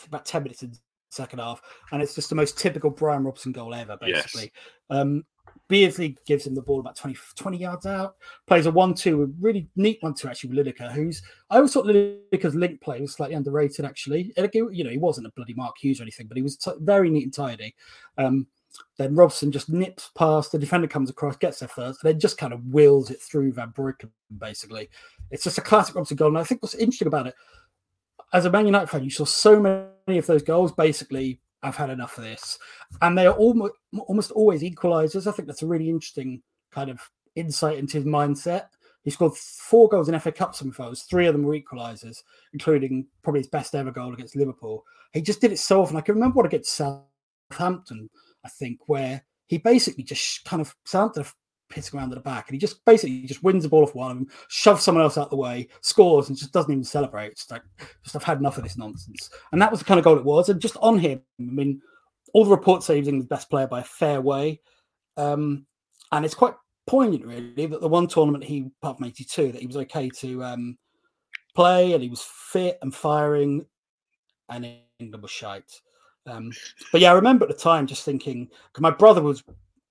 about 0.07 0.25
ten 0.25 0.43
minutes 0.43 0.63
in 0.63 0.71
the 0.71 0.77
second 1.09 1.39
half, 1.39 1.61
and 1.91 2.01
it's 2.01 2.15
just 2.15 2.29
the 2.29 2.35
most 2.35 2.57
typical 2.57 2.89
Brian 2.89 3.23
Robson 3.23 3.51
goal 3.51 3.73
ever, 3.73 3.97
basically. 3.97 4.51
Yes. 4.53 4.99
Um, 4.99 5.25
Beardsley 5.67 6.17
gives 6.25 6.45
him 6.45 6.55
the 6.55 6.61
ball 6.61 6.79
about 6.79 6.95
20, 6.95 7.17
20 7.35 7.57
yards 7.57 7.85
out, 7.85 8.15
plays 8.47 8.65
a 8.65 8.71
1 8.71 8.93
2, 8.93 9.23
a 9.23 9.25
really 9.39 9.67
neat 9.75 9.97
1 10.01 10.13
2 10.13 10.27
actually 10.27 10.55
with 10.55 10.65
Lineker, 10.65 10.91
who's 10.91 11.21
I 11.49 11.57
always 11.57 11.73
thought 11.73 11.85
Lineker's 11.85 12.55
link 12.55 12.81
play 12.81 12.99
was 13.01 13.13
slightly 13.13 13.35
underrated 13.35 13.85
actually. 13.85 14.33
You 14.37 14.83
know, 14.83 14.89
he 14.89 14.97
wasn't 14.97 15.27
a 15.27 15.31
bloody 15.35 15.53
Mark 15.53 15.75
Hughes 15.79 15.99
or 15.99 16.03
anything, 16.03 16.27
but 16.27 16.37
he 16.37 16.43
was 16.43 16.57
t- 16.57 16.71
very 16.79 17.09
neat 17.09 17.23
and 17.23 17.33
tidy. 17.33 17.75
Um, 18.17 18.47
then 18.97 19.15
Robson 19.15 19.51
just 19.51 19.69
nips 19.69 20.09
past, 20.15 20.51
the 20.51 20.59
defender 20.59 20.87
comes 20.87 21.09
across, 21.09 21.37
gets 21.37 21.59
there 21.59 21.67
first, 21.67 22.03
and 22.03 22.11
then 22.11 22.19
just 22.19 22.37
kind 22.37 22.53
of 22.53 22.65
wheels 22.67 23.11
it 23.11 23.21
through 23.21 23.53
Van 23.53 23.71
Breukelen, 23.71 24.09
basically. 24.37 24.89
It's 25.31 25.43
just 25.43 25.59
a 25.59 25.61
classic 25.61 25.95
Robson 25.95 26.17
goal. 26.17 26.29
And 26.29 26.37
I 26.39 26.43
think 26.43 26.61
what's 26.61 26.75
interesting 26.75 27.07
about 27.07 27.27
it, 27.27 27.35
as 28.33 28.45
a 28.45 28.51
Man 28.51 28.65
United 28.65 28.87
fan, 28.87 29.03
you 29.03 29.09
saw 29.09 29.25
so 29.25 29.59
many 29.59 30.17
of 30.17 30.25
those 30.25 30.43
goals 30.43 30.71
basically 30.71 31.39
I've 31.63 31.77
had 31.77 31.89
enough 31.89 32.17
of 32.17 32.25
this. 32.25 32.59
And 33.01 33.17
they 33.17 33.25
are 33.25 33.33
almost 33.33 33.73
almost 34.07 34.31
always 34.31 34.61
equalizers. 34.61 35.27
I 35.27 35.31
think 35.31 35.47
that's 35.47 35.63
a 35.63 35.67
really 35.67 35.89
interesting 35.89 36.41
kind 36.71 36.89
of 36.89 36.99
insight 37.35 37.77
into 37.77 37.97
his 37.97 38.05
mindset. 38.05 38.65
He 39.03 39.11
scored 39.11 39.35
four 39.35 39.89
goals 39.89 40.07
in 40.07 40.19
FA 40.19 40.31
Cup 40.31 40.55
semi-finals. 40.55 41.03
Three 41.03 41.27
of 41.27 41.33
them 41.33 41.43
were 41.43 41.57
equalisers, 41.57 42.23
including 42.53 43.05
probably 43.21 43.41
his 43.41 43.47
best 43.47 43.75
ever 43.75 43.91
goal 43.91 44.13
against 44.13 44.35
Liverpool. 44.35 44.85
He 45.11 45.21
just 45.21 45.41
did 45.41 45.51
it 45.51 45.59
so 45.59 45.81
often. 45.81 45.97
I 45.97 46.01
can 46.01 46.15
remember 46.15 46.37
what 46.37 46.45
against 46.45 46.73
Southampton, 46.73 48.09
I 48.45 48.49
think, 48.49 48.79
where 48.87 49.23
he 49.47 49.57
basically 49.57 50.03
just 50.03 50.45
kind 50.45 50.61
of 50.61 50.75
Southampton 50.85 51.25
pitting 51.73 51.97
around 51.97 52.11
at 52.11 52.15
the 52.15 52.21
back, 52.21 52.47
and 52.47 52.55
he 52.55 52.59
just 52.59 52.85
basically 52.85 53.21
just 53.23 53.43
wins 53.43 53.63
the 53.63 53.69
ball 53.69 53.83
off 53.83 53.95
one 53.95 54.11
of 54.11 54.17
them, 54.17 54.27
shoves 54.47 54.83
someone 54.83 55.03
else 55.03 55.17
out 55.17 55.29
the 55.29 55.35
way, 55.35 55.67
scores, 55.81 56.29
and 56.29 56.37
just 56.37 56.53
doesn't 56.53 56.71
even 56.71 56.83
celebrate. 56.83 57.31
It's 57.31 57.49
like, 57.49 57.63
just 58.03 58.15
I've 58.15 58.23
had 58.23 58.39
enough 58.39 58.57
of 58.57 58.63
this 58.63 58.77
nonsense. 58.77 59.29
And 59.51 59.61
that 59.61 59.71
was 59.71 59.79
the 59.79 59.85
kind 59.85 59.97
of 59.97 60.03
goal 60.03 60.17
it 60.17 60.25
was. 60.25 60.49
And 60.49 60.61
just 60.61 60.77
on 60.77 60.99
him, 60.99 61.21
I 61.39 61.43
mean, 61.43 61.81
all 62.33 62.45
the 62.45 62.51
reports 62.51 62.85
say 62.85 62.95
he 62.95 63.01
was 63.01 63.07
England's 63.07 63.29
best 63.29 63.49
player 63.49 63.67
by 63.67 63.81
a 63.81 63.83
fair 63.83 64.21
way, 64.21 64.61
um, 65.17 65.65
and 66.11 66.25
it's 66.25 66.35
quite 66.35 66.53
poignant, 66.85 67.25
really, 67.25 67.65
that 67.65 67.81
the 67.81 67.87
one 67.87 68.07
tournament 68.07 68.43
he, 68.43 68.71
apart 68.81 68.97
from 68.97 69.07
'82, 69.07 69.51
that 69.51 69.61
he 69.61 69.67
was 69.67 69.77
okay 69.77 70.09
to 70.09 70.43
um, 70.43 70.77
play, 71.55 71.93
and 71.93 72.03
he 72.03 72.09
was 72.09 72.21
fit 72.21 72.77
and 72.81 72.93
firing, 72.93 73.65
and 74.49 74.67
England 74.99 75.23
was 75.23 75.31
shite. 75.31 75.81
Um, 76.25 76.51
but 76.91 77.01
yeah, 77.01 77.11
I 77.11 77.15
remember 77.15 77.45
at 77.45 77.49
the 77.49 77.57
time 77.57 77.85
just 77.85 78.05
thinking, 78.05 78.45
because 78.45 78.81
my 78.81 78.91
brother 78.91 79.21
was 79.21 79.43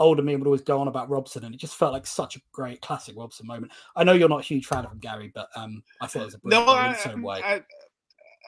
older 0.03 0.23
me 0.23 0.37
would 0.37 0.47
always 0.47 0.61
go 0.61 0.81
on 0.81 0.89
about 0.89 1.09
Robson, 1.09 1.45
and 1.45 1.55
it 1.55 1.59
just 1.59 1.77
felt 1.77 1.93
like 1.93 2.07
such 2.07 2.37
a 2.37 2.41
great 2.53 2.81
classic 2.81 3.15
Robson 3.17 3.47
moment. 3.47 3.73
I 3.97 4.05
know 4.05 4.13
you're 4.13 4.29
not 4.29 4.41
a 4.41 4.45
huge 4.45 4.67
fan 4.67 4.85
of 4.85 4.93
him, 4.93 4.99
Gary, 4.99 5.33
but 5.35 5.49
um, 5.57 5.83
I 6.01 6.07
thought 6.07 6.23
it 6.23 6.27
was 6.27 6.35
a 6.35 6.41
no, 6.45 6.65
I, 6.65 6.87
in 6.87 6.93
the 6.93 6.99
same 6.99 7.23
way. 7.23 7.41
I, 7.43 7.63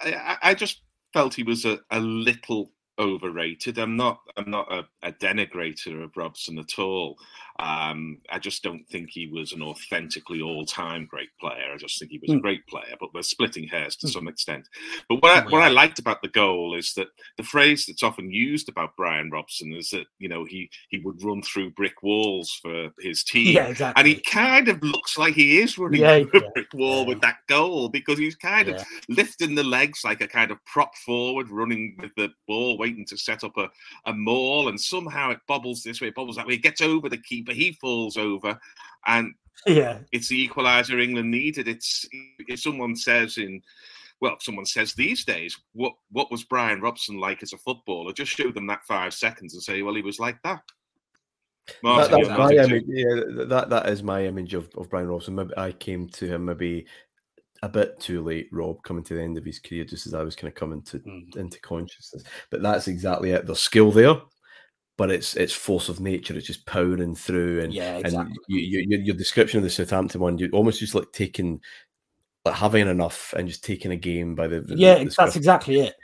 I, 0.02 0.36
I, 0.42 0.54
just 0.54 0.82
felt 1.12 1.34
he 1.34 1.42
was 1.42 1.64
a, 1.64 1.78
a 1.90 2.00
little 2.00 2.70
overrated. 2.98 3.78
I'm 3.78 3.96
not. 3.96 4.20
I'm 4.36 4.50
not 4.50 4.72
a, 4.72 4.86
a 5.02 5.12
denigrator 5.12 6.02
of 6.02 6.16
Robson 6.16 6.58
at 6.58 6.78
all. 6.78 7.18
Um, 7.60 8.18
I 8.30 8.40
just 8.40 8.64
don't 8.64 8.84
think 8.88 9.10
he 9.10 9.28
was 9.28 9.52
an 9.52 9.62
authentically 9.62 10.42
all-time 10.42 11.06
great 11.08 11.28
player. 11.38 11.72
I 11.72 11.76
just 11.76 12.00
think 12.00 12.10
he 12.10 12.18
was 12.18 12.30
mm. 12.30 12.34
a 12.34 12.36
hmm. 12.38 12.42
great 12.42 12.66
player, 12.66 12.96
but 12.98 13.14
we're 13.14 13.22
splitting 13.22 13.68
hairs 13.68 13.94
to 13.96 14.08
mm. 14.08 14.12
some 14.12 14.26
extent. 14.26 14.68
But 15.08 15.22
what 15.22 15.38
I, 15.38 15.48
what 15.48 15.62
I 15.62 15.68
liked 15.68 16.00
about 16.00 16.20
the 16.20 16.28
goal 16.28 16.74
is 16.76 16.94
that 16.94 17.08
the 17.36 17.44
phrase 17.44 17.86
that's 17.86 18.02
often 18.02 18.28
used 18.28 18.68
about 18.68 18.96
Brian 18.96 19.30
Robson 19.30 19.72
is 19.72 19.90
that 19.90 20.06
you 20.18 20.28
know 20.28 20.44
he 20.44 20.68
he 20.88 20.98
would 20.98 21.22
run 21.22 21.42
through 21.42 21.70
brick 21.70 22.02
walls 22.02 22.58
for 22.60 22.88
his 22.98 23.22
team, 23.24 23.54
yeah, 23.54 23.66
exactly. 23.66 24.00
and 24.00 24.08
he 24.08 24.20
kind 24.20 24.68
of 24.68 24.82
looks 24.82 25.16
like 25.16 25.34
he 25.34 25.60
is 25.60 25.78
running 25.78 26.00
yeah, 26.00 26.24
through 26.24 26.40
yeah, 26.40 26.48
a 26.48 26.50
brick 26.50 26.74
wall 26.74 27.06
with 27.06 27.20
that 27.20 27.36
goal 27.48 27.88
because 27.88 28.18
he's 28.18 28.36
kind 28.36 28.68
of 28.68 28.84
lifting 29.08 29.54
the 29.54 29.62
legs 29.62 30.00
like 30.04 30.20
a 30.20 30.26
kind 30.26 30.50
of 30.50 30.58
prop 30.64 30.94
forward, 30.96 31.50
running 31.50 31.96
with 32.00 32.10
the 32.16 32.30
ball, 32.48 32.78
waiting 32.84 33.06
to 33.06 33.16
set 33.16 33.44
up 33.44 33.56
a, 33.56 33.70
a 34.06 34.12
maul, 34.12 34.68
and 34.68 34.78
somehow 34.78 35.30
it 35.30 35.38
bobbles 35.48 35.82
this 35.82 36.00
way, 36.00 36.08
it 36.08 36.14
bobbles 36.14 36.36
that 36.36 36.46
way, 36.46 36.54
it 36.54 36.62
gets 36.62 36.82
over 36.82 37.08
the 37.08 37.18
keeper, 37.18 37.52
he 37.52 37.72
falls 37.80 38.18
over, 38.18 38.58
and 39.06 39.34
yeah, 39.66 39.98
it's 40.12 40.28
the 40.28 40.48
equaliser 40.48 41.02
England 41.02 41.30
needed. 41.30 41.66
It's 41.68 42.06
if 42.12 42.60
someone 42.60 42.94
says 42.94 43.38
in 43.38 43.62
well, 44.20 44.36
someone 44.40 44.66
says 44.66 44.94
these 44.94 45.24
days, 45.24 45.58
what 45.72 45.94
what 46.10 46.30
was 46.30 46.44
Brian 46.44 46.80
Robson 46.80 47.18
like 47.18 47.42
as 47.42 47.52
a 47.52 47.58
footballer? 47.58 48.12
Just 48.12 48.32
show 48.32 48.50
them 48.50 48.66
that 48.66 48.84
five 48.84 49.14
seconds 49.14 49.54
and 49.54 49.62
say, 49.62 49.82
well, 49.82 49.94
he 49.94 50.02
was 50.02 50.18
like 50.18 50.40
that. 50.42 50.62
Martyn, 51.82 52.20
that, 52.20 52.28
that's 52.28 52.38
my 52.38 52.52
image. 52.52 52.84
Yeah, 52.86 53.44
that 53.46 53.70
that 53.70 53.88
is 53.88 54.02
my 54.02 54.24
image 54.24 54.54
of, 54.54 54.68
of 54.76 54.90
Brian 54.90 55.08
Robson. 55.08 55.34
Maybe 55.34 55.56
I 55.56 55.72
came 55.72 56.08
to 56.10 56.26
him 56.26 56.44
maybe 56.44 56.86
a 57.64 57.68
bit 57.68 57.98
too 57.98 58.22
late, 58.22 58.48
Rob, 58.52 58.82
coming 58.82 59.02
to 59.04 59.14
the 59.14 59.22
end 59.22 59.38
of 59.38 59.44
his 59.44 59.58
career, 59.58 59.84
just 59.84 60.06
as 60.06 60.14
I 60.14 60.22
was 60.22 60.36
kind 60.36 60.48
of 60.52 60.54
coming 60.54 60.82
to 60.82 60.98
Mm. 61.00 61.36
into 61.36 61.58
consciousness. 61.60 62.22
But 62.50 62.62
that's 62.62 62.88
exactly 62.88 63.30
it. 63.30 63.46
There's 63.46 63.60
skill 63.60 63.90
there, 63.90 64.16
but 64.98 65.10
it's 65.10 65.34
it's 65.36 65.54
force 65.54 65.88
of 65.88 65.98
nature. 65.98 66.36
It's 66.36 66.46
just 66.46 66.66
powering 66.66 67.14
through, 67.14 67.62
and 67.62 67.72
Yeah, 67.72 68.00
and 68.04 68.12
you, 68.48 68.60
you, 68.60 68.86
your, 68.88 69.00
your 69.00 69.16
description 69.16 69.58
of 69.58 69.64
the 69.64 69.70
Southampton 69.70 70.20
one, 70.20 70.38
you 70.38 70.50
almost 70.52 70.80
just 70.80 70.94
like 70.94 71.10
taking, 71.12 71.60
like 72.44 72.54
having 72.54 72.86
enough 72.86 73.32
and 73.36 73.48
just 73.48 73.64
taking 73.64 73.92
a 73.92 73.96
game 73.96 74.34
by 74.34 74.46
the, 74.46 74.60
the 74.60 74.76
yeah, 74.76 75.02
the 75.02 75.14
that's 75.16 75.36
exactly 75.36 75.80
it. 75.80 75.94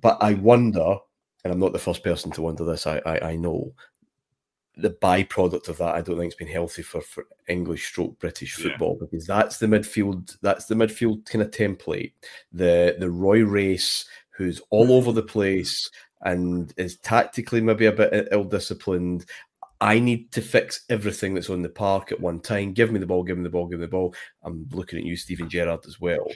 But 0.00 0.22
I 0.22 0.34
wonder, 0.34 0.96
and 1.44 1.52
I'm 1.52 1.60
not 1.60 1.72
the 1.72 1.78
first 1.78 2.04
person 2.04 2.30
to 2.32 2.42
wonder 2.42 2.64
this. 2.64 2.86
I 2.86 3.02
I, 3.04 3.30
I 3.30 3.36
know 3.36 3.74
the 4.76 4.90
byproduct 4.90 5.68
of 5.68 5.78
that. 5.78 5.94
I 5.94 6.00
don't 6.00 6.16
think 6.16 6.32
it's 6.32 6.38
been 6.38 6.48
healthy 6.48 6.82
for, 6.82 7.00
for 7.00 7.26
English 7.48 7.86
stroke 7.88 8.18
British 8.18 8.58
Yeah. 8.58 8.70
football 8.70 8.96
because 9.00 9.26
that's 9.26 9.58
the 9.58 9.66
midfield. 9.66 10.36
That's 10.42 10.66
the 10.66 10.74
midfield 10.74 11.26
kind 11.26 11.42
of 11.42 11.50
template. 11.50 12.12
The 12.52 12.96
the 12.98 13.10
Roy 13.10 13.44
Race, 13.44 14.06
who's 14.30 14.60
all 14.70 14.92
over 14.92 15.12
the 15.12 15.22
place 15.22 15.90
and 16.22 16.72
is 16.76 16.96
tactically 16.98 17.60
maybe 17.60 17.86
a 17.86 17.92
bit 17.92 18.28
ill 18.32 18.44
disciplined. 18.44 19.26
I 19.80 19.98
need 19.98 20.30
to 20.32 20.40
fix 20.40 20.84
everything 20.88 21.34
that's 21.34 21.50
on 21.50 21.62
the 21.62 21.68
park 21.68 22.12
at 22.12 22.20
one 22.20 22.38
time. 22.38 22.72
Give 22.72 22.92
me 22.92 23.00
the 23.00 23.06
ball, 23.06 23.24
give 23.24 23.36
me 23.36 23.42
the 23.42 23.50
ball, 23.50 23.66
give 23.66 23.80
me 23.80 23.86
the 23.86 23.90
ball. 23.90 24.14
I'm 24.44 24.68
looking 24.70 25.00
at 25.00 25.04
you, 25.04 25.16
Steven 25.16 25.48
Gerrard, 25.50 25.80
as 25.86 26.00
well. 26.00 26.28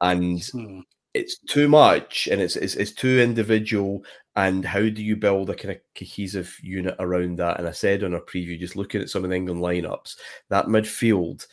And 0.00 0.40
Hmm. 0.52 0.80
It's 1.14 1.38
too 1.38 1.68
much 1.68 2.28
and 2.30 2.40
it's, 2.40 2.56
it's 2.56 2.74
it's 2.74 2.92
too 2.92 3.20
individual 3.20 4.02
and 4.36 4.64
how 4.64 4.80
do 4.80 5.02
you 5.02 5.14
build 5.14 5.50
a 5.50 5.54
kind 5.54 5.72
of 5.74 5.80
cohesive 5.94 6.56
unit 6.62 6.94
around 6.98 7.36
that 7.38 7.58
and 7.58 7.68
i 7.68 7.70
said 7.70 8.02
on 8.02 8.14
our 8.14 8.20
preview 8.20 8.58
just 8.58 8.76
looking 8.76 9.00
at 9.02 9.10
some 9.10 9.24
of 9.24 9.30
the 9.30 9.36
england 9.36 9.60
lineups 9.60 10.16
that 10.48 10.66
midfield 10.66 11.46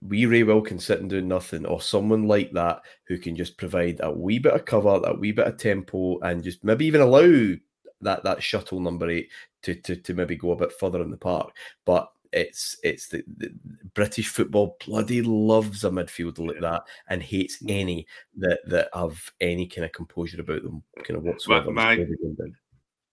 we 0.00 0.26
Ray 0.26 0.42
Wilkins 0.44 0.84
sitting 0.84 1.08
doing 1.08 1.28
nothing, 1.28 1.66
or 1.66 1.80
someone 1.80 2.28
like 2.28 2.52
that 2.52 2.82
who 3.08 3.18
can 3.18 3.34
just 3.34 3.56
provide 3.56 4.00
a 4.00 4.12
wee 4.12 4.38
bit 4.38 4.52
of 4.52 4.64
cover, 4.64 5.00
a 5.04 5.14
wee 5.14 5.32
bit 5.32 5.46
of 5.46 5.56
tempo, 5.56 6.18
and 6.20 6.44
just 6.44 6.62
maybe 6.62 6.86
even 6.86 7.00
allow 7.00 7.54
that 8.00 8.22
that 8.22 8.42
shuttle 8.42 8.80
number 8.80 9.10
eight 9.10 9.28
to 9.62 9.74
to, 9.74 9.96
to 9.96 10.14
maybe 10.14 10.36
go 10.36 10.52
a 10.52 10.56
bit 10.56 10.72
further 10.72 11.02
in 11.02 11.10
the 11.10 11.16
park. 11.16 11.50
But 11.84 12.10
it's 12.32 12.76
it's 12.82 13.08
the, 13.08 13.22
the 13.38 13.50
British 13.94 14.28
football 14.28 14.76
bloody 14.84 15.22
loves 15.22 15.84
a 15.84 15.90
midfielder 15.90 16.46
like 16.46 16.60
that 16.60 16.82
and 17.08 17.22
hates 17.22 17.58
any 17.68 18.06
that 18.36 18.58
that 18.66 18.88
have 18.94 19.18
any 19.40 19.66
kind 19.66 19.84
of 19.84 19.92
composure 19.92 20.40
about 20.40 20.62
them, 20.62 20.82
kind 21.04 21.16
of 21.16 21.22
whatsoever. 21.24 21.70
my- 21.70 21.96
Just 21.96 22.02
everything 22.04 22.36
down. 22.38 22.54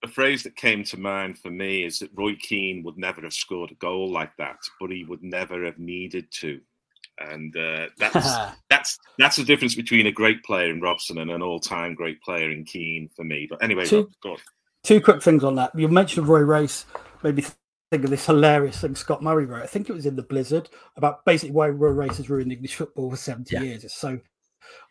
a 0.04 0.08
phrase 0.08 0.44
that 0.44 0.56
came 0.56 0.84
to 0.84 1.00
mind 1.00 1.40
for 1.40 1.50
me 1.50 1.84
is 1.84 2.00
that 2.00 2.12
Roy 2.16 2.36
Keane 2.40 2.84
would 2.84 2.98
never 2.98 3.22
have 3.22 3.34
scored 3.34 3.72
a 3.72 3.76
goal 3.76 4.12
like 4.12 4.36
that, 4.38 4.58
but 4.80 4.92
he 4.92 5.04
would 5.06 5.24
never 5.24 5.64
have 5.66 5.80
needed 5.80 6.30
to. 6.42 6.60
And 7.20 7.56
uh, 7.56 7.88
that's 7.98 8.54
that's 8.70 9.00
that's 9.18 9.38
the 9.38 9.46
difference 9.46 9.76
between 9.76 10.08
a 10.08 10.12
great 10.12 10.44
player 10.44 10.70
in 10.70 10.82
Robson 10.82 11.20
and 11.20 11.32
an 11.32 11.42
all-time 11.42 11.96
great 11.96 12.22
player 12.22 12.52
in 12.52 12.66
Keane 12.66 13.10
for 13.16 13.24
me. 13.24 13.48
But 13.50 13.64
anyway, 13.64 13.86
Two- 13.86 13.98
Rob, 14.02 14.10
go 14.22 14.32
on. 14.34 14.38
Two 14.84 15.02
quick 15.02 15.24
things 15.24 15.44
on 15.44 15.56
that. 15.56 15.72
You 15.74 15.88
mentioned 15.88 16.28
Roy 16.28 16.42
Race. 16.42 16.86
Maybe 17.24 17.44
think 17.92 18.04
of 18.04 18.10
this 18.10 18.26
hilarious 18.26 18.82
thing 18.82 18.96
Scott 18.96 19.22
Murray 19.24 19.46
wrote. 19.46 19.64
I 19.64 19.68
think 19.68 19.90
it 19.90 19.94
was 19.94 20.06
in 20.06 20.16
the 20.16 20.24
Blizzard 20.24 20.70
about 20.98 21.24
basically 21.26 21.54
why 21.54 21.70
Roy 21.70 21.90
Race 21.90 22.18
has 22.18 22.30
ruined 22.30 22.52
English 22.52 22.76
football 22.76 23.10
for 23.10 23.18
seventy 23.18 23.56
Yeah. 23.56 23.62
years. 23.64 23.84
It's 23.84 23.96
so 23.96 24.20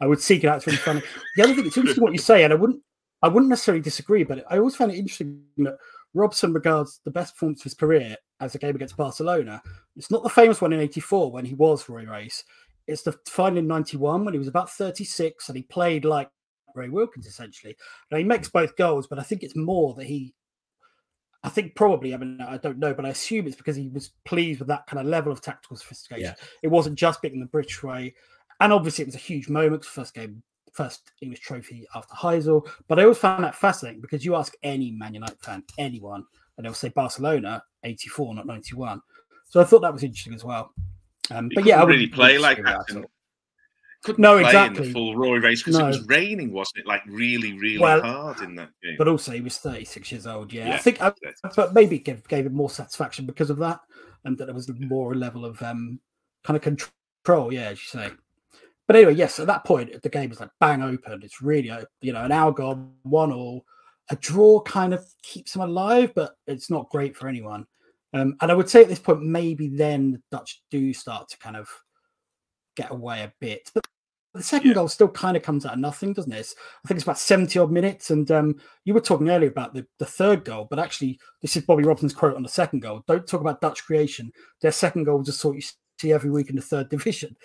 I 0.01 0.07
would 0.07 0.21
seek 0.21 0.45
it 0.45 0.47
out. 0.47 0.59
It's 0.59 0.67
really 0.67 0.77
funny. 0.79 1.03
The 1.37 1.43
other 1.43 1.55
thing, 1.55 1.67
it's 1.67 1.77
interesting 1.77 2.03
what 2.05 2.13
you 2.13 2.19
say, 2.19 2.45
and 2.45 2.53
I 2.53 2.57
wouldn't, 2.57 2.81
I 3.23 3.29
wouldn't 3.29 3.51
necessarily 3.51 3.83
disagree, 3.83 4.23
but 4.23 4.45
I 4.49 4.59
always 4.59 4.77
find 4.77 4.91
it 4.93 4.97
interesting 4.97 5.43
that 5.59 5.77
Robson 6.15 6.53
regards 6.53 7.01
the 7.05 7.11
best 7.11 7.35
performance 7.35 7.61
of 7.61 7.65
his 7.65 7.75
career 7.75 8.17
as 8.41 8.55
a 8.55 8.59
game 8.59 8.77
against 8.77 8.97
Barcelona. 8.97 9.61
It's 9.97 10.11
not 10.13 10.23
the 10.23 10.29
famous 10.29 10.61
one 10.61 10.73
in 10.73 10.81
'84 10.81 11.33
when 11.33 11.45
he 11.45 11.55
was 11.55 11.89
Roy 11.89 12.05
Race. 12.05 12.45
It's 12.87 13.03
the 13.03 13.19
final 13.27 13.59
in 13.59 13.67
'91 13.67 14.25
when 14.25 14.35
he 14.35 14.39
was 14.39 14.49
about 14.49 14.71
36 14.71 15.49
and 15.49 15.57
he 15.57 15.63
played 15.65 16.05
like 16.05 16.31
Ray 16.75 16.89
Wilkins 16.89 17.27
essentially. 17.27 17.77
Now 18.11 18.19
he 18.19 18.25
makes 18.25 18.49
both 18.49 18.77
goals, 18.77 19.07
but 19.09 19.19
I 19.19 19.23
think 19.23 19.43
it's 19.43 19.57
more 19.57 19.95
that 19.95 20.05
he. 20.07 20.35
I 21.45 21.51
think 21.51 21.75
probably, 21.75 22.15
I 22.15 22.17
mean, 22.17 22.41
I 22.41 22.57
don't 22.57 22.79
know, 22.79 22.95
but 22.95 23.05
I 23.05 23.11
assume 23.11 23.47
it's 23.47 23.55
because 23.55 23.77
he 23.77 23.91
was 23.91 24.13
pleased 24.25 24.61
with 24.61 24.69
that 24.69 24.87
kind 24.87 24.99
of 24.99 25.07
level 25.07 25.31
of 25.31 25.43
tactical 25.43 25.77
sophistication. 25.77 26.25
Yeah. 26.25 26.45
It 26.63 26.69
wasn't 26.69 26.99
just 26.99 27.21
beating 27.21 27.39
the 27.39 27.47
British 27.47 27.83
way. 27.83 28.15
And 28.61 28.73
obviously, 28.73 29.03
it 29.03 29.09
was 29.09 29.15
a 29.15 29.19
huge 29.19 29.51
moment, 29.51 29.85
first 29.85 30.15
game, 30.15 30.43
first 30.73 31.13
English 31.21 31.41
trophy 31.41 31.87
after 31.95 32.15
Heysel. 32.15 32.67
But 32.89 32.99
I 32.99 33.03
always 33.03 33.19
found 33.19 33.45
that 33.45 33.55
fascinating 33.55 34.01
because 34.01 34.25
you 34.25 34.35
ask 34.37 34.55
any 34.63 34.91
Man 34.91 35.13
United 35.13 35.39
fan, 35.41 35.63
anyone, 35.77 36.25
and 36.57 36.65
they'll 36.65 36.73
say 36.73 36.89
Barcelona 36.89 37.63
84, 37.83 38.37
not 38.37 38.47
91. 38.47 39.03
So 39.47 39.61
I 39.61 39.65
thought 39.65 39.83
that 39.83 39.93
was 39.93 40.03
interesting 40.03 40.35
as 40.35 40.45
well. 40.45 40.73
Um, 41.31 41.51
but 41.55 41.67
yeah, 41.67 41.83
I 41.83 41.85
really 41.85 42.07
play 42.07 42.39
like 42.39 42.63
that. 42.65 42.79
with 42.79 42.89
and 42.89 42.99
at 42.99 43.05
all. 43.05 43.11
Couldn't 44.05 44.21
No, 44.21 44.33
play 44.35 44.41
in 44.41 44.47
exactly. 44.47 44.87
the 44.87 44.93
full 44.93 45.17
Roy 45.17 45.39
Race 45.39 45.63
because 45.63 45.79
No. 45.79 45.87
it 45.87 45.89
was 45.89 46.07
raining, 46.07 46.53
wasn't 46.53 46.81
it? 46.81 46.87
Like 46.87 47.03
really, 47.07 47.59
really 47.59 47.79
Well, 47.79 48.03
hard 48.03 48.41
in 48.43 48.55
that 48.57 48.69
game. 48.83 48.97
But 48.99 49.09
also, 49.09 49.33
he 49.33 49.41
was 49.41 49.57
36 49.59 50.13
years 50.13 50.27
old. 50.27 50.53
Yeah, 50.53 50.75
I 50.75 50.77
think, 50.77 51.01
I, 51.01 51.13
but 51.57 51.73
maybe 51.73 51.97
it 51.97 52.05
gave, 52.05 52.27
gave 52.29 52.45
him 52.45 52.55
more 52.55 52.69
satisfaction 52.69 53.25
because 53.25 53.49
of 53.49 53.57
that, 53.59 53.81
and 54.25 54.37
that 54.39 54.51
it 54.51 54.55
was 54.55 54.71
more 54.79 55.13
a 55.13 55.17
level 55.17 55.47
of 55.47 55.61
um, 55.63 55.99
kind 56.45 56.57
of 56.57 56.63
control. 56.63 57.53
Yeah, 57.53 57.71
as 57.71 57.79
you 57.81 58.01
say. 58.01 58.11
But 58.87 58.97
anyway, 58.97 59.15
yes, 59.15 59.39
at 59.41 59.47
that 59.47 59.65
point, 59.65 60.03
the 60.03 60.09
game 60.11 60.31
is 60.31 60.41
like 60.41 60.51
bang 60.61 60.83
open. 60.83 61.23
It's 61.23 61.41
really, 61.41 61.71
uh, 61.71 61.87
you 62.03 62.13
know, 62.13 62.25
an 62.25 62.33
hour 62.33 62.53
gone, 62.53 62.93
one 63.03 63.33
all. 63.33 63.65
A 64.11 64.17
draw 64.17 64.61
kind 64.61 64.93
of 64.93 65.03
keeps 65.23 65.57
him 65.57 65.63
alive, 65.63 66.13
but 66.15 66.37
it's 66.47 66.69
not 66.69 66.91
great 66.91 67.17
for 67.17 67.27
anyone. 67.27 67.67
Um, 68.13 68.37
and 68.43 68.53
I 68.53 68.55
would 68.55 68.69
say 68.69 68.83
at 68.83 68.89
this 68.89 68.99
point, 68.99 69.23
maybe 69.23 69.69
then 69.69 70.13
the 70.13 70.23
Dutch 70.31 70.63
do 70.71 70.93
start 70.93 71.31
to 71.31 71.39
kind 71.39 71.57
of 71.57 71.71
get 72.77 72.91
away 72.91 73.23
a 73.23 73.33
bit. 73.41 73.71
But 73.75 73.87
the 74.35 74.43
second 74.43 74.69
Yeah. 74.69 74.75
goal 74.75 74.89
still 74.89 75.09
kind 75.09 75.37
of 75.37 75.43
comes 75.43 75.65
out 75.65 75.75
of 75.75 75.79
nothing, 75.79 76.13
doesn't 76.13 76.33
it? 76.33 76.37
It's- 76.41 76.55
I 76.85 76.89
think 76.89 76.97
it's 76.99 77.05
about 77.05 77.19
70 77.19 77.59
odd 77.59 77.71
minutes. 77.71 78.11
And 78.11 78.31
um, 78.31 78.57
you 78.85 78.93
were 78.95 79.01
talking 79.01 79.31
earlier 79.31 79.49
about 79.51 79.75
the, 79.75 79.87
the 79.99 80.07
third 80.07 80.45
goal, 80.45 80.67
but 80.69 80.79
actually, 80.79 81.19
this 81.43 81.57
is 81.57 81.63
Bobby 81.65 81.85
Robson's 81.85 82.13
quote 82.15 82.37
on 82.37 82.43
the 82.43 82.49
second 82.49 82.81
goal. 82.81 83.05
Don't 83.07 83.27
talk 83.27 83.41
about 83.41 83.61
Dutch 83.61 83.85
creation. 83.85 84.33
Their 84.61 84.73
second 84.73 85.05
goal 85.05 85.19
was 85.19 85.27
just 85.27 85.41
sort 85.41 85.57
you 85.57 85.63
see 86.01 86.13
every 86.13 86.31
week 86.31 86.51
in 86.51 86.57
the 86.57 86.63
third 86.63 86.89
division. 86.91 87.37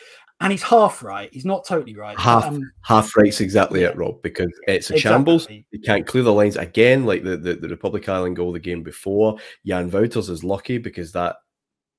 And 0.41 0.51
he's 0.53 0.63
half 0.63 1.03
right. 1.03 1.29
He's 1.33 1.45
not 1.45 1.65
totally 1.65 1.95
right. 1.95 2.15
but, 2.15 2.23
Half. 2.23 2.45
um, 2.45 2.71
Half 2.83 3.15
right's 3.17 3.41
exactly 3.41 3.81
Yeah. 3.81 3.89
it, 3.89 3.97
Rob, 3.97 4.21
because 4.23 4.49
it's 4.67 4.89
a 4.89 4.97
shambles. 4.97 5.43
exactly. 5.43 5.65
You 5.71 5.79
can't 5.81 6.07
clear 6.07 6.23
the 6.23 6.33
lines 6.33 6.55
again, 6.55 7.05
like 7.05 7.23
the, 7.23 7.35
the, 7.37 7.55
the 7.55 7.67
Republic 7.67 8.07
Ireland 8.07 8.37
goal 8.37 8.51
the 8.53 8.59
game 8.59 8.81
before. 8.81 9.37
Jan 9.65 9.91
Wouters 9.91 10.29
is 10.29 10.43
lucky 10.43 10.77
because 10.77 11.11
that 11.11 11.35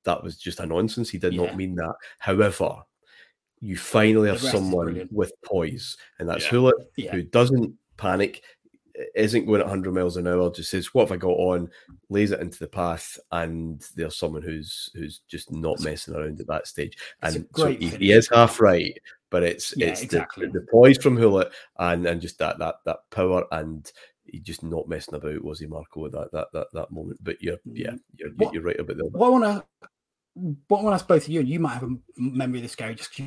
that 0.05 0.23
was 0.25 0.39
just 0.39 0.61
a 0.61 0.67
nonsense. 0.67 1.11
He 1.11 1.19
did 1.19 1.35
Yeah. 1.35 1.43
not 1.45 1.57
mean 1.59 1.75
that. 1.75 1.95
However, 2.19 2.77
you 3.61 3.77
finally 3.77 4.29
have 4.29 4.41
someone 4.41 5.09
with 5.13 5.33
poise, 5.45 5.97
and 6.19 6.29
that's 6.29 6.45
Yeah. 6.47 6.51
Gullit, 6.51 6.75
Yeah. 6.97 7.13
who 7.13 7.23
doesn't 7.23 7.75
panic, 7.97 8.43
isn't 9.15 9.47
going 9.47 9.61
at 9.61 9.67
100 9.67 9.93
miles 9.95 10.17
an 10.17 10.27
hour, 10.27 10.51
just 10.51 10.71
says, 10.71 10.93
What 10.95 11.03
have 11.09 11.13
I 11.13 11.17
got 11.17 11.31
on? 11.37 11.71
lays 12.09 12.33
it 12.33 12.41
into 12.41 12.59
the 12.59 12.67
path, 12.69 13.19
and 13.33 13.83
there's 13.97 14.17
someone 14.17 14.43
who's 14.43 14.91
who's 14.95 15.21
just 15.29 15.53
not 15.53 15.81
messing 15.81 16.15
around 16.15 16.41
at 16.41 16.47
that 16.49 16.67
stage. 16.67 16.97
And 17.23 17.47
so 17.55 17.67
he, 17.69 17.89
he 17.89 18.13
is 18.13 18.29
half 18.29 18.61
right, 18.61 18.99
but 19.31 19.43
it's 19.43 19.75
Yeah, 19.77 19.89
it's 19.89 20.03
exactly. 20.03 20.47
the, 20.47 20.61
the 20.61 20.67
poise 20.71 20.99
from 20.99 21.17
Gullit 21.17 21.53
and 21.79 22.07
and 22.07 22.21
just 22.21 22.39
that 22.39 22.59
that 22.59 22.77
that 22.85 22.99
power 23.11 23.45
and 23.53 23.91
he 24.25 24.39
just 24.41 24.63
not 24.63 24.89
messing 24.89 25.15
about 25.15 25.43
was 25.45 25.61
he 25.61 25.67
Marco 25.67 26.07
at 26.07 26.13
that 26.13 26.33
that 26.33 26.49
that, 26.53 26.67
that 26.73 26.91
moment. 26.91 27.23
But 27.23 27.41
you're 27.43 27.59
yeah 27.65 27.91
mm, 27.93 28.01
you're, 28.17 28.31
What- 28.31 28.55
you're 28.55 28.63
right 28.65 28.79
about 28.81 28.97
the 28.97 29.05
What 29.07 29.27
I 29.27 29.31
want 29.31 29.45
to, 29.45 29.89
what 30.69 30.81
I 30.81 30.83
want 30.83 30.93
to 30.93 30.95
ask 30.97 31.07
both 31.09 31.23
of 31.25 31.29
you, 31.29 31.41
and 31.41 31.49
you 31.49 31.61
might 31.61 31.75
have 31.75 31.85
a 31.85 31.97
memory 32.17 32.59
of 32.59 32.63
this, 32.65 32.75
Gary, 32.75 32.95
just 32.97 33.15
'cause 33.17 33.27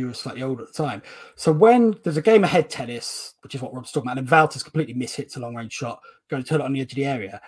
you, 0.00 0.08
were 0.08 0.14
slightly 0.14 0.42
older 0.42 0.62
at 0.62 0.72
the 0.72 0.82
time. 0.82 1.02
So 1.36 1.52
when 1.52 1.96
there's 2.02 2.16
a 2.16 2.22
game 2.22 2.44
ahead 2.44 2.70
tennis, 2.70 3.34
which 3.42 3.54
is 3.54 3.62
what 3.62 3.74
Rob's 3.74 3.92
talking 3.92 4.10
about, 4.10 4.18
and 4.18 4.28
Wouters 4.28 4.64
completely 4.64 4.94
mishits 4.94 5.36
a 5.36 5.40
long 5.40 5.54
range 5.54 5.72
shot, 5.72 6.00
going 6.28 6.42
to 6.42 6.48
Gullit 6.48 6.64
on 6.64 6.72
the 6.72 6.80
edge 6.80 6.92
of 6.92 6.96
the 6.96 7.06
area. 7.06 7.40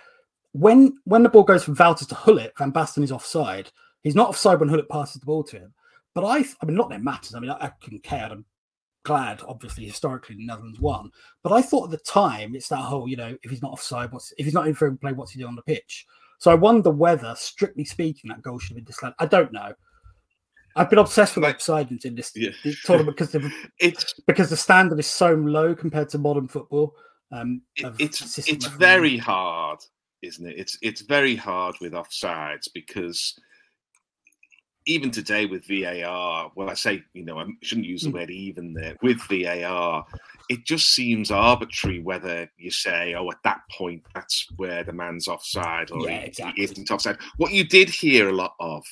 When 0.53 0.97
when 1.05 1.23
the 1.23 1.29
ball 1.29 1.43
goes 1.43 1.63
from 1.63 1.75
Wouters 1.75 2.07
to 2.09 2.17
Gullit, 2.25 2.53
Van 2.57 2.71
Basten 2.71 3.03
is 3.03 3.11
offside. 3.11 3.71
He's 4.03 4.15
not 4.15 4.29
offside 4.29 4.59
when 4.59 4.69
Gullit 4.69 4.89
passes 4.89 5.19
the 5.19 5.25
ball 5.25 5.43
to 5.45 5.57
him. 5.57 5.73
But 6.13 6.25
I, 6.25 6.45
I 6.61 6.65
mean, 6.65 6.75
not 6.75 6.89
that 6.89 6.99
it 6.99 7.03
matters. 7.03 7.33
I 7.35 7.39
mean, 7.39 7.49
I, 7.49 7.65
I 7.65 7.71
couldn't 7.81 8.03
care. 8.03 8.29
I'm 8.31 8.45
glad, 9.03 9.41
obviously, 9.47 9.85
historically, 9.85 10.35
the 10.35 10.45
Netherlands 10.45 10.79
won. 10.79 11.11
But 11.41 11.53
I 11.53 11.61
thought 11.61 11.85
at 11.85 11.91
the 11.91 11.97
time, 11.97 12.55
it's 12.55 12.69
that 12.69 12.77
whole, 12.77 13.07
you 13.07 13.15
know, 13.15 13.35
if 13.43 13.49
he's 13.49 13.61
not 13.61 13.71
offside, 13.71 14.11
what's 14.11 14.33
if 14.37 14.45
he's 14.45 14.53
not 14.53 14.67
in 14.67 14.75
for 14.75 14.91
play, 14.95 15.13
what's 15.13 15.31
he 15.31 15.39
doing 15.39 15.49
on 15.49 15.55
the 15.55 15.63
pitch? 15.63 16.05
So 16.39 16.51
I 16.51 16.55
wonder 16.55 16.89
whether, 16.89 17.33
strictly 17.35 17.85
speaking, 17.85 18.29
that 18.29 18.41
goal 18.41 18.59
should 18.59 18.71
have 18.71 18.77
been 18.77 18.85
disallowed. 18.85 19.15
I 19.19 19.25
don't 19.25 19.53
know. 19.53 19.73
I've 20.75 20.89
been 20.89 20.99
obsessed 20.99 21.35
with 21.35 21.43
Like- 21.43 22.05
in 22.05 22.15
this, 22.15 22.31
Yeah. 22.35 22.49
this 22.63 22.81
tournament 22.83 23.17
because 23.17 23.31
the 23.31 23.51
it's 23.79 24.13
because 24.27 24.49
the 24.49 24.57
standard 24.57 24.99
is 24.99 25.07
so 25.07 25.33
low 25.33 25.75
compared 25.75 26.09
to 26.09 26.17
modern 26.17 26.47
football. 26.47 26.95
Um, 27.31 27.61
it- 27.75 27.93
it's 27.99 28.37
it's 28.47 28.65
very 28.67 29.17
hard, 29.17 29.79
isn't 30.21 30.45
it? 30.47 30.57
It's 30.57 30.77
it's 30.81 31.01
very 31.01 31.35
hard 31.35 31.75
with 31.81 31.93
offsides 31.93 32.67
because 32.73 33.39
even 34.85 35.09
today 35.11 35.45
with 35.45 35.65
VAR, 35.65 36.51
well, 36.55 36.69
I 36.69 36.73
say 36.73 37.03
you 37.13 37.23
know 37.23 37.39
I 37.39 37.45
shouldn't 37.61 37.87
use 37.87 38.01
the 38.01 38.09
Mm. 38.09 38.13
word 38.13 38.29
even 38.31 38.73
there 38.73 38.97
with 39.01 39.21
VAR, 39.29 40.05
it 40.49 40.65
just 40.65 40.89
seems 40.93 41.31
arbitrary 41.31 41.99
whether 42.01 42.49
you 42.57 42.69
say, 42.69 43.13
oh, 43.15 43.29
at 43.31 43.37
that 43.45 43.61
point, 43.71 44.03
that's 44.13 44.45
where 44.57 44.83
the 44.83 44.91
man's 44.91 45.27
offside 45.29 45.89
or 45.91 46.01
Yeah, 46.09 46.19
he- 46.19 46.25
exactly. 46.27 46.53
he 46.57 46.63
isn't 46.71 46.91
offside. 46.91 47.17
What 47.37 47.53
you 47.53 47.63
did 47.63 47.89
hear 47.89 48.27
a 48.29 48.33
lot 48.33 48.55
of 48.59 48.83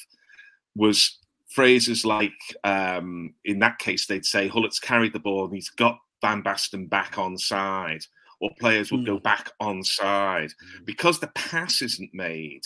was 0.75 1.17
phrases 1.53 2.05
like, 2.05 2.31
um, 2.63 3.33
in 3.45 3.59
that 3.59 3.79
case, 3.79 4.07
they'd 4.07 4.25
say, 4.25 4.49
Gullit's 4.49 4.79
carried 4.79 5.13
the 5.13 5.19
ball 5.19 5.45
and 5.45 5.53
he's 5.53 5.69
got 5.69 5.97
Van 6.21 6.43
Basten 6.43 6.89
back 6.89 7.17
on 7.17 7.37
side, 7.37 8.01
or 8.39 8.49
players 8.59 8.91
would 8.91 9.05
go 9.05 9.19
back 9.19 9.51
on 9.59 9.83
side. 9.83 10.51
Because 10.85 11.19
the 11.19 11.31
pass 11.35 11.81
isn't 11.81 12.11
made, 12.13 12.61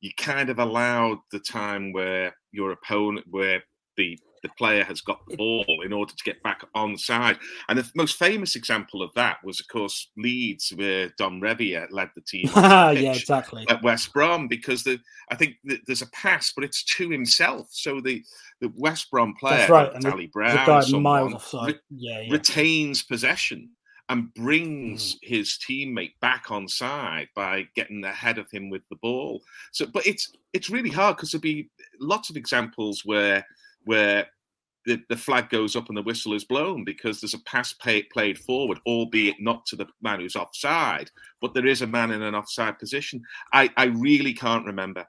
you 0.00 0.10
kind 0.16 0.48
of 0.50 0.58
allowed 0.58 1.18
the 1.32 1.40
time 1.40 1.92
where 1.92 2.34
your 2.52 2.72
opponent, 2.72 3.26
where 3.28 3.62
the 3.96 4.18
the 4.42 4.48
player 4.50 4.84
has 4.84 5.00
got 5.00 5.20
the 5.28 5.36
ball 5.36 5.82
in 5.84 5.92
order 5.92 6.12
to 6.14 6.24
get 6.24 6.42
back 6.42 6.62
on 6.74 6.96
side. 6.96 7.38
And 7.68 7.78
the 7.78 7.90
most 7.94 8.16
famous 8.16 8.56
example 8.56 9.02
of 9.02 9.10
that 9.14 9.38
was, 9.44 9.60
of 9.60 9.68
course, 9.68 10.10
Leeds, 10.16 10.72
where 10.76 11.12
Don 11.18 11.40
Revie 11.40 11.86
led 11.90 12.10
the 12.14 12.22
team. 12.22 12.46
the 12.54 12.60
Ah, 12.60 12.90
yeah, 12.90 13.12
exactly. 13.12 13.66
at 13.68 13.82
West 13.82 14.12
Brom 14.12 14.48
because 14.48 14.82
the 14.82 14.98
I 15.30 15.34
think 15.36 15.56
that 15.64 15.80
there's 15.86 16.02
a 16.02 16.10
pass, 16.10 16.52
but 16.54 16.64
it's 16.64 16.82
to 16.96 17.10
himself. 17.10 17.68
So 17.70 18.00
the 18.00 18.22
the 18.60 18.72
West 18.76 19.10
Brom 19.10 19.34
player, 19.38 19.58
That's 19.58 19.70
right. 19.70 19.94
And 19.94 20.02
the, 20.02 20.26
Brown, 20.26 20.82
someone, 20.82 21.36
re- 21.64 21.74
yeah, 21.90 22.20
yeah. 22.20 22.32
retains 22.32 23.02
possession 23.02 23.70
and 24.10 24.34
brings 24.34 25.16
his 25.22 25.56
teammate 25.66 26.14
back 26.20 26.50
on 26.50 26.66
side 26.66 27.28
by 27.36 27.66
getting 27.76 28.04
ahead 28.04 28.38
of 28.38 28.50
him 28.50 28.68
with 28.68 28.82
the 28.90 28.96
ball. 28.96 29.40
So, 29.70 29.86
but 29.86 30.04
it's 30.06 30.32
it's 30.52 30.68
really 30.68 30.90
hard 30.90 31.16
because 31.16 31.30
there'll 31.30 31.42
be 31.42 31.70
lots 32.00 32.28
of 32.28 32.36
examples 32.36 33.04
where 33.04 33.46
where 33.84 34.26
the, 34.86 35.00
the 35.08 35.16
flag 35.16 35.50
goes 35.50 35.76
up 35.76 35.88
and 35.88 35.96
the 35.96 36.02
whistle 36.02 36.34
is 36.34 36.44
blown 36.44 36.84
because 36.84 37.20
there's 37.20 37.34
a 37.34 37.40
pass 37.40 37.72
pay, 37.74 38.02
played 38.02 38.38
forward, 38.38 38.78
albeit 38.86 39.36
not 39.40 39.66
to 39.66 39.76
the 39.76 39.86
man 40.00 40.20
who's 40.20 40.36
offside, 40.36 41.10
but 41.40 41.54
there 41.54 41.66
is 41.66 41.82
a 41.82 41.86
man 41.86 42.10
in 42.10 42.22
an 42.22 42.34
offside 42.34 42.78
position. 42.78 43.22
I, 43.52 43.70
I 43.76 43.84
really 43.84 44.32
can't 44.32 44.66
remember. 44.66 45.06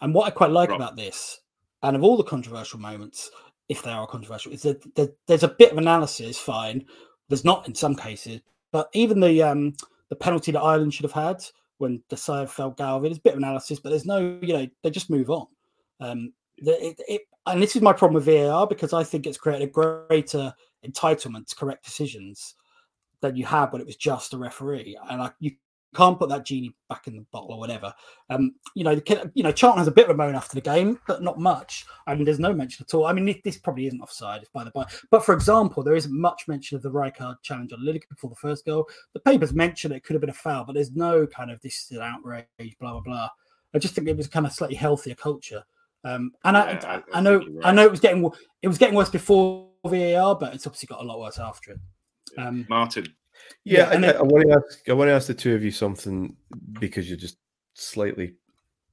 And 0.00 0.14
what 0.14 0.26
I 0.26 0.30
quite 0.30 0.50
like 0.50 0.70
Rob. 0.70 0.80
about 0.80 0.96
this, 0.96 1.40
and 1.82 1.96
of 1.96 2.02
all 2.02 2.16
the 2.16 2.24
controversial 2.24 2.78
moments, 2.78 3.30
if 3.68 3.82
they 3.82 3.90
are 3.90 4.06
controversial, 4.06 4.52
is 4.52 4.62
that 4.62 4.82
there, 4.94 5.08
there's 5.26 5.42
a 5.44 5.48
bit 5.48 5.72
of 5.72 5.78
analysis. 5.78 6.38
Fine, 6.38 6.84
there's 7.28 7.44
not 7.44 7.66
in 7.66 7.74
some 7.74 7.94
cases, 7.94 8.40
but 8.72 8.88
even 8.94 9.20
the 9.20 9.42
um 9.42 9.74
the 10.08 10.16
penalty 10.16 10.52
that 10.52 10.60
Ireland 10.60 10.92
should 10.92 11.04
have 11.04 11.12
had 11.12 11.42
when 11.78 12.02
Dasayev 12.10 12.48
fell 12.48 12.70
Galvin 12.70 13.10
there's 13.10 13.18
a 13.18 13.22
bit 13.22 13.32
of 13.32 13.38
analysis, 13.38 13.80
but 13.80 13.90
there's 13.90 14.06
no, 14.06 14.38
you 14.40 14.52
know, 14.52 14.68
they 14.82 14.90
just 14.90 15.10
move 15.10 15.30
on. 15.30 15.46
Um, 16.00 16.32
it, 16.58 17.00
it, 17.08 17.22
and 17.46 17.62
this 17.62 17.76
is 17.76 17.82
my 17.82 17.92
problem 17.92 18.14
with 18.14 18.26
VAR 18.26 18.66
because 18.66 18.92
I 18.92 19.04
think 19.04 19.26
it's 19.26 19.38
created 19.38 19.68
a 19.68 20.06
greater 20.06 20.54
entitlement 20.86 21.48
to 21.48 21.56
correct 21.56 21.84
decisions 21.84 22.54
than 23.20 23.36
you 23.36 23.44
had 23.44 23.72
when 23.72 23.80
it 23.80 23.86
was 23.86 23.96
just 23.96 24.34
a 24.34 24.38
referee, 24.38 24.98
and 25.10 25.22
I, 25.22 25.30
you 25.40 25.52
can't 25.94 26.18
put 26.18 26.28
that 26.30 26.46
genie 26.46 26.74
back 26.88 27.06
in 27.06 27.16
the 27.16 27.26
bottle 27.32 27.52
or 27.52 27.58
whatever. 27.58 27.92
Um, 28.30 28.54
you 28.74 28.84
know, 28.84 28.94
the, 28.94 29.30
you 29.34 29.42
know, 29.42 29.52
Charlton 29.52 29.78
has 29.78 29.88
a 29.88 29.92
bit 29.92 30.06
of 30.06 30.10
a 30.10 30.14
moan 30.16 30.34
after 30.34 30.54
the 30.54 30.60
game, 30.60 30.98
but 31.06 31.22
not 31.22 31.38
much. 31.38 31.84
I 32.06 32.14
mean, 32.14 32.24
there's 32.24 32.38
no 32.38 32.54
mention 32.54 32.84
at 32.88 32.94
all. 32.94 33.06
I 33.06 33.12
mean, 33.12 33.40
this, 33.44 33.58
probably 33.58 33.86
isn't 33.86 34.00
offside, 34.00 34.46
by 34.52 34.64
the 34.64 34.70
by. 34.70 34.86
But 35.10 35.24
for 35.24 35.34
example, 35.34 35.82
there 35.82 35.94
isn't 35.94 36.12
much 36.18 36.48
mention 36.48 36.76
of 36.76 36.82
the 36.82 36.90
Rijkaard 36.90 37.42
challenge 37.42 37.72
on 37.72 37.80
Lineker 37.80 38.08
before 38.08 38.30
the 38.30 38.36
first 38.36 38.64
goal. 38.64 38.88
The 39.12 39.20
papers 39.20 39.52
mention 39.52 39.92
it 39.92 40.04
could 40.04 40.14
have 40.14 40.20
been 40.20 40.30
a 40.30 40.34
foul, 40.34 40.64
but 40.64 40.72
there's 40.72 40.92
no 40.92 41.26
kind 41.26 41.50
of 41.50 41.60
this 41.60 41.86
is 41.90 41.98
an 41.98 42.02
outrage, 42.02 42.46
blah 42.80 42.92
blah 42.92 43.00
blah. 43.00 43.28
I 43.74 43.78
just 43.78 43.94
think 43.94 44.08
it 44.08 44.16
was 44.16 44.28
kind 44.28 44.46
of 44.46 44.52
slightly 44.52 44.76
healthier 44.76 45.14
culture. 45.14 45.64
Um, 46.04 46.32
and 46.44 46.56
I, 46.56 46.72
Yeah, 46.72 46.80
I- 46.86 46.96
I 46.96 47.02
I, 47.18 47.20
know, 47.20 47.38
think 47.38 47.50
you're 47.54 47.64
I 47.66 47.72
know 47.72 47.84
it 47.84 47.90
was 47.90 48.00
getting 48.00 48.30
it 48.62 48.68
was 48.68 48.78
getting 48.78 48.94
worse 48.94 49.10
before 49.10 49.68
VAR, 49.84 50.36
but 50.36 50.54
it's 50.54 50.66
obviously 50.66 50.86
got 50.88 51.00
a 51.00 51.06
lot 51.06 51.20
worse 51.20 51.38
after 51.38 51.72
it. 51.72 51.78
Um, 52.38 52.66
Martyn, 52.68 53.06
Yeah, 53.64 53.78
Yeah, 53.80 53.88
I, 53.88 53.94
and 53.94 54.06
I, 54.06 54.08
it- 54.10 54.16
I 54.16 54.22
want 54.22 54.46
to 54.48 54.52
ask. 54.54 54.88
I 54.88 54.92
want 54.92 55.08
to 55.08 55.12
ask 55.14 55.26
the 55.26 55.34
two 55.34 55.54
of 55.54 55.62
you 55.62 55.70
something 55.70 56.36
because 56.80 57.08
you're 57.08 57.18
just 57.18 57.38
slightly 57.74 58.34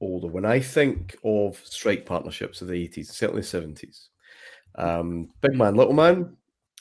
older. 0.00 0.28
When 0.28 0.44
I 0.44 0.60
think 0.60 1.16
of 1.24 1.60
strike 1.64 2.06
partnerships 2.06 2.62
of 2.62 2.68
the 2.68 2.74
eighties, 2.74 3.12
certainly 3.12 3.42
seventies, 3.42 4.08
um, 4.76 5.28
big 5.40 5.54
man, 5.54 5.74
little 5.74 5.92
man, 5.94 6.36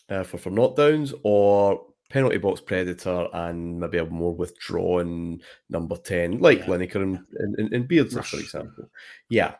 uh, 0.10 0.24
for 0.24 0.38
for 0.38 0.52
knockdowns, 0.52 1.14
or 1.24 1.86
penalty 2.10 2.38
box 2.38 2.60
predator, 2.60 3.28
and 3.34 3.80
maybe 3.80 4.00
a 4.00 4.06
more 4.06 4.34
withdrawn 4.36 5.40
number 5.70 5.96
ten, 5.98 6.40
like 6.40 6.60
Yeah. 6.60 6.66
Lineker 6.66 6.96
and, 7.04 7.20
and, 7.38 7.56
and, 7.60 7.74
and 7.74 7.88
Beardsley, 7.88 8.24
for 8.24 8.38
example. 8.38 8.90
Yeah, 9.30 9.54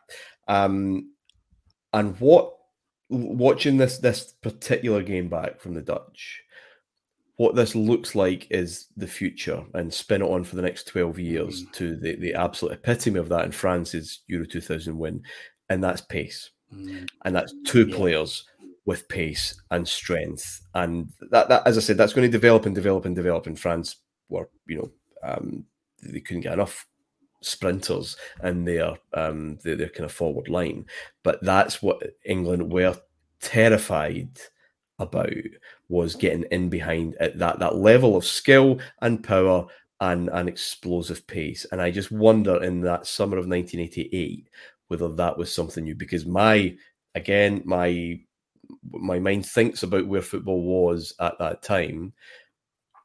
um, 0.50 1.10
and 1.92 2.18
what 2.20 2.54
watching 3.08 3.76
this 3.76 3.98
this 3.98 4.32
particular 4.42 5.02
game 5.02 5.28
back 5.28 5.60
from 5.60 5.74
the 5.74 5.82
Dutch 5.82 6.42
what 7.36 7.54
this 7.56 7.74
looks 7.74 8.14
like 8.14 8.46
is 8.50 8.88
the 8.98 9.06
future 9.06 9.64
and 9.72 9.92
spin 9.94 10.20
it 10.20 10.26
on 10.26 10.44
for 10.44 10.56
the 10.56 10.62
next 10.62 10.86
12 10.88 11.18
years 11.18 11.62
Mm. 11.64 11.72
to 11.72 11.96
the, 11.96 12.16
the 12.16 12.34
absolute 12.34 12.74
epitome 12.74 13.18
of 13.18 13.30
that 13.30 13.46
in 13.46 13.50
France's 13.50 14.20
Euro 14.26 14.44
2000 14.44 14.98
win. 14.98 15.22
And 15.70 15.82
that's 15.82 16.02
pace. 16.02 16.50
mm, 16.70 17.08
And 17.24 17.34
that's 17.34 17.54
two 17.64 17.86
Yeah. 17.86 17.96
players 17.96 18.44
with 18.84 19.08
pace 19.08 19.58
and 19.70 19.88
strength. 19.88 20.60
And 20.74 21.08
that, 21.30 21.48
that, 21.48 21.66
as 21.66 21.78
I 21.78 21.80
said, 21.80 21.96
that's 21.96 22.12
going 22.12 22.30
to 22.30 22.38
develop 22.38 22.66
and 22.66 22.74
develop 22.74 23.06
and 23.06 23.16
develop 23.16 23.46
in 23.46 23.56
France, 23.56 23.96
where, 24.28 24.48
you 24.66 24.76
know, 24.76 24.90
um, 25.22 25.64
they 26.02 26.20
couldn't 26.20 26.42
get 26.42 26.52
enough 26.52 26.86
sprinters 27.42 28.16
in 28.42 28.64
their, 28.64 28.96
um, 29.14 29.58
their, 29.64 29.76
their 29.76 29.88
kind 29.88 30.04
of 30.04 30.12
forward 30.12 30.48
line. 30.48 30.86
But 31.22 31.42
that's 31.42 31.82
what 31.82 32.02
England 32.24 32.70
were 32.72 32.96
terrified 33.40 34.38
about 34.98 35.32
was 35.88 36.14
getting 36.14 36.44
in 36.50 36.68
behind 36.68 37.16
at 37.18 37.38
that 37.38 37.58
that 37.58 37.76
level 37.76 38.16
of 38.16 38.24
skill 38.24 38.78
and 39.00 39.24
power 39.24 39.66
and 40.00 40.28
an 40.30 40.48
explosive 40.48 41.26
pace. 41.26 41.66
And 41.72 41.80
I 41.80 41.90
just 41.90 42.12
wonder 42.12 42.62
in 42.62 42.80
that 42.82 43.06
summer 43.06 43.36
of 43.36 43.46
1988 43.46 44.48
whether 44.88 45.08
that 45.08 45.38
was 45.38 45.52
something 45.52 45.84
new 45.84 45.94
because 45.94 46.26
my 46.26 46.74
again 47.14 47.62
my 47.64 48.20
my 48.92 49.18
mind 49.18 49.46
thinks 49.46 49.82
about 49.82 50.06
where 50.06 50.22
football 50.22 50.62
was 50.62 51.14
at 51.20 51.38
that 51.38 51.62
time. 51.62 52.12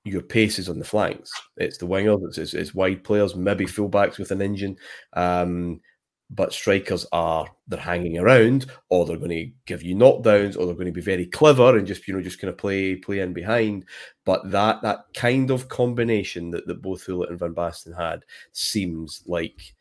Your 0.05 0.21
pace 0.21 0.59
is 0.59 0.69
on 0.69 0.77
the 0.77 0.85
flanks. 0.85 1.31
It's 1.57 1.77
the 1.77 1.87
wingers. 1.87 2.19
It's, 2.27 2.37
it's, 2.37 2.53
it's 2.53 2.75
wide 2.75 3.03
players, 3.03 3.35
maybe 3.35 3.65
fullbacks 3.65 4.19
with 4.19 4.31
an 4.31 4.41
engine. 4.41 4.77
Um, 5.13 5.81
but 6.29 6.53
strikers 6.53 7.05
are 7.11 7.47
they're 7.67 7.79
hanging 7.79 8.17
around, 8.17 8.67
or 8.89 9.05
they're 9.05 9.17
going 9.17 9.29
to 9.29 9.51
give 9.65 9.83
you 9.83 9.95
knockdowns, 9.95 10.57
or 10.57 10.65
they're 10.65 10.75
going 10.75 10.87
to 10.87 10.91
be 10.91 11.01
very 11.01 11.25
clever 11.25 11.77
and 11.77 11.85
just 11.85 12.07
you 12.07 12.13
know 12.13 12.21
just 12.21 12.39
kind 12.39 12.49
of 12.49 12.57
play 12.57 12.95
play 12.95 13.19
in 13.19 13.33
behind. 13.33 13.85
But 14.25 14.49
that 14.51 14.81
that 14.81 15.05
kind 15.15 15.51
of 15.51 15.69
combination 15.69 16.51
that, 16.51 16.67
that 16.67 16.81
both 16.81 17.05
Gullit 17.05 17.29
and 17.29 17.39
Van 17.39 17.53
Basten 17.53 17.95
had 17.95 18.23
seems 18.53 19.23
like 19.27 19.75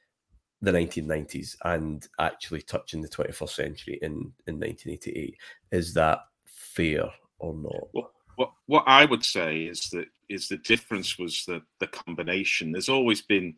the 0.61 0.73
1990s 0.73 1.57
and 1.65 2.07
actually 2.19 2.63
touching 2.63 3.03
the 3.03 3.09
21st 3.09 3.51
century 3.51 3.99
in 4.03 4.33
in 4.47 4.59
1988. 4.61 5.37
Is 5.73 5.95
that 5.95 6.21
fair 6.47 7.11
or 7.39 7.55
not? 7.55 8.09
what 8.37 8.51
what 8.67 8.85
I 8.87 9.05
would 9.05 9.25
say 9.25 9.63
is 9.63 9.89
that 9.91 10.07
is 10.29 10.49
the 10.49 10.59
difference 10.59 11.19
was 11.19 11.45
the 11.47 11.63
the 11.81 11.87
combination. 11.87 12.73
There's 12.73 12.89
always 12.89 13.23
been 13.23 13.55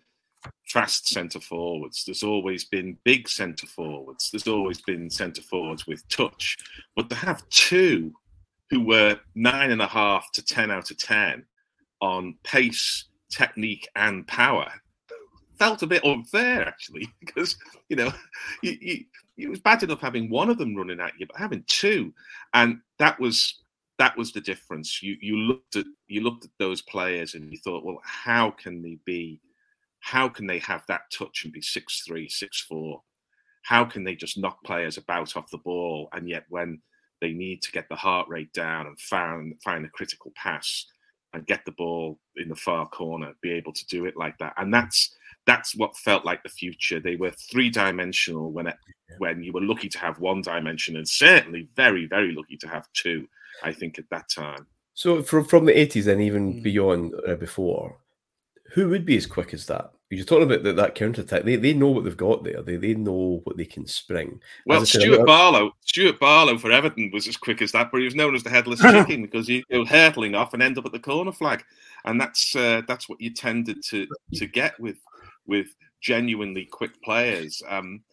fast 0.68 1.08
centre 1.08 1.40
forwards. 1.40 2.04
There's 2.04 2.22
always 2.22 2.64
been 2.64 2.98
big 3.04 3.28
centre 3.28 3.66
forwards. 3.66 4.30
There's 4.30 4.48
always 4.48 4.80
been 4.82 5.10
centre 5.10 5.42
forwards 5.42 5.86
with 5.86 6.06
touch. 6.08 6.56
But 6.94 7.08
to 7.10 7.14
have 7.16 7.48
two 7.48 8.12
who 8.70 8.80
were 8.80 9.18
nine 9.34 9.70
and 9.70 9.82
a 9.82 9.86
half 9.86 10.30
to 10.32 10.44
ten 10.44 10.70
out 10.70 10.90
of 10.90 10.98
ten 10.98 11.44
on 12.00 12.36
pace, 12.44 13.04
technique, 13.30 13.88
and 13.96 14.26
power 14.26 14.70
felt 15.58 15.82
a 15.82 15.86
bit 15.86 16.04
unfair 16.04 16.68
actually 16.68 17.08
because 17.20 17.56
you 17.88 17.96
know 17.96 18.12
you, 18.62 18.76
you, 18.80 19.04
it 19.38 19.48
was 19.48 19.60
bad 19.60 19.82
enough 19.82 20.00
having 20.00 20.30
one 20.30 20.48
of 20.48 20.58
them 20.58 20.74
running 20.74 21.00
at 21.00 21.12
you, 21.18 21.26
but 21.26 21.36
having 21.36 21.62
two, 21.66 22.12
and 22.54 22.80
that 22.98 23.18
was 23.20 23.62
that 23.98 24.16
was 24.16 24.32
the 24.32 24.40
difference. 24.40 25.02
You 25.02 25.16
you 25.20 25.36
looked 25.36 25.76
at 25.76 25.86
you 26.06 26.20
looked 26.20 26.44
at 26.44 26.50
those 26.58 26.82
players 26.82 27.34
and 27.34 27.50
you 27.50 27.58
thought, 27.58 27.84
well, 27.84 28.00
how 28.04 28.50
can 28.50 28.82
they 28.82 28.98
be? 29.04 29.40
How 30.00 30.28
can 30.28 30.46
they 30.46 30.58
have 30.60 30.84
that 30.88 31.10
touch 31.10 31.44
and 31.44 31.52
be 31.52 31.62
six 31.62 32.02
three, 32.06 32.28
six 32.28 32.60
four? 32.60 33.02
How 33.62 33.84
can 33.84 34.04
they 34.04 34.14
just 34.14 34.38
knock 34.38 34.62
players 34.64 34.96
about 34.96 35.36
off 35.36 35.50
the 35.50 35.58
ball 35.58 36.08
and 36.12 36.28
yet 36.28 36.44
when 36.48 36.80
they 37.20 37.32
need 37.32 37.62
to 37.62 37.72
get 37.72 37.88
the 37.88 37.96
heart 37.96 38.28
rate 38.28 38.52
down 38.52 38.86
and 38.86 38.98
find 39.00 39.54
find 39.64 39.84
a 39.84 39.88
critical 39.88 40.32
pass 40.36 40.86
and 41.32 41.46
get 41.46 41.64
the 41.64 41.72
ball 41.72 42.18
in 42.36 42.48
the 42.48 42.54
far 42.54 42.88
corner, 42.88 43.32
be 43.42 43.50
able 43.50 43.72
to 43.72 43.86
do 43.86 44.04
it 44.04 44.16
like 44.16 44.38
that? 44.38 44.54
And 44.58 44.72
that's 44.72 45.16
that's 45.46 45.74
what 45.74 45.96
felt 45.96 46.24
like 46.24 46.42
the 46.42 46.48
future. 46.48 47.00
They 47.00 47.16
were 47.16 47.30
three 47.30 47.70
dimensional 47.70 48.50
when 48.50 48.66
it, 48.66 48.76
when 49.18 49.42
you 49.42 49.52
were 49.52 49.62
lucky 49.62 49.88
to 49.88 49.98
have 49.98 50.18
one 50.18 50.42
dimension, 50.42 50.96
and 50.96 51.08
certainly 51.08 51.68
very 51.74 52.06
very 52.06 52.32
lucky 52.32 52.56
to 52.58 52.68
have 52.68 52.86
two. 52.92 53.26
I 53.62 53.72
think 53.72 53.98
at 53.98 54.08
that 54.10 54.28
time. 54.28 54.66
So 54.94 55.22
from 55.22 55.44
from 55.44 55.64
the 55.66 55.72
80s 55.72 56.06
and 56.06 56.22
even 56.22 56.54
Mm. 56.54 56.62
beyond 56.62 57.14
uh, 57.28 57.34
before, 57.36 57.98
who 58.72 58.88
would 58.88 59.04
be 59.06 59.16
as 59.16 59.26
quick 59.26 59.52
as 59.54 59.66
that? 59.66 59.92
you're 60.08 60.24
talking 60.24 60.44
about 60.44 60.62
that, 60.62 60.76
that 60.76 60.94
counter 60.94 61.22
attack. 61.22 61.42
They 61.42 61.56
they 61.56 61.74
know 61.74 61.88
what 61.88 62.04
they've 62.04 62.16
got 62.16 62.44
there. 62.44 62.62
They 62.62 62.76
they 62.76 62.94
know 62.94 63.40
what 63.42 63.56
they 63.56 63.64
can 63.64 63.86
spring. 63.88 64.40
Well, 64.64 64.82
As 64.82 64.90
said, 64.92 65.00
Stuart 65.00 65.22
I- 65.22 65.24
Barlow, 65.24 65.72
Stuart 65.84 66.20
Barlow 66.20 66.56
for 66.58 66.70
Everton 66.70 67.10
was 67.12 67.26
as 67.26 67.36
quick 67.36 67.60
as 67.60 67.72
that, 67.72 67.90
but 67.90 67.98
he 67.98 68.04
was 68.04 68.14
known 68.14 68.34
as 68.36 68.44
the 68.44 68.50
headless 68.50 68.80
chicken 68.92 69.22
because 69.22 69.48
you 69.48 69.64
go 69.70 69.84
hurtling 69.84 70.36
off 70.36 70.54
and 70.54 70.62
end 70.62 70.78
up 70.78 70.86
at 70.86 70.92
the 70.92 71.00
corner 71.00 71.32
flag, 71.32 71.64
and 72.04 72.20
that's 72.20 72.54
uh, 72.54 72.82
that's 72.86 73.08
what 73.08 73.20
you 73.20 73.30
tended 73.34 73.82
to 73.88 74.06
to 74.34 74.46
get 74.46 74.78
with 74.78 74.98
with 75.46 75.74
genuinely 76.00 76.66
quick 76.66 77.02
players. 77.02 77.60
Um, 77.68 78.04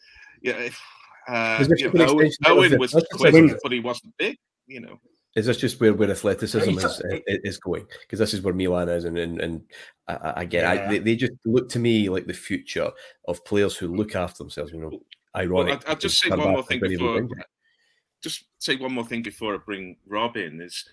yeah, 0.41 0.53
if, 0.53 0.82
uh, 1.28 1.64
you 1.78 1.91
know, 1.94 2.07
Owen, 2.07 2.32
Owen 2.48 2.80
was 2.80 2.94
quick, 3.14 3.56
but 3.61 3.72
he 3.72 3.80
wasn't 3.80 4.18
big. 4.18 4.36
You 4.65 4.80
know, 4.82 4.99
Is 5.35 5.47
this 5.47 5.57
just 5.57 5.80
where, 5.81 5.93
where 5.93 6.11
athleticism 6.11 6.77
is, 6.77 6.84
is 6.84 7.22
is 7.43 7.57
going? 7.57 7.88
Because 8.01 8.19
this 8.19 8.35
is 8.35 8.41
where 8.41 8.53
Milan 8.53 8.88
is, 8.89 9.05
and 9.05 9.18
and, 9.18 9.41
and 9.41 9.61
I- 10.07 10.14
I, 10.15 10.34
I 10.41 10.45
get 10.45 10.65
I, 10.65 10.88
they, 10.88 10.99
they 10.99 11.15
just 11.15 11.34
look 11.45 11.69
to 11.69 11.80
me 11.80 12.07
like 12.10 12.27
the 12.27 12.34
future 12.34 12.91
of 13.27 13.43
players 13.45 13.76
who 13.76 13.95
look 13.95 14.15
after 14.15 14.43
themselves. 14.43 14.72
You 14.72 14.80
know, 14.81 14.89
Well, 14.89 14.99
ironic. 15.35 15.84
I'll, 15.85 15.93
I'll 15.93 15.97
just 15.97 16.22
say 16.22 16.30
one 16.30 16.51
more 16.51 16.64
thing 16.64 16.80
before. 16.81 17.27
Just 18.22 18.45
say 18.60 18.76
one 18.76 18.93
more 18.93 19.05
thing 19.05 19.23
before 19.23 19.55
I 19.55 19.57
bring 19.65 19.97
Rob 20.07 20.38
in 20.38 20.61
is 20.61 20.85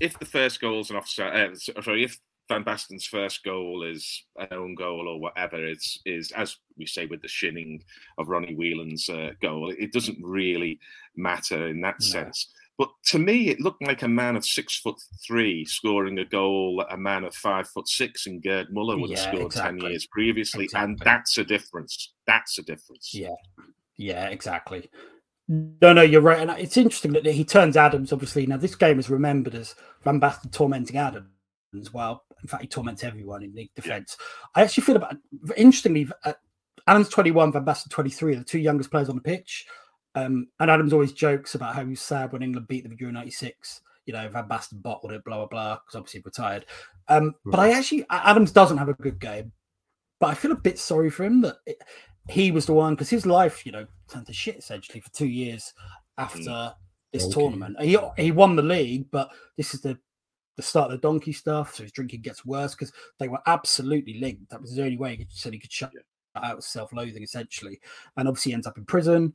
if 0.00 0.18
the 0.18 0.26
first 0.26 0.60
goal 0.60 0.80
is 0.80 0.90
an 0.90 0.96
offside. 0.96 1.50
Uh, 1.52 1.80
sorry, 1.82 2.04
if 2.04 2.18
Van 2.48 2.62
Basten's 2.62 3.06
first 3.06 3.42
goal 3.42 3.82
is 3.82 4.22
an 4.38 4.48
own 4.52 4.74
goal 4.74 5.08
or 5.08 5.18
whatever, 5.18 5.64
it's 5.66 5.98
is 6.04 6.30
as 6.32 6.56
we 6.76 6.84
say 6.86 7.06
with 7.06 7.22
the 7.22 7.28
shinning 7.28 7.82
of 8.18 8.28
Ronnie 8.28 8.54
Whelan's 8.54 9.08
uh, 9.08 9.30
goal. 9.40 9.72
It 9.76 9.92
doesn't 9.92 10.18
really 10.22 10.78
matter 11.16 11.68
in 11.68 11.80
that 11.80 11.96
No. 12.00 12.06
sense. 12.06 12.52
But 12.78 12.90
to 13.06 13.18
me, 13.18 13.48
it 13.48 13.60
looked 13.60 13.82
like 13.82 14.02
a 14.02 14.08
man 14.08 14.36
of 14.36 14.44
six 14.44 14.78
foot 14.78 15.00
three 15.26 15.64
scoring 15.64 16.18
a 16.18 16.24
goal 16.24 16.76
that 16.78 16.92
a 16.92 16.98
man 16.98 17.24
of 17.24 17.34
five 17.34 17.68
foot 17.68 17.88
six 17.88 18.26
and 18.26 18.42
Gerd 18.42 18.70
Muller 18.70 18.98
would 18.98 19.10
have 19.10 19.18
Yeah, 19.18 19.32
scored 19.32 19.52
ten 19.52 19.78
years 19.78 20.06
previously, 20.06 20.68
and 20.74 20.98
that's 21.04 21.38
a 21.38 21.44
difference. 21.44 22.12
That's 22.26 22.58
a 22.58 22.62
difference. 22.62 23.12
Yeah, 23.14 23.34
yeah, 23.96 24.28
exactly. 24.28 24.90
No, 25.48 25.92
no, 25.92 26.02
you're 26.02 26.20
right, 26.20 26.40
and 26.40 26.50
it's 26.60 26.76
interesting 26.76 27.12
that 27.12 27.24
he 27.24 27.44
turns 27.44 27.76
Adams. 27.76 28.12
Obviously, 28.12 28.46
now 28.46 28.56
this 28.56 28.74
game 28.74 28.98
is 28.98 29.08
remembered 29.08 29.54
as 29.54 29.74
Van 30.02 30.20
Basten 30.20 30.52
tormenting 30.52 30.98
Adams 30.98 31.28
well. 31.92 32.24
In 32.42 32.48
fact, 32.48 32.62
he 32.62 32.68
torments 32.68 33.04
everyone 33.04 33.42
in 33.42 33.54
league 33.54 33.74
defence. 33.74 34.16
I 34.54 34.62
actually 34.62 34.84
feel 34.84 34.96
about 34.96 35.16
interestingly, 35.56 36.08
uh, 36.24 36.34
Adams 36.86 37.08
21, 37.08 37.52
Van 37.52 37.64
Basten 37.64 37.90
23 37.90 38.34
are 38.34 38.38
the 38.38 38.44
two 38.44 38.58
youngest 38.58 38.90
players 38.90 39.08
on 39.08 39.16
the 39.16 39.22
pitch. 39.22 39.66
Um, 40.16 40.48
and 40.58 40.70
Adams 40.70 40.92
always 40.92 41.12
jokes 41.12 41.54
about 41.54 41.74
how 41.74 41.82
he 41.84 41.90
was 41.90 42.00
sad 42.00 42.32
when 42.32 42.42
England 42.42 42.66
beat 42.68 42.82
them 42.82 42.96
Euro 42.98 43.12
96. 43.12 43.82
You 44.06 44.14
know, 44.14 44.28
Van 44.28 44.48
Basten 44.48 44.80
bottled 44.82 45.12
it, 45.12 45.24
blah, 45.24 45.36
blah, 45.36 45.46
blah, 45.46 45.74
because 45.74 45.94
obviously 45.96 46.20
he 46.20 46.24
retired. 46.24 46.64
Um, 47.08 47.34
but 47.44 47.60
I 47.60 47.70
actually, 47.72 48.06
Adams 48.10 48.50
doesn't 48.52 48.78
have 48.78 48.88
a 48.88 48.94
good 48.94 49.20
game, 49.20 49.52
but 50.20 50.28
I 50.28 50.34
feel 50.34 50.52
a 50.52 50.56
bit 50.56 50.78
sorry 50.78 51.10
for 51.10 51.24
him 51.24 51.42
that 51.42 51.56
it, 51.66 51.76
he 52.28 52.50
was 52.50 52.66
the 52.66 52.72
one 52.72 52.94
because 52.94 53.10
his 53.10 53.26
life, 53.26 53.66
you 53.66 53.72
know, 53.72 53.86
turned 54.08 54.26
to 54.26 54.32
shit 54.32 54.56
essentially 54.56 55.00
for 55.00 55.10
two 55.10 55.26
years 55.26 55.72
after 56.18 56.72
this 57.12 57.24
Okay. 57.24 57.32
tournament. 57.34 57.80
He 57.80 57.98
he 58.16 58.30
won 58.32 58.56
the 58.56 58.62
league, 58.62 59.10
but 59.10 59.30
this 59.56 59.74
is 59.74 59.82
the 59.82 59.98
the 60.56 60.62
start 60.62 60.90
of 60.90 61.00
the 61.00 61.06
donkey 61.06 61.32
stuff. 61.32 61.74
So 61.74 61.82
his 61.82 61.92
drinking 61.92 62.22
gets 62.22 62.44
worse 62.44 62.74
because 62.74 62.92
they 63.18 63.28
were 63.28 63.40
absolutely 63.46 64.18
linked. 64.18 64.50
That 64.50 64.62
was 64.62 64.74
the 64.74 64.82
only 64.82 64.96
way 64.96 65.16
he 65.16 65.26
said 65.28 65.52
he 65.52 65.58
could 65.58 65.72
shut 65.72 65.92
out 66.36 66.64
self-loathing 66.64 67.22
essentially, 67.22 67.80
and 68.16 68.28
obviously 68.28 68.50
he 68.50 68.54
ends 68.54 68.66
up 68.66 68.78
in 68.78 68.86
prison. 68.86 69.34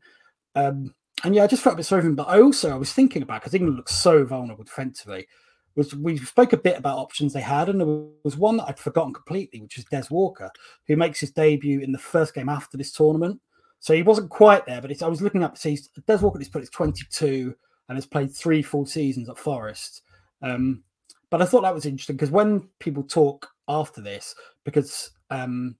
Um, 0.55 0.93
and 1.23 1.35
yeah, 1.35 1.43
I 1.43 1.47
just 1.47 1.63
felt 1.63 1.73
a 1.73 1.77
bit 1.77 1.85
sorry 1.85 2.01
for 2.01 2.07
him. 2.07 2.15
But 2.15 2.27
I 2.27 2.41
also 2.41 2.71
I 2.71 2.77
was 2.77 2.93
thinking 2.93 3.21
about 3.21 3.41
because 3.41 3.53
England 3.53 3.77
looks 3.77 3.95
so 3.95 4.25
vulnerable 4.25 4.63
defensively. 4.63 5.27
Was 5.75 5.95
we 5.95 6.17
spoke 6.17 6.53
a 6.53 6.57
bit 6.57 6.77
about 6.77 6.97
options 6.97 7.31
they 7.31 7.41
had, 7.41 7.69
and 7.69 7.79
there 7.79 7.87
was 8.23 8.37
one 8.37 8.57
that 8.57 8.65
I'd 8.67 8.79
forgotten 8.79 9.13
completely, 9.13 9.61
which 9.61 9.77
was 9.77 9.85
Des 9.85 10.13
Walker, 10.13 10.51
who 10.87 10.95
makes 10.95 11.19
his 11.19 11.31
debut 11.31 11.79
in 11.79 11.91
the 11.91 11.97
first 11.97 12.33
game 12.33 12.49
after 12.49 12.77
this 12.77 12.91
tournament. 12.91 13.39
So 13.79 13.93
he 13.93 14.03
wasn't 14.03 14.29
quite 14.29 14.65
there, 14.65 14.81
but 14.81 15.01
I 15.01 15.07
was 15.07 15.21
looking 15.21 15.43
up 15.43 15.55
to 15.55 15.61
see 15.61 15.79
Des 16.07 16.17
Walker 16.17 16.37
at 16.37 16.39
this 16.39 16.49
point 16.49 16.63
is 16.63 16.69
22 16.69 17.55
and 17.89 17.97
has 17.97 18.05
played 18.05 18.31
three 18.31 18.61
full 18.61 18.85
seasons 18.85 19.27
at 19.27 19.39
Forest. 19.39 20.03
Um, 20.41 20.83
but 21.29 21.41
I 21.41 21.45
thought 21.45 21.63
that 21.63 21.73
was 21.73 21.85
interesting 21.85 22.15
because 22.15 22.31
when 22.31 22.69
people 22.79 23.03
talk 23.03 23.49
after 23.67 24.01
this, 24.01 24.35
because 24.65 25.11
um, 25.29 25.75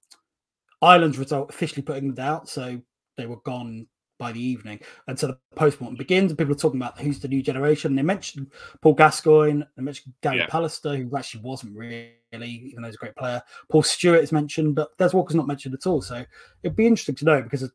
Ireland's 0.82 1.20
result 1.20 1.50
officially 1.50 1.84
put 1.84 1.98
England 1.98 2.20
out, 2.20 2.50
so 2.50 2.82
they 3.18 3.28
were 3.28 3.40
gone 3.46 3.86
by 4.22 4.32
the 4.32 4.40
evening, 4.40 4.80
and 5.08 5.18
so 5.18 5.26
the 5.28 5.38
postmortem 5.56 5.98
begins, 5.98 6.32
and 6.32 6.38
people 6.38 6.54
are 6.54 6.58
talking 6.58 6.80
about 6.80 7.00
who's 7.00 7.20
the 7.20 7.28
new 7.28 7.42
generation. 7.42 7.96
They 7.96 8.04
mentioned 8.04 8.52
Paul 8.82 8.94
Gascoigne, 8.94 9.64
they 9.76 9.84
mentioned 9.84 10.14
Gary 10.22 10.38
Yeah. 10.38 10.48
Pallister, 10.48 10.96
who 10.96 11.18
actually 11.18 11.42
wasn't 11.42 11.76
really, 11.76 12.14
even 12.32 12.84
though 12.84 12.88
he's 12.88 12.96
a 12.96 13.00
great 13.00 13.16
player. 13.16 13.42
Paul 13.72 13.82
Stewart 13.82 14.24
is 14.24 14.32
mentioned, 14.32 14.76
but 14.76 14.96
Des 15.00 15.10
Walker's 15.12 15.36
not 15.36 15.48
mentioned 15.48 15.74
at 15.74 15.88
all. 15.88 16.04
So 16.04 16.24
it'd 16.62 16.78
be 16.78 16.86
interesting 16.86 17.16
to 17.16 17.26
know 17.26 17.42
because 17.42 17.70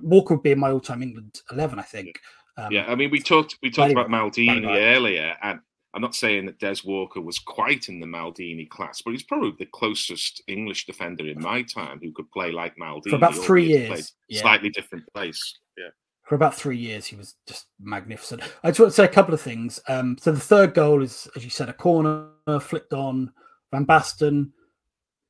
Walker 0.00 0.34
would 0.34 0.42
be 0.42 0.52
in 0.52 0.58
my 0.58 0.70
all-time 0.70 1.02
England 1.02 1.42
eleven, 1.52 1.78
I 1.78 1.82
think. 1.82 2.18
Um, 2.56 2.72
Yeah, 2.72 2.86
I 2.88 2.94
mean, 2.94 3.10
we 3.10 3.20
talked 3.20 3.58
we 3.62 3.70
talked 3.70 3.92
about 3.92 4.08
Maldini 4.08 4.96
earlier, 4.96 5.36
and 5.42 5.60
I'm 5.98 6.02
not 6.02 6.14
saying 6.14 6.46
that 6.46 6.60
Des 6.60 6.76
Walker 6.84 7.20
was 7.20 7.40
quite 7.40 7.88
in 7.88 7.98
the 7.98 8.06
Maldini 8.06 8.68
class, 8.68 9.02
but 9.02 9.10
he's 9.10 9.24
probably 9.24 9.52
the 9.58 9.66
closest 9.66 10.40
English 10.46 10.86
defender 10.86 11.26
in 11.26 11.42
my 11.42 11.62
time 11.62 11.98
who 12.00 12.12
could 12.12 12.30
play 12.30 12.52
like 12.52 12.76
Maldini 12.76 13.10
For 13.10 13.16
about 13.16 13.34
three 13.34 13.66
years, 13.66 14.12
yeah. 14.28 14.40
slightly 14.40 14.70
different 14.70 15.02
place. 15.12 15.58
Yeah, 15.76 15.88
for 16.22 16.36
about 16.36 16.54
three 16.54 16.76
years, 16.76 17.04
he 17.04 17.16
was 17.16 17.34
just 17.48 17.66
magnificent. 17.80 18.42
I 18.62 18.70
just 18.70 18.78
want 18.78 18.92
to 18.92 18.94
say 18.94 19.06
a 19.06 19.08
couple 19.08 19.34
of 19.34 19.40
things. 19.40 19.80
Um, 19.88 20.16
so 20.20 20.30
the 20.30 20.38
third 20.38 20.72
goal 20.72 21.02
is, 21.02 21.26
as 21.34 21.42
you 21.42 21.50
said, 21.50 21.68
a 21.68 21.72
corner 21.72 22.28
flicked 22.60 22.92
on. 22.92 23.32
Van 23.72 23.84
Basten 23.84 24.52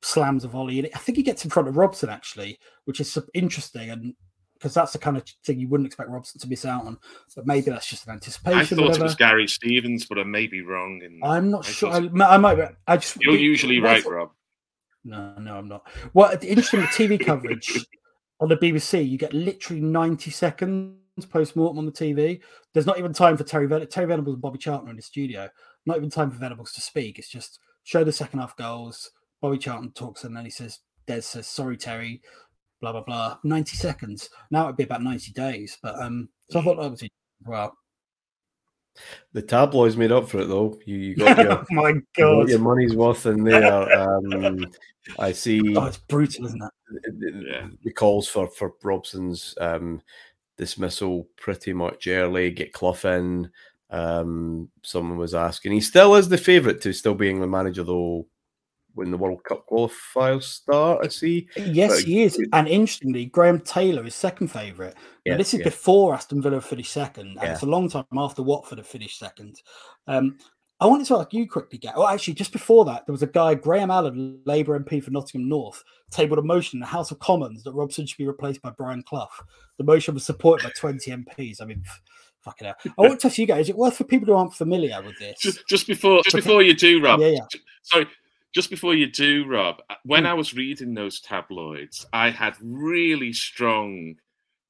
slams 0.03 0.43
a 0.43 0.47
volley, 0.47 0.77
and 0.77 0.89
I 0.93 0.99
think 0.99 1.17
he 1.17 1.23
gets 1.23 1.43
in 1.43 1.49
front 1.49 1.67
of 1.67 1.77
Robson 1.77 2.09
actually, 2.09 2.59
which 2.85 2.99
is 2.99 3.17
interesting, 3.33 3.89
and 3.89 4.13
because 4.59 4.73
that's 4.73 4.91
the 4.91 4.99
kind 4.99 5.15
of 5.17 5.23
thing 5.45 5.59
you 5.59 5.67
wouldn't 5.69 5.87
expect 5.87 6.09
Robson 6.09 6.39
to 6.41 6.47
miss 6.47 6.65
out 6.65 6.85
on. 6.85 6.97
But 7.35 7.47
maybe 7.47 7.71
that's 7.71 7.87
just 7.87 8.05
an 8.07 8.13
anticipation. 8.13 8.59
I 8.59 8.65
thought 8.65 8.79
whatever. 8.79 8.99
it 8.99 9.03
was 9.03 9.15
Gary 9.15 9.47
Stevens, 9.47 10.05
but 10.05 10.19
I 10.19 10.23
may 10.23 10.47
be 10.47 10.61
wrong. 10.61 11.01
I'm 11.23 11.49
not 11.49 11.67
I 11.67 11.71
sure. 11.71 11.91
I, 11.91 11.97
I 11.97 12.37
might. 12.37 12.55
be- 12.55 12.75
I 12.87 12.97
just. 12.97 13.21
You're 13.21 13.35
usually 13.35 13.79
right, 13.79 14.03
thought- 14.03 14.11
Rob. 14.13 14.29
No, 15.05 15.33
no, 15.39 15.55
I'm 15.57 15.67
not. 15.69 15.87
Well, 16.13 16.35
the 16.37 16.49
interesting 16.49 16.81
TV 16.81 17.23
coverage 17.25 17.85
on 18.41 18.49
the 18.49 18.57
BBC, 18.57 19.07
you 19.09 19.17
get 19.17 19.33
literally 19.33 19.81
90 19.81 20.29
seconds 20.29 20.97
post 21.31 21.55
mortem 21.55 21.77
on 21.79 21.85
the 21.85 21.91
TV. 21.91 22.41
There's 22.73 22.85
not 22.85 22.99
even 22.99 23.13
time 23.13 23.37
for 23.37 23.45
Terry 23.45 23.65
Ven- 23.65 23.87
Terry 23.87 24.07
Venables 24.07 24.33
and 24.35 24.41
Bobby 24.41 24.57
Charlton 24.57 24.89
in 24.89 24.97
the 24.97 25.01
studio. 25.01 25.49
Not 25.85 25.97
even 25.97 26.09
time 26.09 26.29
for 26.31 26.37
Venables 26.37 26.73
to 26.73 26.81
speak. 26.81 27.17
It's 27.17 27.29
just 27.29 27.59
show 27.83 28.03
the 28.03 28.11
second 28.11 28.39
half 28.39 28.55
goals. 28.57 29.09
Bobby 29.41 29.57
Charlton 29.57 29.91
talks 29.93 30.25
and 30.25 30.35
then 30.35 30.43
he 30.43 30.51
says, 30.51 30.79
Des 31.07 31.21
says, 31.21 31.47
sorry, 31.47 31.77
Terry, 31.77 32.21
blah, 32.81 32.91
blah, 32.91 33.01
blah. 33.03 33.37
90 33.43 33.75
seconds. 33.77 34.29
Now 34.51 34.65
it'd 34.65 34.77
be 34.77 34.83
about 34.83 35.03
90 35.03 35.31
days. 35.33 35.77
But 35.81 35.99
um, 36.01 36.29
so 36.49 36.59
I 36.59 36.63
thought 36.63 36.81
that 36.81 36.91
was 36.91 37.01
it. 37.03 37.11
Well, 37.45 37.75
The 39.33 39.41
tabloids 39.41 39.95
made 39.97 40.11
up 40.11 40.27
for 40.29 40.39
it, 40.41 40.45
though. 40.47 40.79
You, 40.85 40.97
you 40.97 41.15
got 41.15 41.37
your, 41.37 41.51
oh 41.59 41.65
my 41.71 41.89
you 41.89 42.01
got 42.17 42.23
God. 42.41 42.49
your 42.49 42.59
money's 42.59 42.95
worth 42.95 43.25
in 43.25 43.43
there. 43.43 43.91
Um, 43.99 44.65
I 45.17 45.31
see. 45.31 45.61
Oh, 45.77 45.85
it's 45.85 45.97
brutal, 45.97 46.45
isn't 46.47 46.61
it? 46.61 46.71
the, 47.19 47.45
Yeah. 47.49 47.67
the 47.83 47.91
calls 47.93 48.27
for 48.27 48.47
for 48.47 48.73
Robson's 48.83 49.55
um, 49.61 50.01
dismissal 50.57 51.27
pretty 51.37 51.71
much 51.73 52.07
early. 52.07 52.51
Get 52.51 52.73
Clough 52.73 52.97
in. 53.05 53.49
Um, 53.91 54.69
someone 54.83 55.17
was 55.17 55.33
asking. 55.33 55.71
He 55.71 55.81
still 55.81 56.15
is 56.15 56.29
the 56.29 56.37
favourite 56.37 56.81
to 56.81 56.93
still 56.93 57.15
be 57.15 57.29
England 57.29 57.51
manager, 57.51 57.83
though. 57.83 58.27
When 58.99 59.11
the 59.11 59.17
World 59.17 59.43
Cup 59.45 59.65
qualifiers 59.65 60.43
start, 60.43 61.05
I 61.05 61.07
see. 61.07 61.47
Yes, 61.55 61.95
But- 62.01 62.03
he 62.05 62.23
is. 62.23 62.37
And 62.53 62.67
interestingly, 62.67 63.25
Graham 63.27 63.59
Taylor 63.61 64.05
is 64.05 64.13
second 64.13 64.49
favourite. 64.49 64.93
Now, 64.93 65.01
Yeah, 65.33 65.37
this 65.37 65.53
is 65.53 65.59
yeah. 65.59 65.65
before 65.65 66.13
Aston 66.13 66.41
Villa 66.41 66.59
finished 66.59 66.91
second, 66.91 67.27
and 67.29 67.41
Yeah. 67.41 67.53
it's 67.53 67.61
a 67.63 67.65
long 67.65 67.89
time 67.89 68.05
after 68.17 68.43
Watford 68.43 68.77
have 68.77 68.87
finished 68.87 69.17
second. 69.17 69.61
Um, 70.07 70.37
I 70.81 70.85
wanted 70.85 71.07
to 71.07 71.17
ask 71.17 71.33
you 71.33 71.47
quickly, 71.47 71.77
Gav. 71.77 71.95
Well, 71.97 72.07
actually, 72.07 72.33
just 72.35 72.51
before 72.53 72.85
that, 72.85 73.05
there 73.05 73.11
was 73.13 73.23
a 73.23 73.27
guy, 73.27 73.53
Graham 73.53 73.91
Allen, 73.91 74.41
Labour 74.45 74.77
MP 74.79 75.01
for 75.01 75.11
Nottingham 75.11 75.47
North, 75.49 75.83
tabled 76.11 76.39
a 76.39 76.41
motion 76.41 76.77
in 76.77 76.81
the 76.81 76.85
House 76.87 77.11
of 77.11 77.19
Commons 77.19 77.63
that 77.63 77.73
Robson 77.73 78.05
should 78.05 78.17
be 78.17 78.27
replaced 78.27 78.61
by 78.61 78.69
Brian 78.71 79.03
Clough. 79.03 79.27
The 79.77 79.83
motion 79.83 80.13
was 80.13 80.25
supported 80.25 80.63
by 80.65 80.71
20 80.77 81.11
MPs. 81.11 81.61
I 81.61 81.65
mean, 81.65 81.83
f- 81.85 82.01
fucking 82.41 82.65
hell. 82.67 82.75
I 82.97 83.01
want 83.01 83.19
to 83.21 83.27
ask 83.27 83.37
you 83.37 83.45
guys, 83.45 83.65
is 83.65 83.69
it 83.69 83.75
worth 83.77 83.97
for 83.97 84.05
people 84.05 84.27
who 84.27 84.35
aren't 84.35 84.53
familiar 84.53 85.01
with 85.01 85.19
this? 85.19 85.39
Just, 85.39 85.67
just 85.67 85.85
before, 85.87 86.21
just 86.23 86.35
before 86.37 86.63
you 86.63 86.73
do, 86.73 87.01
Rob. 87.01 87.19
Yeah, 87.19 87.27
yeah. 87.27 87.45
Sorry, 87.83 88.07
just 88.53 88.69
before 88.69 88.95
you 88.95 89.07
do, 89.07 89.45
Rob. 89.45 89.81
uh, 89.89 89.95
When 90.03 90.23
Hmm. 90.23 90.27
I 90.31 90.33
was 90.33 90.53
reading 90.53 90.93
those 90.93 91.19
tabloids, 91.21 92.05
I 92.13 92.29
had 92.31 92.55
really 92.61 93.33
strong 93.33 94.15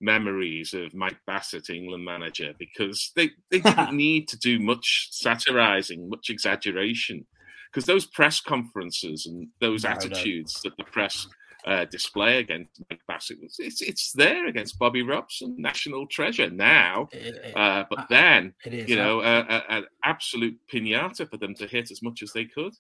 memories 0.01 0.73
of 0.73 0.93
Mike 0.93 1.19
Bassett, 1.26 1.69
England 1.69 2.06
manager, 2.06 2.53
because 2.57 3.11
they 3.15 3.31
they 3.49 3.60
didn't 3.60 3.93
need 3.95 4.27
to 4.30 4.38
do 4.38 4.60
much 4.60 5.07
satirizing, 5.11 6.10
much 6.10 6.30
exaggeration, 6.30 7.26
because 7.72 7.85
those 7.85 8.06
press 8.06 8.39
conferences 8.39 9.26
and 9.26 9.47
those 9.60 9.84
No, 9.84 9.89
no. 9.89 9.95
attitudes 9.95 10.61
that 10.64 10.76
the 10.77 10.84
press. 10.85 11.27
Uh, 11.65 11.84
display 11.84 12.38
against 12.39 12.81
Mike 12.89 13.01
Bassett. 13.06 13.38
It's 13.60 13.81
it's 13.81 14.14
there 14.14 14.47
against 14.47 14.80
Bobby 14.80 15.01
Robson, 15.03 15.56
national 15.57 16.07
treasure 16.07 16.49
now. 16.49 17.10
It- 17.11 17.35
it- 17.35 17.53
Uh, 17.57 17.84
but 17.89 17.99
Uh, 17.99 18.06
then 18.10 18.53
is. 18.64 18.89
you 18.89 18.95
know, 18.95 19.19
an 19.22 19.85
absolute 20.06 20.57
pinata 20.72 21.30
for 21.30 21.35
them 21.35 21.53
to 21.56 21.68
hit 21.68 21.91
as 21.91 22.01
much 22.01 22.23
as 22.23 22.31
they 22.31 22.45
could. 22.45 22.73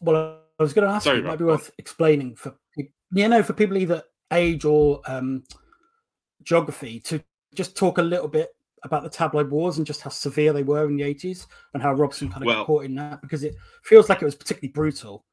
Well, 0.00 0.40
I 0.58 0.62
was 0.62 0.72
going 0.72 0.88
to 0.88 0.94
ask 0.94 1.04
Sorry, 1.04 1.18
you, 1.18 1.24
it 1.24 1.26
might 1.26 1.38
be 1.38 1.44
worth 1.44 1.70
explaining 1.78 2.36
for 2.36 2.54
you 2.76 3.28
know 3.28 3.42
for 3.42 3.52
people 3.52 3.76
either 3.76 4.02
age 4.32 4.64
or 4.64 5.00
um, 5.06 5.44
geography 6.42 7.00
to 7.00 7.22
just 7.54 7.76
talk 7.76 7.98
a 7.98 8.02
little 8.02 8.28
bit 8.28 8.50
about 8.82 9.02
the 9.02 9.10
tabloid 9.10 9.50
wars 9.50 9.78
and 9.78 9.86
just 9.86 10.02
how 10.02 10.10
severe 10.10 10.52
they 10.52 10.62
were 10.62 10.86
in 10.86 10.96
the 10.96 11.02
80s 11.02 11.46
and 11.74 11.82
how 11.82 11.92
Robson 11.92 12.28
kind 12.28 12.42
of 12.42 12.46
well, 12.46 12.56
got 12.58 12.66
caught 12.66 12.84
in 12.84 12.94
that 12.96 13.20
because 13.20 13.42
it 13.42 13.56
feels 13.82 14.08
like 14.08 14.22
it 14.22 14.24
was 14.24 14.34
particularly 14.34 14.72
brutal. 14.72 15.24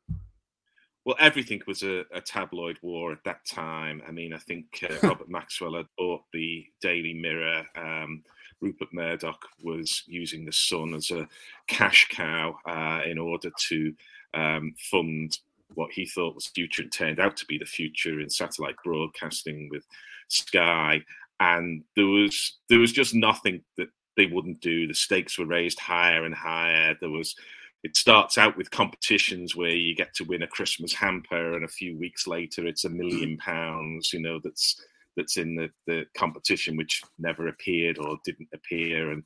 Well, 1.05 1.15
everything 1.19 1.61
was 1.67 1.83
a, 1.83 2.05
a 2.13 2.21
tabloid 2.21 2.79
war 2.81 3.11
at 3.11 3.23
that 3.25 3.45
time. 3.45 4.01
I 4.07 4.11
mean, 4.11 4.33
I 4.33 4.37
think 4.37 4.65
uh, 4.89 4.95
Robert 5.07 5.29
Maxwell 5.29 5.75
had 5.75 5.87
bought 5.97 6.21
the 6.31 6.65
Daily 6.81 7.13
Mirror. 7.13 7.65
Um, 7.75 8.23
Rupert 8.61 8.93
Murdoch 8.93 9.45
was 9.61 10.03
using 10.07 10.45
the 10.45 10.53
Sun 10.53 10.93
as 10.93 11.11
a 11.11 11.27
cash 11.67 12.07
cow 12.09 12.55
uh, 12.65 13.01
in 13.05 13.17
order 13.17 13.51
to 13.67 13.93
um, 14.33 14.73
fund 14.91 15.37
what 15.75 15.91
he 15.91 16.05
thought 16.05 16.35
was 16.35 16.47
future 16.47 16.83
and 16.83 16.91
turned 16.91 17.19
out 17.19 17.35
to 17.37 17.45
be 17.45 17.57
the 17.57 17.65
future 17.65 18.19
in 18.19 18.29
satellite 18.29 18.75
broadcasting 18.83 19.69
with 19.71 19.85
Sky. 20.27 21.01
And 21.39 21.83
there 21.95 22.05
was 22.05 22.57
there 22.69 22.79
was 22.79 22.91
just 22.91 23.15
nothing 23.15 23.63
that 23.77 23.89
they 24.15 24.27
wouldn't 24.27 24.61
do. 24.61 24.87
The 24.87 24.93
stakes 24.93 25.37
were 25.37 25.45
raised 25.45 25.79
higher 25.79 26.25
and 26.25 26.35
higher. 26.35 26.95
There 26.99 27.09
was 27.09 27.35
it 27.83 27.97
starts 27.97 28.37
out 28.37 28.55
with 28.55 28.71
competitions 28.71 29.55
where 29.55 29.75
you 29.75 29.93
get 29.93 30.13
to 30.15 30.23
win 30.23 30.43
a 30.43 30.47
Christmas 30.47 30.93
hamper, 30.93 31.55
and 31.55 31.65
a 31.65 31.69
few 31.69 31.97
weeks 31.97 32.27
later 32.27 32.65
it's 32.65 32.85
a 32.85 32.89
million 32.89 33.37
pounds. 33.37 34.13
You 34.13 34.21
know 34.21 34.39
that's 34.43 34.79
that's 35.17 35.37
in 35.37 35.55
the, 35.55 35.69
the 35.85 36.05
competition, 36.17 36.77
which 36.77 37.01
never 37.19 37.47
appeared 37.47 37.97
or 37.97 38.17
didn't 38.23 38.49
appear, 38.53 39.11
and 39.11 39.23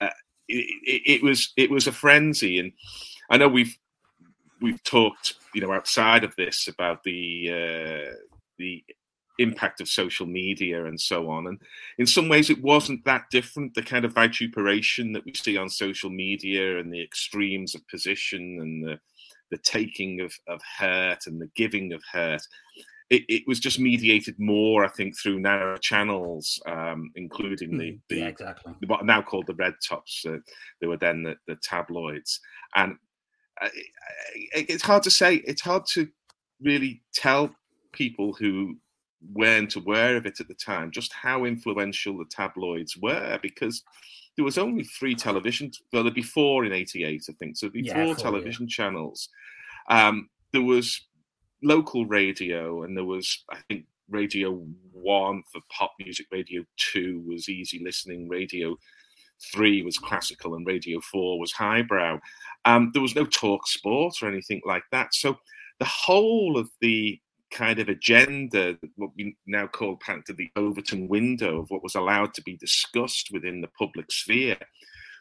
uh, 0.00 0.10
it, 0.48 0.66
it, 0.84 1.02
it, 1.06 1.22
was 1.22 1.52
it 1.56 1.70
was 1.70 1.86
a 1.86 1.92
frenzy. 1.92 2.58
And 2.58 2.72
I 3.30 3.36
know 3.36 3.48
we've 3.48 3.76
we've 4.60 4.82
talked, 4.84 5.34
you 5.54 5.60
know, 5.60 5.72
outside 5.72 6.24
of 6.24 6.34
this 6.36 6.68
about 6.68 7.02
the 7.04 7.48
uh, 7.50 8.14
the 8.58 8.84
impact 9.40 9.80
of 9.80 9.88
social 9.88 10.26
media 10.26 10.84
and 10.84 11.00
so 11.00 11.28
on. 11.30 11.46
And 11.46 11.58
in 11.98 12.06
some 12.06 12.28
ways, 12.28 12.50
it 12.50 12.62
wasn't 12.62 13.04
that 13.04 13.24
different. 13.30 13.74
The 13.74 13.82
kind 13.82 14.04
of 14.04 14.14
vituperation 14.14 15.12
that 15.12 15.24
we 15.24 15.34
see 15.34 15.56
on 15.56 15.68
social 15.68 16.10
media 16.10 16.78
and 16.78 16.92
the 16.92 17.02
extremes 17.02 17.74
of 17.74 17.86
position 17.88 18.58
and 18.60 18.84
the, 18.84 19.00
the 19.50 19.58
taking 19.58 20.20
of, 20.20 20.32
of 20.46 20.60
hurt 20.78 21.26
and 21.26 21.40
the 21.40 21.50
giving 21.56 21.92
of 21.92 22.02
hurt. 22.12 22.42
It, 23.08 23.24
it 23.28 23.42
was 23.48 23.58
just 23.58 23.80
mediated 23.80 24.38
more, 24.38 24.84
I 24.84 24.88
think, 24.88 25.18
through 25.18 25.40
narrow 25.40 25.78
channels, 25.78 26.62
um, 26.66 27.10
including 27.16 27.76
the, 27.76 27.90
hmm, 27.92 27.96
the 28.08 28.16
yeah, 28.16 28.26
exactly. 28.26 28.72
what 28.86 29.00
are 29.00 29.06
now 29.06 29.20
called 29.20 29.48
the 29.48 29.54
red 29.54 29.74
tops. 29.84 30.24
Uh, 30.24 30.36
they 30.80 30.86
were 30.86 30.96
then 30.96 31.24
the, 31.24 31.34
the 31.48 31.56
tabloids, 31.56 32.38
and 32.76 32.94
it's 34.52 34.82
hard 34.82 35.02
to 35.04 35.10
say. 35.10 35.36
It's 35.36 35.62
hard 35.62 35.84
to 35.92 36.08
really 36.62 37.02
tell 37.14 37.54
people 37.92 38.32
who 38.32 38.76
weren't 39.32 39.76
aware 39.76 40.16
of 40.16 40.26
it 40.26 40.40
at 40.40 40.48
the 40.48 40.54
time, 40.54 40.90
just 40.90 41.12
how 41.12 41.44
influential 41.44 42.18
the 42.18 42.24
tabloids 42.30 42.96
were, 42.96 43.38
because 43.42 43.82
there 44.36 44.44
was 44.44 44.58
only 44.58 44.84
three 44.84 45.14
television, 45.14 45.70
well, 45.92 46.02
there'd 46.02 46.14
be 46.14 46.22
four 46.22 46.64
in 46.64 46.72
'88, 46.72 47.22
I 47.28 47.32
think. 47.34 47.56
So 47.56 47.66
there'd 47.66 47.72
be 47.74 47.82
yeah, 47.82 48.06
four, 48.06 48.14
television 48.14 48.66
yeah. 48.66 48.74
channels. 48.74 49.28
Um, 49.88 50.30
there 50.52 50.62
was 50.62 51.06
local 51.62 52.06
radio, 52.06 52.82
and 52.82 52.96
there 52.96 53.04
was, 53.04 53.44
I 53.50 53.58
think, 53.68 53.84
Radio 54.08 54.64
One 54.92 55.42
for 55.52 55.60
pop 55.70 55.92
music. 55.98 56.26
Radio 56.32 56.64
Two 56.76 57.22
was 57.26 57.48
easy 57.48 57.80
listening. 57.82 58.28
Radio 58.28 58.76
Three 59.52 59.82
was 59.82 59.98
classical, 59.98 60.54
and 60.54 60.66
Radio 60.66 61.00
Four 61.00 61.38
was 61.38 61.52
highbrow. 61.52 62.20
Um, 62.64 62.90
there 62.92 63.02
was 63.02 63.14
no 63.14 63.24
talk 63.24 63.66
sport 63.66 64.16
or 64.22 64.28
anything 64.28 64.60
like 64.64 64.84
that. 64.92 65.14
So 65.14 65.38
the 65.78 65.86
whole 65.86 66.58
of 66.58 66.70
the 66.80 67.18
kind 67.50 67.80
of 67.80 67.88
agenda, 67.88 68.76
what 68.96 69.10
we 69.16 69.36
now 69.46 69.66
call 69.66 69.98
to 70.26 70.32
the 70.32 70.50
Overton 70.56 71.08
window 71.08 71.60
of 71.60 71.70
what 71.70 71.82
was 71.82 71.94
allowed 71.94 72.32
to 72.34 72.42
be 72.42 72.56
discussed 72.56 73.30
within 73.32 73.60
the 73.60 73.70
public 73.78 74.12
sphere, 74.12 74.58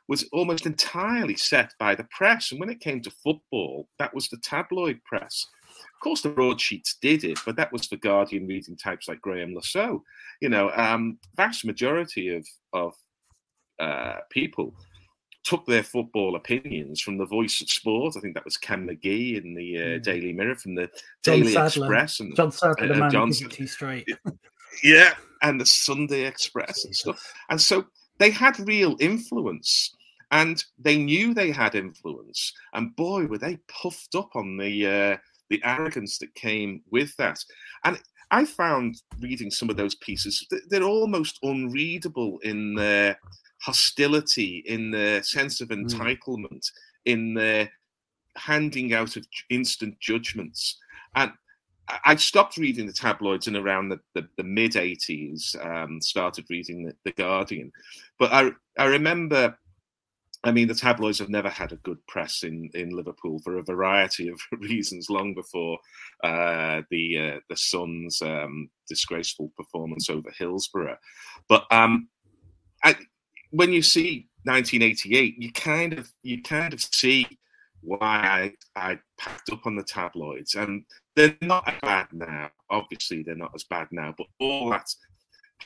was 0.08 0.28
almost 0.32 0.66
entirely 0.66 1.36
set 1.36 1.74
by 1.80 1.96
the 1.96 2.08
press. 2.12 2.52
And 2.52 2.60
when 2.60 2.70
it 2.70 2.80
came 2.80 3.02
to 3.02 3.12
football, 3.12 3.88
that 4.00 4.14
was 4.14 4.28
the 4.28 4.38
tabloid 4.38 5.00
press. 5.06 5.46
Of 5.70 6.04
course, 6.04 6.22
the 6.22 6.30
broadsheets 6.30 6.98
did 7.02 7.24
it, 7.24 7.40
but 7.46 7.56
that 7.58 7.72
was 7.72 7.86
for 7.86 7.96
Guardian 7.98 8.48
reading 8.48 8.76
types 8.76 9.08
like 9.08 9.22
Graeme 9.22 9.54
Le 9.54 9.62
Saux. 9.64 10.04
You 10.42 10.50
know, 10.50 10.72
um, 10.72 11.20
vast 11.36 11.64
majority 11.64 12.36
of 12.36 12.46
of 12.74 12.94
uh, 13.80 14.18
people 14.30 14.74
took 15.44 15.66
their 15.66 15.84
football 15.84 16.36
opinions 16.36 17.02
from 17.02 17.18
the 17.18 17.26
Voice 17.26 17.62
of 17.62 17.70
Sport. 17.70 18.16
I 18.18 18.20
think 18.20 18.36
that 18.36 18.46
was 18.46 18.58
Ken 18.58 18.88
McGee 18.88 19.44
in 19.44 19.54
the 19.54 19.78
uh, 19.78 19.82
mm. 19.82 20.04
Daily 20.04 20.34
Mirror, 20.34 20.56
from 20.56 20.76
the 20.76 20.90
John 21.24 21.40
Daily 21.40 21.54
Sadler. 21.54 21.86
Express, 21.86 22.20
and 22.20 22.36
John 22.36 22.52
Sadler, 22.52 22.86
uh, 22.86 22.94
the 22.94 23.00
man 23.00 23.12
John, 23.12 23.32
too 23.32 23.68
straight. 23.68 24.08
yeah, 24.84 25.14
and 25.42 25.60
the 25.60 25.66
Sunday 25.66 26.26
Express 26.26 26.86
and 26.86 26.96
stuff. 26.96 27.34
And 27.50 27.60
so 27.60 27.86
they 28.20 28.30
had 28.30 28.60
real 28.68 28.96
influence, 29.00 29.96
and 30.32 30.64
they 30.78 30.98
knew 30.98 31.34
they 31.34 31.52
had 31.52 31.76
influence. 31.76 32.54
And 32.74 32.96
boy, 32.96 33.26
were 33.26 33.38
they 33.38 33.58
puffed 33.68 34.16
up 34.16 34.36
on 34.36 34.58
the 34.58 34.88
uh, 34.88 35.18
the 35.50 35.62
arrogance 35.64 36.18
that 36.20 36.34
came 36.36 36.82
with 36.92 37.16
that. 37.18 37.44
And 37.84 38.00
I 38.32 38.46
found 38.46 39.02
reading 39.20 39.50
some 39.50 39.70
of 39.70 39.78
those 39.78 39.96
pieces; 39.96 40.46
they're 40.70 40.84
almost 40.84 41.40
unreadable 41.44 42.40
in 42.44 42.76
their 42.76 43.18
hostility, 43.62 44.64
in 44.66 44.92
the 44.92 45.22
sense 45.24 45.62
of 45.62 45.70
hmm. 45.70 45.86
entitlement, 45.86 46.52
mm. 46.52 46.72
in 47.06 47.34
the 47.34 47.70
handing 48.36 48.94
out 48.94 49.16
of 49.16 49.26
instant 49.50 50.00
judgments. 50.00 50.78
And 51.16 51.32
I 52.06 52.16
stopped 52.16 52.58
reading 52.58 52.86
the 52.86 52.94
tabloids 52.94 53.48
in 53.48 53.56
around 53.56 53.90
the, 53.90 54.00
the, 54.14 54.28
the 54.38 54.44
mid 54.44 54.74
80s, 54.74 55.56
um, 55.66 56.02
started 56.02 56.46
reading 56.50 56.86
the, 56.86 56.94
the, 57.04 57.12
Guardian. 57.12 57.72
But 58.20 58.32
I, 58.32 58.52
I 58.78 58.86
remember, 58.86 59.58
I 60.44 60.52
mean, 60.52 60.68
the 60.68 60.76
tabloids 60.76 61.18
have 61.20 61.30
never 61.30 61.50
had 61.50 61.72
a 61.72 61.78
good 61.78 61.98
press 62.08 62.44
in, 62.44 62.70
in 62.76 62.96
Liverpool 62.96 63.40
for 63.40 63.58
a 63.58 63.64
variety 63.64 64.30
of 64.30 64.40
reasons, 64.60 65.10
long 65.10 65.34
before 65.34 65.80
uh, 66.24 66.82
the, 66.92 67.18
uh, 67.18 67.40
the 67.50 67.58
Sun's 67.58 68.22
um, 68.22 68.70
disgraceful 68.88 69.52
performance 69.58 70.10
over 70.10 70.32
Hillsborough. 70.38 70.98
But 71.48 71.66
um, 71.72 72.08
when 73.52 73.72
you 73.72 73.82
see 73.82 74.28
1988, 74.44 75.36
you 75.42 75.52
kind 75.52 75.94
of 75.94 76.12
you 76.24 76.42
kind 76.42 76.74
of 76.74 76.82
see 76.82 77.28
why 77.82 78.54
I, 78.76 78.92
I 78.92 79.00
packed 79.18 79.52
up 79.52 79.66
on 79.66 79.76
the 79.76 79.84
tabloids, 79.84 80.56
and 80.56 80.84
they're 81.16 81.36
not 81.42 81.68
as 81.68 81.80
bad 81.82 82.08
now. 82.12 82.50
Obviously, 82.70 83.24
they're 83.24 83.36
not 83.36 83.54
as 83.56 83.64
bad 83.64 83.88
now, 83.92 84.14
but 84.18 84.28
all 84.40 84.70
that 84.72 84.90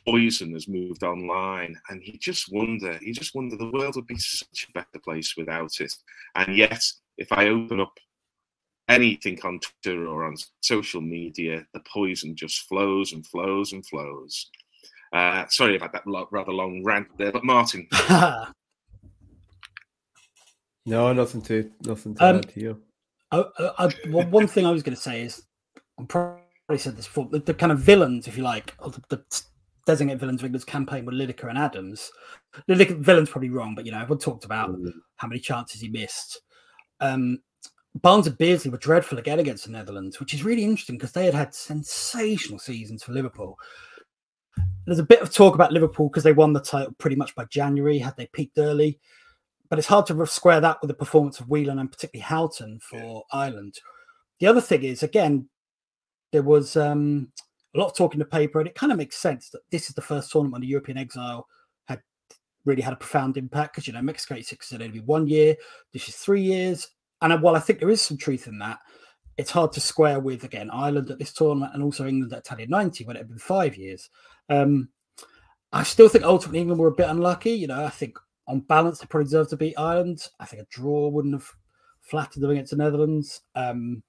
poison 0.07 0.53
has 0.53 0.68
moved 0.68 1.03
online, 1.03 1.80
and 1.89 2.01
you 2.03 2.18
just 2.18 2.51
wonder, 2.51 2.97
you 3.01 3.14
just 3.14 3.35
wonder, 3.35 3.55
the 3.55 3.72
world 3.72 3.95
would 3.95 4.07
be 4.07 4.18
such 4.18 4.68
a 4.69 4.72
better 4.73 4.99
place 5.03 5.35
without 5.38 5.80
it. 5.80 5.93
And 6.35 6.55
yet, 6.55 6.81
if 7.18 7.31
I 7.31 7.47
open 7.47 7.80
up 7.80 7.97
anything 8.89 9.39
on 9.43 9.60
Twitter 9.60 10.07
or 10.07 10.26
on 10.26 10.35
social 10.61 11.01
media, 11.01 11.65
the 11.73 11.81
poison 11.81 12.35
just 12.35 12.68
flows 12.68 13.14
and 13.14 13.26
flows 13.26 13.73
and 13.73 13.85
flows. 13.85 14.49
Uh, 15.14 15.45
sorry 15.48 15.76
about 15.76 15.94
that 15.94 16.03
rather 16.31 16.52
long 16.52 16.84
rant 16.84 17.07
there, 17.18 17.31
but 17.31 17.44
Martyn. 17.44 17.88
no, 20.88 21.14
nothing 21.14 21.41
to 21.44 21.72
nothing 21.85 22.15
to 22.15 22.26
um, 22.26 22.38
add 22.38 22.52
here. 22.52 22.76
I, 23.31 23.45
I, 23.60 23.90
well, 24.10 24.27
one 24.27 24.48
thing 24.48 24.65
I 24.65 24.72
was 24.72 24.84
going 24.84 24.95
to 24.95 25.02
say 25.02 25.22
is, 25.22 25.44
I'm 25.99 26.07
probably 26.07 26.41
said 26.77 26.98
this 26.98 27.07
before, 27.07 27.30
the, 27.31 27.40
the 27.40 27.53
kind 27.53 27.72
of 27.72 27.80
villains, 27.80 28.27
if 28.27 28.38
you 28.38 28.44
like, 28.44 28.76
the, 28.77 29.02
the 29.10 29.23
designated 29.85 30.19
villains 30.19 30.41
of 30.41 30.45
England's 30.45 30.65
campaign 30.65 31.06
were 31.06 31.11
Lineker 31.11 31.49
and 31.49 31.57
Adams. 31.57 32.11
Lineker, 32.68 32.98
villain's 32.98 33.30
probably 33.30 33.49
wrong, 33.49 33.76
but 33.76 33.85
you 33.85 33.91
know, 33.91 33.99
everyone 33.99 34.19
talked 34.19 34.45
about 34.45 34.72
mm. 34.72 34.91
how 35.18 35.27
many 35.27 35.40
chances 35.40 35.81
he 35.81 35.90
missed. 35.90 36.41
Um, 36.99 37.40
Barnes 37.95 38.26
and 38.26 38.38
Beardsley 38.38 38.72
were 38.72 38.77
dreadful 38.77 39.19
again 39.19 39.40
against 39.40 39.65
the 39.65 39.72
Netherlands, 39.72 40.19
which 40.19 40.34
is 40.34 40.44
really 40.44 40.64
interesting 40.64 40.98
because 40.98 41.11
they 41.11 41.26
had 41.26 41.35
had 41.35 41.53
sensational 41.53 42.57
seasons 42.57 43.03
for 43.03 43.11
Liverpool. 43.11 43.57
There's 44.85 44.99
a 44.99 45.03
bit 45.03 45.21
of 45.21 45.34
talk 45.34 45.55
about 45.55 45.71
Liverpool 45.71 46.09
because 46.09 46.23
they 46.23 46.34
won 46.34 46.53
the 46.53 46.59
title 46.59 46.93
pretty 46.97 47.15
much 47.15 47.35
by 47.35 47.45
January, 47.45 47.97
had 47.97 48.17
they 48.17 48.27
peaked 48.27 48.57
early. 48.57 48.99
But 49.69 49.80
it's 49.80 49.88
hard 49.88 50.05
to 50.07 50.25
square 50.25 50.59
that 50.59 50.77
with 50.81 50.89
the 50.89 50.93
performance 50.93 51.39
of 51.39 51.47
Whelan 51.47 51.80
and 51.80 51.91
particularly 51.91 52.23
Houghton 52.23 52.80
for 52.80 53.23
Ireland. 53.31 53.80
The 54.39 54.47
other 54.47 54.61
thing 54.61 54.84
is, 54.84 55.03
again, 55.03 55.47
there 56.31 56.43
was 56.43 56.75
um, 56.75 57.31
a 57.73 57.80
lot 57.80 57.88
of 57.88 57.95
talk 57.95 58.13
in 58.13 58.19
the 58.19 58.25
paper, 58.25 58.59
and 58.59 58.67
it 58.67 58.75
kind 58.75 58.91
of 58.91 58.97
makes 58.97 59.17
sense 59.17 59.49
that 59.49 59.61
this 59.71 59.89
is 59.89 59.95
the 59.95 60.01
first 60.01 60.31
tournament 60.31 60.61
the 60.61 60.67
European 60.67 60.97
exile 60.97 61.47
had 61.85 62.01
really 62.65 62.81
had 62.81 62.93
a 62.93 62.97
profound 62.97 63.38
impact 63.38 63.73
because, 63.73 63.88
you 63.88 63.93
know, 63.93 64.01
Mexico 64.01 64.35
86 64.35 64.71
is 64.71 64.73
only 64.73 64.88
be 64.89 64.99
one 64.99 65.27
year, 65.27 65.55
this 65.91 66.09
is 66.09 66.15
three 66.15 66.41
years. 66.41 66.89
And 67.21 67.41
while 67.41 67.55
I 67.55 67.59
think 67.59 67.80
there 67.80 67.89
is 67.89 68.01
some 68.01 68.17
truth 68.17 68.47
in 68.47 68.59
that, 68.59 68.80
it's 69.38 69.51
hard 69.51 69.71
to 69.73 69.81
square 69.81 70.19
with, 70.19 70.43
again, 70.43 70.69
Ireland 70.71 71.09
at 71.09 71.19
this 71.19 71.34
tournament 71.34 71.71
and 71.73 71.81
also 71.81 72.05
England 72.05 72.34
at 72.34 72.39
Italia 72.39 72.67
90 72.67 73.05
when 73.05 73.15
it 73.15 73.19
had 73.19 73.30
been 73.30 73.39
five 73.39 73.75
years. 73.75 74.09
Um, 74.49 74.89
I 75.71 75.83
still 75.83 76.09
think 76.09 76.23
ultimately 76.23 76.59
England 76.59 76.79
were 76.79 76.87
a 76.87 76.95
bit 76.95 77.09
unlucky. 77.09 77.51
You 77.51 77.67
know, 77.67 77.83
I 77.83 77.89
think 77.89 78.17
on 78.47 78.59
balance 78.61 78.99
they 78.99 79.07
probably 79.07 79.25
deserved 79.25 79.49
to 79.51 79.57
beat 79.57 79.77
Ireland. 79.77 80.27
I 80.39 80.45
think 80.45 80.61
a 80.61 80.67
draw 80.69 81.07
wouldn't 81.07 81.33
have 81.33 81.49
flattered 82.01 82.41
them 82.41 82.51
against 82.51 82.71
the 82.71 82.77
Netherlands. 82.77 83.41
Um, 83.55 84.03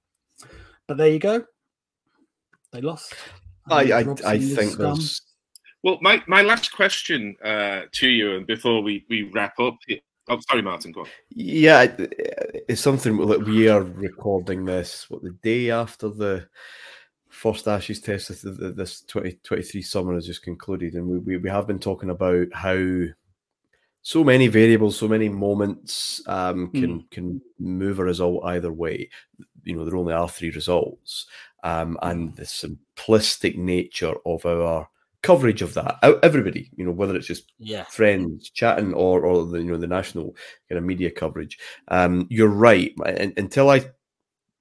but 0.87 0.97
there 0.97 1.09
you 1.09 1.19
go. 1.19 1.43
They 2.71 2.81
lost. 2.81 3.15
I 3.69 3.91
I, 3.91 4.05
I 4.25 4.39
think 4.39 4.77
there's. 4.77 5.21
Well, 5.83 5.99
my, 6.01 6.23
my 6.27 6.41
last 6.41 6.73
question 6.73 7.35
uh, 7.43 7.81
to 7.91 8.07
you, 8.07 8.37
and 8.37 8.47
before 8.47 8.81
we, 8.81 9.05
we 9.07 9.29
wrap 9.33 9.59
up, 9.59 9.77
oh, 10.29 10.39
sorry, 10.49 10.63
Martyn, 10.63 10.91
go 10.91 11.01
on. 11.01 11.07
Yeah, 11.29 11.95
it's 12.67 12.81
something 12.81 13.17
that 13.27 13.45
we 13.45 13.69
are 13.69 13.83
recording 13.83 14.65
this 14.65 15.07
what 15.11 15.21
the 15.21 15.37
day 15.43 15.69
after 15.69 16.09
the 16.09 16.47
first 17.35 17.67
Ashes 17.67 17.99
test 17.99 18.29
this 18.29 19.01
2023 19.01 19.81
summer 19.81 20.13
has 20.13 20.25
just 20.25 20.43
concluded, 20.43 20.93
and 20.93 21.07
we, 21.07 21.19
we, 21.19 21.37
we 21.37 21.49
have 21.49 21.67
been 21.67 21.79
talking 21.79 22.09
about 22.09 22.47
how 22.53 23.05
so 24.01 24.23
many 24.23 24.47
variables, 24.47 24.97
so 24.97 25.07
many 25.07 25.29
moments 25.29 26.21
um, 26.27 26.71
can 26.71 26.99
mm. 27.01 27.11
can 27.11 27.41
move 27.59 27.99
a 27.99 28.03
result 28.03 28.45
either 28.45 28.71
way. 28.71 29.09
You 29.63 29.75
know, 29.75 29.85
there 29.85 29.97
only 29.97 30.13
are 30.13 30.29
three 30.29 30.51
results, 30.51 31.27
um, 31.63 31.97
and 32.01 32.35
the 32.35 32.43
simplistic 32.43 33.57
nature 33.57 34.13
of 34.25 34.45
our 34.45 34.87
coverage 35.21 35.61
of 35.61 35.73
that. 35.73 35.97
Everybody, 36.23 36.69
you 36.77 36.85
know, 36.85 36.91
whether 36.91 37.15
it's 37.15 37.27
just 37.27 37.51
yeah. 37.57 37.83
friends 37.85 38.49
chatting 38.51 38.93
or 38.93 39.25
or 39.25 39.45
the 39.45 39.57
you 39.57 39.71
know 39.71 39.77
the 39.77 39.87
national 39.87 40.35
kind 40.69 40.77
of 40.77 40.85
media 40.85 41.11
coverage. 41.11 41.57
Um, 41.89 42.27
you're 42.29 42.47
right. 42.47 42.93
Until 43.05 43.69
I 43.69 43.85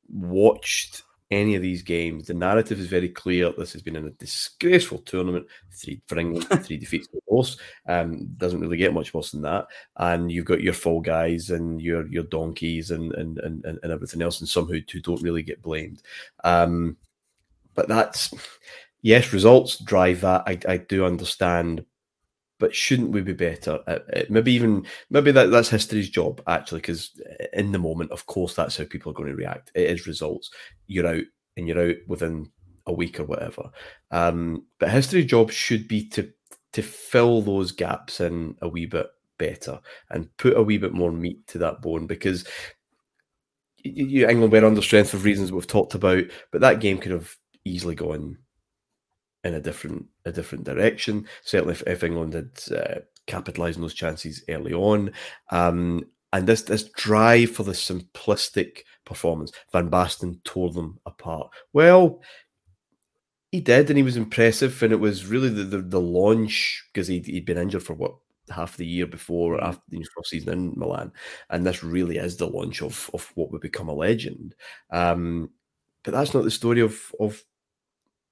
watched 0.09 1.03
any 1.35 1.55
of 1.55 1.63
these 1.63 1.83
games, 1.83 2.27
the 2.27 2.35
narrative 2.35 2.79
is 2.79 2.87
very 2.87 3.09
clear. 3.09 3.53
This 3.53 3.73
has 3.73 3.83
been 3.83 3.97
in 3.97 4.07
a 4.07 4.11
disgraceful 4.11 4.99
tournament. 4.99 5.47
Three 5.73 6.01
for 6.07 6.19
England, 6.19 6.47
three 6.65 6.77
defeats 6.77 7.09
for 7.09 7.41
us. 7.41 7.57
Um, 7.89 8.27
doesn't 8.37 8.61
really 8.61 8.77
get 8.77 8.95
much 8.95 9.13
worse 9.13 9.33
than 9.33 9.43
that. 9.43 9.67
And 9.97 10.31
you've 10.31 10.45
got 10.45 10.63
your 10.63 10.73
fall 10.73 11.01
guys 11.01 11.51
and 11.51 11.81
your 11.81 12.07
your 12.07 12.25
donkeys 12.25 12.91
and 12.91 13.13
and 13.15 13.39
and, 13.39 13.65
and 13.65 13.93
everything 13.93 14.23
else, 14.23 14.41
and 14.41 14.49
some 14.49 14.67
who, 14.67 14.81
who 14.91 15.01
don't 15.01 15.23
really 15.23 15.43
get 15.43 15.63
blamed. 15.63 16.03
Um, 16.45 16.97
but 17.75 17.89
that's 17.89 18.33
yes, 19.03 19.33
results 19.33 19.79
drive 19.79 20.23
that. 20.23 20.43
I, 20.47 20.59
I 20.69 20.77
do 20.79 21.05
understand, 21.05 21.85
but 22.59 22.75
shouldn't 22.75 23.11
we 23.11 23.21
be 23.21 23.33
better? 23.33 23.81
At, 23.87 24.31
maybe 24.31 24.53
even 24.53 24.87
maybe 25.11 25.33
that, 25.33 25.51
that's 25.51 25.69
history's 25.69 26.09
job 26.09 26.43
actually, 26.47 26.81
because 26.81 27.11
in 27.53 27.73
the 27.73 27.79
moment, 27.79 28.11
of 28.11 28.27
course, 28.27 28.55
that's 28.55 28.77
how 28.77 28.85
people 28.85 29.11
are 29.11 29.15
going 29.15 29.31
to 29.31 29.37
react. 29.37 29.71
It 29.75 29.91
is 29.91 30.07
results. 30.07 30.51
You're 30.87 31.07
out, 31.07 31.25
and 31.57 31.69
you're 31.69 31.91
out 31.91 31.97
within 32.07 32.51
a 32.87 32.93
week 32.93 33.19
or 33.19 33.25
whatever. 33.25 33.71
Um, 34.11 34.67
but 34.79 34.91
history's 34.91 35.27
job 35.27 35.51
should 35.51 35.89
be 35.89 36.09
to 36.11 36.31
to 36.75 36.83
fill 36.83 37.41
those 37.41 37.73
gaps 37.73 38.21
in 38.21 38.57
a 38.61 38.69
wee 38.69 38.87
bit 38.87 39.07
better 39.39 39.81
and 40.11 40.35
put 40.37 40.57
a 40.57 40.63
wee 40.63 40.79
bit 40.79 40.93
more 40.93 41.13
meat 41.13 41.47
to 41.47 41.59
that 41.59 41.81
bone 41.81 42.07
because 42.07 42.45
you, 43.85 44.29
England 44.29 44.53
were 44.53 44.65
under 44.65 44.83
strength 44.83 45.11
for 45.11 45.19
reasons 45.19 45.53
we've 45.53 45.67
talked 45.67 45.95
about, 45.95 46.25
but 46.51 46.61
that 46.63 46.81
game 46.81 46.99
could 46.99 47.13
have 47.13 47.37
easily 47.65 47.95
gone 47.95 48.39
in 49.45 49.55
a 49.55 49.61
different 49.61 50.07
a 50.25 50.33
different 50.33 50.65
direction. 50.65 51.27
Certainly, 51.43 51.75
if, 51.75 51.83
if 51.87 52.03
England 52.03 52.35
had 52.35 52.77
uh, 52.77 53.01
capitalised 53.27 53.79
on 53.79 53.83
those 53.83 53.95
chances 53.95 54.43
early 54.49 54.73
on, 54.73 55.13
um, 55.51 56.05
and 56.33 56.47
this 56.47 56.63
this 56.63 56.85
drive 56.91 57.51
for 57.51 57.63
the 57.63 57.73
simplistic 57.73 58.81
performance, 59.05 59.53
Van 59.73 59.91
Basten 59.91 60.43
tore 60.45 60.73
them 60.73 60.99
apart. 61.07 61.51
Well, 61.73 62.21
he 63.53 63.61
did, 63.61 63.89
and 63.89 63.97
he 63.97 64.03
was 64.03 64.17
impressive, 64.17 64.83
and 64.83 64.93
it 64.93 65.01
was 65.01 65.27
really 65.27 65.51
the 65.51 65.65
the, 65.65 65.79
the 65.79 66.01
launch 66.01 66.85
because 66.93 67.07
he 67.07 67.21
he'd 67.21 67.47
been 67.47 67.59
injured 67.59 67.85
for 67.85 67.95
what 67.95 68.17
half 68.51 68.77
the 68.77 68.87
year 68.87 69.07
before 69.07 69.63
after 69.63 69.83
the 69.89 70.05
first 70.17 70.31
season 70.31 70.53
in 70.53 70.73
Milan, 70.77 71.13
and 71.51 71.67
this 71.67 71.85
really 71.85 72.17
is 72.17 72.37
the 72.37 72.49
launch 72.49 72.83
of 72.83 73.11
of 73.15 73.31
what 73.35 73.53
would 73.53 73.61
become 73.61 73.89
a 73.89 73.95
legend. 73.95 74.55
Um, 74.91 75.51
but 76.03 76.13
that's 76.13 76.35
not 76.35 76.45
the 76.45 76.51
story 76.51 76.81
of 76.81 76.99
of 77.21 77.43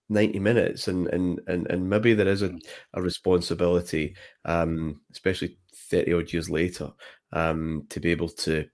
90 0.08 0.38
minutes 0.38 0.88
and 0.88 1.08
and 1.08 1.40
and, 1.46 1.66
and 1.70 1.88
maybe 1.88 2.14
there 2.14 2.28
is 2.28 2.42
a, 2.42 2.50
mm. 2.50 2.60
a 2.94 3.02
responsibility 3.02 4.14
um 4.44 5.00
especially 5.10 5.58
30 5.74 6.12
odd 6.14 6.32
years 6.32 6.50
later 6.50 6.90
um 7.32 7.86
to 7.88 8.00
be 8.00 8.10
able 8.10 8.28
to 8.28 8.66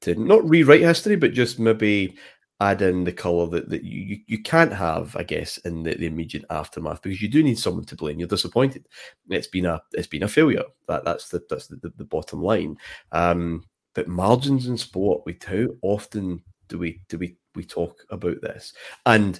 to 0.00 0.14
not 0.16 0.48
rewrite 0.48 0.80
history 0.80 1.16
but 1.16 1.32
just 1.32 1.58
maybe 1.58 2.16
add 2.60 2.80
in 2.80 3.02
the 3.02 3.12
color 3.12 3.46
that, 3.48 3.68
that 3.70 3.82
you, 3.82 4.18
you 4.26 4.40
can't 4.40 4.72
have 4.72 5.16
i 5.16 5.22
guess 5.22 5.58
in 5.58 5.82
the, 5.82 5.94
the 5.94 6.06
immediate 6.06 6.44
aftermath 6.50 7.02
because 7.02 7.20
you 7.20 7.28
do 7.28 7.42
need 7.42 7.58
someone 7.58 7.84
to 7.84 7.96
blame. 7.96 8.18
You're 8.18 8.28
disappointed. 8.28 8.86
It's 9.28 9.48
been 9.48 9.66
a 9.66 9.82
it's 9.92 10.06
been 10.06 10.22
a 10.22 10.28
failure. 10.28 10.64
That 10.86 11.04
that's 11.04 11.28
the 11.28 11.42
that's 11.50 11.66
the, 11.66 11.76
the, 11.76 11.92
the 11.96 12.04
bottom 12.04 12.40
line. 12.40 12.76
Um 13.10 13.64
but 13.94 14.08
margins 14.08 14.68
in 14.68 14.76
sport 14.78 15.22
we 15.26 15.36
how 15.44 15.66
often 15.82 16.42
do 16.68 16.78
we 16.78 17.00
do 17.08 17.18
we 17.18 17.36
we 17.54 17.64
talk 17.64 18.04
about 18.10 18.40
this. 18.40 18.72
And 19.06 19.38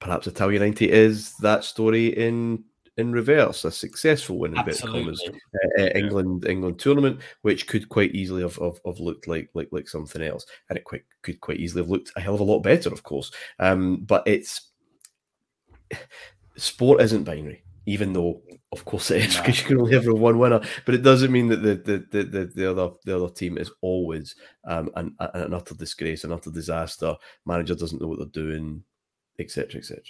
perhaps 0.00 0.26
Italia 0.26 0.58
90 0.58 0.90
is 0.90 1.36
that 1.36 1.64
story 1.64 2.08
in 2.08 2.64
in 2.96 3.12
reverse, 3.12 3.64
a 3.64 3.70
successful 3.70 4.38
win 4.38 4.56
in 4.56 4.64
commas, 4.76 5.22
uh, 5.26 5.82
uh, 5.82 5.88
England 5.94 6.46
England 6.46 6.78
tournament, 6.78 7.20
which 7.42 7.66
could 7.66 7.88
quite 7.88 8.14
easily 8.14 8.42
have, 8.42 8.56
have, 8.56 8.80
have, 8.84 9.00
looked 9.00 9.26
like 9.26 9.48
like 9.54 9.68
like 9.70 9.88
something 9.88 10.22
else, 10.22 10.44
and 10.68 10.76
it 10.76 10.84
quite 10.84 11.02
could 11.22 11.40
quite 11.40 11.58
easily 11.58 11.82
have 11.82 11.90
looked 11.90 12.12
a 12.16 12.20
hell 12.20 12.34
of 12.34 12.40
a 12.40 12.44
lot 12.44 12.60
better, 12.60 12.90
of 12.90 13.02
course. 13.02 13.30
Um, 13.58 13.98
but 13.98 14.22
it's 14.26 14.70
sport 16.56 17.00
isn't 17.00 17.24
binary, 17.24 17.62
even 17.86 18.12
though 18.12 18.42
of 18.72 18.84
course 18.84 19.10
it 19.10 19.24
is 19.24 19.36
because 19.38 19.60
you 19.60 19.66
can 19.66 19.80
only 19.80 19.96
ever 19.96 20.10
have 20.10 20.20
one 20.20 20.38
winner. 20.38 20.60
But 20.84 20.94
it 20.94 21.02
doesn't 21.02 21.32
mean 21.32 21.48
that 21.48 21.62
the 21.62 21.76
the 21.76 22.22
the, 22.24 22.52
the 22.54 22.70
other 22.70 22.90
the 23.04 23.16
other 23.16 23.32
team 23.32 23.56
is 23.56 23.70
always 23.80 24.34
um, 24.64 24.90
an, 24.96 25.14
an 25.20 25.54
utter 25.54 25.74
disgrace, 25.74 26.24
an 26.24 26.32
utter 26.32 26.50
disaster. 26.50 27.14
Manager 27.46 27.74
doesn't 27.74 28.00
know 28.00 28.08
what 28.08 28.18
they're 28.18 28.44
doing 28.44 28.82
etc., 29.40 29.80
etc. 29.80 30.02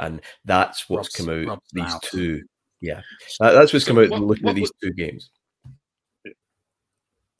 And 0.00 0.20
that's 0.44 0.88
what's 0.88 1.08
come 1.08 1.48
out 1.48 1.62
these 1.72 1.94
two. 2.02 2.42
Yeah, 2.80 3.02
that's 3.40 3.72
what's 3.72 3.84
so 3.84 3.92
come 3.92 4.04
out 4.04 4.10
what, 4.10 4.20
looking 4.20 4.44
what 4.44 4.50
at 4.50 4.56
these 4.56 4.72
would, 4.82 4.90
two 4.90 4.94
games. 4.94 5.30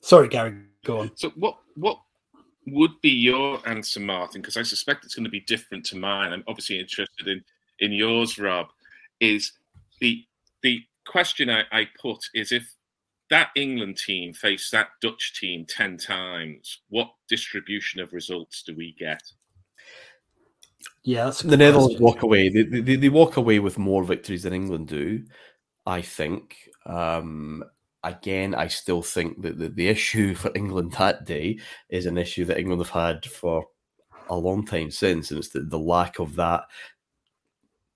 Sorry, 0.01 0.27
Gary, 0.27 0.55
go 0.85 0.99
on. 0.99 1.11
So, 1.15 1.31
what 1.35 1.57
what 1.75 1.99
would 2.67 2.99
be 3.01 3.09
your 3.09 3.67
answer, 3.67 3.99
Martyn? 3.99 4.41
Because 4.41 4.57
I 4.57 4.63
suspect 4.63 5.05
it's 5.05 5.15
going 5.15 5.25
to 5.25 5.29
be 5.29 5.41
different 5.41 5.85
to 5.87 5.97
mine. 5.97 6.33
I'm 6.33 6.43
obviously 6.47 6.79
interested 6.79 7.27
in 7.27 7.43
in 7.79 7.91
yours, 7.91 8.37
Rob. 8.37 8.67
Is 9.19 9.53
the 9.99 10.25
the 10.61 10.83
question 11.05 11.49
I, 11.49 11.63
I 11.71 11.87
put 11.99 12.19
is 12.33 12.51
if 12.51 12.75
that 13.29 13.49
England 13.55 13.97
team 13.97 14.33
faced 14.33 14.71
that 14.71 14.89
Dutch 15.01 15.33
team 15.39 15.65
ten 15.65 15.97
times, 15.97 16.81
what 16.89 17.11
distribution 17.27 18.01
of 18.01 18.13
results 18.13 18.63
do 18.63 18.75
we 18.75 18.95
get? 18.97 19.21
Yeah, 21.03 21.31
the 21.43 21.57
Netherlands 21.57 21.99
walk 21.99 22.23
away. 22.23 22.49
They, 22.49 22.63
they, 22.63 22.95
they, 22.95 23.09
walk 23.09 23.37
away 23.37 23.59
with 23.59 23.77
more 23.77 24.03
victories 24.03 24.43
than 24.43 24.53
England 24.53 24.87
do, 24.89 25.23
I 25.85 26.01
think. 26.01 26.57
Um, 26.85 27.63
again, 28.03 28.53
I 28.53 28.67
still 28.67 29.01
think 29.01 29.41
that 29.41 29.57
the, 29.57 29.69
the 29.69 29.87
issue 29.87 30.35
for 30.35 30.51
England 30.55 30.93
that 30.93 31.25
day 31.25 31.59
is 31.89 32.05
an 32.05 32.17
issue 32.17 32.45
that 32.45 32.59
England 32.59 32.81
have 32.81 32.89
had 32.89 33.25
for 33.25 33.65
a 34.29 34.35
long 34.35 34.65
time 34.65 34.91
since, 34.91 35.31
and 35.31 35.39
it's 35.39 35.49
the, 35.49 35.61
the 35.61 35.79
lack 35.79 36.19
of 36.19 36.35
that 36.35 36.63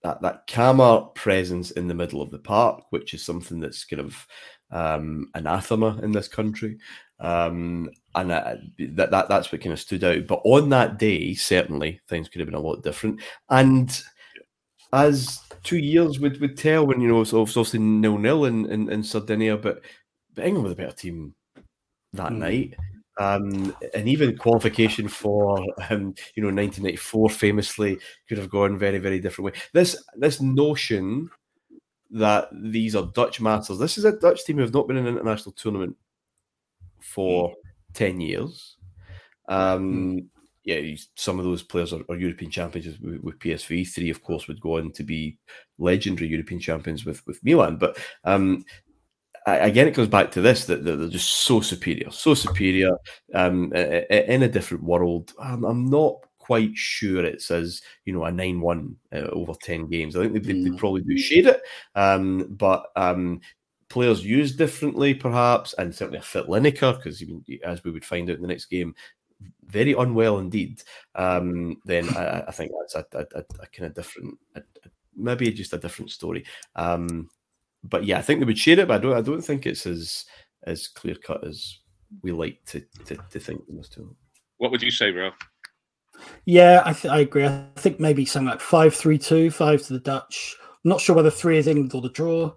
that 0.03 0.21
that 0.21 0.47
calmer 0.47 1.01
presence 1.15 1.71
in 1.71 1.87
the 1.87 1.93
middle 1.93 2.21
of 2.21 2.29
the 2.29 2.39
park, 2.39 2.83
which 2.89 3.13
is 3.13 3.23
something 3.23 3.59
that's 3.59 3.85
kind 3.85 4.01
of 4.01 4.27
um, 4.71 5.29
anathema 5.33 5.99
in 6.03 6.11
this 6.11 6.27
country. 6.27 6.77
Um, 7.23 7.89
and 8.15 8.31
uh, 8.31 8.55
that, 8.77 9.09
that 9.11 9.29
that's 9.29 9.51
what 9.51 9.61
kind 9.61 9.73
of 9.73 9.79
stood 9.79 10.03
out. 10.03 10.27
But 10.27 10.41
on 10.43 10.69
that 10.69 10.99
day, 10.99 11.33
certainly 11.33 12.01
things 12.07 12.27
could 12.27 12.41
have 12.41 12.47
been 12.47 12.53
a 12.53 12.59
lot 12.59 12.83
different. 12.83 13.21
And 13.49 13.97
as 14.91 15.39
two 15.63 15.77
years 15.77 16.19
would, 16.19 16.39
would 16.41 16.57
tell, 16.57 16.85
when 16.85 16.99
you 17.01 17.07
know, 17.07 17.23
so 17.23 17.41
obviously 17.41 17.79
nil 17.79 18.17
nil 18.17 18.45
in, 18.45 18.69
in, 18.69 18.91
in 18.91 19.03
Sardinia, 19.03 19.57
but, 19.57 19.81
but 20.35 20.45
England 20.45 20.65
was 20.65 20.73
a 20.73 20.75
better 20.75 20.91
team 20.91 21.33
that 22.11 22.31
mm. 22.31 22.37
night. 22.37 22.75
Um, 23.19 23.75
and 23.93 24.07
even 24.09 24.35
qualification 24.35 25.07
for 25.07 25.59
um, 25.91 26.15
you 26.35 26.41
know 26.41 26.47
1994 26.47 27.29
famously 27.29 27.99
could 28.27 28.39
have 28.39 28.49
gone 28.49 28.75
very 28.75 28.97
very 28.97 29.19
different 29.19 29.53
way. 29.53 29.61
This 29.71 30.03
this 30.15 30.41
notion 30.41 31.29
that 32.09 32.49
these 32.51 32.95
are 32.95 33.11
Dutch 33.13 33.39
masters. 33.39 33.77
This 33.77 33.99
is 33.99 34.05
a 34.05 34.17
Dutch 34.17 34.43
team 34.43 34.55
who 34.55 34.63
have 34.63 34.73
not 34.73 34.87
been 34.87 34.97
in 34.97 35.05
an 35.05 35.13
international 35.13 35.51
tournament 35.51 35.95
for 37.03 37.49
mm. 37.49 37.53
10 37.93 38.21
years. 38.21 38.77
Um, 39.47 40.17
mm. 40.17 40.25
Yeah, 40.65 40.95
some 41.15 41.39
of 41.39 41.45
those 41.45 41.61
players 41.61 41.91
are, 41.91 42.01
are 42.09 42.15
European 42.15 42.49
champions 42.49 42.97
with, 42.99 43.21
with, 43.21 43.39
PSV. 43.39 43.85
Three, 43.89 44.09
of 44.09 44.23
course, 44.23 44.47
would 44.47 44.61
go 44.61 44.77
on 44.77 44.93
to 44.93 45.03
be 45.03 45.37
legendary 45.77 46.29
European 46.29 46.61
champions 46.61 47.05
with, 47.05 47.25
with 47.27 47.43
Milan. 47.43 47.75
But 47.75 47.97
um, 48.23 48.63
again, 49.45 49.87
it 49.87 49.93
goes 49.93 50.07
back 50.07 50.31
to 50.31 50.41
this 50.41 50.65
that 50.65 50.85
they're 50.85 51.09
just 51.09 51.29
so 51.29 51.61
superior, 51.61 52.09
so 52.11 52.33
superior 52.33 52.97
um, 53.33 53.73
in 53.73 54.43
a 54.43 54.47
different 54.47 54.83
world. 54.83 55.33
I'm, 55.37 55.65
I'm 55.65 55.89
not 55.89 56.15
quite 56.39 56.75
sure 56.75 57.23
it's 57.23 57.51
as 57.51 57.81
you 58.05 58.13
know 58.13 58.25
a 58.25 58.31
nine 58.31 58.59
one 58.61 58.95
uh, 59.13 59.27
over 59.31 59.53
ten 59.61 59.87
games. 59.87 60.15
I 60.15 60.23
think 60.23 60.33
they, 60.43 60.53
mm. 60.53 60.71
they, 60.71 60.77
probably 60.77 61.01
do 61.01 61.17
shade 61.17 61.47
it, 61.47 61.61
um, 61.95 62.47
but 62.51 62.85
um, 62.95 63.41
players 63.93 64.25
used 64.25 64.57
differently, 64.57 65.13
perhaps, 65.13 65.73
and 65.73 65.93
certainly 65.93 66.17
a 66.17 66.21
fit 66.21 66.47
Lineker, 66.47 66.97
because 66.97 67.23
as 67.63 67.83
we 67.83 67.91
would 67.91 68.03
find 68.03 68.29
out 68.29 68.37
in 68.37 68.41
the 68.41 68.47
next 68.47 68.65
game, 68.65 68.95
very 69.65 69.93
unwell 69.93 70.39
indeed, 70.39 70.81
um, 71.15 71.77
then 71.85 72.09
I, 72.09 72.43
I, 72.47 72.51
think 72.51 72.71
that's 72.71 72.95
a, 72.95 73.05
a, 73.17 73.39
a 73.39 73.67
kind 73.67 73.85
of 73.85 73.93
different, 73.93 74.37
a, 74.55 74.61
maybe 75.15 75.51
just 75.51 75.73
a 75.73 75.77
different 75.77 76.09
story. 76.09 76.43
Um, 76.75 77.29
but 77.83 78.03
yeah, 78.03 78.17
I 78.17 78.23
think 78.23 78.39
they 78.39 78.45
would 78.45 78.57
share 78.57 78.79
it, 78.79 78.87
but 78.87 78.95
I 78.95 78.97
don't. 78.97 79.17
I 79.17 79.21
don't 79.21 79.41
think 79.41 79.65
it's 79.65 79.85
as 79.85 80.25
as 80.63 80.87
clear 80.87 81.15
cut 81.15 81.45
as 81.45 81.79
we 82.21 82.31
like 82.31 82.63
to 82.67 82.81
to, 83.05 83.17
to 83.29 83.39
think 83.39 83.61
in 83.69 83.77
this 83.77 83.89
tournament. 83.89 84.17
What 84.57 84.71
would 84.71 84.81
you 84.81 84.91
say, 84.91 85.11
Ralph? 85.11 85.35
Yeah, 86.45 86.81
I, 86.85 86.93
th- 86.93 87.11
I 87.11 87.19
agree. 87.19 87.45
I 87.45 87.65
think 87.75 87.99
maybe 87.99 88.23
something 88.23 88.49
like 88.49 88.61
five 88.61 88.95
three 88.95 89.17
two, 89.17 89.51
five 89.51 89.81
to 89.83 89.93
the 89.93 89.99
Dutch. 89.99 90.55
I'm 90.61 90.89
not 90.89 91.01
sure 91.01 91.15
whether 91.15 91.29
three 91.29 91.57
is 91.57 91.67
England 91.67 91.93
or 91.93 92.01
the 92.01 92.09
draw. 92.09 92.53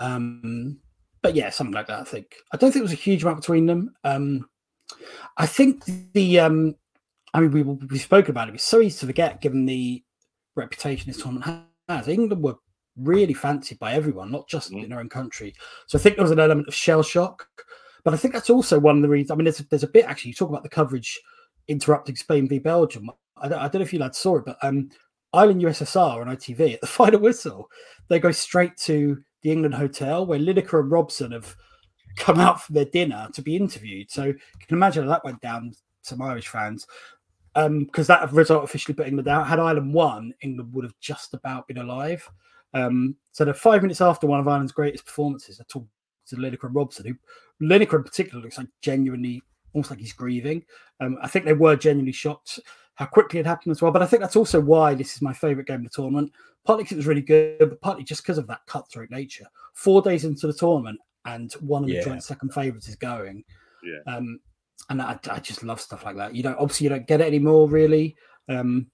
Um, 0.00 0.78
but 1.22 1.34
yeah, 1.34 1.50
something 1.50 1.74
like 1.74 1.86
that. 1.88 2.00
I 2.00 2.04
think. 2.04 2.36
I 2.52 2.56
don't 2.56 2.70
think 2.70 2.80
there 2.80 2.90
was 2.90 2.92
a 2.92 2.96
huge 2.96 3.22
amount 3.22 3.40
between 3.40 3.66
them. 3.66 3.94
Um, 4.04 4.48
I 5.36 5.46
think 5.46 5.84
the. 6.12 6.40
Um, 6.40 6.74
I 7.34 7.40
mean, 7.40 7.50
we 7.50 7.62
we 7.62 7.98
spoke 7.98 8.28
about 8.28 8.48
it. 8.48 8.54
It's 8.54 8.64
so 8.64 8.80
easy 8.80 9.00
to 9.00 9.06
forget, 9.06 9.40
given 9.40 9.66
the 9.66 10.02
reputation 10.56 11.06
this 11.06 11.22
tournament 11.22 11.64
has. 11.88 12.08
England 12.08 12.42
were 12.42 12.56
really 12.96 13.34
fancied 13.34 13.78
by 13.78 13.92
everyone, 13.92 14.30
not 14.30 14.48
just 14.48 14.72
mm. 14.72 14.82
in 14.82 14.90
their 14.90 15.00
own 15.00 15.08
country. 15.08 15.54
So 15.86 15.98
I 15.98 16.02
think 16.02 16.16
there 16.16 16.24
was 16.24 16.32
an 16.32 16.40
element 16.40 16.68
of 16.68 16.74
shell 16.74 17.02
shock. 17.02 17.46
But 18.04 18.14
I 18.14 18.16
think 18.16 18.32
that's 18.32 18.50
also 18.50 18.78
one 18.78 18.96
of 18.96 19.02
the 19.02 19.08
reasons. 19.08 19.30
I 19.30 19.34
mean, 19.34 19.44
there's 19.44 19.58
there's 19.58 19.82
a 19.82 19.88
bit 19.88 20.04
actually. 20.06 20.30
You 20.30 20.34
talk 20.34 20.48
about 20.48 20.62
the 20.62 20.68
coverage 20.68 21.18
interrupting 21.68 22.16
Spain 22.16 22.48
v 22.48 22.58
Belgium. 22.58 23.10
I 23.36 23.48
don't, 23.48 23.58
I 23.58 23.68
don't 23.68 23.80
know 23.80 23.82
if 23.82 23.92
you 23.92 23.98
lads 23.98 24.18
saw 24.18 24.36
it, 24.36 24.44
but 24.44 24.56
um, 24.62 24.88
Ireland 25.32 25.62
USSR 25.62 26.20
on 26.20 26.34
ITV 26.34 26.74
at 26.74 26.80
the 26.80 26.86
final 27.00 27.20
whistle, 27.20 27.68
they 28.08 28.18
go 28.18 28.32
straight 28.32 28.76
to 28.78 29.18
the 29.42 29.52
England 29.52 29.74
hotel 29.74 30.26
where 30.26 30.38
Lineker 30.38 30.80
and 30.80 30.90
Robson 30.90 31.32
have 31.32 31.54
come 32.16 32.40
out 32.40 32.62
for 32.62 32.72
their 32.72 32.84
dinner 32.84 33.28
to 33.32 33.42
be 33.42 33.56
interviewed. 33.56 34.10
So 34.10 34.24
you 34.24 34.38
can 34.66 34.76
imagine 34.76 35.04
how 35.04 35.10
that 35.10 35.24
went 35.24 35.40
down. 35.40 35.72
Some 36.02 36.22
Irish 36.22 36.48
fans, 36.48 36.86
because 37.54 38.10
um, 38.10 38.20
that 38.20 38.32
result 38.32 38.64
officially 38.64 38.94
put 38.94 39.06
England 39.06 39.28
out. 39.28 39.46
Had 39.46 39.58
Ireland 39.58 39.92
won, 39.92 40.32
England 40.42 40.72
would 40.72 40.84
have 40.84 40.98
just 41.00 41.34
about 41.34 41.68
been 41.68 41.78
alive. 41.78 42.26
Um, 42.72 43.16
so 43.32 43.44
the 43.44 43.52
five 43.52 43.82
minutes 43.82 44.00
after 44.00 44.26
one 44.26 44.40
of 44.40 44.48
Ireland's 44.48 44.72
greatest 44.72 45.04
performances, 45.04 45.60
I 45.60 45.64
talked 45.68 45.88
to 46.28 46.36
Lineker 46.36 46.64
and 46.64 46.74
Robson, 46.74 47.06
who 47.06 47.66
Lineker 47.66 47.94
in 47.94 48.04
particular 48.04 48.42
looks 48.42 48.58
like 48.58 48.68
genuinely 48.80 49.42
almost 49.74 49.90
like 49.90 49.98
he's 49.98 50.12
grieving. 50.12 50.64
Um, 51.00 51.18
I 51.22 51.28
think 51.28 51.44
they 51.44 51.52
were 51.52 51.76
genuinely 51.76 52.12
shocked 52.12 52.58
how 52.98 53.06
quickly 53.06 53.38
it 53.38 53.46
happened 53.46 53.70
as 53.70 53.80
well. 53.80 53.92
But 53.92 54.02
I 54.02 54.06
think 54.06 54.22
that's 54.22 54.34
also 54.34 54.60
why 54.60 54.92
this 54.92 55.14
is 55.14 55.22
my 55.22 55.32
favourite 55.32 55.68
game 55.68 55.76
of 55.76 55.84
the 55.84 55.90
tournament. 55.90 56.32
Partly 56.64 56.82
because 56.82 56.96
it 56.96 56.98
was 56.98 57.06
really 57.06 57.22
good, 57.22 57.60
but 57.60 57.80
partly 57.80 58.02
just 58.02 58.22
because 58.24 58.38
of 58.38 58.48
that 58.48 58.66
cutthroat 58.66 59.08
nature. 59.10 59.46
Four 59.74 60.02
days 60.02 60.24
into 60.24 60.48
the 60.48 60.52
tournament, 60.52 60.98
and 61.24 61.52
one 61.60 61.84
of 61.84 61.88
the 61.88 61.94
yeah. 61.94 62.04
joint 62.04 62.24
second 62.24 62.52
favourites 62.52 62.88
is 62.88 62.96
going. 62.96 63.44
Yeah. 63.84 64.16
Um, 64.16 64.40
and 64.90 65.00
I, 65.00 65.16
I, 65.30 65.38
just 65.38 65.62
love 65.62 65.80
stuff 65.80 66.04
like 66.04 66.16
that. 66.16 66.34
You 66.34 66.42
don't 66.42 66.58
obviously 66.58 66.84
you 66.84 66.90
don't 66.90 67.06
get 67.06 67.20
it 67.20 67.28
anymore, 67.28 67.68
really. 67.68 68.16
Um, 68.48 68.88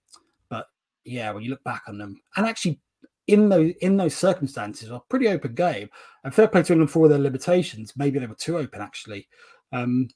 but 0.50 0.66
yeah, 1.04 1.32
when 1.32 1.42
you 1.42 1.48
look 1.48 1.64
back 1.64 1.84
on 1.88 1.96
them, 1.96 2.20
and 2.36 2.46
actually 2.46 2.80
in 3.26 3.48
those 3.48 3.72
in 3.80 3.96
those 3.96 4.14
circumstances, 4.14 4.90
a 4.90 5.00
pretty 5.08 5.28
open 5.28 5.54
game. 5.54 5.88
And 6.24 6.34
fair 6.34 6.48
play 6.48 6.62
to 6.62 6.72
England 6.74 6.90
for 6.90 7.00
all 7.00 7.08
their 7.08 7.18
limitations. 7.18 7.94
Maybe 7.96 8.18
they 8.18 8.26
were 8.26 8.34
too 8.34 8.58
open, 8.58 8.82
actually. 8.82 9.28
Um, 9.72 10.08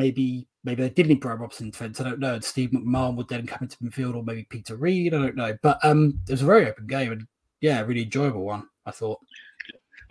maybe 0.00 0.48
maybe 0.64 0.82
they 0.82 0.90
didn't 0.90 1.08
need 1.08 1.20
Brian 1.20 1.38
Robson 1.38 1.66
in 1.66 1.70
defence. 1.70 2.00
I 2.00 2.04
don't 2.04 2.20
know. 2.20 2.34
And 2.34 2.44
Steve 2.44 2.70
McMahon 2.70 3.16
would 3.16 3.28
then 3.28 3.46
come 3.46 3.60
into 3.62 3.76
midfield, 3.78 4.16
or 4.16 4.24
maybe 4.24 4.44
Peter 4.44 4.76
Reid. 4.76 5.14
I 5.14 5.18
don't 5.18 5.36
know. 5.36 5.56
But 5.62 5.78
um, 5.84 6.18
it 6.26 6.32
was 6.32 6.42
a 6.42 6.46
very 6.46 6.66
open 6.66 6.86
game, 6.86 7.12
and 7.12 7.26
yeah, 7.60 7.80
really 7.82 8.02
enjoyable 8.02 8.44
one. 8.44 8.66
I 8.86 8.90
thought. 8.90 9.18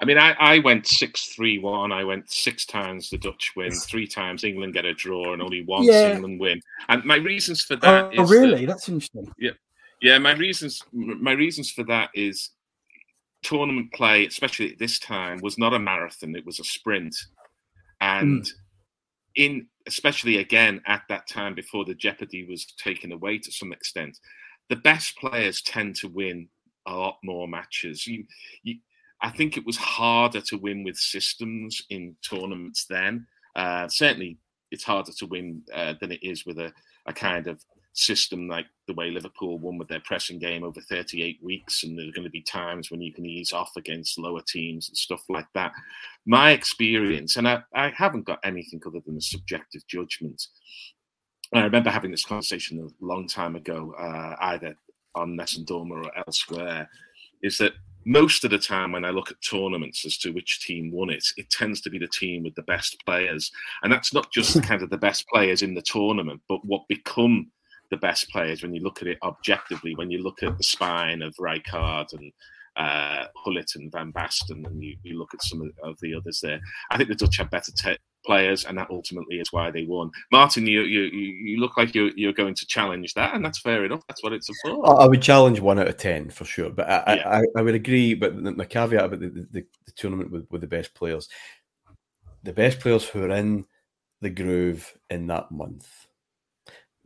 I 0.02 0.06
mean, 0.06 0.18
I, 0.18 0.32
I 0.40 0.60
went 0.60 0.88
six 0.88 1.34
three 1.36 1.58
one. 1.58 1.92
I 1.92 2.04
went 2.04 2.32
six 2.32 2.66
times 2.66 3.10
the 3.10 3.18
Dutch 3.18 3.52
win, 3.56 3.72
three 3.72 4.08
times 4.08 4.44
England 4.44 4.74
get 4.74 4.86
a 4.86 4.94
draw, 4.94 5.34
and 5.34 5.42
only 5.42 5.64
once 5.64 5.88
yeah. 5.88 6.14
England 6.14 6.40
win. 6.40 6.62
And 6.88 7.04
my 7.04 7.18
reasons 7.18 7.64
for 7.64 7.76
that 7.78 8.14
oh, 8.18 8.26
really? 8.26 8.66
That, 8.66 8.74
That's 8.74 8.88
interesting. 8.88 9.34
Yeah, 9.38 9.52
yeah. 10.02 10.18
My 10.20 10.34
reasons, 10.34 10.84
my 10.94 11.34
reasons 11.34 11.72
for 11.72 11.84
that 11.86 12.12
is 12.14 12.52
tournament 13.42 13.92
play, 13.92 14.26
especially 14.26 14.72
at 14.72 14.80
this 14.80 15.00
time, 15.00 15.40
was 15.42 15.58
not 15.58 15.74
a 15.74 15.80
marathon; 15.80 16.36
it 16.36 16.46
was 16.46 16.60
a 16.60 16.64
sprint, 16.64 17.16
and. 18.00 18.44
Mm 18.44 18.54
in 19.40 19.66
especially 19.88 20.38
again 20.38 20.82
at 20.86 21.02
that 21.08 21.26
time 21.28 21.56
before 21.56 21.86
the 21.86 21.96
jeopardy 21.96 22.46
was 22.46 22.66
taken 22.78 23.14
away 23.14 23.40
to 23.40 23.52
some 23.52 23.72
extent, 23.72 24.20
the 24.68 24.76
best 24.76 25.18
players 25.18 25.62
tend 25.62 25.96
to 25.96 26.10
win 26.10 26.48
a 26.86 26.94
lot 26.94 27.18
more 27.24 27.48
matches. 27.48 28.06
You, 28.06 28.26
you, 28.64 28.76
I 29.22 29.30
think 29.30 29.56
it 29.56 29.66
was 29.66 29.78
harder 29.78 30.42
to 30.42 30.58
win 30.58 30.84
with 30.84 30.98
systems 30.98 31.82
in 31.90 32.18
tournaments 32.22 32.86
then. 32.90 33.26
Uh, 33.56 33.88
certainly, 33.88 34.38
it's 34.72 34.84
harder 34.84 35.14
to 35.14 35.26
win 35.26 35.64
uh, 35.74 35.94
than 36.02 36.12
it 36.12 36.22
is 36.22 36.46
with 36.46 36.60
a, 36.60 36.74
a 37.08 37.14
kind 37.14 37.48
of 37.48 37.64
system 38.00 38.48
like 38.48 38.66
the 38.88 38.94
way 38.94 39.12
Liverpool 39.12 39.60
won 39.60 39.78
with 39.78 39.88
their 39.88 40.02
pressing 40.02 40.40
game 40.40 40.64
over 40.64 40.82
38 40.82 41.40
weeks, 41.44 41.84
and 41.84 41.98
there 41.98 42.08
are 42.08 42.12
going 42.12 42.24
to 42.24 42.30
be 42.30 42.42
times 42.42 42.90
when 42.90 43.02
you 43.02 43.14
can 43.14 43.26
ease 43.26 43.52
off 43.52 43.72
against 43.78 44.18
lower 44.18 44.42
teams 44.48 44.90
and 44.90 44.98
stuff 44.98 45.22
like 45.30 45.48
that. 45.54 45.72
My 46.26 46.52
experience, 46.52 47.36
and 47.36 47.48
I, 47.48 47.62
I 47.74 47.90
haven't 47.90 48.26
got 48.26 48.40
anything 48.44 48.82
other 48.86 49.00
than 49.06 49.18
a 49.18 49.22
subjective 49.22 49.86
judgment. 49.88 50.42
I 51.54 51.62
remember 51.62 51.90
having 51.90 52.12
this 52.12 52.26
conversation 52.26 52.80
a 52.80 53.06
long 53.06 53.28
time 53.28 53.56
ago, 53.56 53.94
uh, 53.98 54.36
either 54.40 54.76
on 55.16 55.36
Nessun 55.36 55.66
Dorma 55.66 56.06
or 56.06 56.18
elsewhere, 56.28 56.90
is 57.42 57.58
that 57.58 57.74
most 58.06 58.44
of 58.44 58.52
the 58.52 58.58
time 58.58 58.94
when 58.94 59.06
I 59.06 59.10
look 59.10 59.32
at 59.32 59.42
tournaments 59.42 60.06
as 60.06 60.18
to 60.20 60.32
which 60.32 60.66
team 60.66 60.92
won 60.92 61.10
it, 61.10 61.24
it 61.38 61.50
tends 61.50 61.82
to 61.82 61.90
be 61.90 62.00
the 62.00 62.08
team 62.08 62.44
with 62.44 62.56
the 62.56 62.64
best 62.64 63.04
players. 63.06 63.52
And 63.84 63.92
that's 63.92 64.14
not 64.14 64.32
just 64.32 64.62
kind 64.64 64.82
of 64.82 64.90
the 64.90 64.98
best 64.98 65.28
players 65.28 65.62
in 65.62 65.74
the 65.74 65.82
tournament, 65.82 66.42
but 66.48 66.64
what 66.66 66.88
become 66.88 67.52
the 67.90 67.98
best 67.98 68.30
players 68.30 68.62
when 68.62 68.74
you 68.74 68.82
look 68.82 69.02
at 69.02 69.08
it 69.08 69.18
objectively. 69.24 69.96
When 69.96 70.12
you 70.12 70.22
look 70.24 70.44
at 70.44 70.58
the 70.58 70.64
spine 70.64 71.22
of 71.22 71.36
Rijkaard 71.36 72.14
and 72.14 72.32
uh, 72.76 73.26
Gullit 73.44 73.72
and 73.76 73.92
Van 73.92 74.12
Basten, 74.14 74.66
and 74.66 74.84
you, 74.84 74.96
you 75.04 75.18
look 75.18 75.34
at 75.34 75.44
some 75.44 75.72
of, 75.84 76.00
the 76.00 76.14
others 76.16 76.40
there, 76.42 76.60
I 76.92 76.98
think 76.98 77.10
the 77.10 77.16
Dutch 77.16 77.38
have 77.38 77.50
better 77.50 77.72
te- 77.72 77.98
players, 78.26 78.66
and 78.66 78.78
that 78.78 78.90
ultimately 78.90 79.40
is 79.40 79.52
why 79.52 79.72
they 79.72 79.86
won. 79.86 80.12
Martyn, 80.32 80.68
you 80.68 80.82
you, 80.82 81.02
you 81.04 81.60
look 81.60 81.78
like 81.78 81.96
you're, 81.96 82.12
you're 82.16 82.34
going 82.34 82.56
to 82.56 82.66
challenge 82.68 83.14
that, 83.16 83.34
and 83.34 83.44
that's 83.44 83.60
fair 83.60 83.86
enough. 83.86 84.02
That's 84.08 84.24
what 84.24 84.34
it's 84.34 84.50
for. 84.62 85.02
I 85.02 85.06
would 85.06 85.22
challenge 85.22 85.60
one 85.60 85.80
out 85.80 85.88
of 85.88 85.98
ten 85.98 86.30
for 86.30 86.46
sure, 86.46 86.70
but 86.70 86.88
I, 86.88 87.16
yeah. 87.16 87.30
I, 87.30 87.60
I, 87.60 87.62
would 87.62 87.76
agree. 87.76 88.14
But 88.14 88.44
the, 88.44 88.66
caveat 88.66 89.06
about 89.06 89.20
the, 89.20 89.48
the, 89.52 89.66
the 89.86 89.92
tournament 89.96 90.32
with, 90.32 90.48
with 90.50 90.62
the 90.62 90.68
best 90.68 90.94
players, 90.94 91.28
the 92.44 92.54
best 92.54 92.80
players 92.80 93.08
who 93.08 93.24
are 93.24 93.32
in 93.32 93.66
the 94.22 94.30
groove 94.30 94.94
in 95.10 95.28
that 95.28 95.50
month 95.52 96.09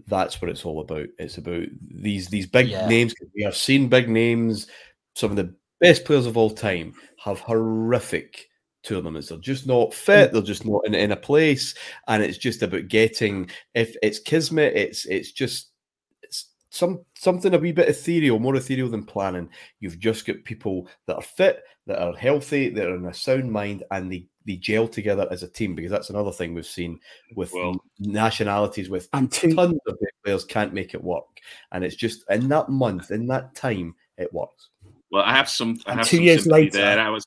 that's 0.07 0.41
what 0.41 0.49
it's 0.49 0.65
all 0.65 0.81
about. 0.81 1.07
It's 1.19 1.38
about 1.38 1.67
these 1.89 2.27
these 2.27 2.47
big 2.47 2.69
yeah. 2.69 2.88
names. 2.88 3.13
We 3.35 3.43
have 3.43 3.55
seen 3.55 3.89
big 3.89 4.09
names. 4.09 4.67
Some 5.15 5.31
of 5.31 5.38
the 5.38 5.53
best 5.80 6.05
players 6.05 6.25
of 6.25 6.38
all 6.38 6.49
time 6.49 6.93
have 7.23 7.39
horrific 7.39 8.47
tournaments. 8.84 9.30
They're 9.30 9.38
just 9.38 9.67
not 9.67 9.93
fit. 9.93 10.31
They're 10.31 10.41
just 10.41 10.65
not 10.65 10.81
in, 10.85 10.93
in 10.93 11.11
a 11.11 11.17
place, 11.17 11.75
and 12.07 12.23
it's 12.23 12.38
just 12.38 12.61
about 12.61 12.88
getting. 12.88 13.49
If 13.73 13.95
it's 14.01 14.19
kismet, 14.19 14.73
it's 14.75 15.05
it's 15.05 15.31
just 15.31 15.72
some 16.73 17.05
something 17.13 17.53
a 17.53 17.59
wee 17.59 17.71
bit 17.71 17.87
ethereal, 17.87 18.39
more 18.39 18.55
ethereal 18.55 18.89
than 18.89 19.05
planning. 19.05 19.47
You've 19.79 19.99
just 19.99 20.25
got 20.25 20.43
people 20.43 20.89
that 21.05 21.15
are 21.15 21.21
fit, 21.21 21.63
that 21.85 22.01
are 22.01 22.15
healthy, 22.15 22.69
that 22.69 22.87
are 22.87 22.95
in 22.95 23.05
a 23.05 23.13
sound 23.13 23.51
mind, 23.51 23.83
and 23.91 24.11
they 24.11 24.25
they 24.45 24.55
gel 24.55 24.87
together 24.87 25.27
as 25.29 25.43
a 25.43 25.47
team 25.47 25.75
because 25.75 25.91
that's 25.91 26.09
another 26.09 26.31
thing 26.31 26.53
we've 26.53 26.65
seen 26.65 26.99
with 27.35 27.53
well, 27.53 27.79
nationalities 27.99 28.89
with 28.89 29.07
and 29.13 29.31
two, 29.31 29.53
tons 29.55 29.79
of 29.87 29.97
players 30.25 30.43
can't 30.43 30.73
make 30.73 30.93
it 30.93 31.01
work 31.01 31.23
and 31.71 31.83
it's 31.83 31.95
just 31.95 32.25
in 32.29 32.49
that 32.49 32.67
month 32.67 33.11
in 33.11 33.25
that 33.27 33.55
time 33.55 33.95
it 34.17 34.33
works 34.33 34.69
well 35.11 35.23
i 35.23 35.31
have 35.31 35.47
some 35.47 35.77
i 35.85 35.93
have 35.93 36.05
two 36.05 36.17
some 36.17 36.25
years 36.25 36.45
later 36.45 36.77
there 36.77 36.99
i 36.99 37.09
was 37.09 37.25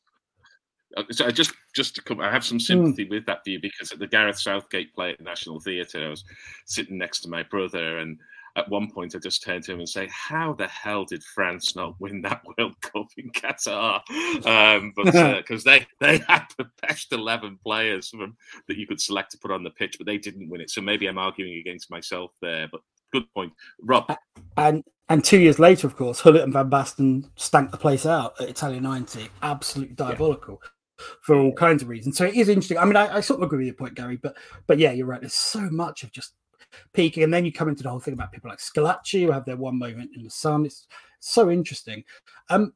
uh, 0.97 1.05
so 1.11 1.27
I 1.27 1.31
just 1.31 1.53
just 1.75 1.95
to 1.97 2.03
come, 2.03 2.21
I 2.21 2.31
have 2.31 2.45
some 2.45 2.59
sympathy 2.59 3.05
mm. 3.05 3.11
with 3.11 3.27
that 3.27 3.45
view 3.45 3.61
because 3.61 3.93
at 3.93 3.99
the 3.99 4.07
Gareth 4.07 4.39
Southgate 4.39 4.95
play 4.95 5.11
at 5.11 5.19
the 5.19 5.25
National 5.25 5.61
Theatre, 5.61 6.07
I 6.07 6.09
was 6.09 6.25
sitting 6.65 6.97
next 6.97 7.21
to 7.21 7.29
my 7.29 7.43
brother, 7.43 7.99
and 7.99 8.19
at 8.57 8.69
one 8.69 8.91
point 8.91 9.15
I 9.15 9.19
just 9.19 9.43
turned 9.43 9.65
to 9.65 9.73
him 9.73 9.81
and 9.81 9.89
say, 9.89 10.09
"How 10.11 10.55
the 10.55 10.67
hell 10.67 11.05
did 11.05 11.23
France 11.23 11.77
not 11.77 12.01
win 12.01 12.23
that 12.23 12.43
World 12.59 12.81
Cup 12.81 13.09
in 13.17 13.31
Qatar?" 13.31 14.01
Um, 14.47 14.93
but 14.97 15.07
because 15.39 15.67
uh, 15.67 15.71
they 15.71 15.87
they 16.01 16.19
had 16.27 16.47
the 16.59 16.69
best 16.83 17.13
eleven 17.13 17.59
players 17.63 18.09
from, 18.09 18.37
that 18.67 18.77
you 18.77 18.87
could 18.87 19.01
select 19.01 19.33
to 19.33 19.39
put 19.39 19.51
on 19.51 19.63
the 19.63 19.71
pitch, 19.71 19.97
but 19.99 20.07
they 20.07 20.19
didn't 20.19 20.49
win 20.49 20.61
it. 20.61 20.71
So 20.71 20.81
maybe 20.81 21.07
I'm 21.07 21.19
arguing 21.19 21.59
against 21.59 21.91
myself 21.91 22.33
there. 22.41 22.69
But 22.71 22.81
good 23.13 23.33
point, 23.35 23.53
Rob. 23.83 24.15
And 24.57 24.83
and 25.09 25.23
two 25.23 25.39
years 25.39 25.59
later, 25.59 25.87
of 25.87 25.97
course, 25.97 26.23
Gullit 26.23 26.43
and 26.43 26.53
Van 26.53 26.71
Basten 26.71 27.29
stank 27.37 27.71
the 27.71 27.77
place 27.77 28.07
out 28.07 28.41
at 28.41 28.49
Italia 28.49 28.81
'90. 28.81 29.29
Absolutely 29.43 29.95
diabolical. 29.95 30.61
Yeah 30.63 30.71
for 31.21 31.37
all 31.37 31.53
kinds 31.53 31.83
of 31.83 31.91
reasons. 31.91 32.17
So 32.17 32.25
it 32.25 32.35
is 32.35 32.49
interesting. 32.49 32.79
I 32.79 32.87
mean, 32.87 32.97
I, 32.97 33.17
I, 33.17 33.21
sort 33.21 33.41
of 33.41 33.45
agree 33.45 33.59
with 33.59 33.67
your 33.67 33.75
point, 33.75 33.95
Gary, 33.95 34.17
but 34.17 34.35
but 34.67 34.79
yeah, 34.79 34.93
you're 34.93 35.07
right. 35.07 35.21
There's 35.21 35.35
so 35.35 35.61
much 35.71 36.03
of 36.03 36.11
just 36.11 36.33
peaking. 36.93 37.23
And 37.23 37.33
then 37.33 37.45
you 37.45 37.53
come 37.53 37.69
into 37.69 37.83
the 37.83 37.91
whole 37.91 38.01
thing 38.01 38.15
about 38.15 38.33
people 38.33 38.51
like 38.51 38.59
Schillaci 38.59 39.25
who 39.25 39.33
have 39.33 39.45
their 39.45 39.57
one 39.57 39.79
moment 39.79 40.11
in 40.15 40.23
the 40.23 40.31
sun. 40.31 40.67
It's 40.67 40.87
so 41.21 41.51
interesting. 41.51 42.05
Um, 42.49 42.73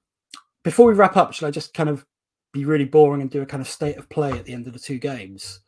before 0.63 0.87
we 0.87 0.95
wrap 0.95 1.17
up, 1.17 1.33
shall 1.33 1.49
I 1.49 1.51
just 1.51 1.75
kind 1.75 1.89
of 1.89 2.05
be 2.53 2.65
really 2.65 2.85
boring 2.85 3.23
and 3.23 3.31
do 3.31 3.43
a 3.43 3.47
kind 3.47 3.61
of 3.61 3.69
state 3.69 3.97
of 3.97 4.09
play 4.09 4.33
at 4.33 4.45
the 4.45 4.53
end 4.53 4.67
of 4.67 4.73
the 4.73 4.79
two 4.79 4.99
games? 4.99 5.61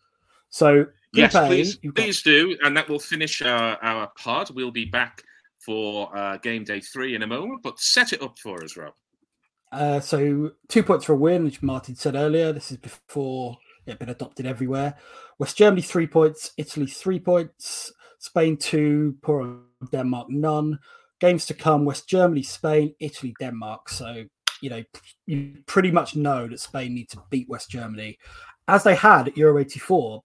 So 0.50 0.86
yes, 1.14 1.32
please, 1.32 1.78
please 1.94 2.22
do, 2.22 2.56
and 2.62 2.76
that 2.76 2.88
will 2.88 2.98
finish 2.98 3.40
our, 3.40 3.82
our 3.82 4.12
pod. 4.18 4.50
We'll 4.54 4.70
be 4.70 4.84
back 4.84 5.22
for 5.58 6.14
uh, 6.16 6.36
game 6.38 6.64
day 6.64 6.80
three 6.80 7.14
in 7.14 7.22
a 7.22 7.26
moment, 7.26 7.62
but 7.62 7.80
set 7.80 8.12
it 8.12 8.20
up 8.20 8.38
for 8.38 8.62
us, 8.62 8.76
Rob. 8.76 8.92
Uh, 9.70 10.00
so 10.00 10.50
two 10.68 10.82
points 10.82 11.06
for 11.06 11.14
a 11.14 11.16
win, 11.16 11.44
which 11.44 11.62
Martyn 11.62 11.94
said 11.94 12.14
earlier. 12.14 12.52
This 12.52 12.70
is 12.70 12.76
before 12.76 13.56
it 13.86 13.92
had 13.92 13.98
been 13.98 14.10
adopted 14.10 14.44
everywhere. 14.44 14.94
West 15.38 15.56
Germany 15.56 15.80
three 15.80 16.06
points, 16.06 16.52
Italy 16.58 16.86
three 16.86 17.18
points, 17.18 17.90
Spain 18.22 18.56
two, 18.56 19.16
poor 19.20 19.58
Denmark 19.90 20.30
none. 20.30 20.78
Games 21.18 21.44
to 21.46 21.54
come: 21.54 21.84
West 21.84 22.08
Germany, 22.08 22.44
Spain, 22.44 22.94
Italy, 23.00 23.34
Denmark. 23.40 23.88
So 23.88 24.24
you 24.60 24.70
know 24.70 24.84
you 25.26 25.58
pretty 25.66 25.90
much 25.90 26.14
know 26.14 26.46
that 26.46 26.60
Spain 26.60 26.94
need 26.94 27.10
to 27.10 27.22
beat 27.30 27.48
West 27.48 27.68
Germany, 27.68 28.16
as 28.68 28.84
they 28.84 28.94
had 28.94 29.26
at 29.26 29.36
Euro 29.36 29.58
'84 29.58 30.22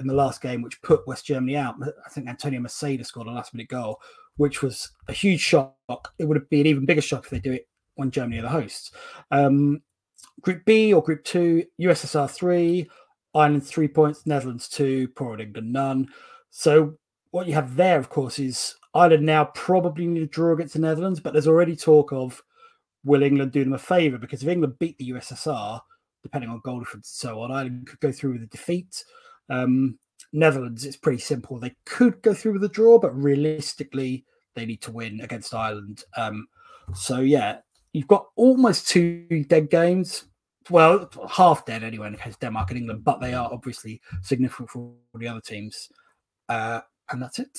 in 0.00 0.08
the 0.08 0.14
last 0.14 0.42
game, 0.42 0.62
which 0.62 0.82
put 0.82 1.06
West 1.06 1.26
Germany 1.26 1.56
out. 1.56 1.76
I 2.04 2.08
think 2.10 2.28
Antonio 2.28 2.60
Maceda 2.60 3.06
scored 3.06 3.28
a 3.28 3.30
last 3.30 3.54
minute 3.54 3.68
goal, 3.68 4.00
which 4.36 4.60
was 4.60 4.90
a 5.06 5.12
huge 5.12 5.40
shock. 5.40 6.12
It 6.18 6.24
would 6.24 6.36
have 6.36 6.50
been 6.50 6.62
an 6.62 6.66
even 6.66 6.86
bigger 6.86 7.00
shock 7.00 7.24
if 7.24 7.30
they 7.30 7.38
do 7.38 7.52
it 7.52 7.68
when 7.94 8.10
Germany 8.10 8.40
are 8.40 8.42
the 8.42 8.48
hosts. 8.48 8.90
Um, 9.30 9.80
group 10.40 10.64
B 10.64 10.92
or 10.92 11.04
Group 11.04 11.22
Two, 11.22 11.64
USSR 11.80 12.28
three, 12.28 12.90
Ireland 13.32 13.64
three 13.64 13.88
points, 13.88 14.26
Netherlands 14.26 14.68
two, 14.68 15.06
poor 15.14 15.30
old 15.30 15.40
England 15.40 15.72
none. 15.72 16.08
So 16.50 16.98
what 17.30 17.46
you 17.46 17.54
have 17.54 17.76
there, 17.76 17.98
of 17.98 18.08
course, 18.08 18.38
is 18.38 18.74
Ireland 18.94 19.26
now 19.26 19.46
probably 19.46 20.06
need 20.06 20.22
a 20.22 20.26
draw 20.26 20.52
against 20.54 20.74
the 20.74 20.80
Netherlands, 20.80 21.20
but 21.20 21.32
there's 21.32 21.48
already 21.48 21.76
talk 21.76 22.12
of 22.12 22.42
will 23.04 23.22
England 23.22 23.52
do 23.52 23.64
them 23.64 23.72
a 23.72 23.78
favour 23.78 24.18
because 24.18 24.42
if 24.42 24.48
England 24.48 24.78
beat 24.78 24.98
the 24.98 25.10
USSR, 25.10 25.80
depending 26.22 26.50
on 26.50 26.60
goal 26.64 26.80
difference 26.80 27.10
and 27.10 27.30
so 27.30 27.40
on, 27.40 27.52
Ireland 27.52 27.86
could 27.86 28.00
go 28.00 28.12
through 28.12 28.32
with 28.32 28.42
a 28.42 28.46
defeat. 28.46 29.04
Um, 29.48 29.98
Netherlands, 30.32 30.84
it's 30.84 30.96
pretty 30.96 31.18
simple. 31.18 31.58
They 31.58 31.74
could 31.84 32.20
go 32.22 32.34
through 32.34 32.54
with 32.54 32.64
a 32.64 32.68
draw, 32.68 32.98
but 32.98 33.16
realistically, 33.16 34.24
they 34.54 34.66
need 34.66 34.82
to 34.82 34.92
win 34.92 35.20
against 35.20 35.54
Ireland. 35.54 36.04
Um, 36.16 36.48
so 36.94 37.20
yeah, 37.20 37.58
you've 37.92 38.08
got 38.08 38.26
almost 38.36 38.88
two 38.88 39.44
dead 39.48 39.70
games. 39.70 40.24
Well, 40.70 41.08
half 41.30 41.64
dead 41.64 41.82
anyway 41.82 42.08
in 42.08 42.16
case 42.16 42.36
Denmark 42.36 42.70
and 42.70 42.78
England, 42.78 43.04
but 43.04 43.20
they 43.20 43.32
are 43.32 43.50
obviously 43.50 44.02
significant 44.22 44.70
for 44.70 44.92
the 45.14 45.28
other 45.28 45.40
teams. 45.40 45.88
Uh, 46.48 46.80
and 47.10 47.22
that's 47.22 47.38
it. 47.38 47.58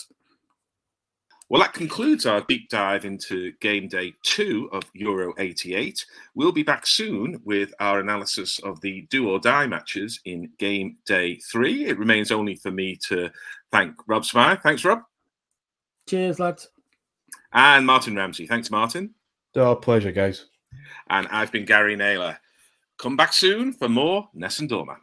Well, 1.49 1.61
that 1.63 1.73
concludes 1.73 2.27
our 2.27 2.41
deep 2.41 2.69
dive 2.69 3.05
into 3.05 3.53
game 3.53 3.87
day 3.87 4.13
two 4.21 4.69
of 4.71 4.83
Euro 4.93 5.33
88. 5.39 6.05
We'll 6.35 6.51
be 6.51 6.61
back 6.61 6.85
soon 6.85 7.41
with 7.43 7.73
our 7.79 7.99
analysis 7.99 8.59
of 8.59 8.79
the 8.81 9.07
do 9.09 9.29
or 9.29 9.39
die 9.39 9.65
matches 9.65 10.19
in 10.25 10.51
game 10.59 10.97
day 11.07 11.37
three. 11.51 11.85
It 11.85 11.97
remains 11.97 12.31
only 12.31 12.55
for 12.55 12.69
me 12.69 12.97
to 13.07 13.31
thank 13.71 13.95
Rob 14.07 14.25
Smyth. 14.25 14.61
Thanks, 14.61 14.85
Rob. 14.85 15.01
Cheers, 16.07 16.39
lads. 16.39 16.69
And 17.51 17.83
Martyn 17.83 18.15
Ramsay. 18.15 18.45
Thanks, 18.45 18.69
Martyn. 18.69 19.15
Oh, 19.55 19.75
pleasure, 19.75 20.11
guys. 20.11 20.45
And 21.09 21.27
I've 21.29 21.51
been 21.51 21.65
Gary 21.65 21.95
Naylor. 21.95 22.37
Come 22.99 23.17
back 23.17 23.33
soon 23.33 23.73
for 23.73 23.89
more 23.89 24.29
Nessun 24.35 24.67
Dorma. 24.67 24.97